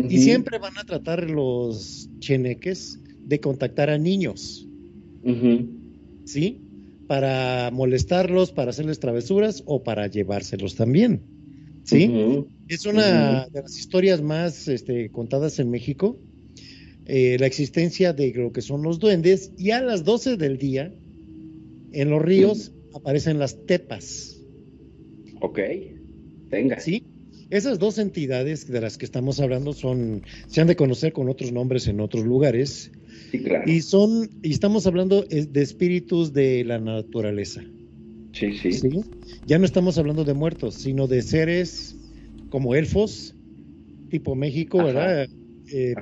Y 0.09 0.19
siempre 0.19 0.59
van 0.59 0.79
a 0.79 0.85
tratar 0.85 1.29
los 1.31 2.09
cheneques 2.19 2.99
de 3.25 3.41
contactar 3.41 3.91
a 3.91 3.99
niños. 3.99 4.67
¿Sí? 6.25 6.61
Para 7.07 7.71
molestarlos, 7.73 8.53
para 8.53 8.71
hacerles 8.71 9.01
travesuras 9.01 9.63
o 9.67 9.83
para 9.83 10.07
llevárselos 10.07 10.75
también. 10.75 11.21
¿Sí? 11.85 12.11
Es 12.69 12.87
una 12.87 13.47
de 13.47 13.63
las 13.63 13.79
historias 13.79 14.23
más 14.23 14.69
este, 14.69 15.11
contadas 15.11 15.59
en 15.59 15.71
México. 15.71 16.19
Eh, 17.07 17.37
la 17.39 17.47
existencia 17.47 18.13
de 18.13 18.33
lo 18.33 18.53
que 18.53 18.63
son 18.63 18.83
los 18.83 19.01
duendes 19.01 19.53
y 19.59 19.73
a 19.73 19.81
las 19.81 20.05
12 20.05 20.37
del 20.37 20.57
día 20.57 20.93
en 21.93 22.11
los 22.11 22.23
ríos 22.23 22.73
aparecen 22.95 23.39
las 23.39 23.67
tepas. 23.67 24.32
Ok, 25.43 25.59
venga. 26.49 26.81
Sí, 26.81 27.05
esas 27.51 27.79
dos 27.79 27.99
entidades 27.99 28.67
de 28.67 28.81
las 28.81 28.97
que 28.97 29.05
estamos 29.05 29.39
hablando 29.41 29.75
son, 29.75 30.23
se 30.47 30.61
han 30.63 30.69
de 30.69 30.77
conocer 30.77 31.13
con 31.13 31.29
otros 31.29 31.53
nombres 31.53 31.87
en 31.87 32.01
otros 32.01 32.25
lugares. 32.25 32.91
Sí, 33.31 33.43
claro. 33.43 33.71
Y 33.71 33.83
son, 33.83 34.31
y 34.43 34.53
estamos 34.53 34.87
hablando 34.87 35.23
de 35.23 35.61
espíritus 35.61 36.33
de 36.33 36.65
la 36.65 36.79
naturaleza. 36.79 37.63
Sí, 38.33 38.57
sí. 38.57 38.73
¿Sí? 38.73 38.89
Ya 39.47 39.59
no 39.59 39.67
estamos 39.67 39.99
hablando 39.99 40.25
de 40.25 40.33
muertos, 40.33 40.77
sino 40.77 41.07
de 41.07 41.21
seres 41.21 41.95
como 42.49 42.75
elfos, 42.75 43.35
tipo 44.09 44.35
México, 44.35 44.79
¿verdad? 44.79 45.29
Eh, 45.71 45.95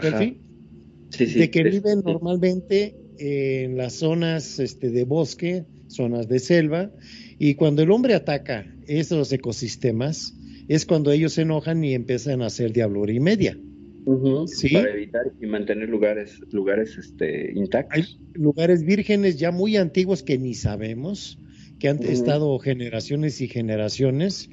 Sí, 1.11 1.27
sí. 1.27 1.41
De 1.41 1.51
que 1.51 1.65
viven 1.65 2.03
normalmente 2.05 2.95
en 3.19 3.77
las 3.77 3.95
zonas 3.95 4.61
este, 4.61 4.91
de 4.91 5.03
bosque, 5.03 5.65
zonas 5.89 6.29
de 6.29 6.39
selva, 6.39 6.93
y 7.39 7.55
cuando 7.55 7.83
el 7.83 7.91
hombre 7.91 8.15
ataca 8.15 8.73
esos 8.99 9.33
ecosistemas, 9.33 10.35
es 10.69 10.87
cuando 10.87 11.12
ellos 11.12 11.35
se 11.35 11.43
enojan 11.43 11.83
y 11.85 11.95
empiezan 11.95 12.43
a 12.43 12.47
hacer 12.47 12.73
diablo 12.73 13.09
y 13.11 13.21
media. 13.21 13.57
Para 14.05 14.91
evitar 14.93 15.23
y 15.41 15.47
mantener 15.47 15.89
lugares, 15.89 16.41
lugares 16.51 16.97
este, 16.99 17.53
intactos. 17.55 17.97
Hay 17.97 18.05
lugares 18.35 18.85
vírgenes 18.85 19.39
ya 19.39 19.53
muy 19.53 19.77
antiguos 19.77 20.23
que 20.23 20.39
ni 20.39 20.55
sabemos, 20.55 21.39
que 21.79 21.89
han 21.89 22.03
estado 22.03 22.59
generaciones 22.59 23.41
y 23.41 23.49
generaciones. 23.49 24.49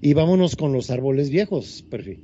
Y 0.00 0.14
vámonos 0.14 0.56
con 0.56 0.72
los 0.72 0.90
árboles 0.90 1.30
viejos, 1.30 1.84
Perfi. 1.88 2.18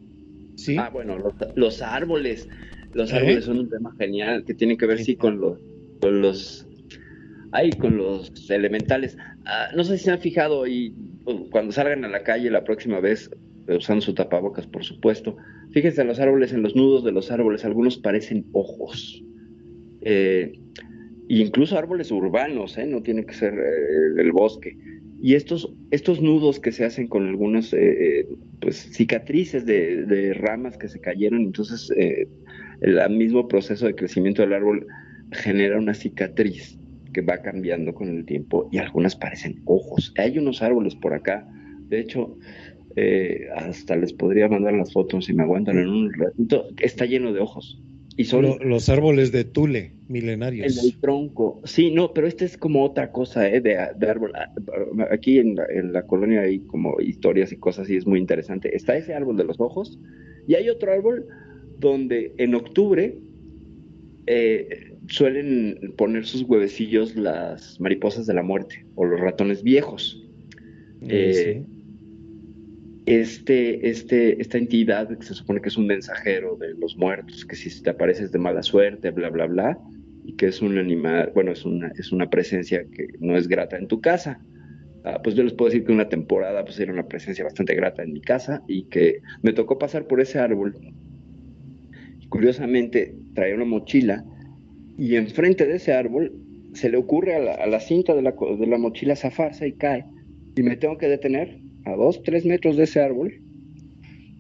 ¿Sí? 0.56 0.76
Ah, 0.78 0.90
bueno, 0.92 1.16
los, 1.56 1.82
árboles. 1.82 2.48
Los 2.92 3.12
¿Eh? 3.12 3.16
árboles 3.16 3.44
son 3.44 3.60
un 3.60 3.70
tema 3.70 3.94
genial 3.98 4.44
que 4.44 4.54
tiene 4.54 4.76
que 4.76 4.86
ver, 4.86 5.02
sí, 5.02 5.16
con 5.16 5.40
los, 5.40 5.58
con 6.00 6.20
los 6.20 6.66
ahí 7.54 7.70
con 7.70 7.96
los 7.96 8.50
elementales. 8.50 9.16
Ah, 9.46 9.68
no 9.74 9.84
sé 9.84 9.96
si 9.96 10.04
se 10.04 10.10
han 10.10 10.20
fijado 10.20 10.66
y 10.66 10.92
cuando 11.50 11.72
salgan 11.72 12.04
a 12.04 12.08
la 12.08 12.22
calle 12.22 12.50
la 12.50 12.64
próxima 12.64 13.00
vez, 13.00 13.30
usando 13.68 14.02
su 14.02 14.12
tapabocas, 14.12 14.66
por 14.66 14.84
supuesto, 14.84 15.36
fíjense 15.70 16.02
en 16.02 16.08
los 16.08 16.20
árboles, 16.20 16.52
en 16.52 16.62
los 16.62 16.76
nudos 16.76 17.04
de 17.04 17.12
los 17.12 17.30
árboles, 17.30 17.64
algunos 17.64 17.96
parecen 17.96 18.44
ojos. 18.52 19.24
Eh, 20.02 20.52
incluso 21.28 21.78
árboles 21.78 22.10
urbanos, 22.10 22.76
¿eh? 22.76 22.86
no 22.86 23.02
tiene 23.02 23.24
que 23.24 23.34
ser 23.34 23.54
eh, 23.54 24.20
el 24.20 24.32
bosque. 24.32 24.76
Y 25.22 25.34
estos, 25.34 25.72
estos 25.92 26.20
nudos 26.20 26.60
que 26.60 26.72
se 26.72 26.84
hacen 26.84 27.06
con 27.06 27.26
algunas 27.26 27.72
eh, 27.72 28.26
pues, 28.60 28.76
cicatrices 28.76 29.64
de, 29.64 30.34
ramas 30.34 30.76
que 30.76 30.88
se 30.88 31.00
cayeron, 31.00 31.40
entonces 31.40 31.88
el 31.96 33.10
mismo 33.10 33.48
proceso 33.48 33.86
de 33.86 33.94
crecimiento 33.94 34.42
del 34.42 34.52
árbol 34.52 34.86
genera 35.32 35.78
una 35.78 35.94
cicatriz 35.94 36.78
que 37.14 37.22
va 37.22 37.38
cambiando 37.38 37.94
con 37.94 38.08
el 38.08 38.26
tiempo 38.26 38.68
y 38.70 38.76
algunas 38.76 39.16
parecen 39.16 39.62
ojos. 39.64 40.12
Hay 40.18 40.36
unos 40.36 40.60
árboles 40.60 40.94
por 40.94 41.14
acá, 41.14 41.48
de 41.88 42.00
hecho, 42.00 42.36
eh, 42.96 43.48
hasta 43.56 43.96
les 43.96 44.12
podría 44.12 44.48
mandar 44.48 44.74
las 44.74 44.92
fotos 44.92 45.24
si 45.24 45.32
me 45.32 45.44
aguantan 45.44 45.78
en 45.78 45.88
un 45.88 46.12
ratito, 46.12 46.66
está 46.78 47.06
lleno 47.06 47.32
de 47.32 47.40
ojos. 47.40 47.80
Y 48.16 48.26
son 48.26 48.58
los 48.60 48.88
árboles 48.88 49.32
de 49.32 49.44
Tule, 49.44 49.92
milenarios. 50.06 50.78
En 50.78 50.84
el 50.84 51.00
tronco. 51.00 51.60
Sí, 51.64 51.90
no, 51.90 52.12
pero 52.14 52.28
este 52.28 52.44
es 52.44 52.56
como 52.56 52.84
otra 52.84 53.10
cosa, 53.10 53.48
¿eh? 53.48 53.60
De, 53.60 53.76
árbol. 53.76 54.32
Ah, 54.36 54.52
aquí 55.10 55.38
en 55.38 55.56
la, 55.92 56.06
colonia 56.06 56.42
hay 56.42 56.60
como 56.60 57.00
historias 57.00 57.50
y 57.50 57.56
cosas 57.56 57.90
y 57.90 57.96
es 57.96 58.06
muy 58.06 58.20
interesante. 58.20 58.76
Está 58.76 58.96
ese 58.96 59.14
árbol 59.14 59.36
de 59.36 59.44
los 59.44 59.58
ojos 59.58 59.98
y 60.46 60.54
hay 60.54 60.68
otro 60.68 60.92
árbol 60.92 61.26
donde 61.80 62.34
en 62.38 62.54
octubre 62.54 63.18
eh, 64.26 64.93
suelen 65.08 65.94
poner 65.96 66.26
sus 66.26 66.42
huevecillos 66.42 67.16
las 67.16 67.80
mariposas 67.80 68.26
de 68.26 68.34
la 68.34 68.42
muerte 68.42 68.86
o 68.94 69.04
los 69.04 69.20
ratones 69.20 69.62
viejos. 69.62 70.22
Eh, 71.02 71.64
este, 73.06 73.90
este, 73.90 74.40
esta 74.40 74.56
entidad 74.56 75.08
que 75.08 75.24
se 75.24 75.34
supone 75.34 75.60
que 75.60 75.68
es 75.68 75.76
un 75.76 75.86
mensajero 75.86 76.56
de 76.56 76.74
los 76.74 76.96
muertos, 76.96 77.44
que 77.44 77.54
si 77.54 77.82
te 77.82 77.90
apareces 77.90 78.32
de 78.32 78.38
mala 78.38 78.62
suerte, 78.62 79.10
bla, 79.10 79.28
bla, 79.28 79.46
bla, 79.46 79.78
y 80.24 80.34
que 80.36 80.46
es 80.46 80.62
un 80.62 80.78
animal, 80.78 81.30
bueno, 81.34 81.52
es 81.52 81.66
una, 81.66 81.92
es 81.98 82.12
una 82.12 82.30
presencia 82.30 82.84
que 82.84 83.08
no 83.20 83.36
es 83.36 83.46
grata 83.46 83.76
en 83.76 83.88
tu 83.88 84.00
casa. 84.00 84.40
Ah, 85.04 85.20
pues 85.22 85.36
yo 85.36 85.42
les 85.42 85.52
puedo 85.52 85.70
decir 85.70 85.84
que 85.84 85.92
una 85.92 86.08
temporada 86.08 86.64
pues 86.64 86.80
era 86.80 86.90
una 86.90 87.06
presencia 87.06 87.44
bastante 87.44 87.74
grata 87.74 88.02
en 88.02 88.14
mi 88.14 88.22
casa 88.22 88.62
y 88.66 88.84
que 88.84 89.20
me 89.42 89.52
tocó 89.52 89.78
pasar 89.78 90.06
por 90.06 90.20
ese 90.22 90.38
árbol. 90.38 90.74
curiosamente 92.30 93.14
traía 93.34 93.54
una 93.54 93.66
mochila 93.66 94.24
y 94.98 95.16
enfrente 95.16 95.66
de 95.66 95.76
ese 95.76 95.92
árbol 95.92 96.32
se 96.72 96.88
le 96.88 96.96
ocurre 96.96 97.34
a 97.34 97.66
la, 97.66 97.80
cinta 97.80 98.14
de 98.14 98.22
la, 98.22 98.32
de 98.32 98.66
la 98.66 98.78
mochila 98.78 99.16
zafarse 99.16 99.68
y 99.68 99.72
cae 99.72 100.04
y 100.56 100.62
me 100.62 100.76
tengo 100.76 100.98
que 100.98 101.08
detener 101.08 101.58
a 101.84 101.94
dos, 101.96 102.22
tres 102.22 102.44
metros 102.44 102.76
de 102.76 102.84
ese 102.84 103.00
árbol. 103.00 103.40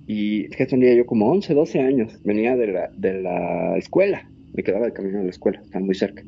Y 0.06 0.48
que 0.50 0.66
tenía 0.66 0.94
yo 0.94 1.06
como 1.06 1.30
11, 1.30 1.54
12 1.54 1.80
años. 1.80 2.20
Venía 2.24 2.56
de 2.56 2.66
la, 2.68 2.90
de 2.94 3.22
la 3.22 3.76
escuela. 3.78 4.28
Me 4.52 4.62
quedaba 4.62 4.86
de 4.86 4.92
camino 4.92 5.20
a 5.20 5.22
la 5.22 5.30
escuela, 5.30 5.60
están 5.60 5.84
muy 5.84 5.94
cerca. 5.94 6.22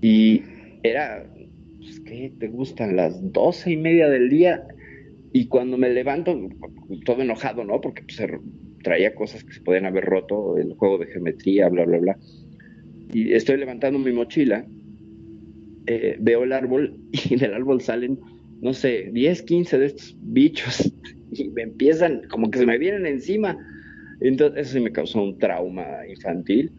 Y 0.00 0.42
era, 0.82 1.24
pues, 1.78 2.00
¿qué 2.00 2.32
te 2.38 2.48
gustan? 2.48 2.96
Las 2.96 3.32
doce 3.32 3.72
y 3.72 3.76
media 3.76 4.08
del 4.08 4.30
día. 4.30 4.66
Y 5.32 5.46
cuando 5.46 5.76
me 5.76 5.90
levanto, 5.90 6.36
todo 7.04 7.22
enojado, 7.22 7.62
¿no? 7.64 7.80
Porque 7.80 8.02
pues, 8.02 8.20
traía 8.82 9.14
cosas 9.14 9.44
que 9.44 9.52
se 9.52 9.60
podían 9.60 9.84
haber 9.84 10.04
roto, 10.04 10.56
el 10.56 10.74
juego 10.74 10.98
de 10.98 11.06
geometría, 11.06 11.68
bla, 11.68 11.84
bla, 11.84 11.98
bla. 11.98 12.18
Y 13.12 13.32
estoy 13.32 13.56
levantando 13.56 13.98
mi 13.98 14.12
mochila, 14.12 14.66
eh, 15.86 16.16
veo 16.20 16.44
el 16.44 16.52
árbol 16.52 16.98
y 17.30 17.36
del 17.36 17.54
árbol 17.54 17.80
salen 17.80 18.18
no 18.60 18.74
sé, 18.74 19.10
10, 19.12 19.42
15 19.42 19.78
de 19.78 19.86
estos 19.86 20.16
bichos 20.20 20.92
y 21.32 21.48
me 21.50 21.62
empiezan, 21.62 22.22
como 22.28 22.50
que 22.50 22.58
se 22.58 22.66
me 22.66 22.78
vienen 22.78 23.06
encima. 23.06 23.56
Entonces 24.20 24.62
eso 24.62 24.72
sí 24.74 24.80
me 24.80 24.92
causó 24.92 25.22
un 25.22 25.38
trauma 25.38 26.06
infantil, 26.08 26.72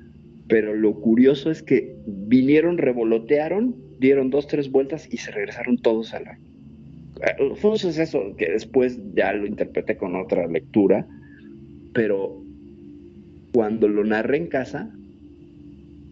pero 0.48 0.74
lo 0.76 1.00
curioso 1.00 1.52
es 1.52 1.64
que 1.64 1.96
vinieron, 2.06 2.78
revolotearon, 2.78 3.76
dieron 4.00 4.30
dos, 4.30 4.48
tres 4.48 4.70
vueltas 4.70 5.08
y 5.12 5.18
se 5.18 5.32
regresaron 5.32 5.78
todos 5.78 6.14
a 6.14 6.20
la... 6.20 6.34
Eh, 6.34 7.56
fue 7.56 7.72
un 7.72 7.78
suceso 7.78 8.36
que 8.38 8.52
después 8.52 9.00
ya 9.14 9.32
lo 9.34 9.46
interpreté 9.46 9.96
con 9.96 10.16
otra 10.16 10.48
lectura, 10.48 11.08
pero 11.94 12.44
cuando 13.54 13.88
lo 13.88 14.04
narré 14.04 14.38
en 14.38 14.48
casa, 14.48 14.94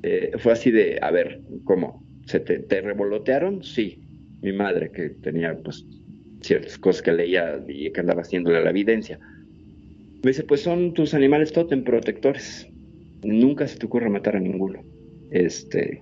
eh, 0.03 0.32
fue 0.38 0.53
así 0.53 0.72
de, 0.72 0.99
a 1.02 1.11
ver, 1.11 1.41
¿cómo? 1.64 2.03
¿Se 2.26 2.40
te, 2.40 2.60
te 2.60 2.82
revolotearon? 2.82 3.64
Sí 3.64 4.07
mi 4.41 4.53
madre, 4.53 4.91
que 4.91 5.10
tenía 5.10 5.56
pues 5.64 5.86
ciertas 6.41 6.78
cosas 6.78 7.02
que 7.02 7.14
leía 7.14 7.64
y 7.68 7.91
que 7.91 7.99
andaba 7.99 8.22
haciéndole 8.22 8.64
la 8.64 8.69
evidencia. 8.69 9.19
Me 10.24 10.32
dice, 10.32 10.44
pues 10.44 10.61
son 10.61 10.94
tus 10.94 11.14
animales 11.14 11.52
totem 11.52 11.84
protectores. 11.84 12.68
Nunca 13.24 13.68
se 13.68 13.78
te 13.78 13.86
ocurre 13.86 14.10
matar 14.10 14.36
a 14.36 14.40
ninguno. 14.40 14.84
Este, 15.32 16.02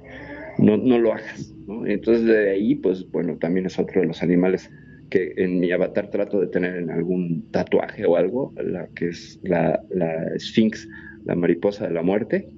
no, 0.58 0.78
no 0.78 1.00
lo 1.00 1.14
hagas. 1.14 1.54
Entonces 1.86 2.26
de 2.26 2.52
ahí, 2.52 2.76
pues 2.76 3.10
bueno, 3.12 3.38
también 3.38 3.66
es 3.66 3.80
otro 3.80 4.02
de 4.02 4.08
los 4.08 4.22
animales 4.22 4.70
que 5.10 5.34
en 5.38 5.60
mi 5.60 5.72
avatar 5.72 6.10
trato 6.10 6.42
de 6.42 6.48
tener 6.48 6.76
en 6.76 6.90
algún 6.90 7.50
tatuaje 7.52 8.06
o 8.06 8.18
algo, 8.18 8.54
la 8.58 8.88
que 8.96 9.10
es 9.10 9.40
la, 9.44 9.82
la 9.90 10.38
Sphinx, 10.38 10.88
la 11.26 11.36
mariposa 11.36 11.88
de 11.88 11.94
la 11.94 12.02
muerte, 12.02 12.50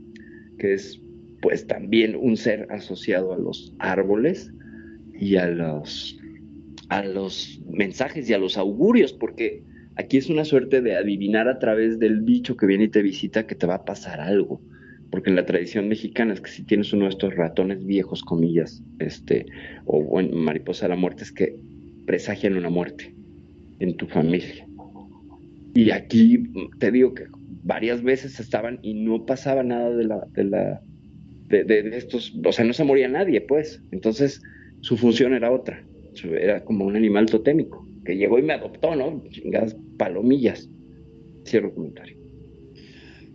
que 0.58 0.74
es 0.74 1.02
pues 1.48 1.66
también 1.66 2.18
un 2.20 2.36
ser 2.36 2.68
asociado 2.70 3.32
a 3.32 3.38
los 3.38 3.74
árboles, 3.80 4.52
y 5.18 5.38
a 5.38 5.48
los, 5.48 6.20
a 6.90 7.06
los 7.06 7.62
mensajes 7.70 8.30
y 8.30 8.34
a 8.34 8.38
los 8.38 8.58
augurios, 8.58 9.14
porque 9.14 9.64
aquí 9.96 10.18
es 10.18 10.30
una 10.30 10.44
suerte 10.44 10.82
de 10.82 10.98
adivinar 10.98 11.48
a 11.48 11.58
través 11.58 12.00
del 12.00 12.20
bicho 12.20 12.58
que 12.58 12.66
viene 12.66 12.84
y 12.84 12.90
te 12.90 13.02
visita 13.02 13.48
que 13.48 13.56
te 13.56 13.66
va 13.66 13.76
a 13.76 13.86
pasar 13.86 14.20
algo. 14.20 14.62
Porque 15.10 15.30
en 15.30 15.38
la 15.38 15.46
tradición 15.46 15.88
mexicana 15.88 16.34
es 16.34 16.42
que 16.42 16.52
si 16.52 16.64
tienes 16.64 16.92
uno 16.92 17.06
de 17.06 17.12
estos 17.12 17.34
ratones 17.34 17.86
viejos, 17.86 18.24
comillas, 18.24 18.84
este, 19.00 19.46
o 19.86 20.22
mariposa 20.22 20.86
de 20.86 20.90
la 20.90 21.00
muerte, 21.00 21.24
es 21.24 21.32
que 21.32 21.56
presagian 22.06 22.58
una 22.58 22.70
muerte 22.70 23.16
en 23.80 23.96
tu 23.96 24.06
familia. 24.08 24.68
Y 25.74 25.92
aquí 25.92 26.44
te 26.80 26.92
digo 26.92 27.14
que 27.14 27.24
varias 27.64 28.04
veces 28.04 28.38
estaban 28.42 28.80
y 28.82 28.96
no 28.96 29.26
pasaba 29.26 29.64
nada 29.64 29.96
de 29.96 30.04
la, 30.04 30.28
de 30.34 30.44
la, 30.44 30.82
de, 31.48 31.64
de 31.64 31.98
estos, 31.98 32.34
o 32.44 32.52
sea, 32.52 32.66
no 32.66 32.74
se 32.74 32.84
moría 32.84 33.08
nadie, 33.08 33.42
pues. 33.42 33.82
Entonces, 33.92 34.42
su 34.82 34.98
función 34.98 35.34
era 35.34 35.52
otra, 35.52 35.84
era 36.24 36.64
como 36.64 36.86
un 36.86 36.96
animal 36.96 37.28
totémico, 37.28 37.88
que 38.06 38.16
llegó 38.18 38.40
y 38.40 38.44
me 38.44 38.54
adoptó, 38.54 38.96
¿no? 38.96 39.24
Chingadas 39.30 39.76
palomillas. 39.98 40.70
Cierro 41.46 41.74
comentario. 41.74 42.18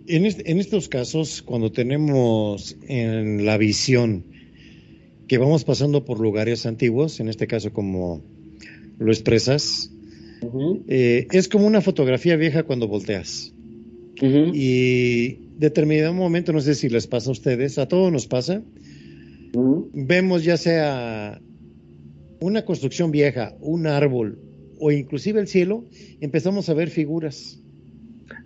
En, 0.07 0.25
en 0.25 0.59
estos 0.59 0.89
casos, 0.89 1.43
cuando 1.43 1.73
tenemos 1.73 2.77
en 2.89 3.45
la 3.45 3.57
visión 3.57 4.25
que 5.29 5.39
vamos 5.39 5.65
pasando 5.65 6.05
por 6.05 6.21
lugares 6.21 6.67
antiguos, 6.67 7.21
en 7.21 7.29
este 7.29 7.47
caso 7.47 7.73
como 7.73 8.23
lo 8.99 9.11
expresas, 9.11 9.91
eh, 10.89 11.27
es 11.31 11.49
como 11.49 11.67
una 11.67 11.81
fotografía 11.81 12.37
vieja 12.37 12.65
cuando 12.65 12.89
volteas. 12.89 13.55
Y 14.21 15.39
determinado 15.63 16.13
momento, 16.13 16.53
no 16.53 16.61
sé 16.61 16.75
si 16.75 16.89
les 16.89 17.07
pasa 17.07 17.31
a 17.31 17.33
ustedes, 17.33 17.79
a 17.79 17.87
todos 17.87 18.13
nos 18.13 18.27
pasa, 18.27 18.63
vemos 19.95 20.45
ya 20.45 20.57
sea 20.57 21.41
una 22.41 22.65
construcción 22.65 23.13
vieja, 23.13 23.55
un 23.61 23.87
árbol 23.87 24.39
o 24.81 24.91
inclusive 24.91 25.41
el 25.41 25.47
cielo, 25.47 25.85
empezamos 26.21 26.69
a 26.69 26.75
ver 26.75 26.91
figuras. 26.91 27.61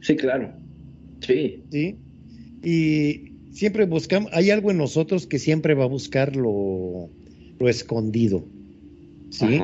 Sí, 0.02 0.14
claro. 0.16 0.52
Sí. 1.20 1.62
Sí. 1.70 1.96
Y 2.62 3.32
siempre 3.52 3.86
buscamos, 3.86 4.30
hay 4.34 4.50
algo 4.50 4.70
en 4.70 4.76
nosotros 4.76 5.26
que 5.26 5.38
siempre 5.38 5.72
va 5.72 5.84
a 5.84 5.88
buscar 5.88 6.36
lo, 6.36 7.08
escondido. 7.60 8.44
¿Sí? 9.30 9.60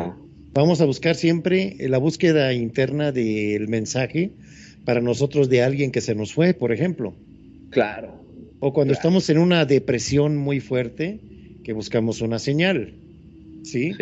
Vamos 0.54 0.80
a 0.80 0.86
buscar 0.86 1.14
siempre 1.14 1.76
la 1.80 1.98
búsqueda 1.98 2.54
interna 2.54 3.12
del 3.12 3.68
mensaje 3.68 4.32
para 4.86 5.02
nosotros 5.02 5.50
de 5.50 5.62
alguien 5.62 5.92
que 5.92 6.00
se 6.00 6.14
nos 6.14 6.32
fue, 6.32 6.54
por 6.54 6.72
ejemplo. 6.72 7.14
Claro. 7.72 8.22
O 8.60 8.72
cuando 8.72 8.92
estamos 8.92 9.28
en 9.30 9.38
una 9.38 9.64
depresión 9.64 10.36
muy 10.36 10.60
fuerte, 10.60 11.20
que 11.64 11.72
buscamos 11.72 12.20
una 12.20 12.38
señal. 12.38 12.94
¿Sí? 13.64 13.92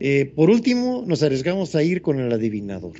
Eh, 0.00 0.32
por 0.34 0.50
último, 0.50 1.04
nos 1.06 1.22
arriesgamos 1.22 1.74
a 1.76 1.82
ir 1.82 2.02
con 2.02 2.20
el 2.20 2.32
adivinador. 2.32 2.96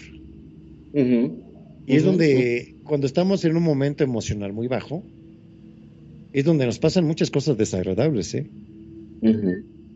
Y 0.95 1.97
es 1.97 2.05
donde, 2.05 2.77
cuando 2.85 3.07
estamos 3.07 3.45
en 3.45 3.57
un 3.57 3.63
momento 3.63 4.05
emocional 4.05 4.53
muy 4.53 4.69
bajo, 4.69 5.03
es 6.33 6.45
donde 6.45 6.67
nos 6.67 6.79
pasan 6.79 7.05
muchas 7.05 7.31
cosas 7.31 7.59
desagradables, 7.59 8.33
¿eh? 8.35 8.47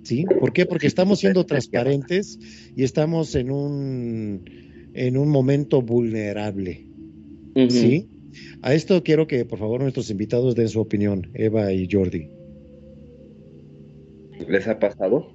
¿Sí? 0.02 0.24
¿Por 0.40 0.52
qué? 0.52 0.66
Porque 0.66 0.86
estamos 0.88 1.20
siendo 1.20 1.46
transparentes 1.46 2.38
y 2.76 2.82
estamos 2.82 3.34
en 3.36 3.50
un, 3.50 4.42
en 4.92 5.16
un 5.16 5.28
momento 5.28 5.82
vulnerable. 5.82 6.84
¿Sí? 7.68 8.08
A 8.62 8.74
esto 8.74 9.02
quiero 9.02 9.26
que, 9.26 9.44
por 9.44 9.58
favor, 9.58 9.80
nuestros 9.80 10.10
invitados 10.10 10.54
den 10.54 10.68
su 10.68 10.80
opinión, 10.80 11.30
Eva 11.34 11.72
y 11.72 11.88
Jordi. 11.90 12.28
¿Les 14.48 14.66
ha 14.66 14.78
pasado? 14.78 15.32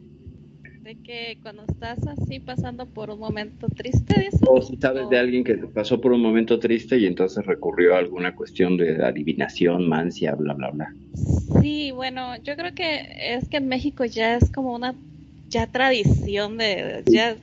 De 0.84 0.95
que 0.95 1.38
cuando 1.41 1.64
estás 1.64 1.99
así 2.07 2.40
pasando 2.40 2.86
por 2.86 3.10
un 3.10 3.20
momento 3.20 3.68
triste, 3.70 4.30
O 4.48 4.61
si 4.61 4.76
sabes 4.78 5.10
de 5.10 5.18
alguien 5.18 5.44
que 5.44 5.56
pasó 5.56 6.02
por 6.02 6.11
un 6.11 6.22
momento 6.22 6.60
triste 6.60 6.98
y 6.98 7.06
entonces 7.06 7.45
recurrió 7.45 7.95
a 7.95 7.99
alguna 7.99 8.36
cuestión 8.36 8.78
de 8.78 9.03
adivinación, 9.03 9.88
mancia, 9.88 10.36
bla, 10.36 10.53
bla, 10.53 10.72
bla. 10.72 10.94
Sí, 11.61 11.91
bueno, 11.91 12.36
yo 12.44 12.56
creo 12.56 12.74
que 12.76 13.06
es 13.36 13.48
que 13.48 13.57
en 13.57 13.68
México 13.70 14.03
ya 14.03 14.36
es 14.36 14.49
como 14.49 14.74
una 14.74 14.94
ya 15.49 15.68
tradición 15.68 16.57
de, 16.57 17.03
ya 17.06 17.38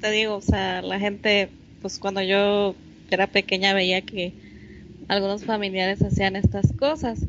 te 0.00 0.10
digo, 0.10 0.36
o 0.36 0.40
sea, 0.40 0.80
la 0.82 0.98
gente, 0.98 1.48
pues 1.82 1.98
cuando 1.98 2.22
yo 2.22 2.74
era 3.10 3.26
pequeña 3.26 3.74
veía 3.74 4.00
que 4.00 4.32
algunos 5.08 5.44
familiares 5.44 6.02
hacían 6.02 6.36
estas 6.36 6.72
cosas. 6.72 7.20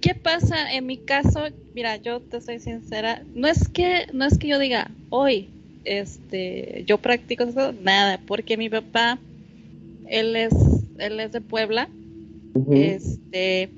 ¿Qué 0.00 0.14
pasa 0.14 0.72
en 0.72 0.86
mi 0.86 0.96
caso? 0.98 1.46
Mira, 1.74 1.96
yo 1.96 2.20
te 2.20 2.40
soy 2.40 2.60
sincera, 2.60 3.22
no 3.34 3.48
es 3.48 3.68
que 3.68 4.06
no 4.12 4.24
es 4.24 4.38
que 4.38 4.48
yo 4.48 4.58
diga 4.58 4.90
hoy 5.10 5.48
este 5.84 6.84
yo 6.86 6.98
practico 6.98 7.44
eso, 7.44 7.72
nada, 7.82 8.20
porque 8.26 8.56
mi 8.56 8.68
papá 8.68 9.18
él 10.06 10.36
es 10.36 10.52
él 10.98 11.20
es 11.20 11.32
de 11.32 11.40
Puebla. 11.40 11.88
Este 12.70 13.70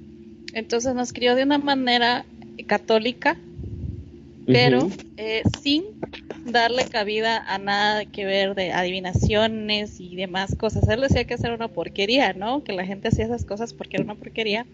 Entonces 0.54 0.94
nos 0.94 1.12
crió 1.12 1.34
de 1.34 1.44
una 1.44 1.58
manera 1.58 2.24
católica, 2.66 3.36
pero 4.46 4.88
eh, 5.16 5.42
sin 5.62 5.84
darle 6.44 6.84
cabida 6.86 7.44
a 7.46 7.58
nada 7.58 8.04
que 8.04 8.24
ver 8.24 8.54
de 8.54 8.72
adivinaciones 8.72 10.00
y 10.00 10.16
demás 10.16 10.54
cosas. 10.54 10.88
Él 10.88 11.00
decía 11.00 11.24
que 11.24 11.34
era 11.34 11.54
una 11.54 11.68
porquería, 11.68 12.32
¿no? 12.32 12.64
Que 12.64 12.72
la 12.72 12.86
gente 12.86 13.08
hacía 13.08 13.26
esas 13.26 13.44
cosas 13.44 13.72
porque 13.72 13.96
era 13.96 14.04
una 14.04 14.14
porquería. 14.14 14.66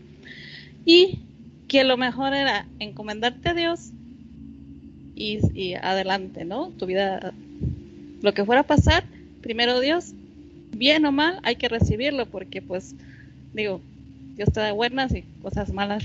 Y 0.85 1.21
que 1.69 1.85
lo 1.85 1.97
mejor 1.97 2.35
era 2.35 2.67
encomendarte 2.79 3.49
a 3.49 3.55
Dios 3.55 3.91
y, 5.15 5.41
y 5.55 5.75
adelante, 5.75 6.45
¿no? 6.45 6.69
Tu 6.71 6.87
vida, 6.87 7.33
lo 8.23 8.35
que 8.35 8.45
fuera 8.45 8.63
a 8.63 8.67
pasar, 8.67 9.05
primero 9.41 9.81
Dios, 9.81 10.13
bien 10.73 11.05
o 11.07 11.13
mal, 11.13 11.41
hay 11.43 11.57
que 11.57 11.69
recibirlo 11.69 12.27
porque 12.27 12.63
pues, 12.63 12.95
digo, 13.53 13.81
Dios 14.37 14.53
te 14.53 14.61
da 14.61 14.73
buenas 14.73 15.15
y 15.15 15.23
cosas 15.43 15.73
malas 15.73 16.05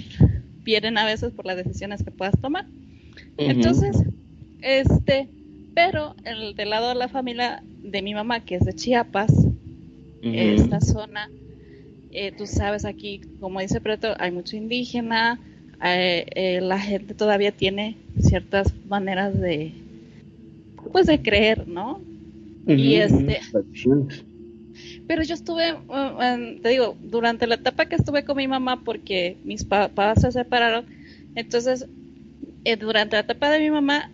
vienen 0.64 0.98
a 0.98 1.06
veces 1.06 1.32
por 1.32 1.46
las 1.46 1.58
decisiones 1.58 2.04
que 2.04 2.12
puedas 2.12 2.40
tomar. 2.40 2.66
Entonces, 3.38 4.04
este, 4.62 5.28
pero 5.74 6.16
el 6.24 6.56
del 6.56 6.70
lado 6.70 6.90
de 6.90 6.96
la 6.96 7.10
familia 7.10 7.64
de 7.84 8.02
mi 8.02 8.14
mamá, 8.14 8.42
que 8.42 8.56
es 8.56 8.66
de 8.66 8.74
Chiapas, 8.74 9.32
esta 10.32 10.82
zona, 10.82 11.32
eh, 12.12 12.32
tú 12.34 12.48
sabes 12.48 12.86
aquí, 12.86 13.22
como 13.40 13.60
dice 13.62 13.82
Preto, 13.82 14.16
hay 14.20 14.32
mucho 14.32 14.58
indígena, 14.58 15.42
eh, 15.84 16.26
eh, 16.36 16.62
la 16.62 16.80
gente 16.80 17.16
todavía 17.16 17.52
tiene 17.52 17.98
ciertas 18.20 18.74
maneras 18.86 19.40
de, 19.40 19.74
pues 20.92 21.06
de 21.08 21.22
creer, 21.22 21.68
¿no? 21.68 22.02
Y 22.76 22.96
este, 22.98 23.42
pero 25.08 25.24
yo 25.24 25.34
estuve, 25.34 25.74
uh, 25.88 26.22
en- 26.22 26.60
te 26.60 26.70
digo, 26.70 26.98
durante 27.02 27.48
la 27.48 27.56
etapa 27.56 27.86
que 27.86 27.96
estuve 27.96 28.24
con 28.24 28.38
mi 28.38 28.48
mamá, 28.48 28.84
porque 28.84 29.38
mis 29.44 29.64
papás 29.64 30.22
se 30.22 30.32
separaron, 30.32 30.86
entonces, 31.36 31.88
durante 32.80 33.16
la 33.16 33.22
etapa 33.22 33.50
de 33.52 33.60
mi 33.60 33.72
mamá, 33.72 34.10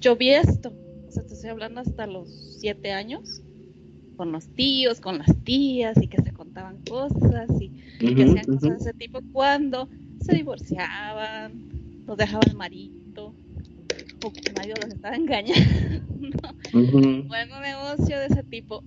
yo 0.00 0.16
vi 0.16 0.30
esto. 0.34 0.72
Estoy 1.42 1.50
hablando 1.50 1.80
hasta 1.80 2.06
los 2.06 2.28
siete 2.60 2.92
años, 2.92 3.42
con 4.14 4.30
los 4.30 4.46
tíos, 4.50 5.00
con 5.00 5.18
las 5.18 5.36
tías, 5.42 6.00
y 6.00 6.06
que 6.06 6.22
se 6.22 6.32
contaban 6.32 6.78
cosas, 6.86 7.50
y, 7.60 7.72
que 7.98 8.22
hacían 8.22 8.46
cosas 8.46 8.60
de 8.60 8.76
ese 8.76 8.92
tipo 8.92 9.18
cuando 9.32 9.88
se 10.20 10.36
divorciaban, 10.36 11.68
los 12.06 12.16
dejaba 12.16 12.44
el 12.46 12.56
marido, 12.56 13.34
o 14.22 14.30
que 14.30 14.40
el 14.46 14.54
marido 14.54 14.76
los 14.82 14.94
estaba 14.94 15.16
engañando. 15.16 15.58
Bueno 17.26 17.60
negocio 17.60 18.20
de 18.20 18.26
ese 18.26 18.44
tipo. 18.44 18.84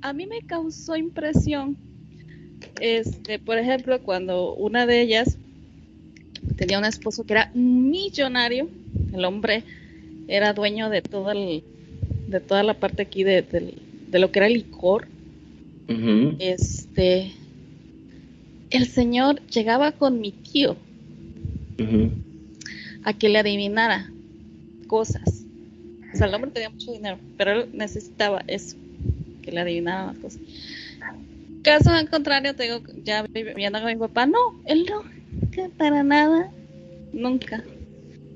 A 0.00 0.12
mí 0.12 0.26
me 0.26 0.42
causó 0.42 0.94
impresión, 0.94 1.76
este, 2.78 3.40
por 3.40 3.58
ejemplo, 3.58 4.00
cuando 4.04 4.54
una 4.54 4.86
de 4.86 5.00
ellas 5.00 5.38
tenía 6.56 6.78
un 6.78 6.84
esposo 6.84 7.24
que 7.24 7.32
era 7.32 7.50
millonario, 7.52 8.68
el 9.12 9.24
hombre 9.24 9.64
era 10.28 10.52
dueño 10.52 10.88
de 10.88 11.02
todo 11.02 11.32
el, 11.32 11.64
de 12.26 12.40
toda 12.40 12.62
la 12.62 12.74
parte 12.74 13.02
aquí 13.02 13.24
de, 13.24 13.42
de 13.42 14.18
lo 14.18 14.30
que 14.30 14.38
era 14.38 14.46
el 14.46 14.54
licor. 14.54 15.08
Este, 16.38 17.32
el 18.70 18.86
señor 18.88 19.40
llegaba 19.46 19.92
con 19.92 20.20
mi 20.20 20.32
tío 20.32 20.76
a 23.04 23.12
que 23.12 23.28
le 23.28 23.38
adivinara 23.38 24.10
cosas. 24.88 25.44
O 26.12 26.16
sea, 26.16 26.26
el 26.26 26.34
hombre 26.34 26.50
tenía 26.50 26.70
mucho 26.70 26.92
dinero, 26.92 27.18
pero 27.36 27.52
él 27.52 27.68
necesitaba 27.72 28.42
eso, 28.46 28.76
que 29.42 29.52
le 29.52 29.60
adivinaran 29.60 30.08
las 30.08 30.18
cosas. 30.18 30.40
Caso 31.62 31.90
al 31.90 32.08
contrario, 32.08 32.54
te 32.54 32.64
digo, 32.64 32.80
ya 33.04 33.22
viviendo 33.22 33.80
con 33.80 33.88
mi 33.88 33.96
papá, 33.96 34.26
no, 34.26 34.38
él 34.64 34.86
no, 34.88 35.02
que 35.50 35.68
para 35.68 36.02
nada, 36.02 36.50
nunca. 37.12 37.62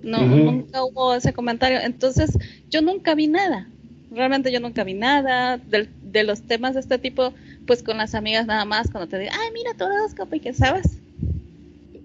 No, 0.03 0.25
nunca 0.25 0.85
hubo 0.85 1.15
ese 1.15 1.33
comentario. 1.33 1.79
Entonces, 1.81 2.37
yo 2.71 2.81
nunca 2.81 3.15
vi 3.15 3.27
nada. 3.27 3.69
Realmente 4.11 4.53
yo 4.53 4.61
nunca 4.61 4.85
vi 4.85 4.95
nada 4.95 5.57
del- 5.59 5.89
de 6.03 6.24
los 6.24 6.43
temas 6.43 6.74
de 6.74 6.81
este 6.81 6.99
tipo, 6.99 7.32
pues 7.66 7.82
con 7.82 7.97
las 7.99 8.15
amigas 8.15 8.47
nada 8.47 8.65
más, 8.65 8.91
cuando 8.91 9.09
te 9.09 9.19
digo, 9.19 9.31
ay, 9.32 9.49
mira 9.55 9.74
tu 9.74 9.85
horóscopo 9.85 10.35
y 10.37 10.41
que 10.41 10.53
sabes. 10.53 10.99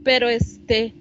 Pero 0.04 0.30
este, 0.30 0.94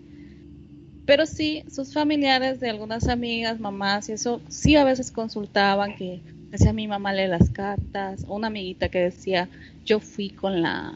pero 1.07 1.27
sí, 1.27 1.63
sus 1.71 1.93
familiares 1.93 2.61
de 2.61 2.71
algunas 2.71 3.09
amigas, 3.09 3.61
mamás 3.61 4.09
y 4.09 4.13
eso, 4.13 4.41
sí 4.49 4.77
a 4.77 4.85
veces 4.85 5.11
consultaban 5.11 5.95
que 5.97 6.21
decía 6.51 6.73
mi 6.73 6.89
mamá 6.89 7.13
lee 7.13 7.27
las 7.29 7.51
cartas, 7.51 8.25
o 8.27 8.35
una 8.37 8.47
amiguita 8.49 8.89
que 8.89 9.01
decía, 9.01 9.49
yo 9.85 10.01
fui 10.01 10.31
con 10.31 10.63
la, 10.63 10.95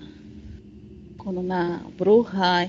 con 1.17 1.37
una 1.39 1.83
bruja, 1.99 2.67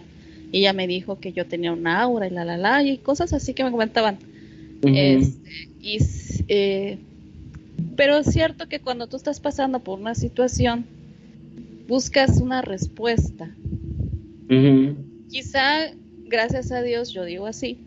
y 0.51 0.59
ella 0.59 0.73
me 0.73 0.87
dijo 0.87 1.19
que 1.19 1.31
yo 1.33 1.45
tenía 1.45 1.71
un 1.71 1.87
aura 1.87 2.27
y 2.27 2.31
la 2.31 2.45
la 2.45 2.57
la, 2.57 2.83
y 2.83 2.97
cosas 2.97 3.33
así 3.33 3.53
que 3.53 3.63
me 3.63 3.71
comentaban. 3.71 4.17
Este, 4.81 5.39
y, 5.81 5.99
eh, 6.49 6.99
pero 7.95 8.17
es 8.17 8.27
cierto 8.27 8.67
que 8.67 8.79
cuando 8.79 9.07
tú 9.07 9.17
estás 9.17 9.39
pasando 9.39 9.79
por 9.79 9.99
una 9.99 10.15
situación, 10.15 10.85
buscas 11.87 12.39
una 12.39 12.61
respuesta. 12.61 13.49
Quizá, 15.29 15.91
gracias 16.27 16.71
a 16.71 16.81
Dios, 16.81 17.11
yo 17.13 17.23
digo 17.23 17.45
así, 17.47 17.77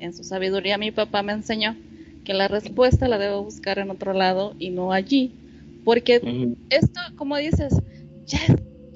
en 0.00 0.12
su 0.12 0.24
sabiduría 0.24 0.78
mi 0.78 0.90
papá 0.90 1.22
me 1.22 1.32
enseñó 1.32 1.76
que 2.24 2.34
la 2.34 2.48
respuesta 2.48 3.08
la 3.08 3.18
debo 3.18 3.42
buscar 3.42 3.78
en 3.78 3.90
otro 3.90 4.12
lado 4.12 4.54
y 4.58 4.70
no 4.70 4.92
allí, 4.92 5.30
porque 5.84 6.20
esto, 6.70 7.00
como 7.16 7.36
dices, 7.36 7.74
ya 8.26 8.38
es, 8.46 8.54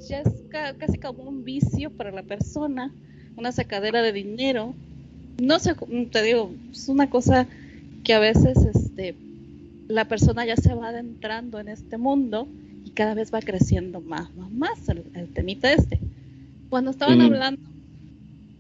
ya 0.09 0.21
es 0.21 0.29
ca- 0.51 0.75
casi 0.75 0.99
como 0.99 1.25
un 1.25 1.45
vicio 1.45 1.91
para 1.91 2.11
la 2.11 2.23
persona, 2.23 2.93
una 3.37 3.53
sacadera 3.53 4.03
de 4.03 4.13
dinero. 4.13 4.75
No 5.41 5.59
sé, 5.59 5.75
te 6.11 6.23
digo, 6.23 6.51
es 6.73 6.89
una 6.89 7.11
cosa 7.11 7.47
que 8.03 8.15
a 8.15 8.19
veces 8.19 8.57
este, 8.75 9.15
la 9.89 10.07
persona 10.07 10.45
ya 10.45 10.57
se 10.57 10.75
va 10.75 10.89
adentrando 10.89 11.59
en 11.59 11.69
este 11.69 11.97
mundo 11.97 12.47
y 12.85 12.91
cada 12.91 13.15
vez 13.15 13.33
va 13.33 13.41
creciendo 13.41 14.01
más, 14.01 14.35
más, 14.37 14.51
más 14.53 14.89
el, 14.89 15.05
el 15.15 15.29
temita 15.29 15.73
este. 15.73 15.99
Cuando 16.69 16.91
estaban 16.91 17.21
hablando 17.23 17.63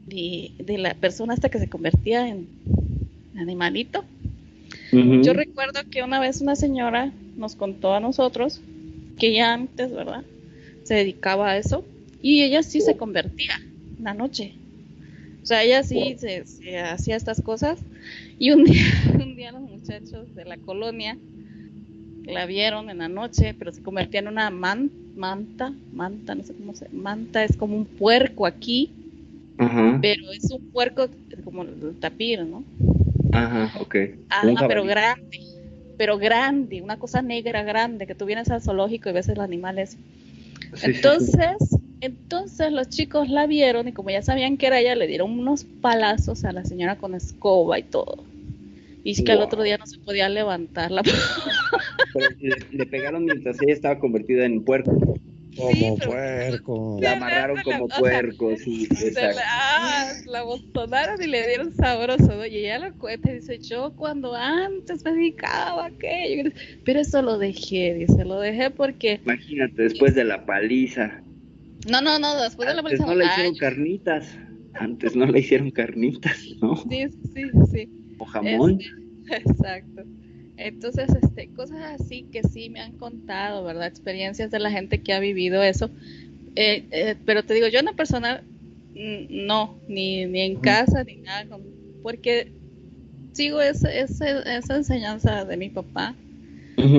de, 0.06 0.52
de 0.58 0.78
la 0.78 0.94
persona 0.94 1.34
esta 1.34 1.50
que 1.50 1.58
se 1.58 1.68
convertía 1.68 2.26
en 2.28 2.48
animalito, 3.36 4.04
yo 4.90 5.34
recuerdo 5.34 5.80
que 5.90 6.02
una 6.02 6.18
vez 6.18 6.40
una 6.40 6.56
señora 6.56 7.12
nos 7.36 7.56
contó 7.56 7.94
a 7.94 8.00
nosotros 8.00 8.60
que 9.18 9.28
ella 9.28 9.52
antes, 9.52 9.92
¿verdad? 9.92 10.24
Se 10.84 10.94
dedicaba 10.94 11.50
a 11.50 11.58
eso 11.58 11.84
y 12.22 12.42
ella 12.42 12.62
sí 12.62 12.80
se 12.80 12.96
convertía 12.96 13.60
en 13.98 14.04
la 14.04 14.14
noche. 14.14 14.54
O 15.42 15.46
sea, 15.46 15.62
ella 15.62 15.82
sí 15.82 16.16
se, 16.18 16.46
se 16.46 16.78
hacía 16.78 17.16
estas 17.16 17.42
cosas 17.42 17.78
y 18.38 18.50
un 18.50 18.64
día, 18.64 18.84
un 19.14 19.36
día 19.36 19.52
muchachos 19.88 20.34
de 20.34 20.44
la 20.44 20.56
colonia 20.58 21.18
la 22.26 22.46
vieron 22.46 22.90
en 22.90 22.98
la 22.98 23.08
noche, 23.08 23.54
pero 23.58 23.72
se 23.72 23.82
convertía 23.82 24.20
en 24.20 24.28
una 24.28 24.50
man- 24.50 24.92
manta, 25.16 25.74
manta, 25.90 26.34
no 26.36 26.44
sé 26.44 26.54
cómo 26.54 26.72
se, 26.74 26.88
manta 26.92 27.42
es 27.42 27.56
como 27.56 27.76
un 27.76 27.86
puerco 27.86 28.46
aquí, 28.46 28.92
pero 30.00 30.22
es 30.36 30.50
un 30.50 30.60
puerco 30.72 31.08
como 31.44 31.62
el 31.62 31.96
tapir, 32.00 32.44
¿no? 32.44 32.64
Ajá, 33.32 33.72
ok. 33.80 33.94
Ajá, 34.30 34.64
pero 34.66 34.84
grande, 34.84 35.18
pero 35.98 36.18
grande, 36.18 36.82
una 36.82 36.98
cosa 36.98 37.22
negra 37.22 37.62
grande, 37.64 38.06
que 38.06 38.14
tú 38.14 38.26
vienes 38.26 38.50
al 38.50 38.62
zoológico 38.62 39.10
y 39.10 39.12
ves 39.12 39.28
el 39.28 39.40
animal 39.40 39.78
ese. 39.78 39.98
Sí, 40.74 40.94
sí, 40.94 41.10
sí. 41.10 41.22
Entonces, 41.22 41.56
entonces 42.00 42.72
los 42.72 42.88
chicos 42.90 43.28
la 43.30 43.46
vieron 43.48 43.88
y 43.88 43.94
como 43.94 44.10
ya 44.10 44.22
sabían 44.22 44.58
que 44.58 44.68
era 44.68 44.80
ella, 44.80 44.96
le 44.96 45.08
dieron 45.08 45.38
unos 45.38 45.64
palazos 45.82 46.44
a 46.44 46.52
la 46.52 46.64
señora 46.64 46.96
con 46.96 47.14
escoba 47.16 47.78
y 47.80 47.84
todo. 47.84 48.24
Y 49.04 49.12
es 49.12 49.22
que 49.22 49.32
al 49.32 49.38
Wow. 49.38 49.46
otro 49.46 49.62
día 49.62 49.78
no 49.78 49.86
se 49.86 49.98
podía 50.00 50.28
levantar 50.28 50.90
la 50.90 51.02
Pero 52.14 52.28
le, 52.40 52.56
le 52.70 52.86
pegaron 52.86 53.24
mientras 53.24 53.60
ella 53.62 53.72
estaba 53.72 53.98
convertida 53.98 54.44
en 54.44 54.64
puerco. 54.64 54.96
Como 55.56 55.96
puerco. 55.98 56.98
La 57.00 57.12
amarraron 57.12 57.60
como 57.64 57.84
o 57.86 57.88
sea, 57.88 57.98
puerco, 57.98 58.56
sí, 58.56 58.84
exacto. 58.90 59.36
la, 59.36 59.42
ah, 59.46 60.12
la 60.26 60.42
botonaron 60.42 61.20
y 61.20 61.26
le 61.26 61.46
dieron 61.48 61.72
sabroso, 61.74 62.28
¿no? 62.28 62.46
Y 62.46 62.58
ella 62.58 62.78
lo 62.78 62.94
cuenta 62.94 63.30
y 63.32 63.34
dice, 63.36 63.58
yo 63.58 63.92
cuando 63.96 64.34
antes 64.34 65.04
me 65.04 65.12
dedicaba 65.12 65.84
a 65.84 65.86
aquello, 65.88 66.50
pero 66.84 67.00
eso 67.00 67.22
lo 67.22 67.38
dejé, 67.38 67.94
dice, 67.94 68.24
lo 68.24 68.38
dejé 68.38 68.70
porque, 68.70 69.20
Imagínate, 69.24 69.82
después 69.82 70.14
de 70.14 70.24
la 70.24 70.46
paliza. 70.46 71.20
no, 71.90 72.00
no, 72.02 72.20
no, 72.20 72.40
después 72.40 72.68
de 72.68 72.74
la 72.74 72.80
Antes 72.80 73.00
paliza, 73.00 73.06
no 73.06 73.14
le 73.16 73.24
hicieron 73.26 73.54
carnitas. 73.56 74.38
Antes 74.74 75.16
no 75.16 75.26
le 75.26 75.40
hicieron 75.40 75.70
carnitas, 75.72 76.38
¿no? 76.62 76.76
sí, 76.88 77.06
sí, 77.34 77.42
sí, 77.72 77.88
O 78.18 78.24
jamón. 78.26 78.78
Este, 78.80 78.84
exacto. 79.50 80.02
Entonces, 80.56 81.08
este, 81.22 81.48
cosas 81.50 82.00
así 82.00 82.24
que 82.32 82.42
sí 82.42 82.68
me 82.70 82.80
han 82.80 82.92
contado, 82.92 83.64
¿verdad? 83.64 83.86
Experiencias 83.86 84.50
de 84.50 84.58
la 84.58 84.70
gente 84.70 85.00
que 85.02 85.12
ha 85.12 85.20
vivido 85.20 85.62
eso. 85.62 85.90
Eh, 86.56 86.84
eh, 86.90 87.16
pero 87.24 87.44
te 87.44 87.54
digo, 87.54 87.68
yo 87.68 87.80
en 87.80 87.86
lo 87.86 87.94
personal, 87.96 88.42
mm, 88.94 89.46
no, 89.46 89.76
ni, 89.88 90.26
ni 90.26 90.42
en 90.42 90.56
casa, 90.56 91.04
ni 91.04 91.16
nada, 91.18 91.46
porque 92.02 92.48
sigo 93.32 93.60
ese, 93.62 94.00
ese- 94.00 94.42
esa 94.56 94.76
enseñanza 94.76 95.44
de 95.44 95.56
mi 95.56 95.70
papá, 95.70 96.16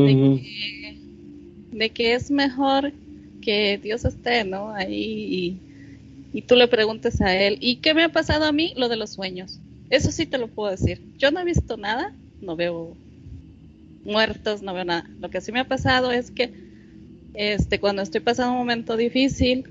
que, 0.04 0.16
de 1.72 1.90
que 1.92 2.14
es 2.14 2.30
mejor 2.32 2.94
que 3.42 3.80
Dios 3.82 4.06
esté, 4.06 4.44
¿no? 4.44 4.74
Ahí 4.74 5.62
y, 6.34 6.40
y 6.40 6.42
tú 6.44 6.56
le 6.56 6.68
preguntes 6.68 7.22
a 7.22 7.36
él, 7.36 7.58
¿y 7.62 7.78
qué 7.78 7.94
me 7.94 8.04
ha 8.04 8.10
pasado 8.10 8.46
a 8.46 8.52
mí? 8.52 8.74
Lo 8.78 8.90
de 8.90 8.98
los 8.98 9.12
sueños. 9.12 9.60
Eso 9.90 10.12
sí 10.12 10.26
te 10.26 10.38
lo 10.38 10.48
puedo 10.48 10.72
decir. 10.72 11.02
Yo 11.18 11.32
no 11.32 11.40
he 11.40 11.46
visto 11.46 11.78
nada, 11.78 12.14
no 12.42 12.56
veo 12.56 12.96
muertos, 14.04 14.62
no 14.62 14.74
veo 14.74 14.86
nada. 14.86 15.10
Lo 15.20 15.30
que 15.30 15.42
sí 15.42 15.52
me 15.52 15.60
ha 15.60 15.68
pasado 15.68 16.12
es 16.12 16.32
que 16.32 16.52
este 17.34 17.80
cuando 17.80 18.02
estoy 18.02 18.22
pasando 18.22 18.54
un 18.54 18.60
momento 18.60 18.98
difícil, 18.98 19.66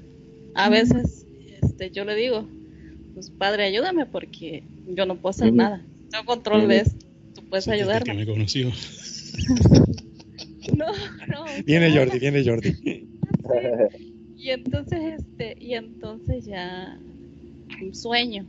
a 0.55 0.69
veces 0.69 1.27
este 1.63 1.91
yo 1.91 2.05
le 2.05 2.15
digo, 2.15 2.49
pues 3.15 3.31
padre, 3.31 3.65
ayúdame 3.65 4.07
porque 4.07 4.65
yo 4.87 5.07
no 5.07 5.17
puedo 5.17 5.31
hacer 5.31 5.53
nada. 5.53 5.83
No 6.13 6.25
control 6.25 6.69
de 6.69 6.79
esto. 6.79 7.07
Tú 7.35 7.43
puedes 7.49 7.69
ayudarme. 7.69 8.15
me 8.15 8.27
conoció. 8.27 8.71
no, 10.77 10.87
no. 11.29 11.45
Viene 11.65 11.93
Jordi, 11.97 12.19
viene 12.19 12.45
Jordi. 12.45 12.77
Y 14.39 14.51
entonces 14.51 15.01
este 15.19 15.57
y 15.61 15.75
entonces 15.75 16.47
ya 16.47 16.97
un 17.83 17.95
sueño. 17.95 18.47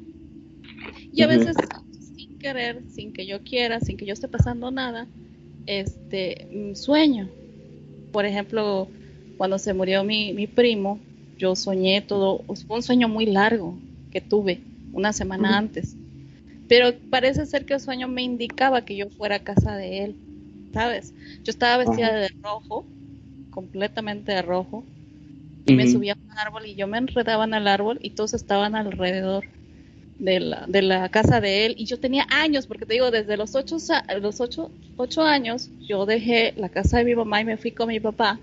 Y 1.11 1.21
a 1.21 1.27
veces 1.27 1.55
sin 2.15 2.37
querer, 2.37 2.83
sin 2.89 3.13
que 3.13 3.25
yo 3.25 3.41
quiera, 3.43 3.79
sin 3.79 3.97
que 3.97 4.05
yo 4.05 4.13
esté 4.13 4.27
pasando 4.27 4.71
nada, 4.71 5.07
este 5.65 6.47
un 6.53 6.75
sueño. 6.75 7.29
Por 8.11 8.25
ejemplo, 8.25 8.87
cuando 9.37 9.57
se 9.57 9.73
murió 9.73 10.03
mi, 10.03 10.33
mi 10.33 10.47
primo, 10.47 10.99
yo 11.37 11.55
soñé 11.55 12.01
todo, 12.01 12.43
fue 12.67 12.77
un 12.77 12.83
sueño 12.83 13.07
muy 13.07 13.25
largo 13.25 13.77
que 14.11 14.21
tuve 14.21 14.61
una 14.93 15.13
semana 15.13 15.57
antes. 15.57 15.95
Pero 16.67 16.93
parece 17.09 17.45
ser 17.45 17.65
que 17.65 17.75
el 17.75 17.79
sueño 17.79 18.07
me 18.07 18.21
indicaba 18.21 18.85
que 18.85 18.95
yo 18.95 19.09
fuera 19.09 19.37
a 19.37 19.43
casa 19.43 19.75
de 19.75 20.03
él, 20.03 20.15
¿sabes? 20.73 21.13
Yo 21.43 21.51
estaba 21.51 21.77
vestida 21.77 22.13
de 22.13 22.29
rojo, 22.43 22.85
completamente 23.49 24.31
de 24.31 24.41
rojo, 24.41 24.83
y 25.65 25.73
me 25.75 25.87
subía 25.87 26.13
a 26.13 26.17
un 26.17 26.37
árbol 26.37 26.65
y 26.65 26.75
yo 26.75 26.87
me 26.87 26.97
enredaba 26.97 27.43
en 27.43 27.53
el 27.53 27.67
árbol 27.67 27.99
y 28.01 28.11
todos 28.11 28.33
estaban 28.33 28.75
alrededor 28.75 29.45
de 30.19 30.39
la, 30.41 30.65
de 30.67 30.81
la 30.81 31.09
casa 31.09 31.41
de 31.41 31.65
él 31.65 31.75
y 31.77 31.85
yo 31.85 31.99
tenía 31.99 32.27
años, 32.29 32.67
porque 32.67 32.85
te 32.85 32.93
digo, 32.93 33.09
desde 33.09 33.37
los 33.37 33.55
ocho, 33.55 33.77
los 34.21 34.41
ocho, 34.41 34.69
ocho 34.97 35.21
años 35.23 35.69
yo 35.79 36.05
dejé 36.05 36.53
la 36.57 36.69
casa 36.69 36.97
de 36.97 37.05
mi 37.05 37.15
mamá 37.15 37.41
y 37.41 37.45
me 37.45 37.57
fui 37.57 37.71
con 37.71 37.87
mi 37.87 37.99
papá. 37.99 38.39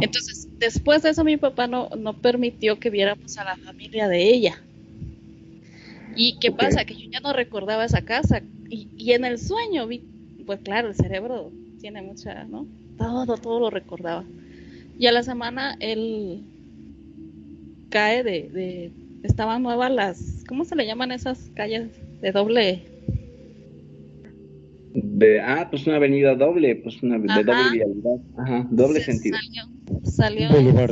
Entonces, 0.00 0.48
después 0.58 1.02
de 1.02 1.10
eso 1.10 1.22
mi 1.22 1.36
papá 1.36 1.68
no, 1.68 1.90
no 1.96 2.14
permitió 2.14 2.80
que 2.80 2.90
viéramos 2.90 3.38
a 3.38 3.44
la 3.44 3.56
familia 3.56 4.08
de 4.08 4.28
ella. 4.28 4.60
¿Y 6.16 6.38
qué 6.40 6.50
pasa? 6.50 6.84
Que 6.84 6.96
yo 6.96 7.08
ya 7.08 7.20
no 7.20 7.32
recordaba 7.32 7.84
esa 7.84 8.02
casa. 8.02 8.42
Y, 8.68 8.88
y 8.96 9.12
en 9.12 9.24
el 9.24 9.38
sueño 9.38 9.86
vi, 9.86 10.02
pues 10.44 10.58
claro, 10.60 10.88
el 10.88 10.96
cerebro 10.96 11.52
tiene 11.80 12.02
mucha, 12.02 12.42
¿no? 12.44 12.66
Todo, 12.98 13.36
todo 13.36 13.60
lo 13.60 13.70
recordaba. 13.70 14.24
Y 14.98 15.06
a 15.06 15.12
la 15.12 15.22
semana 15.22 15.76
él 15.78 16.42
cae 17.90 18.24
de, 18.24 18.48
de 18.48 18.90
estaban 19.22 19.62
nuevas 19.62 19.90
las, 19.90 20.44
¿cómo 20.48 20.64
se 20.64 20.76
le 20.76 20.86
llaman 20.86 21.12
esas 21.12 21.50
calles 21.54 21.88
de 22.20 22.32
doble? 22.32 22.82
De, 24.92 25.40
ah, 25.40 25.68
pues 25.70 25.86
una 25.86 25.96
avenida 25.96 26.34
doble, 26.34 26.76
pues 26.76 27.02
una 27.02 27.18
de 27.18 27.44
doble 27.44 27.70
vialidad, 27.72 28.16
ajá, 28.36 28.66
doble 28.70 29.00
sentido. 29.00 29.38
Salió, 30.04 30.48
salió, 30.48 30.88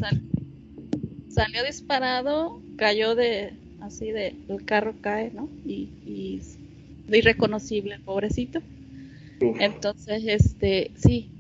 salió, 1.28 1.64
disparado, 1.64 2.62
cayó 2.76 3.14
de, 3.14 3.54
así 3.80 4.10
de, 4.10 4.34
el 4.48 4.64
carro 4.64 4.94
cae, 5.00 5.32
¿no? 5.34 5.48
Y, 5.64 5.90
y 6.06 6.40
irreconocible, 7.10 7.98
pobrecito. 8.04 8.60
Entonces, 9.40 10.24
este, 10.26 10.92
sí, 10.96 11.30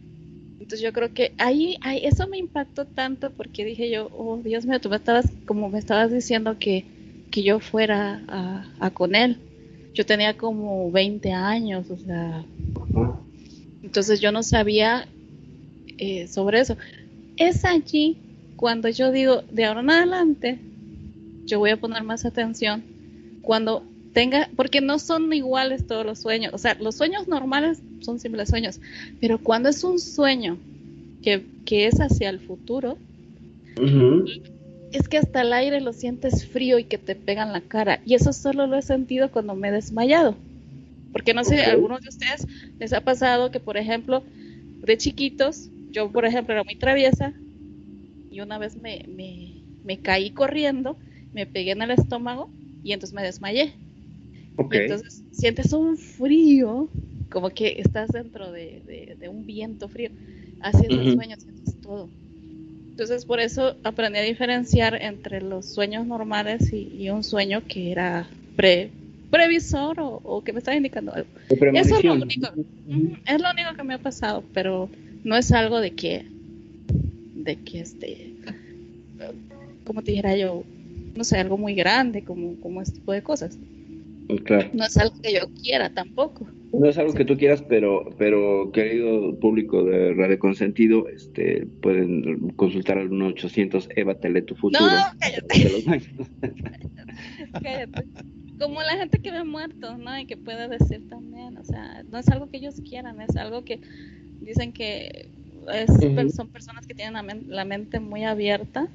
entonces 0.68 0.84
yo 0.84 0.92
creo 0.92 1.14
que 1.14 1.32
ahí, 1.38 1.78
ahí, 1.80 2.04
eso 2.04 2.28
me 2.28 2.36
impactó 2.36 2.84
tanto 2.84 3.30
porque 3.30 3.64
dije 3.64 3.88
yo, 3.88 4.10
oh 4.14 4.36
Dios 4.36 4.66
mío, 4.66 4.78
tú 4.78 4.90
me 4.90 4.96
estabas, 4.96 5.24
como 5.46 5.70
me 5.70 5.78
estabas 5.78 6.12
diciendo 6.12 6.58
que, 6.58 6.84
que 7.30 7.42
yo 7.42 7.58
fuera 7.58 8.20
a, 8.78 8.90
con 8.90 9.14
él. 9.14 9.38
Yo 9.94 10.04
tenía 10.04 10.36
como 10.36 10.90
20 10.90 11.32
años, 11.32 11.90
o 11.90 11.96
sea. 11.96 12.44
Entonces 13.82 14.20
yo 14.20 14.30
no 14.30 14.42
sabía 14.42 15.08
eh, 15.96 16.28
sobre 16.28 16.60
eso. 16.60 16.76
Es 17.38 17.64
allí 17.64 18.18
cuando 18.56 18.90
yo 18.90 19.10
digo, 19.10 19.44
de 19.50 19.64
ahora 19.64 19.80
en 19.80 19.88
adelante, 19.88 20.58
yo 21.46 21.60
voy 21.60 21.70
a 21.70 21.78
poner 21.78 22.02
más 22.02 22.26
atención 22.26 22.84
cuando 23.40 23.84
tenga, 24.18 24.48
porque 24.56 24.80
no 24.80 24.98
son 24.98 25.32
iguales 25.32 25.86
todos 25.86 26.04
los 26.04 26.18
sueños, 26.18 26.52
o 26.52 26.58
sea, 26.58 26.76
los 26.80 26.96
sueños 26.96 27.28
normales 27.28 27.78
son 28.00 28.18
simples 28.18 28.48
sueños, 28.48 28.80
pero 29.20 29.38
cuando 29.38 29.68
es 29.68 29.84
un 29.84 30.00
sueño 30.00 30.58
que, 31.22 31.44
que 31.64 31.86
es 31.86 32.00
hacia 32.00 32.28
el 32.28 32.40
futuro, 32.40 32.98
es 34.90 35.08
que 35.08 35.18
hasta 35.18 35.42
el 35.42 35.52
aire 35.52 35.80
lo 35.80 35.92
sientes 35.92 36.48
frío 36.48 36.80
y 36.80 36.84
que 36.84 36.98
te 36.98 37.14
pega 37.14 37.44
en 37.44 37.52
la 37.52 37.60
cara, 37.60 38.00
y 38.04 38.14
eso 38.14 38.32
solo 38.32 38.66
lo 38.66 38.76
he 38.76 38.82
sentido 38.82 39.30
cuando 39.30 39.54
me 39.54 39.68
he 39.68 39.70
desmayado, 39.70 40.34
porque 41.12 41.32
no 41.32 41.44
sé, 41.44 41.62
a 41.62 41.70
algunos 41.70 42.00
de 42.00 42.08
ustedes 42.08 42.44
les 42.80 42.92
ha 42.92 43.02
pasado 43.02 43.52
que, 43.52 43.60
por 43.60 43.76
ejemplo, 43.76 44.24
de 44.84 44.98
chiquitos, 44.98 45.68
yo, 45.92 46.10
por 46.10 46.24
ejemplo, 46.24 46.54
era 46.54 46.64
muy 46.64 46.74
traviesa, 46.74 47.34
y 48.32 48.40
una 48.40 48.58
vez 48.58 48.74
me, 48.82 49.04
me, 49.06 49.62
me 49.84 49.98
caí 49.98 50.30
corriendo, 50.30 50.96
me 51.32 51.46
pegué 51.46 51.70
en 51.70 51.82
el 51.82 51.92
estómago, 51.92 52.50
y 52.82 52.90
entonces 52.90 53.14
me 53.14 53.22
desmayé 53.22 53.74
entonces 54.70 55.22
sientes 55.30 55.72
un 55.72 55.96
frío, 55.96 56.88
como 57.30 57.50
que 57.50 57.80
estás 57.80 58.10
dentro 58.10 58.50
de, 58.50 59.16
un 59.30 59.46
viento 59.46 59.88
frío. 59.88 60.10
Así 60.60 60.86
es 60.88 60.90
el 60.90 61.14
sueño, 61.14 61.36
sientes 61.38 61.80
todo. 61.80 62.08
Entonces 62.90 63.24
por 63.24 63.38
eso 63.38 63.76
aprendí 63.84 64.18
a 64.18 64.22
diferenciar 64.22 65.00
entre 65.00 65.40
los 65.40 65.66
sueños 65.66 66.06
normales 66.06 66.72
y, 66.72 67.08
un 67.10 67.22
sueño 67.22 67.62
que 67.68 67.92
era 67.92 68.26
pre, 68.56 68.90
previsor 69.30 69.96
o, 70.00 70.42
que 70.44 70.52
me 70.52 70.58
estaba 70.58 70.76
indicando 70.76 71.14
algo. 71.14 71.28
Eso 71.48 71.96
es 71.96 72.04
lo, 72.04 72.14
único, 72.14 72.48
es 73.26 73.40
lo 73.40 73.50
único 73.50 73.74
que 73.76 73.82
me 73.84 73.94
ha 73.94 73.98
pasado, 73.98 74.42
pero 74.52 74.90
no 75.22 75.36
es 75.36 75.52
algo 75.52 75.80
de 75.80 75.92
que, 75.92 76.26
de 77.34 77.56
que 77.56 77.80
este, 77.80 78.32
como 79.84 80.02
te 80.02 80.10
dijera 80.10 80.36
yo, 80.36 80.64
no 81.14 81.22
sé, 81.22 81.38
algo 81.38 81.56
muy 81.56 81.74
grande 81.74 82.24
como, 82.24 82.56
como 82.56 82.82
este 82.82 82.94
tipo 82.94 83.12
de 83.12 83.22
cosas. 83.22 83.56
No 84.74 84.84
es 84.84 84.96
algo 84.98 85.20
que 85.22 85.32
yo 85.32 85.48
quiera 85.62 85.92
tampoco. 85.92 86.46
No 86.72 86.86
es 86.86 86.98
algo 86.98 87.14
que 87.14 87.24
tú 87.24 87.36
quieras, 87.38 87.62
pero, 87.66 88.10
pero 88.18 88.70
querido 88.72 89.38
público 89.40 89.84
de 89.84 90.12
Radio 90.12 90.38
Consentido, 90.38 91.08
este, 91.08 91.66
pueden 91.80 92.50
consultar 92.50 92.98
al 92.98 93.08
1800 93.08 93.88
Eva 93.96 94.14
Tele 94.14 94.42
tu 94.42 94.54
futuro. 94.54 94.84
No, 94.84 95.18
cállate. 95.18 96.02
cállate. 97.62 98.04
Como 98.60 98.82
la 98.82 98.98
gente 98.98 99.18
que 99.20 99.30
ve 99.30 99.44
muertos, 99.44 99.98
¿no? 99.98 100.18
Y 100.18 100.26
que 100.26 100.36
puede 100.36 100.68
decir 100.68 101.08
también, 101.08 101.56
o 101.56 101.64
sea, 101.64 102.02
no 102.10 102.18
es 102.18 102.28
algo 102.28 102.50
que 102.50 102.58
ellos 102.58 102.82
quieran, 102.86 103.20
es 103.22 103.34
algo 103.36 103.64
que 103.64 103.80
dicen 104.40 104.72
que 104.72 105.30
es, 105.72 106.34
son 106.34 106.48
personas 106.48 106.86
que 106.86 106.94
tienen 106.94 107.14
la 107.48 107.64
mente 107.64 108.00
muy 108.00 108.24
abierta 108.24 108.88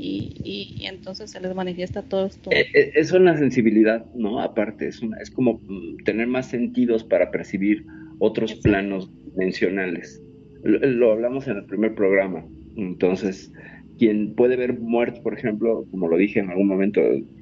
y, 0.00 0.86
entonces 0.86 1.30
se 1.30 1.40
les 1.40 1.54
manifiesta 1.54 2.02
todo 2.02 2.26
esto. 2.26 2.50
Eh, 2.50 2.66
eh, 2.74 2.92
es 2.94 3.12
una 3.12 3.36
sensibilidad, 3.36 4.06
¿no? 4.14 4.40
Aparte, 4.40 4.88
es, 4.88 5.02
una, 5.02 5.18
es 5.18 5.30
como 5.30 5.60
mm, 5.66 6.04
tener 6.04 6.26
más 6.26 6.46
sentidos 6.46 7.04
para 7.04 7.30
percibir 7.30 7.84
otros 8.18 8.54
planos 8.56 9.10
dimensionales. 9.24 10.22
Lo, 10.62 11.12
hablamos 11.12 11.46
en 11.48 11.58
el 11.58 11.64
primer 11.64 11.94
programa. 11.94 12.44
Entonces, 12.76 13.52
quien 13.98 14.34
puede 14.34 14.56
ver 14.56 14.78
muertos, 14.78 15.20
por 15.20 15.34
ejemplo, 15.34 15.86
como 15.90 16.08
lo 16.08 16.16
dije 16.16 16.40
en 16.40 16.50
algún 16.50 16.68
momento, 16.68 17.00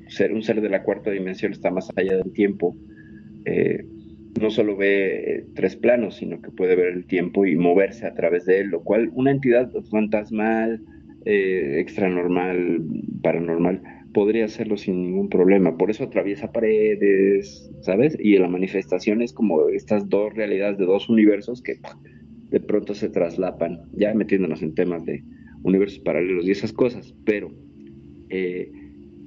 ser 0.09 0.33
un 0.33 0.43
ser 0.43 0.61
de 0.61 0.69
la 0.69 0.83
cuarta 0.83 1.11
dimensión 1.11 1.53
está 1.53 1.71
más 1.71 1.91
allá 1.97 2.17
del 2.17 2.33
tiempo. 2.33 2.77
Eh, 3.45 3.85
no 4.41 4.51
solo 4.51 4.77
ve 4.77 5.47
tres 5.55 5.75
planos, 5.75 6.17
sino 6.17 6.41
que 6.41 6.51
puede 6.51 6.77
ver 6.77 6.89
el 6.89 7.07
tiempo 7.07 7.45
y 7.45 7.57
moverse 7.57 8.07
a 8.07 8.15
través 8.15 8.45
de 8.45 8.61
él, 8.61 8.69
lo 8.69 8.83
cual 8.83 9.11
una 9.15 9.33
entidad 9.33 9.71
fantasmal, 9.91 10.81
eh, 11.25 11.81
extranormal, 11.81 12.83
paranormal, 13.23 13.83
podría 14.13 14.47
hacerlo 14.47 14.77
sin 14.77 15.03
ningún 15.03 15.29
problema. 15.29 15.77
Por 15.77 15.91
eso 15.91 16.05
atraviesa 16.05 16.53
paredes, 16.53 17.71
¿sabes? 17.81 18.17
Y 18.21 18.37
la 18.39 18.49
manifestación 18.49 19.23
es 19.23 19.33
como 19.33 19.69
estas 19.69 20.09
dos 20.09 20.35
realidades 20.35 20.79
de 20.79 20.87
dos 20.87 21.09
universos 21.09 21.63
que 21.63 21.81
de 22.51 22.61
pronto 22.61 22.95
se 22.95 23.11
traslapan, 23.11 23.83
ya 23.93 24.15
metiéndonos 24.15 24.63
en 24.63 24.75
temas 24.75 25.05
de 25.05 25.23
universos 25.63 25.99
paralelos 26.01 26.47
y 26.47 26.53
esas 26.53 26.73
cosas, 26.73 27.15
pero 27.25 27.51
eh, 28.31 28.71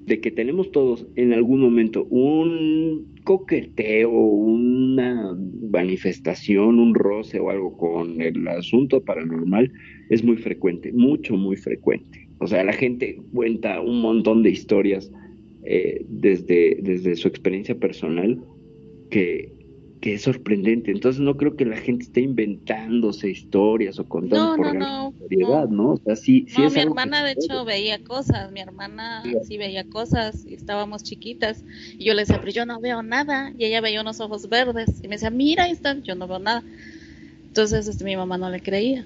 de 0.06 0.20
que 0.20 0.32
tenemos 0.32 0.72
todos 0.72 1.06
en 1.16 1.34
algún 1.34 1.62
momento 1.62 2.06
un 2.06 3.14
coqueteo, 3.24 4.10
una 4.10 5.38
manifestación, 5.72 6.80
un 6.80 6.96
roce 6.96 7.40
o 7.40 7.50
algo 7.50 7.78
con 7.78 8.22
el 8.22 8.48
asunto 8.48 9.02
paranormal, 9.04 9.72
es 10.10 10.24
muy 10.24 10.38
frecuente, 10.38 10.92
mucho, 10.92 11.36
muy 11.36 11.56
frecuente. 11.56 12.28
O 12.40 12.48
sea, 12.48 12.64
la 12.64 12.74
gente 12.74 13.22
cuenta 13.34 13.82
un 13.82 14.02
montón 14.02 14.42
de 14.44 14.50
historias 14.50 15.12
eh, 15.64 16.04
desde, 16.10 16.80
desde 16.82 17.16
su 17.16 17.28
experiencia 17.28 17.76
personal 17.76 18.44
que 19.12 19.54
que 20.02 20.16
es 20.16 20.24
sorprendente. 20.24 20.92
Entonces 20.92 21.22
no 21.22 21.38
creo 21.38 21.56
que 21.56 21.64
la 21.64 21.78
gente 21.78 22.06
esté 22.06 22.22
inventándose 22.22 23.30
historias 23.30 24.00
o 24.00 24.06
contando 24.06 24.52
No, 24.52 24.56
por 24.58 24.74
no, 24.76 25.14
no, 25.30 25.68
¿no? 25.68 25.92
O 25.92 25.98
sea, 25.98 26.16
sí, 26.16 26.48
sí 26.50 26.60
no, 26.60 26.68
es 26.68 26.74
mi 26.74 26.80
algo 26.82 26.94
hermana 26.94 27.24
de 27.24 27.34
hecho 27.34 27.64
veía 27.64 28.04
cosas, 28.04 28.52
mi 28.52 28.60
hermana 28.60 29.22
Sí. 29.24 29.36
sí 29.48 29.58
veía 29.58 29.84
cosas 29.84 30.44
y 30.46 30.56
estábamos 30.56 31.04
chiquitas 31.04 31.64
y 31.98 32.04
yo 32.04 32.16
le 32.16 32.24
decía, 32.24 32.40
pero 32.40 32.52
yo 32.52 32.66
no 32.66 32.82
veo 32.82 33.04
nada 33.04 33.54
y 33.58 33.66
ella 33.66 33.80
veía 33.80 34.02
unos 34.02 34.20
ojos 34.20 34.50
verdes 34.50 34.90
y 35.04 35.08
me 35.08 35.16
decía, 35.16 35.30
mira, 35.30 35.66
ahí 35.66 35.72
están, 35.72 36.02
yo 36.02 36.16
no 36.16 36.28
veo 36.28 36.40
nada. 36.40 36.64
Entonces 37.48 37.88
este, 37.88 38.04
mi 38.04 38.16
mamá 38.16 38.40
no 38.40 38.50
le 38.50 38.60
creía. 38.60 39.06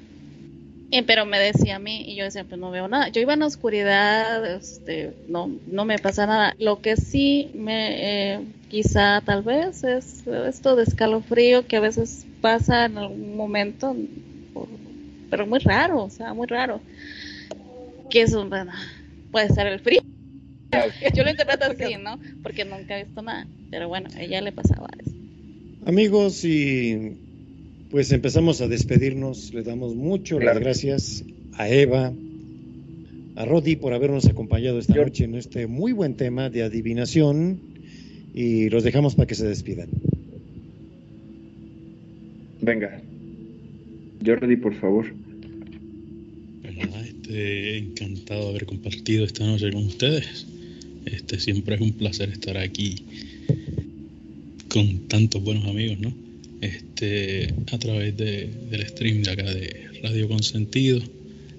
Y, 0.92 1.02
pero 1.02 1.26
me 1.26 1.40
decía 1.40 1.76
a 1.76 1.80
mí 1.80 2.06
y 2.08 2.16
yo 2.16 2.24
decía, 2.24 2.46
pues 2.46 2.60
no 2.62 2.72
veo 2.72 2.88
nada. 2.88 3.10
Yo 3.10 3.20
iba 3.20 3.34
en 3.34 3.42
la 3.42 3.48
oscuridad, 3.48 4.46
este, 4.56 5.14
no, 5.28 5.52
no 5.68 5.84
me 5.84 6.00
pasa 6.00 6.26
nada. 6.26 6.56
Lo 6.58 6.80
que 6.80 6.96
sí 6.96 7.50
me, 7.54 8.36
eh, 8.36 8.40
quizá 8.76 9.22
tal 9.22 9.42
vez 9.42 9.86
es 9.86 10.28
esto 10.28 10.76
de 10.76 10.84
escalofrío 10.84 11.66
que 11.66 11.78
a 11.78 11.80
veces 11.80 12.26
pasa 12.42 12.88
en 12.88 12.98
algún 12.98 13.38
momento, 13.38 13.96
pero 15.30 15.48
muy 15.48 15.60
raro, 15.60 16.04
o 16.04 16.10
sea, 16.10 16.34
muy 16.34 16.46
raro. 16.46 16.82
Que 18.10 18.24
eso, 18.24 18.46
bueno, 18.50 18.74
puede 19.32 19.48
ser 19.54 19.68
el 19.68 19.80
frío. 19.80 20.02
Yo 21.16 21.24
lo 21.24 21.30
interpreto 21.30 21.64
así, 21.68 21.96
¿no? 22.04 22.20
Porque 22.44 22.66
nunca 22.66 23.00
he 23.00 23.06
visto 23.06 23.22
nada. 23.22 23.48
Pero 23.72 23.88
bueno, 23.88 24.10
a 24.14 24.22
ella 24.22 24.42
le 24.42 24.52
pasaba 24.52 24.90
eso. 25.00 25.16
Amigos, 25.86 26.44
y 26.44 27.16
pues 27.92 28.12
empezamos 28.12 28.60
a 28.60 28.68
despedirnos. 28.68 29.54
Le 29.54 29.64
damos 29.64 29.96
mucho 29.96 30.36
Claro. 30.38 30.56
las 30.56 30.60
gracias 30.62 31.24
a 31.54 31.70
Eva, 31.70 32.12
a 33.38 33.46
Rodi 33.46 33.78
por 33.78 33.94
habernos 33.94 34.28
acompañado 34.28 34.80
esta 34.80 34.96
noche 34.96 35.24
en 35.24 35.36
este 35.36 35.66
muy 35.66 35.94
buen 35.94 36.16
tema 36.16 36.50
de 36.50 36.64
adivinación 36.64 37.75
y 38.36 38.70
los 38.70 38.84
dejamos 38.84 39.16
para 39.16 39.28
que 39.28 39.36
se 39.36 39.48
despidan. 39.48 39.88
Venga. 42.62 43.02
Jordi, 44.26 44.56
por 44.58 44.74
favor. 44.76 45.06
Este, 46.64 47.78
encantado 47.78 48.44
de 48.44 48.50
haber 48.50 48.66
compartido 48.66 49.26
esta 49.26 49.46
noche 49.46 49.72
con 49.72 49.86
ustedes. 49.86 50.46
Este, 51.06 51.40
siempre 51.40 51.76
es 51.76 51.82
un 51.82 51.94
placer 51.94 52.30
estar 52.30 52.58
aquí 52.58 53.04
con 54.70 55.08
tantos 55.08 55.44
buenos 55.44 55.66
amigos, 55.66 56.00
¿no? 56.00 56.14
Este, 56.62 57.54
a 57.72 57.78
través 57.78 58.18
de- 58.18 58.50
del 58.72 58.86
stream 58.88 59.22
de 59.24 59.32
acá 59.32 59.44
de 59.44 59.76
Radio 60.04 60.28
Consentido. 60.28 61.00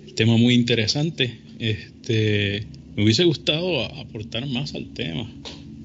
El 0.06 0.14
tema 0.14 0.36
muy 0.36 0.54
interesante. 0.54 1.32
Este, 1.58 2.64
me 2.96 3.04
hubiese 3.04 3.24
gustado 3.24 3.84
aportar 3.84 4.46
más 4.48 4.74
al 4.74 4.86
tema. 4.92 5.30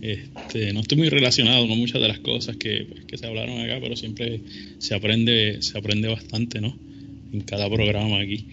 Este, 0.01 0.73
no 0.73 0.79
estoy 0.79 0.97
muy 0.97 1.09
relacionado 1.09 1.67
con 1.67 1.77
muchas 1.77 2.01
de 2.01 2.07
las 2.07 2.19
cosas 2.19 2.57
que, 2.57 2.87
pues, 2.89 3.05
que 3.05 3.17
se 3.17 3.27
hablaron 3.27 3.59
acá, 3.59 3.77
pero 3.79 3.95
siempre 3.95 4.41
se 4.79 4.95
aprende, 4.95 5.61
se 5.61 5.77
aprende 5.77 6.07
bastante, 6.07 6.59
¿no? 6.59 6.75
En 7.31 7.41
cada 7.41 7.69
programa 7.69 8.19
aquí. 8.19 8.45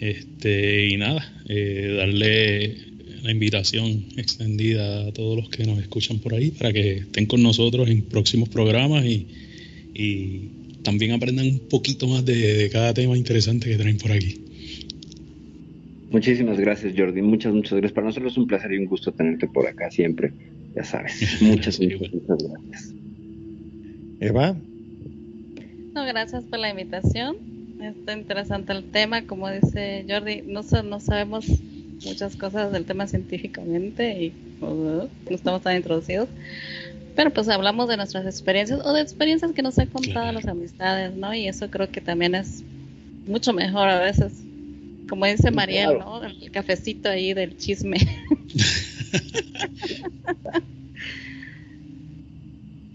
Este, 0.00 0.88
y 0.88 0.96
nada, 0.96 1.30
eh, 1.48 1.94
darle 1.96 2.76
la 3.22 3.32
invitación 3.32 4.06
extendida 4.16 5.06
a 5.06 5.12
todos 5.12 5.36
los 5.36 5.48
que 5.50 5.66
nos 5.66 5.78
escuchan 5.80 6.20
por 6.20 6.34
ahí 6.34 6.52
para 6.52 6.72
que 6.72 6.98
estén 6.98 7.26
con 7.26 7.42
nosotros 7.42 7.88
en 7.90 8.02
próximos 8.02 8.48
programas 8.48 9.04
y, 9.04 9.26
y 9.92 10.50
también 10.82 11.12
aprendan 11.12 11.46
un 11.46 11.58
poquito 11.68 12.06
más 12.06 12.24
de, 12.24 12.54
de 12.54 12.70
cada 12.70 12.94
tema 12.94 13.16
interesante 13.16 13.68
que 13.68 13.76
traen 13.76 13.98
por 13.98 14.12
aquí. 14.12 14.40
Muchísimas 16.10 16.58
gracias, 16.58 16.94
Jordi. 16.96 17.20
Muchas, 17.20 17.52
muchas 17.52 17.72
gracias. 17.72 17.92
Para 17.92 18.06
nosotros 18.06 18.32
es 18.32 18.38
un 18.38 18.46
placer 18.46 18.72
y 18.72 18.78
un 18.78 18.86
gusto 18.86 19.12
tenerte 19.12 19.48
por 19.48 19.66
acá 19.66 19.90
siempre. 19.90 20.32
Ya 20.78 20.84
sabes. 20.84 21.38
Muchas, 21.42 21.74
Sí, 21.74 21.86
muchas, 21.88 21.98
bueno. 21.98 22.14
muchas 22.28 22.48
gracias. 22.48 22.94
Eva, 24.20 24.56
No, 25.92 26.04
gracias 26.04 26.44
por 26.44 26.60
la 26.60 26.70
invitación. 26.70 27.36
Está 27.82 28.12
interesante 28.12 28.72
el 28.72 28.84
tema, 28.84 29.22
como 29.26 29.50
dice 29.50 30.04
Jordi, 30.08 30.42
no, 30.46 30.62
no 30.84 31.00
sabemos 31.00 31.46
muchas 32.04 32.36
cosas 32.36 32.70
del 32.72 32.84
tema 32.84 33.08
científicamente 33.08 34.22
y 34.22 34.32
uh, 34.60 35.08
no 35.28 35.34
estamos 35.36 35.62
tan 35.62 35.76
introducidos. 35.76 36.28
Pero 37.16 37.32
pues 37.32 37.48
hablamos 37.48 37.88
de 37.88 37.96
nuestras 37.96 38.24
experiencias 38.26 38.80
o 38.84 38.92
de 38.92 39.00
experiencias 39.00 39.50
que 39.52 39.62
nos 39.62 39.76
han 39.80 39.86
contado 39.88 40.12
Claro. 40.12 40.32
las 40.32 40.46
amistades, 40.46 41.16
¿no? 41.16 41.34
Y 41.34 41.48
eso 41.48 41.68
creo 41.70 41.90
que 41.90 42.00
también 42.00 42.36
es 42.36 42.62
mucho 43.26 43.52
mejor 43.52 43.88
a 43.88 44.00
veces. 44.00 44.32
Como 45.08 45.26
dice 45.26 45.50
Mariel, 45.50 45.96
claro. 45.96 46.20
¿no? 46.20 46.24
El 46.24 46.50
cafecito 46.52 47.08
ahí 47.08 47.34
del 47.34 47.56
chisme. 47.56 47.96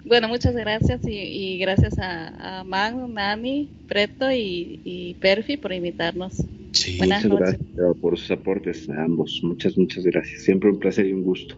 Bueno, 0.06 0.27
muchas 0.27 0.53
gracias 0.53 1.02
y, 1.07 1.11
y 1.18 1.57
gracias 1.60 1.98
a, 1.98 2.60
a 2.60 2.64
Mag, 2.65 2.94
Nani, 3.10 3.69
Preto 3.88 4.30
y, 4.31 4.81
y 4.84 5.14
Perfi 5.15 5.56
por 5.57 5.72
invitarnos. 5.72 6.44
Sí, 6.73 6.98
Buenas 6.98 7.23
muchas 7.26 7.40
noches. 7.40 7.60
gracias 7.73 7.98
por 8.02 8.18
sus 8.19 8.31
aportes 8.31 8.90
a 8.90 9.03
ambos. 9.06 9.40
Muchas, 9.44 9.77
muchas 9.77 10.03
gracias. 10.03 10.44
Siempre 10.44 10.69
un 10.69 10.80
placer 10.80 11.06
y 11.06 11.14
un 11.14 11.23
gusto. 11.23 11.56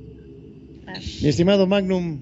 Gracias. 0.85 1.23
mi 1.23 1.29
estimado 1.29 1.65
Magnum, 1.65 2.19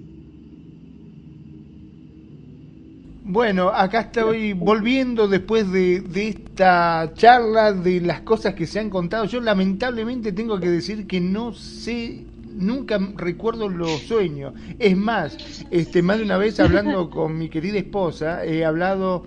Bueno, 3.25 3.69
acá 3.69 4.01
estoy 4.01 4.51
volviendo 4.51 5.29
después 5.29 5.71
de, 5.71 6.01
de 6.01 6.27
esta 6.27 7.13
charla, 7.15 7.71
de 7.71 8.01
las 8.01 8.19
cosas 8.21 8.53
que 8.53 8.67
se 8.67 8.81
han 8.81 8.89
contado. 8.89 9.23
Yo 9.23 9.39
lamentablemente 9.39 10.33
tengo 10.33 10.59
que 10.59 10.69
decir 10.69 11.07
que 11.07 11.21
no 11.21 11.53
sé, 11.53 12.25
nunca 12.53 12.99
recuerdo 13.15 13.69
los 13.69 14.01
sueños. 14.01 14.53
Es 14.77 14.97
más, 14.97 15.37
este, 15.71 16.01
más 16.01 16.17
de 16.17 16.25
una 16.25 16.37
vez 16.37 16.59
hablando 16.59 17.09
con 17.11 17.37
mi 17.37 17.47
querida 17.47 17.77
esposa, 17.77 18.43
he 18.43 18.65
hablado 18.65 19.23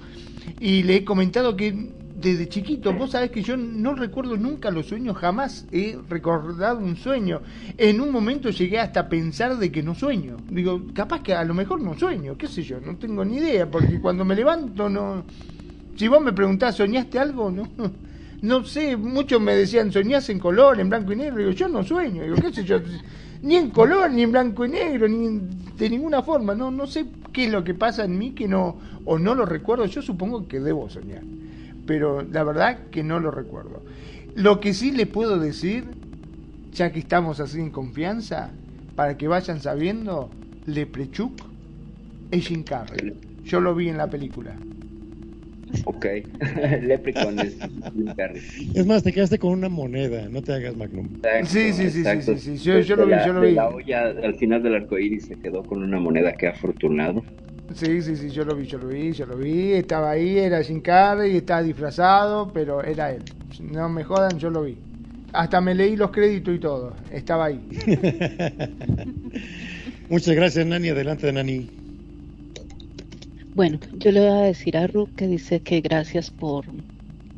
y 0.60 0.82
le 0.82 0.96
he 0.96 1.04
comentado 1.04 1.56
que 1.56 1.90
desde 2.26 2.48
chiquito, 2.48 2.92
vos 2.92 3.12
sabés 3.12 3.30
que 3.30 3.40
yo 3.40 3.56
no 3.56 3.94
recuerdo 3.94 4.36
nunca 4.36 4.72
los 4.72 4.86
sueños, 4.86 5.16
jamás 5.16 5.64
he 5.70 5.96
recordado 6.08 6.80
un 6.80 6.96
sueño. 6.96 7.40
En 7.78 8.00
un 8.00 8.10
momento 8.10 8.50
llegué 8.50 8.80
hasta 8.80 9.08
pensar 9.08 9.56
de 9.58 9.70
que 9.70 9.80
no 9.80 9.94
sueño. 9.94 10.36
Digo, 10.50 10.82
capaz 10.92 11.22
que 11.22 11.34
a 11.34 11.44
lo 11.44 11.54
mejor 11.54 11.80
no 11.80 11.96
sueño, 11.96 12.36
qué 12.36 12.48
sé 12.48 12.64
yo, 12.64 12.80
no 12.80 12.96
tengo 12.96 13.24
ni 13.24 13.36
idea, 13.36 13.70
porque 13.70 14.00
cuando 14.00 14.24
me 14.24 14.34
levanto 14.34 14.88
no... 14.88 15.24
Si 15.96 16.08
vos 16.08 16.20
me 16.20 16.32
preguntás, 16.32 16.74
¿soñaste 16.74 17.18
algo? 17.20 17.48
No, 17.48 17.68
no 18.42 18.64
sé, 18.64 18.96
muchos 18.96 19.40
me 19.40 19.54
decían, 19.54 19.92
¿soñás 19.92 20.28
en 20.28 20.40
color, 20.40 20.80
en 20.80 20.88
blanco 20.88 21.12
y 21.12 21.16
negro? 21.16 21.38
Digo, 21.38 21.52
yo 21.52 21.68
no 21.68 21.84
sueño, 21.84 22.24
digo, 22.24 22.36
qué 22.36 22.52
sé 22.52 22.64
yo, 22.64 22.80
ni 23.42 23.54
en 23.54 23.70
color, 23.70 24.10
ni 24.10 24.22
en 24.22 24.32
blanco 24.32 24.66
y 24.66 24.70
negro, 24.70 25.06
ni 25.06 25.42
de 25.78 25.90
ninguna 25.90 26.22
forma, 26.22 26.56
no, 26.56 26.72
no 26.72 26.88
sé 26.88 27.06
qué 27.32 27.44
es 27.44 27.52
lo 27.52 27.62
que 27.62 27.74
pasa 27.74 28.04
en 28.04 28.18
mí 28.18 28.32
que 28.32 28.48
no, 28.48 28.76
o 29.04 29.16
no 29.16 29.36
lo 29.36 29.46
recuerdo, 29.46 29.86
yo 29.86 30.02
supongo 30.02 30.48
que 30.48 30.58
debo 30.58 30.90
soñar 30.90 31.22
pero 31.86 32.22
la 32.22 32.44
verdad 32.44 32.78
que 32.90 33.02
no 33.02 33.20
lo 33.20 33.30
recuerdo. 33.30 33.82
Lo 34.34 34.60
que 34.60 34.74
sí 34.74 34.90
les 34.92 35.06
puedo 35.06 35.38
decir, 35.38 35.84
ya 36.72 36.92
que 36.92 36.98
estamos 36.98 37.40
así 37.40 37.58
en 37.60 37.70
confianza, 37.70 38.50
para 38.94 39.16
que 39.16 39.28
vayan 39.28 39.60
sabiendo, 39.60 40.30
Leprechuk 40.66 41.32
es 42.30 42.46
Jim 42.48 42.62
Carrey. 42.64 43.14
Yo 43.44 43.60
lo 43.60 43.74
vi 43.74 43.88
en 43.88 43.96
la 43.96 44.08
película. 44.10 44.56
Ok. 45.84 46.06
Leprechaun 46.82 47.38
es 47.40 47.56
Jim 47.94 48.06
Carrey. 48.16 48.40
es 48.74 48.86
más, 48.86 49.02
te 49.02 49.12
quedaste 49.12 49.38
con 49.38 49.52
una 49.52 49.68
moneda, 49.68 50.28
no 50.28 50.42
te 50.42 50.52
hagas 50.52 50.76
Magnum. 50.76 51.06
Exacto, 51.16 51.46
Sí, 51.46 51.72
sí, 51.72 51.90
sí, 51.90 52.04
sí, 52.04 52.22
sí, 52.22 52.38
sí, 52.38 52.64
yo- 52.64 52.80
yo 52.80 52.96
lo 52.96 53.04
vi, 53.06 53.10
la- 53.12 53.26
yo 53.26 53.32
lo 53.32 53.40
de 53.40 53.48
vi. 53.48 53.54
La 53.54 53.68
olla 53.68 54.06
al 54.22 54.34
final 54.36 54.62
del 54.62 54.74
arco 54.74 54.98
iris 54.98 55.26
se 55.26 55.36
quedó 55.36 55.62
con 55.64 55.82
una 55.82 55.98
moneda 56.00 56.32
que 56.34 56.46
afortunado. 56.48 57.22
Sí, 57.74 58.00
sí, 58.00 58.16
sí, 58.16 58.30
yo 58.30 58.44
lo 58.44 58.56
vi, 58.56 58.66
yo 58.66 58.78
lo 58.78 58.88
vi, 58.88 59.12
yo 59.12 59.26
lo 59.26 59.36
vi. 59.36 59.72
Estaba 59.72 60.12
ahí, 60.12 60.38
era 60.38 60.62
Jim 60.62 60.80
Carrey, 60.80 61.36
estaba 61.36 61.62
disfrazado, 61.62 62.50
pero 62.52 62.82
era 62.82 63.12
él. 63.12 63.22
No 63.60 63.88
me 63.88 64.04
jodan, 64.04 64.38
yo 64.38 64.50
lo 64.50 64.62
vi. 64.62 64.78
Hasta 65.32 65.60
me 65.60 65.74
leí 65.74 65.96
los 65.96 66.10
créditos 66.10 66.54
y 66.54 66.58
todo. 66.58 66.94
Estaba 67.10 67.46
ahí. 67.46 67.60
Muchas 70.08 70.34
gracias, 70.34 70.66
Nani. 70.66 70.88
Adelante, 70.88 71.32
Nani. 71.32 71.68
Bueno, 73.54 73.78
yo 73.94 74.12
le 74.12 74.20
voy 74.20 74.28
a 74.28 74.42
decir 74.42 74.76
a 74.76 74.86
Ruth 74.86 75.10
que 75.16 75.26
dice 75.26 75.60
que 75.60 75.80
gracias 75.80 76.30
por, 76.30 76.66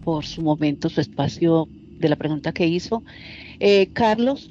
por 0.05 0.25
su 0.25 0.43
momento, 0.43 0.89
su 0.89 1.01
espacio 1.01 1.69
de 1.99 2.09
la 2.09 2.17
pregunta 2.17 2.53
que 2.53 2.67
hizo. 2.67 3.03
Eh, 3.61 3.89
Carlos 3.93 4.51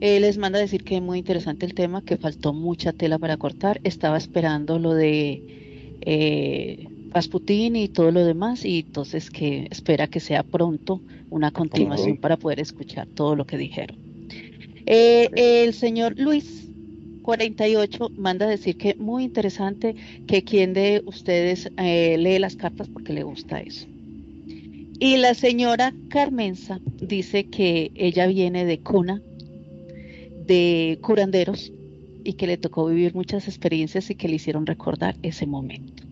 eh, 0.00 0.20
les 0.20 0.38
manda 0.38 0.58
a 0.58 0.62
decir 0.62 0.84
que 0.84 0.96
es 0.96 1.02
muy 1.02 1.18
interesante 1.18 1.66
el 1.66 1.74
tema, 1.74 2.02
que 2.02 2.16
faltó 2.16 2.52
mucha 2.52 2.92
tela 2.92 3.18
para 3.18 3.36
cortar. 3.36 3.80
Estaba 3.84 4.16
esperando 4.16 4.78
lo 4.78 4.94
de 4.94 5.42
eh, 6.02 6.88
y 7.48 7.88
todo 7.88 8.10
lo 8.10 8.24
demás, 8.24 8.64
y 8.64 8.80
entonces 8.80 9.30
que 9.30 9.68
espera 9.70 10.06
que 10.06 10.20
sea 10.20 10.42
pronto 10.42 11.00
una 11.30 11.50
continuación 11.50 12.18
para 12.18 12.36
poder 12.36 12.60
escuchar 12.60 13.06
todo 13.06 13.34
lo 13.36 13.46
que 13.46 13.56
dijeron. 13.56 13.96
Eh, 14.86 15.30
el 15.64 15.72
señor 15.72 16.14
Luis 16.18 16.68
48 17.22 18.10
manda 18.16 18.46
a 18.46 18.50
decir 18.50 18.76
que 18.76 18.94
muy 18.94 19.24
interesante 19.24 19.96
que 20.28 20.44
quien 20.44 20.74
de 20.74 21.02
ustedes 21.06 21.70
eh, 21.76 22.16
lee 22.18 22.38
las 22.38 22.54
cartas 22.54 22.88
porque 22.88 23.12
le 23.12 23.24
gusta 23.24 23.60
eso. 23.60 23.86
Y 24.98 25.16
la 25.16 25.34
señora 25.34 25.92
Carmenza 26.08 26.80
dice 27.00 27.46
que 27.46 27.90
ella 27.94 28.26
viene 28.26 28.64
de 28.64 28.78
cuna, 28.78 29.20
de 30.46 30.98
curanderos, 31.02 31.72
y 32.26 32.32
que 32.32 32.48
le 32.48 32.56
tocó 32.56 32.86
vivir 32.86 33.14
muchas 33.14 33.46
experiencias 33.46 34.10
y 34.10 34.16
que 34.16 34.28
le 34.28 34.34
hicieron 34.34 34.66
recordar 34.66 35.14
ese 35.22 35.46
momento. 35.46 36.02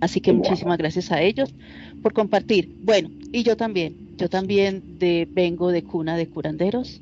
Así 0.00 0.20
que 0.20 0.32
muchísimas 0.32 0.78
gracias 0.78 1.10
a 1.10 1.20
ellos 1.20 1.52
por 2.00 2.12
compartir. 2.12 2.76
Bueno, 2.84 3.10
y 3.32 3.42
yo 3.42 3.56
también, 3.56 3.96
yo 4.16 4.28
también 4.28 4.98
de, 4.98 5.28
vengo 5.30 5.72
de 5.72 5.82
cuna 5.82 6.16
de 6.16 6.28
curanderos, 6.28 7.00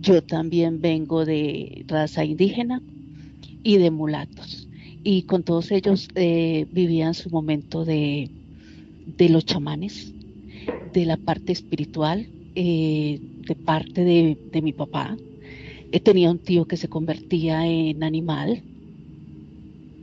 yo 0.00 0.22
también 0.22 0.80
vengo 0.80 1.24
de 1.24 1.84
raza 1.86 2.24
indígena 2.24 2.82
y 3.62 3.78
de 3.78 3.90
mulatos. 3.92 4.68
Y 5.04 5.22
con 5.22 5.44
todos 5.44 5.70
ellos 5.70 6.08
eh, 6.16 6.66
vivían 6.72 7.14
su 7.14 7.30
momento 7.30 7.84
de, 7.84 8.30
de 9.16 9.28
los 9.28 9.46
chamanes, 9.46 10.12
de 10.92 11.06
la 11.06 11.16
parte 11.16 11.52
espiritual, 11.52 12.26
eh, 12.56 13.20
de 13.46 13.54
parte 13.54 14.02
de, 14.02 14.36
de 14.50 14.62
mi 14.62 14.72
papá. 14.72 15.16
He 15.94 16.00
tenía 16.00 16.28
un 16.28 16.40
tío 16.40 16.64
que 16.64 16.76
se 16.76 16.88
convertía 16.88 17.68
en 17.68 18.02
animal 18.02 18.64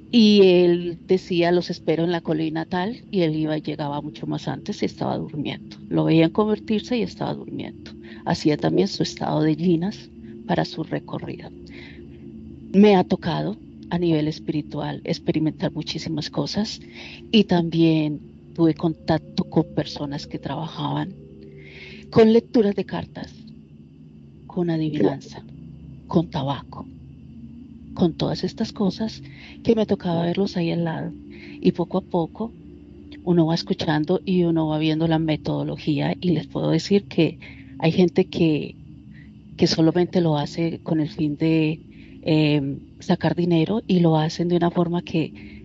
y 0.09 0.41
él 0.41 0.97
decía 1.05 1.51
los 1.51 1.69
espero 1.69 2.05
en 2.05 2.13
la 2.13 2.21
colina 2.21 2.63
tal 2.63 3.03
y 3.11 3.23
él 3.23 3.35
iba 3.35 3.57
y 3.57 3.61
llegaba 3.61 3.99
mucho 3.99 4.25
más 4.25 4.47
antes 4.47 4.81
y 4.81 4.85
estaba 4.85 5.17
durmiendo. 5.17 5.75
Lo 5.89 6.05
veían 6.05 6.29
convertirse 6.29 6.95
y 6.95 7.01
estaba 7.01 7.33
durmiendo. 7.33 7.91
Hacía 8.23 8.55
también 8.55 8.87
su 8.87 9.03
estado 9.03 9.41
de 9.41 9.57
linas 9.57 10.09
para 10.47 10.63
su 10.63 10.85
recorrido. 10.85 11.49
Me 12.71 12.95
ha 12.95 13.03
tocado 13.03 13.57
a 13.89 13.97
nivel 13.97 14.29
espiritual 14.29 15.01
experimentar 15.03 15.73
muchísimas 15.73 16.29
cosas 16.29 16.79
y 17.33 17.43
también 17.43 18.21
tuve 18.55 18.75
contacto 18.75 19.43
con 19.43 19.65
personas 19.75 20.25
que 20.25 20.39
trabajaban 20.39 21.13
con 22.11 22.31
lecturas 22.31 22.75
de 22.75 22.85
cartas, 22.85 23.33
con 24.47 24.69
adivinanza, 24.69 25.43
con 26.11 26.29
tabaco, 26.29 26.85
con 27.93 28.11
todas 28.15 28.43
estas 28.43 28.73
cosas 28.73 29.23
que 29.63 29.75
me 29.75 29.85
tocaba 29.85 30.23
verlos 30.23 30.57
ahí 30.57 30.69
al 30.69 30.83
lado. 30.83 31.13
Y 31.61 31.71
poco 31.71 31.99
a 31.99 32.01
poco 32.01 32.51
uno 33.23 33.45
va 33.45 33.55
escuchando 33.55 34.19
y 34.25 34.43
uno 34.43 34.67
va 34.67 34.77
viendo 34.77 35.07
la 35.07 35.19
metodología 35.19 36.17
y 36.19 36.31
les 36.31 36.47
puedo 36.47 36.69
decir 36.69 37.05
que 37.05 37.39
hay 37.79 37.93
gente 37.93 38.25
que, 38.25 38.75
que 39.55 39.67
solamente 39.67 40.19
lo 40.19 40.37
hace 40.37 40.81
con 40.83 40.99
el 40.99 41.07
fin 41.07 41.37
de 41.37 41.79
eh, 42.23 42.77
sacar 42.99 43.33
dinero 43.33 43.81
y 43.87 44.01
lo 44.01 44.17
hacen 44.17 44.49
de 44.49 44.57
una 44.57 44.69
forma 44.69 45.03
que 45.03 45.63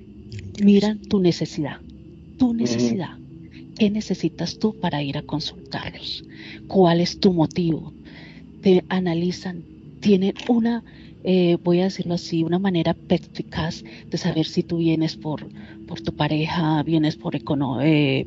miran 0.62 1.00
tu 1.00 1.18
necesidad, 1.18 1.80
tu 2.38 2.54
necesidad. 2.54 3.18
¿Qué 3.76 3.90
necesitas 3.90 4.60
tú 4.60 4.76
para 4.78 5.02
ir 5.02 5.18
a 5.18 5.22
consultarlos? 5.22 6.22
¿Cuál 6.68 7.00
es 7.00 7.18
tu 7.18 7.32
motivo? 7.32 7.92
Te 8.62 8.84
analizan, 8.88 9.64
tienen 10.00 10.34
una, 10.48 10.84
eh, 11.24 11.58
voy 11.62 11.80
a 11.80 11.84
decirlo 11.84 12.14
así, 12.14 12.42
una 12.42 12.58
manera 12.58 12.94
perspicaz 12.94 13.84
de 14.08 14.18
saber 14.18 14.46
si 14.46 14.62
tú 14.62 14.78
vienes 14.78 15.16
por, 15.16 15.46
por 15.86 16.00
tu 16.00 16.14
pareja, 16.14 16.82
vienes 16.82 17.16
por 17.16 17.34
eh, 17.36 18.26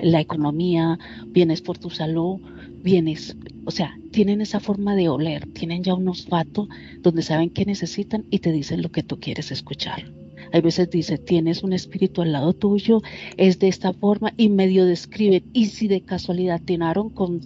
la 0.00 0.20
economía, 0.20 0.98
vienes 1.26 1.60
por 1.60 1.78
tu 1.78 1.90
salud, 1.90 2.40
vienes, 2.82 3.36
o 3.64 3.70
sea, 3.70 3.98
tienen 4.10 4.40
esa 4.40 4.60
forma 4.60 4.94
de 4.94 5.08
oler, 5.08 5.46
tienen 5.52 5.82
ya 5.82 5.94
un 5.94 6.08
olfato 6.08 6.68
donde 7.00 7.22
saben 7.22 7.50
qué 7.50 7.64
necesitan 7.64 8.24
y 8.30 8.40
te 8.40 8.52
dicen 8.52 8.82
lo 8.82 8.90
que 8.90 9.02
tú 9.02 9.18
quieres 9.18 9.50
escuchar. 9.50 10.04
Hay 10.52 10.60
veces 10.60 10.90
dice, 10.90 11.18
tienes 11.18 11.62
un 11.62 11.72
espíritu 11.72 12.22
al 12.22 12.32
lado 12.32 12.52
tuyo, 12.52 13.02
es 13.36 13.58
de 13.58 13.68
esta 13.68 13.92
forma 13.92 14.32
y 14.36 14.48
medio 14.48 14.84
describen. 14.84 15.44
Y 15.52 15.66
si 15.66 15.88
de 15.88 16.00
casualidad 16.00 16.60
tenaron 16.64 17.10
con, 17.10 17.40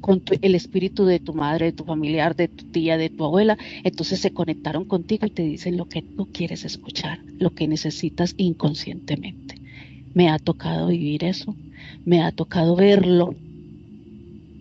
con 0.00 0.22
el 0.42 0.54
espíritu 0.54 1.04
de 1.04 1.20
tu 1.20 1.34
madre, 1.34 1.66
de 1.66 1.72
tu 1.72 1.84
familiar, 1.84 2.36
de 2.36 2.48
tu 2.48 2.64
tía, 2.66 2.96
de 2.96 3.10
tu 3.10 3.24
abuela, 3.24 3.58
entonces 3.82 4.20
se 4.20 4.32
conectaron 4.32 4.84
contigo 4.84 5.26
y 5.26 5.30
te 5.30 5.42
dicen 5.42 5.76
lo 5.76 5.86
que 5.86 6.02
tú 6.02 6.28
quieres 6.32 6.64
escuchar, 6.64 7.20
lo 7.38 7.50
que 7.50 7.68
necesitas 7.68 8.34
inconscientemente. 8.36 9.60
Me 10.14 10.28
ha 10.28 10.38
tocado 10.38 10.88
vivir 10.88 11.24
eso, 11.24 11.54
me 12.04 12.22
ha 12.22 12.32
tocado 12.32 12.76
verlo 12.76 13.34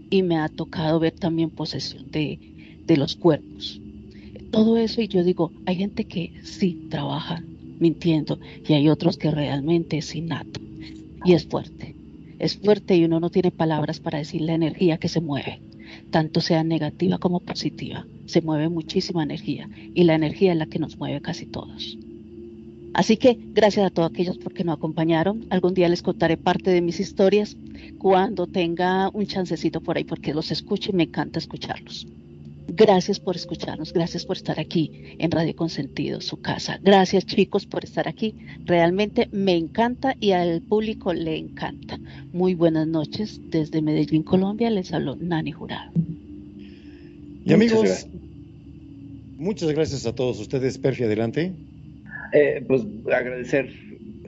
y 0.10 0.24
me 0.24 0.38
ha 0.38 0.50
tocado 0.50 1.00
ver 1.00 1.14
también 1.14 1.50
posesión 1.50 2.10
de, 2.12 2.40
de 2.86 2.98
los 2.98 3.16
cuerpos. 3.16 3.80
Todo 4.52 4.78
eso 4.78 5.02
y 5.02 5.08
yo 5.08 5.24
digo, 5.24 5.52
hay 5.66 5.76
gente 5.76 6.06
que 6.06 6.34
sí 6.44 6.88
trabaja 6.90 7.44
mintiendo 7.80 8.40
y 8.68 8.74
hay 8.74 8.90
otros 8.90 9.18
que 9.18 9.32
realmente 9.32 9.98
es 9.98 10.16
innato 10.16 10.60
y 11.26 11.34
es 11.34 11.46
fuerte. 11.46 11.96
Es 12.40 12.58
fuerte 12.58 12.96
y 12.96 13.06
uno 13.06 13.20
no 13.20 13.30
tiene 13.30 13.52
palabras 13.52 14.00
para 14.00 14.18
decir 14.18 14.42
la 14.42 14.54
energía 14.54 14.98
que 14.98 15.08
se 15.08 15.22
mueve, 15.22 15.62
tanto 16.12 16.42
sea 16.42 16.64
negativa 16.64 17.18
como 17.18 17.40
positiva. 17.40 18.06
Se 18.26 18.42
mueve 18.42 18.70
muchísima 18.70 19.24
energía 19.24 19.70
y 19.94 20.04
la 20.04 20.16
energía 20.16 20.52
es 20.52 20.58
la 20.58 20.66
que 20.66 20.80
nos 20.80 20.98
mueve 20.98 21.22
casi 21.22 21.46
todos. 21.46 21.98
Así 22.94 23.18
que 23.18 23.38
gracias 23.54 23.88
a 23.88 23.90
todos 23.90 24.12
aquellos 24.12 24.38
porque 24.38 24.64
nos 24.64 24.78
acompañaron. 24.78 25.46
Algún 25.50 25.74
día 25.74 25.90
les 25.90 26.04
contaré 26.04 26.38
parte 26.38 26.70
de 26.70 26.82
mis 26.82 27.00
historias 27.00 27.58
cuando 27.98 28.46
tenga 28.46 29.10
un 29.14 29.26
chancecito 29.26 29.82
por 29.82 29.98
ahí 29.98 30.04
porque 30.04 30.34
los 30.34 30.52
escucho 30.52 30.92
y 30.92 30.96
me 30.96 31.04
encanta 31.04 31.40
escucharlos. 31.40 32.06
Gracias 32.68 33.20
por 33.20 33.36
escucharnos, 33.36 33.94
gracias 33.94 34.26
por 34.26 34.38
estar 34.38 34.60
aquí 34.60 35.16
en 35.20 35.32
Radio 35.32 35.56
Consentido, 35.56 36.22
su 36.22 36.42
casa. 36.42 36.80
Gracias 36.82 37.26
chicos 37.26 37.66
por 37.66 37.84
estar 37.84 38.08
aquí. 38.08 38.36
Realmente 38.66 39.28
me 39.32 39.56
encanta 39.56 40.16
y 40.20 40.32
al 40.32 40.62
público 40.62 41.14
le 41.14 41.38
encanta. 41.38 42.00
Muy 42.32 42.56
buenas 42.56 42.88
noches 42.88 43.42
desde 43.50 43.82
Medellín, 43.82 44.24
Colombia. 44.24 44.70
Les 44.70 44.94
habló 44.94 45.16
Nani 45.16 45.52
Jurado. 45.52 45.92
Y 47.46 47.54
amigos, 47.54 48.08
muchas 49.38 49.72
gracias, 49.72 50.06
a 50.06 50.16
todos 50.16 50.40
ustedes. 50.40 50.78
Perfi, 50.78 51.04
adelante. 51.04 51.52
Eh, 52.32 52.64
pues 52.66 52.84
agradecer 53.14 53.70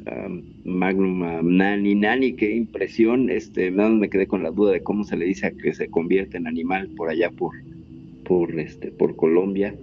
a 0.06 0.28
Magnum, 0.66 1.24
a 1.24 1.42
Nani, 1.42 1.96
Nani, 1.96 2.34
qué 2.34 2.54
impresión. 2.54 3.30
Este, 3.30 3.72
me 3.72 4.10
quedé 4.10 4.28
con 4.28 4.44
la 4.44 4.52
duda 4.52 4.74
de 4.74 4.84
cómo 4.84 5.06
se 5.06 5.16
le 5.16 5.26
dice 5.26 5.48
a 5.48 5.52
que 5.52 5.74
se 5.74 5.88
convierte 5.88 6.38
en 6.38 6.48
animal 6.48 6.90
por 6.90 7.10
allá 7.10 7.32
por 7.32 7.54
por, 8.26 8.60
este, 8.60 8.92
por 8.92 9.16
Colombia, 9.16 9.76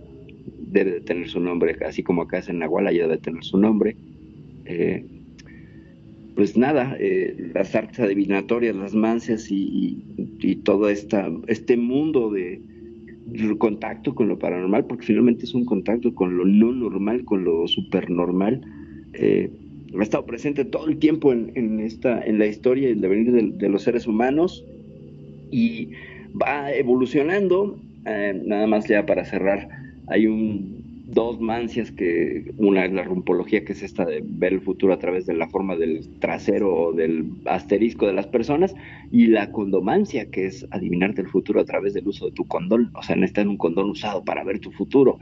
debe 0.59 0.93
de 0.93 1.01
tener 1.01 1.29
su 1.29 1.41
nombre, 1.41 1.77
así 1.87 2.03
como 2.03 2.23
acá 2.23 2.39
es 2.39 2.49
en 2.49 2.59
Nahuala, 2.59 2.93
ya 2.93 3.03
debe 3.03 3.19
tener 3.19 3.43
su 3.45 3.59
nombre. 3.59 3.97
Eh, 4.67 5.05
pues 6.35 6.57
nada, 6.57 6.97
eh, 6.99 7.51
las 7.55 7.75
artes 7.75 8.01
adivinatorias, 8.01 8.75
las 8.75 8.95
mancias 8.95 9.49
y, 9.51 10.03
todo 10.65 10.89
esta, 10.89 11.31
este 11.47 11.77
mundo 11.77 12.31
de 12.31 12.61
contacto 13.59 14.15
con 14.15 14.29
lo 14.29 14.39
paranormal, 14.39 14.87
porque 14.87 15.07
finalmente 15.07 15.45
es 15.45 15.55
un 15.55 15.65
contacto 15.65 16.15
con 16.15 16.37
lo 16.37 16.45
no 16.45 16.73
normal, 16.73 17.25
con 17.25 17.45
lo 17.45 17.67
supernormal, 17.67 18.61
eh, 19.15 19.51
ha 19.99 20.03
estado 20.03 20.25
presente 20.25 20.65
todo 20.65 20.89
el 20.89 20.99
tiempo 20.99 21.33
en, 21.33 21.81
esta, 21.81 22.23
en 22.23 22.39
la 22.39 22.47
historia 22.47 22.89
y 22.89 22.93
el 22.93 23.01
devenir 23.01 23.55
de 23.55 23.69
los 23.69 23.83
seres 23.83 24.07
humanos 24.07 24.65
y 25.51 25.91
va 26.41 26.73
evolucionando 26.73 27.79
eh, 28.05 28.41
nada 28.45 28.67
más 28.67 28.89
ya 28.89 29.07
para 29.07 29.25
cerrar, 29.25 29.69
hay 30.09 30.27
un 30.27 30.83
dos 31.13 31.41
mancias 31.41 31.93
que 31.93 32.53
una 32.57 32.87
es 32.87 32.93
la 32.93 33.05
rumpología 33.05 33.65
que 33.65 33.73
es 33.73 33.83
esta 33.83 34.07
de 34.07 34.23
ver 34.25 34.55
el 34.55 34.61
futuro 34.63 34.95
a 34.95 34.99
través 34.99 35.27
de 35.27 35.35
la 35.35 35.47
forma 35.49 35.77
del 35.77 36.09
trasero 36.21 36.75
o 36.75 36.93
del 36.95 37.27
asterisco 37.45 38.07
de 38.07 38.15
las 38.15 38.27
personas 38.27 38.75
y 39.11 39.27
la 39.27 39.53
condomancia 39.53 40.31
que 40.31 40.47
es 40.47 40.67
adivinarte 40.71 41.21
el 41.21 41.29
futuro 41.29 41.61
a 41.61 41.67
través 41.67 41.93
del 41.93 42.09
uso 42.09 42.27
de 42.27 42.33
tu 42.33 42.47
condón 42.47 42.91
o 42.95 43.03
sea 43.03 43.15
necesitas 43.15 43.47
un 43.47 43.59
condón 43.59 43.91
usado 43.91 44.25
para 44.25 44.43
ver 44.43 44.59
tu 44.59 44.71
futuro. 44.71 45.19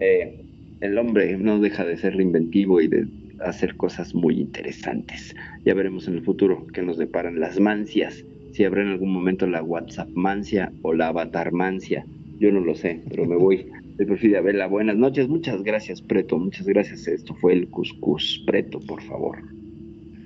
Eh, 0.00 0.44
el 0.80 0.98
hombre 0.98 1.36
no 1.36 1.60
deja 1.60 1.84
de 1.84 1.96
ser 1.96 2.20
inventivo 2.20 2.80
y 2.80 2.88
de 2.88 3.06
hacer 3.40 3.76
cosas 3.76 4.14
muy 4.14 4.40
interesantes. 4.40 5.36
Ya 5.64 5.74
veremos 5.74 6.08
en 6.08 6.14
el 6.14 6.22
futuro 6.22 6.66
qué 6.72 6.82
nos 6.82 6.98
deparan 6.98 7.38
las 7.38 7.60
mancias 7.60 8.24
si 8.52 8.64
habrá 8.64 8.82
en 8.82 8.88
algún 8.88 9.12
momento 9.12 9.46
la 9.46 9.62
WhatsApp 9.62 10.08
mancia 10.14 10.72
o 10.82 10.92
la 10.94 11.08
avatar 11.08 11.52
mancia 11.52 12.04
yo 12.38 12.52
no 12.52 12.60
lo 12.60 12.74
sé, 12.74 13.02
pero 13.08 13.26
me 13.26 13.36
voy 13.36 13.66
de 13.96 14.06
Perfidia 14.06 14.40
Vela. 14.40 14.66
Buenas 14.66 14.96
noches, 14.96 15.28
muchas 15.28 15.62
gracias, 15.62 16.02
Preto, 16.02 16.38
muchas 16.38 16.66
gracias. 16.66 17.08
Esto 17.08 17.34
fue 17.34 17.52
el 17.52 17.68
Cuscus. 17.68 18.42
Preto, 18.46 18.80
por 18.80 19.02
favor. 19.02 19.38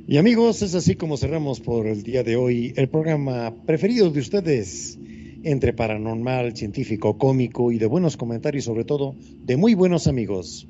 Y 0.07 0.17
amigos, 0.19 0.63
es 0.63 0.75
así 0.75 0.95
como 0.95 1.17
cerramos 1.17 1.61
por 1.61 1.87
el 1.87 2.03
día 2.03 2.23
de 2.23 2.37
hoy 2.37 2.75
el 2.77 2.89
programa 2.89 3.55
preferido 3.65 4.11
de 4.11 4.21
ustedes, 4.21 4.99
entre 5.43 5.73
paranormal, 5.73 6.57
científico, 6.57 7.17
cómico 7.17 7.73
y 7.73 7.79
de 7.79 7.87
buenos 7.87 8.17
comentarios, 8.17 8.65
sobre 8.65 8.85
todo 8.85 9.15
de 9.45 9.57
muy 9.57 9.75
buenos 9.75 10.07
amigos. 10.07 10.69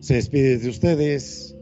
Se 0.00 0.14
despide 0.14 0.58
de 0.58 0.68
ustedes 0.68 1.54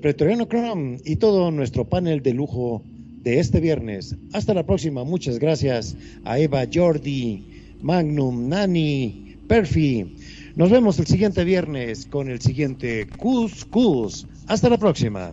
Pretoriano 0.00 0.48
Cram 0.48 0.98
y 1.04 1.16
todo 1.16 1.50
nuestro 1.50 1.88
panel 1.88 2.22
de 2.22 2.34
lujo 2.34 2.82
de 3.22 3.38
este 3.38 3.60
viernes. 3.60 4.16
Hasta 4.32 4.54
la 4.54 4.64
próxima. 4.64 5.04
Muchas 5.04 5.38
gracias 5.38 5.96
a 6.24 6.38
Eva 6.38 6.64
Jordi, 6.72 7.44
Magnum, 7.82 8.48
Nani, 8.48 9.36
Perfi. 9.48 10.16
Nos 10.56 10.70
vemos 10.70 10.98
el 10.98 11.06
siguiente 11.06 11.44
viernes 11.44 12.06
con 12.06 12.28
el 12.28 12.40
siguiente 12.40 13.06
Cus 13.18 13.64
Cus. 13.64 14.26
Hasta 14.46 14.68
la 14.68 14.78
próxima 14.78 15.32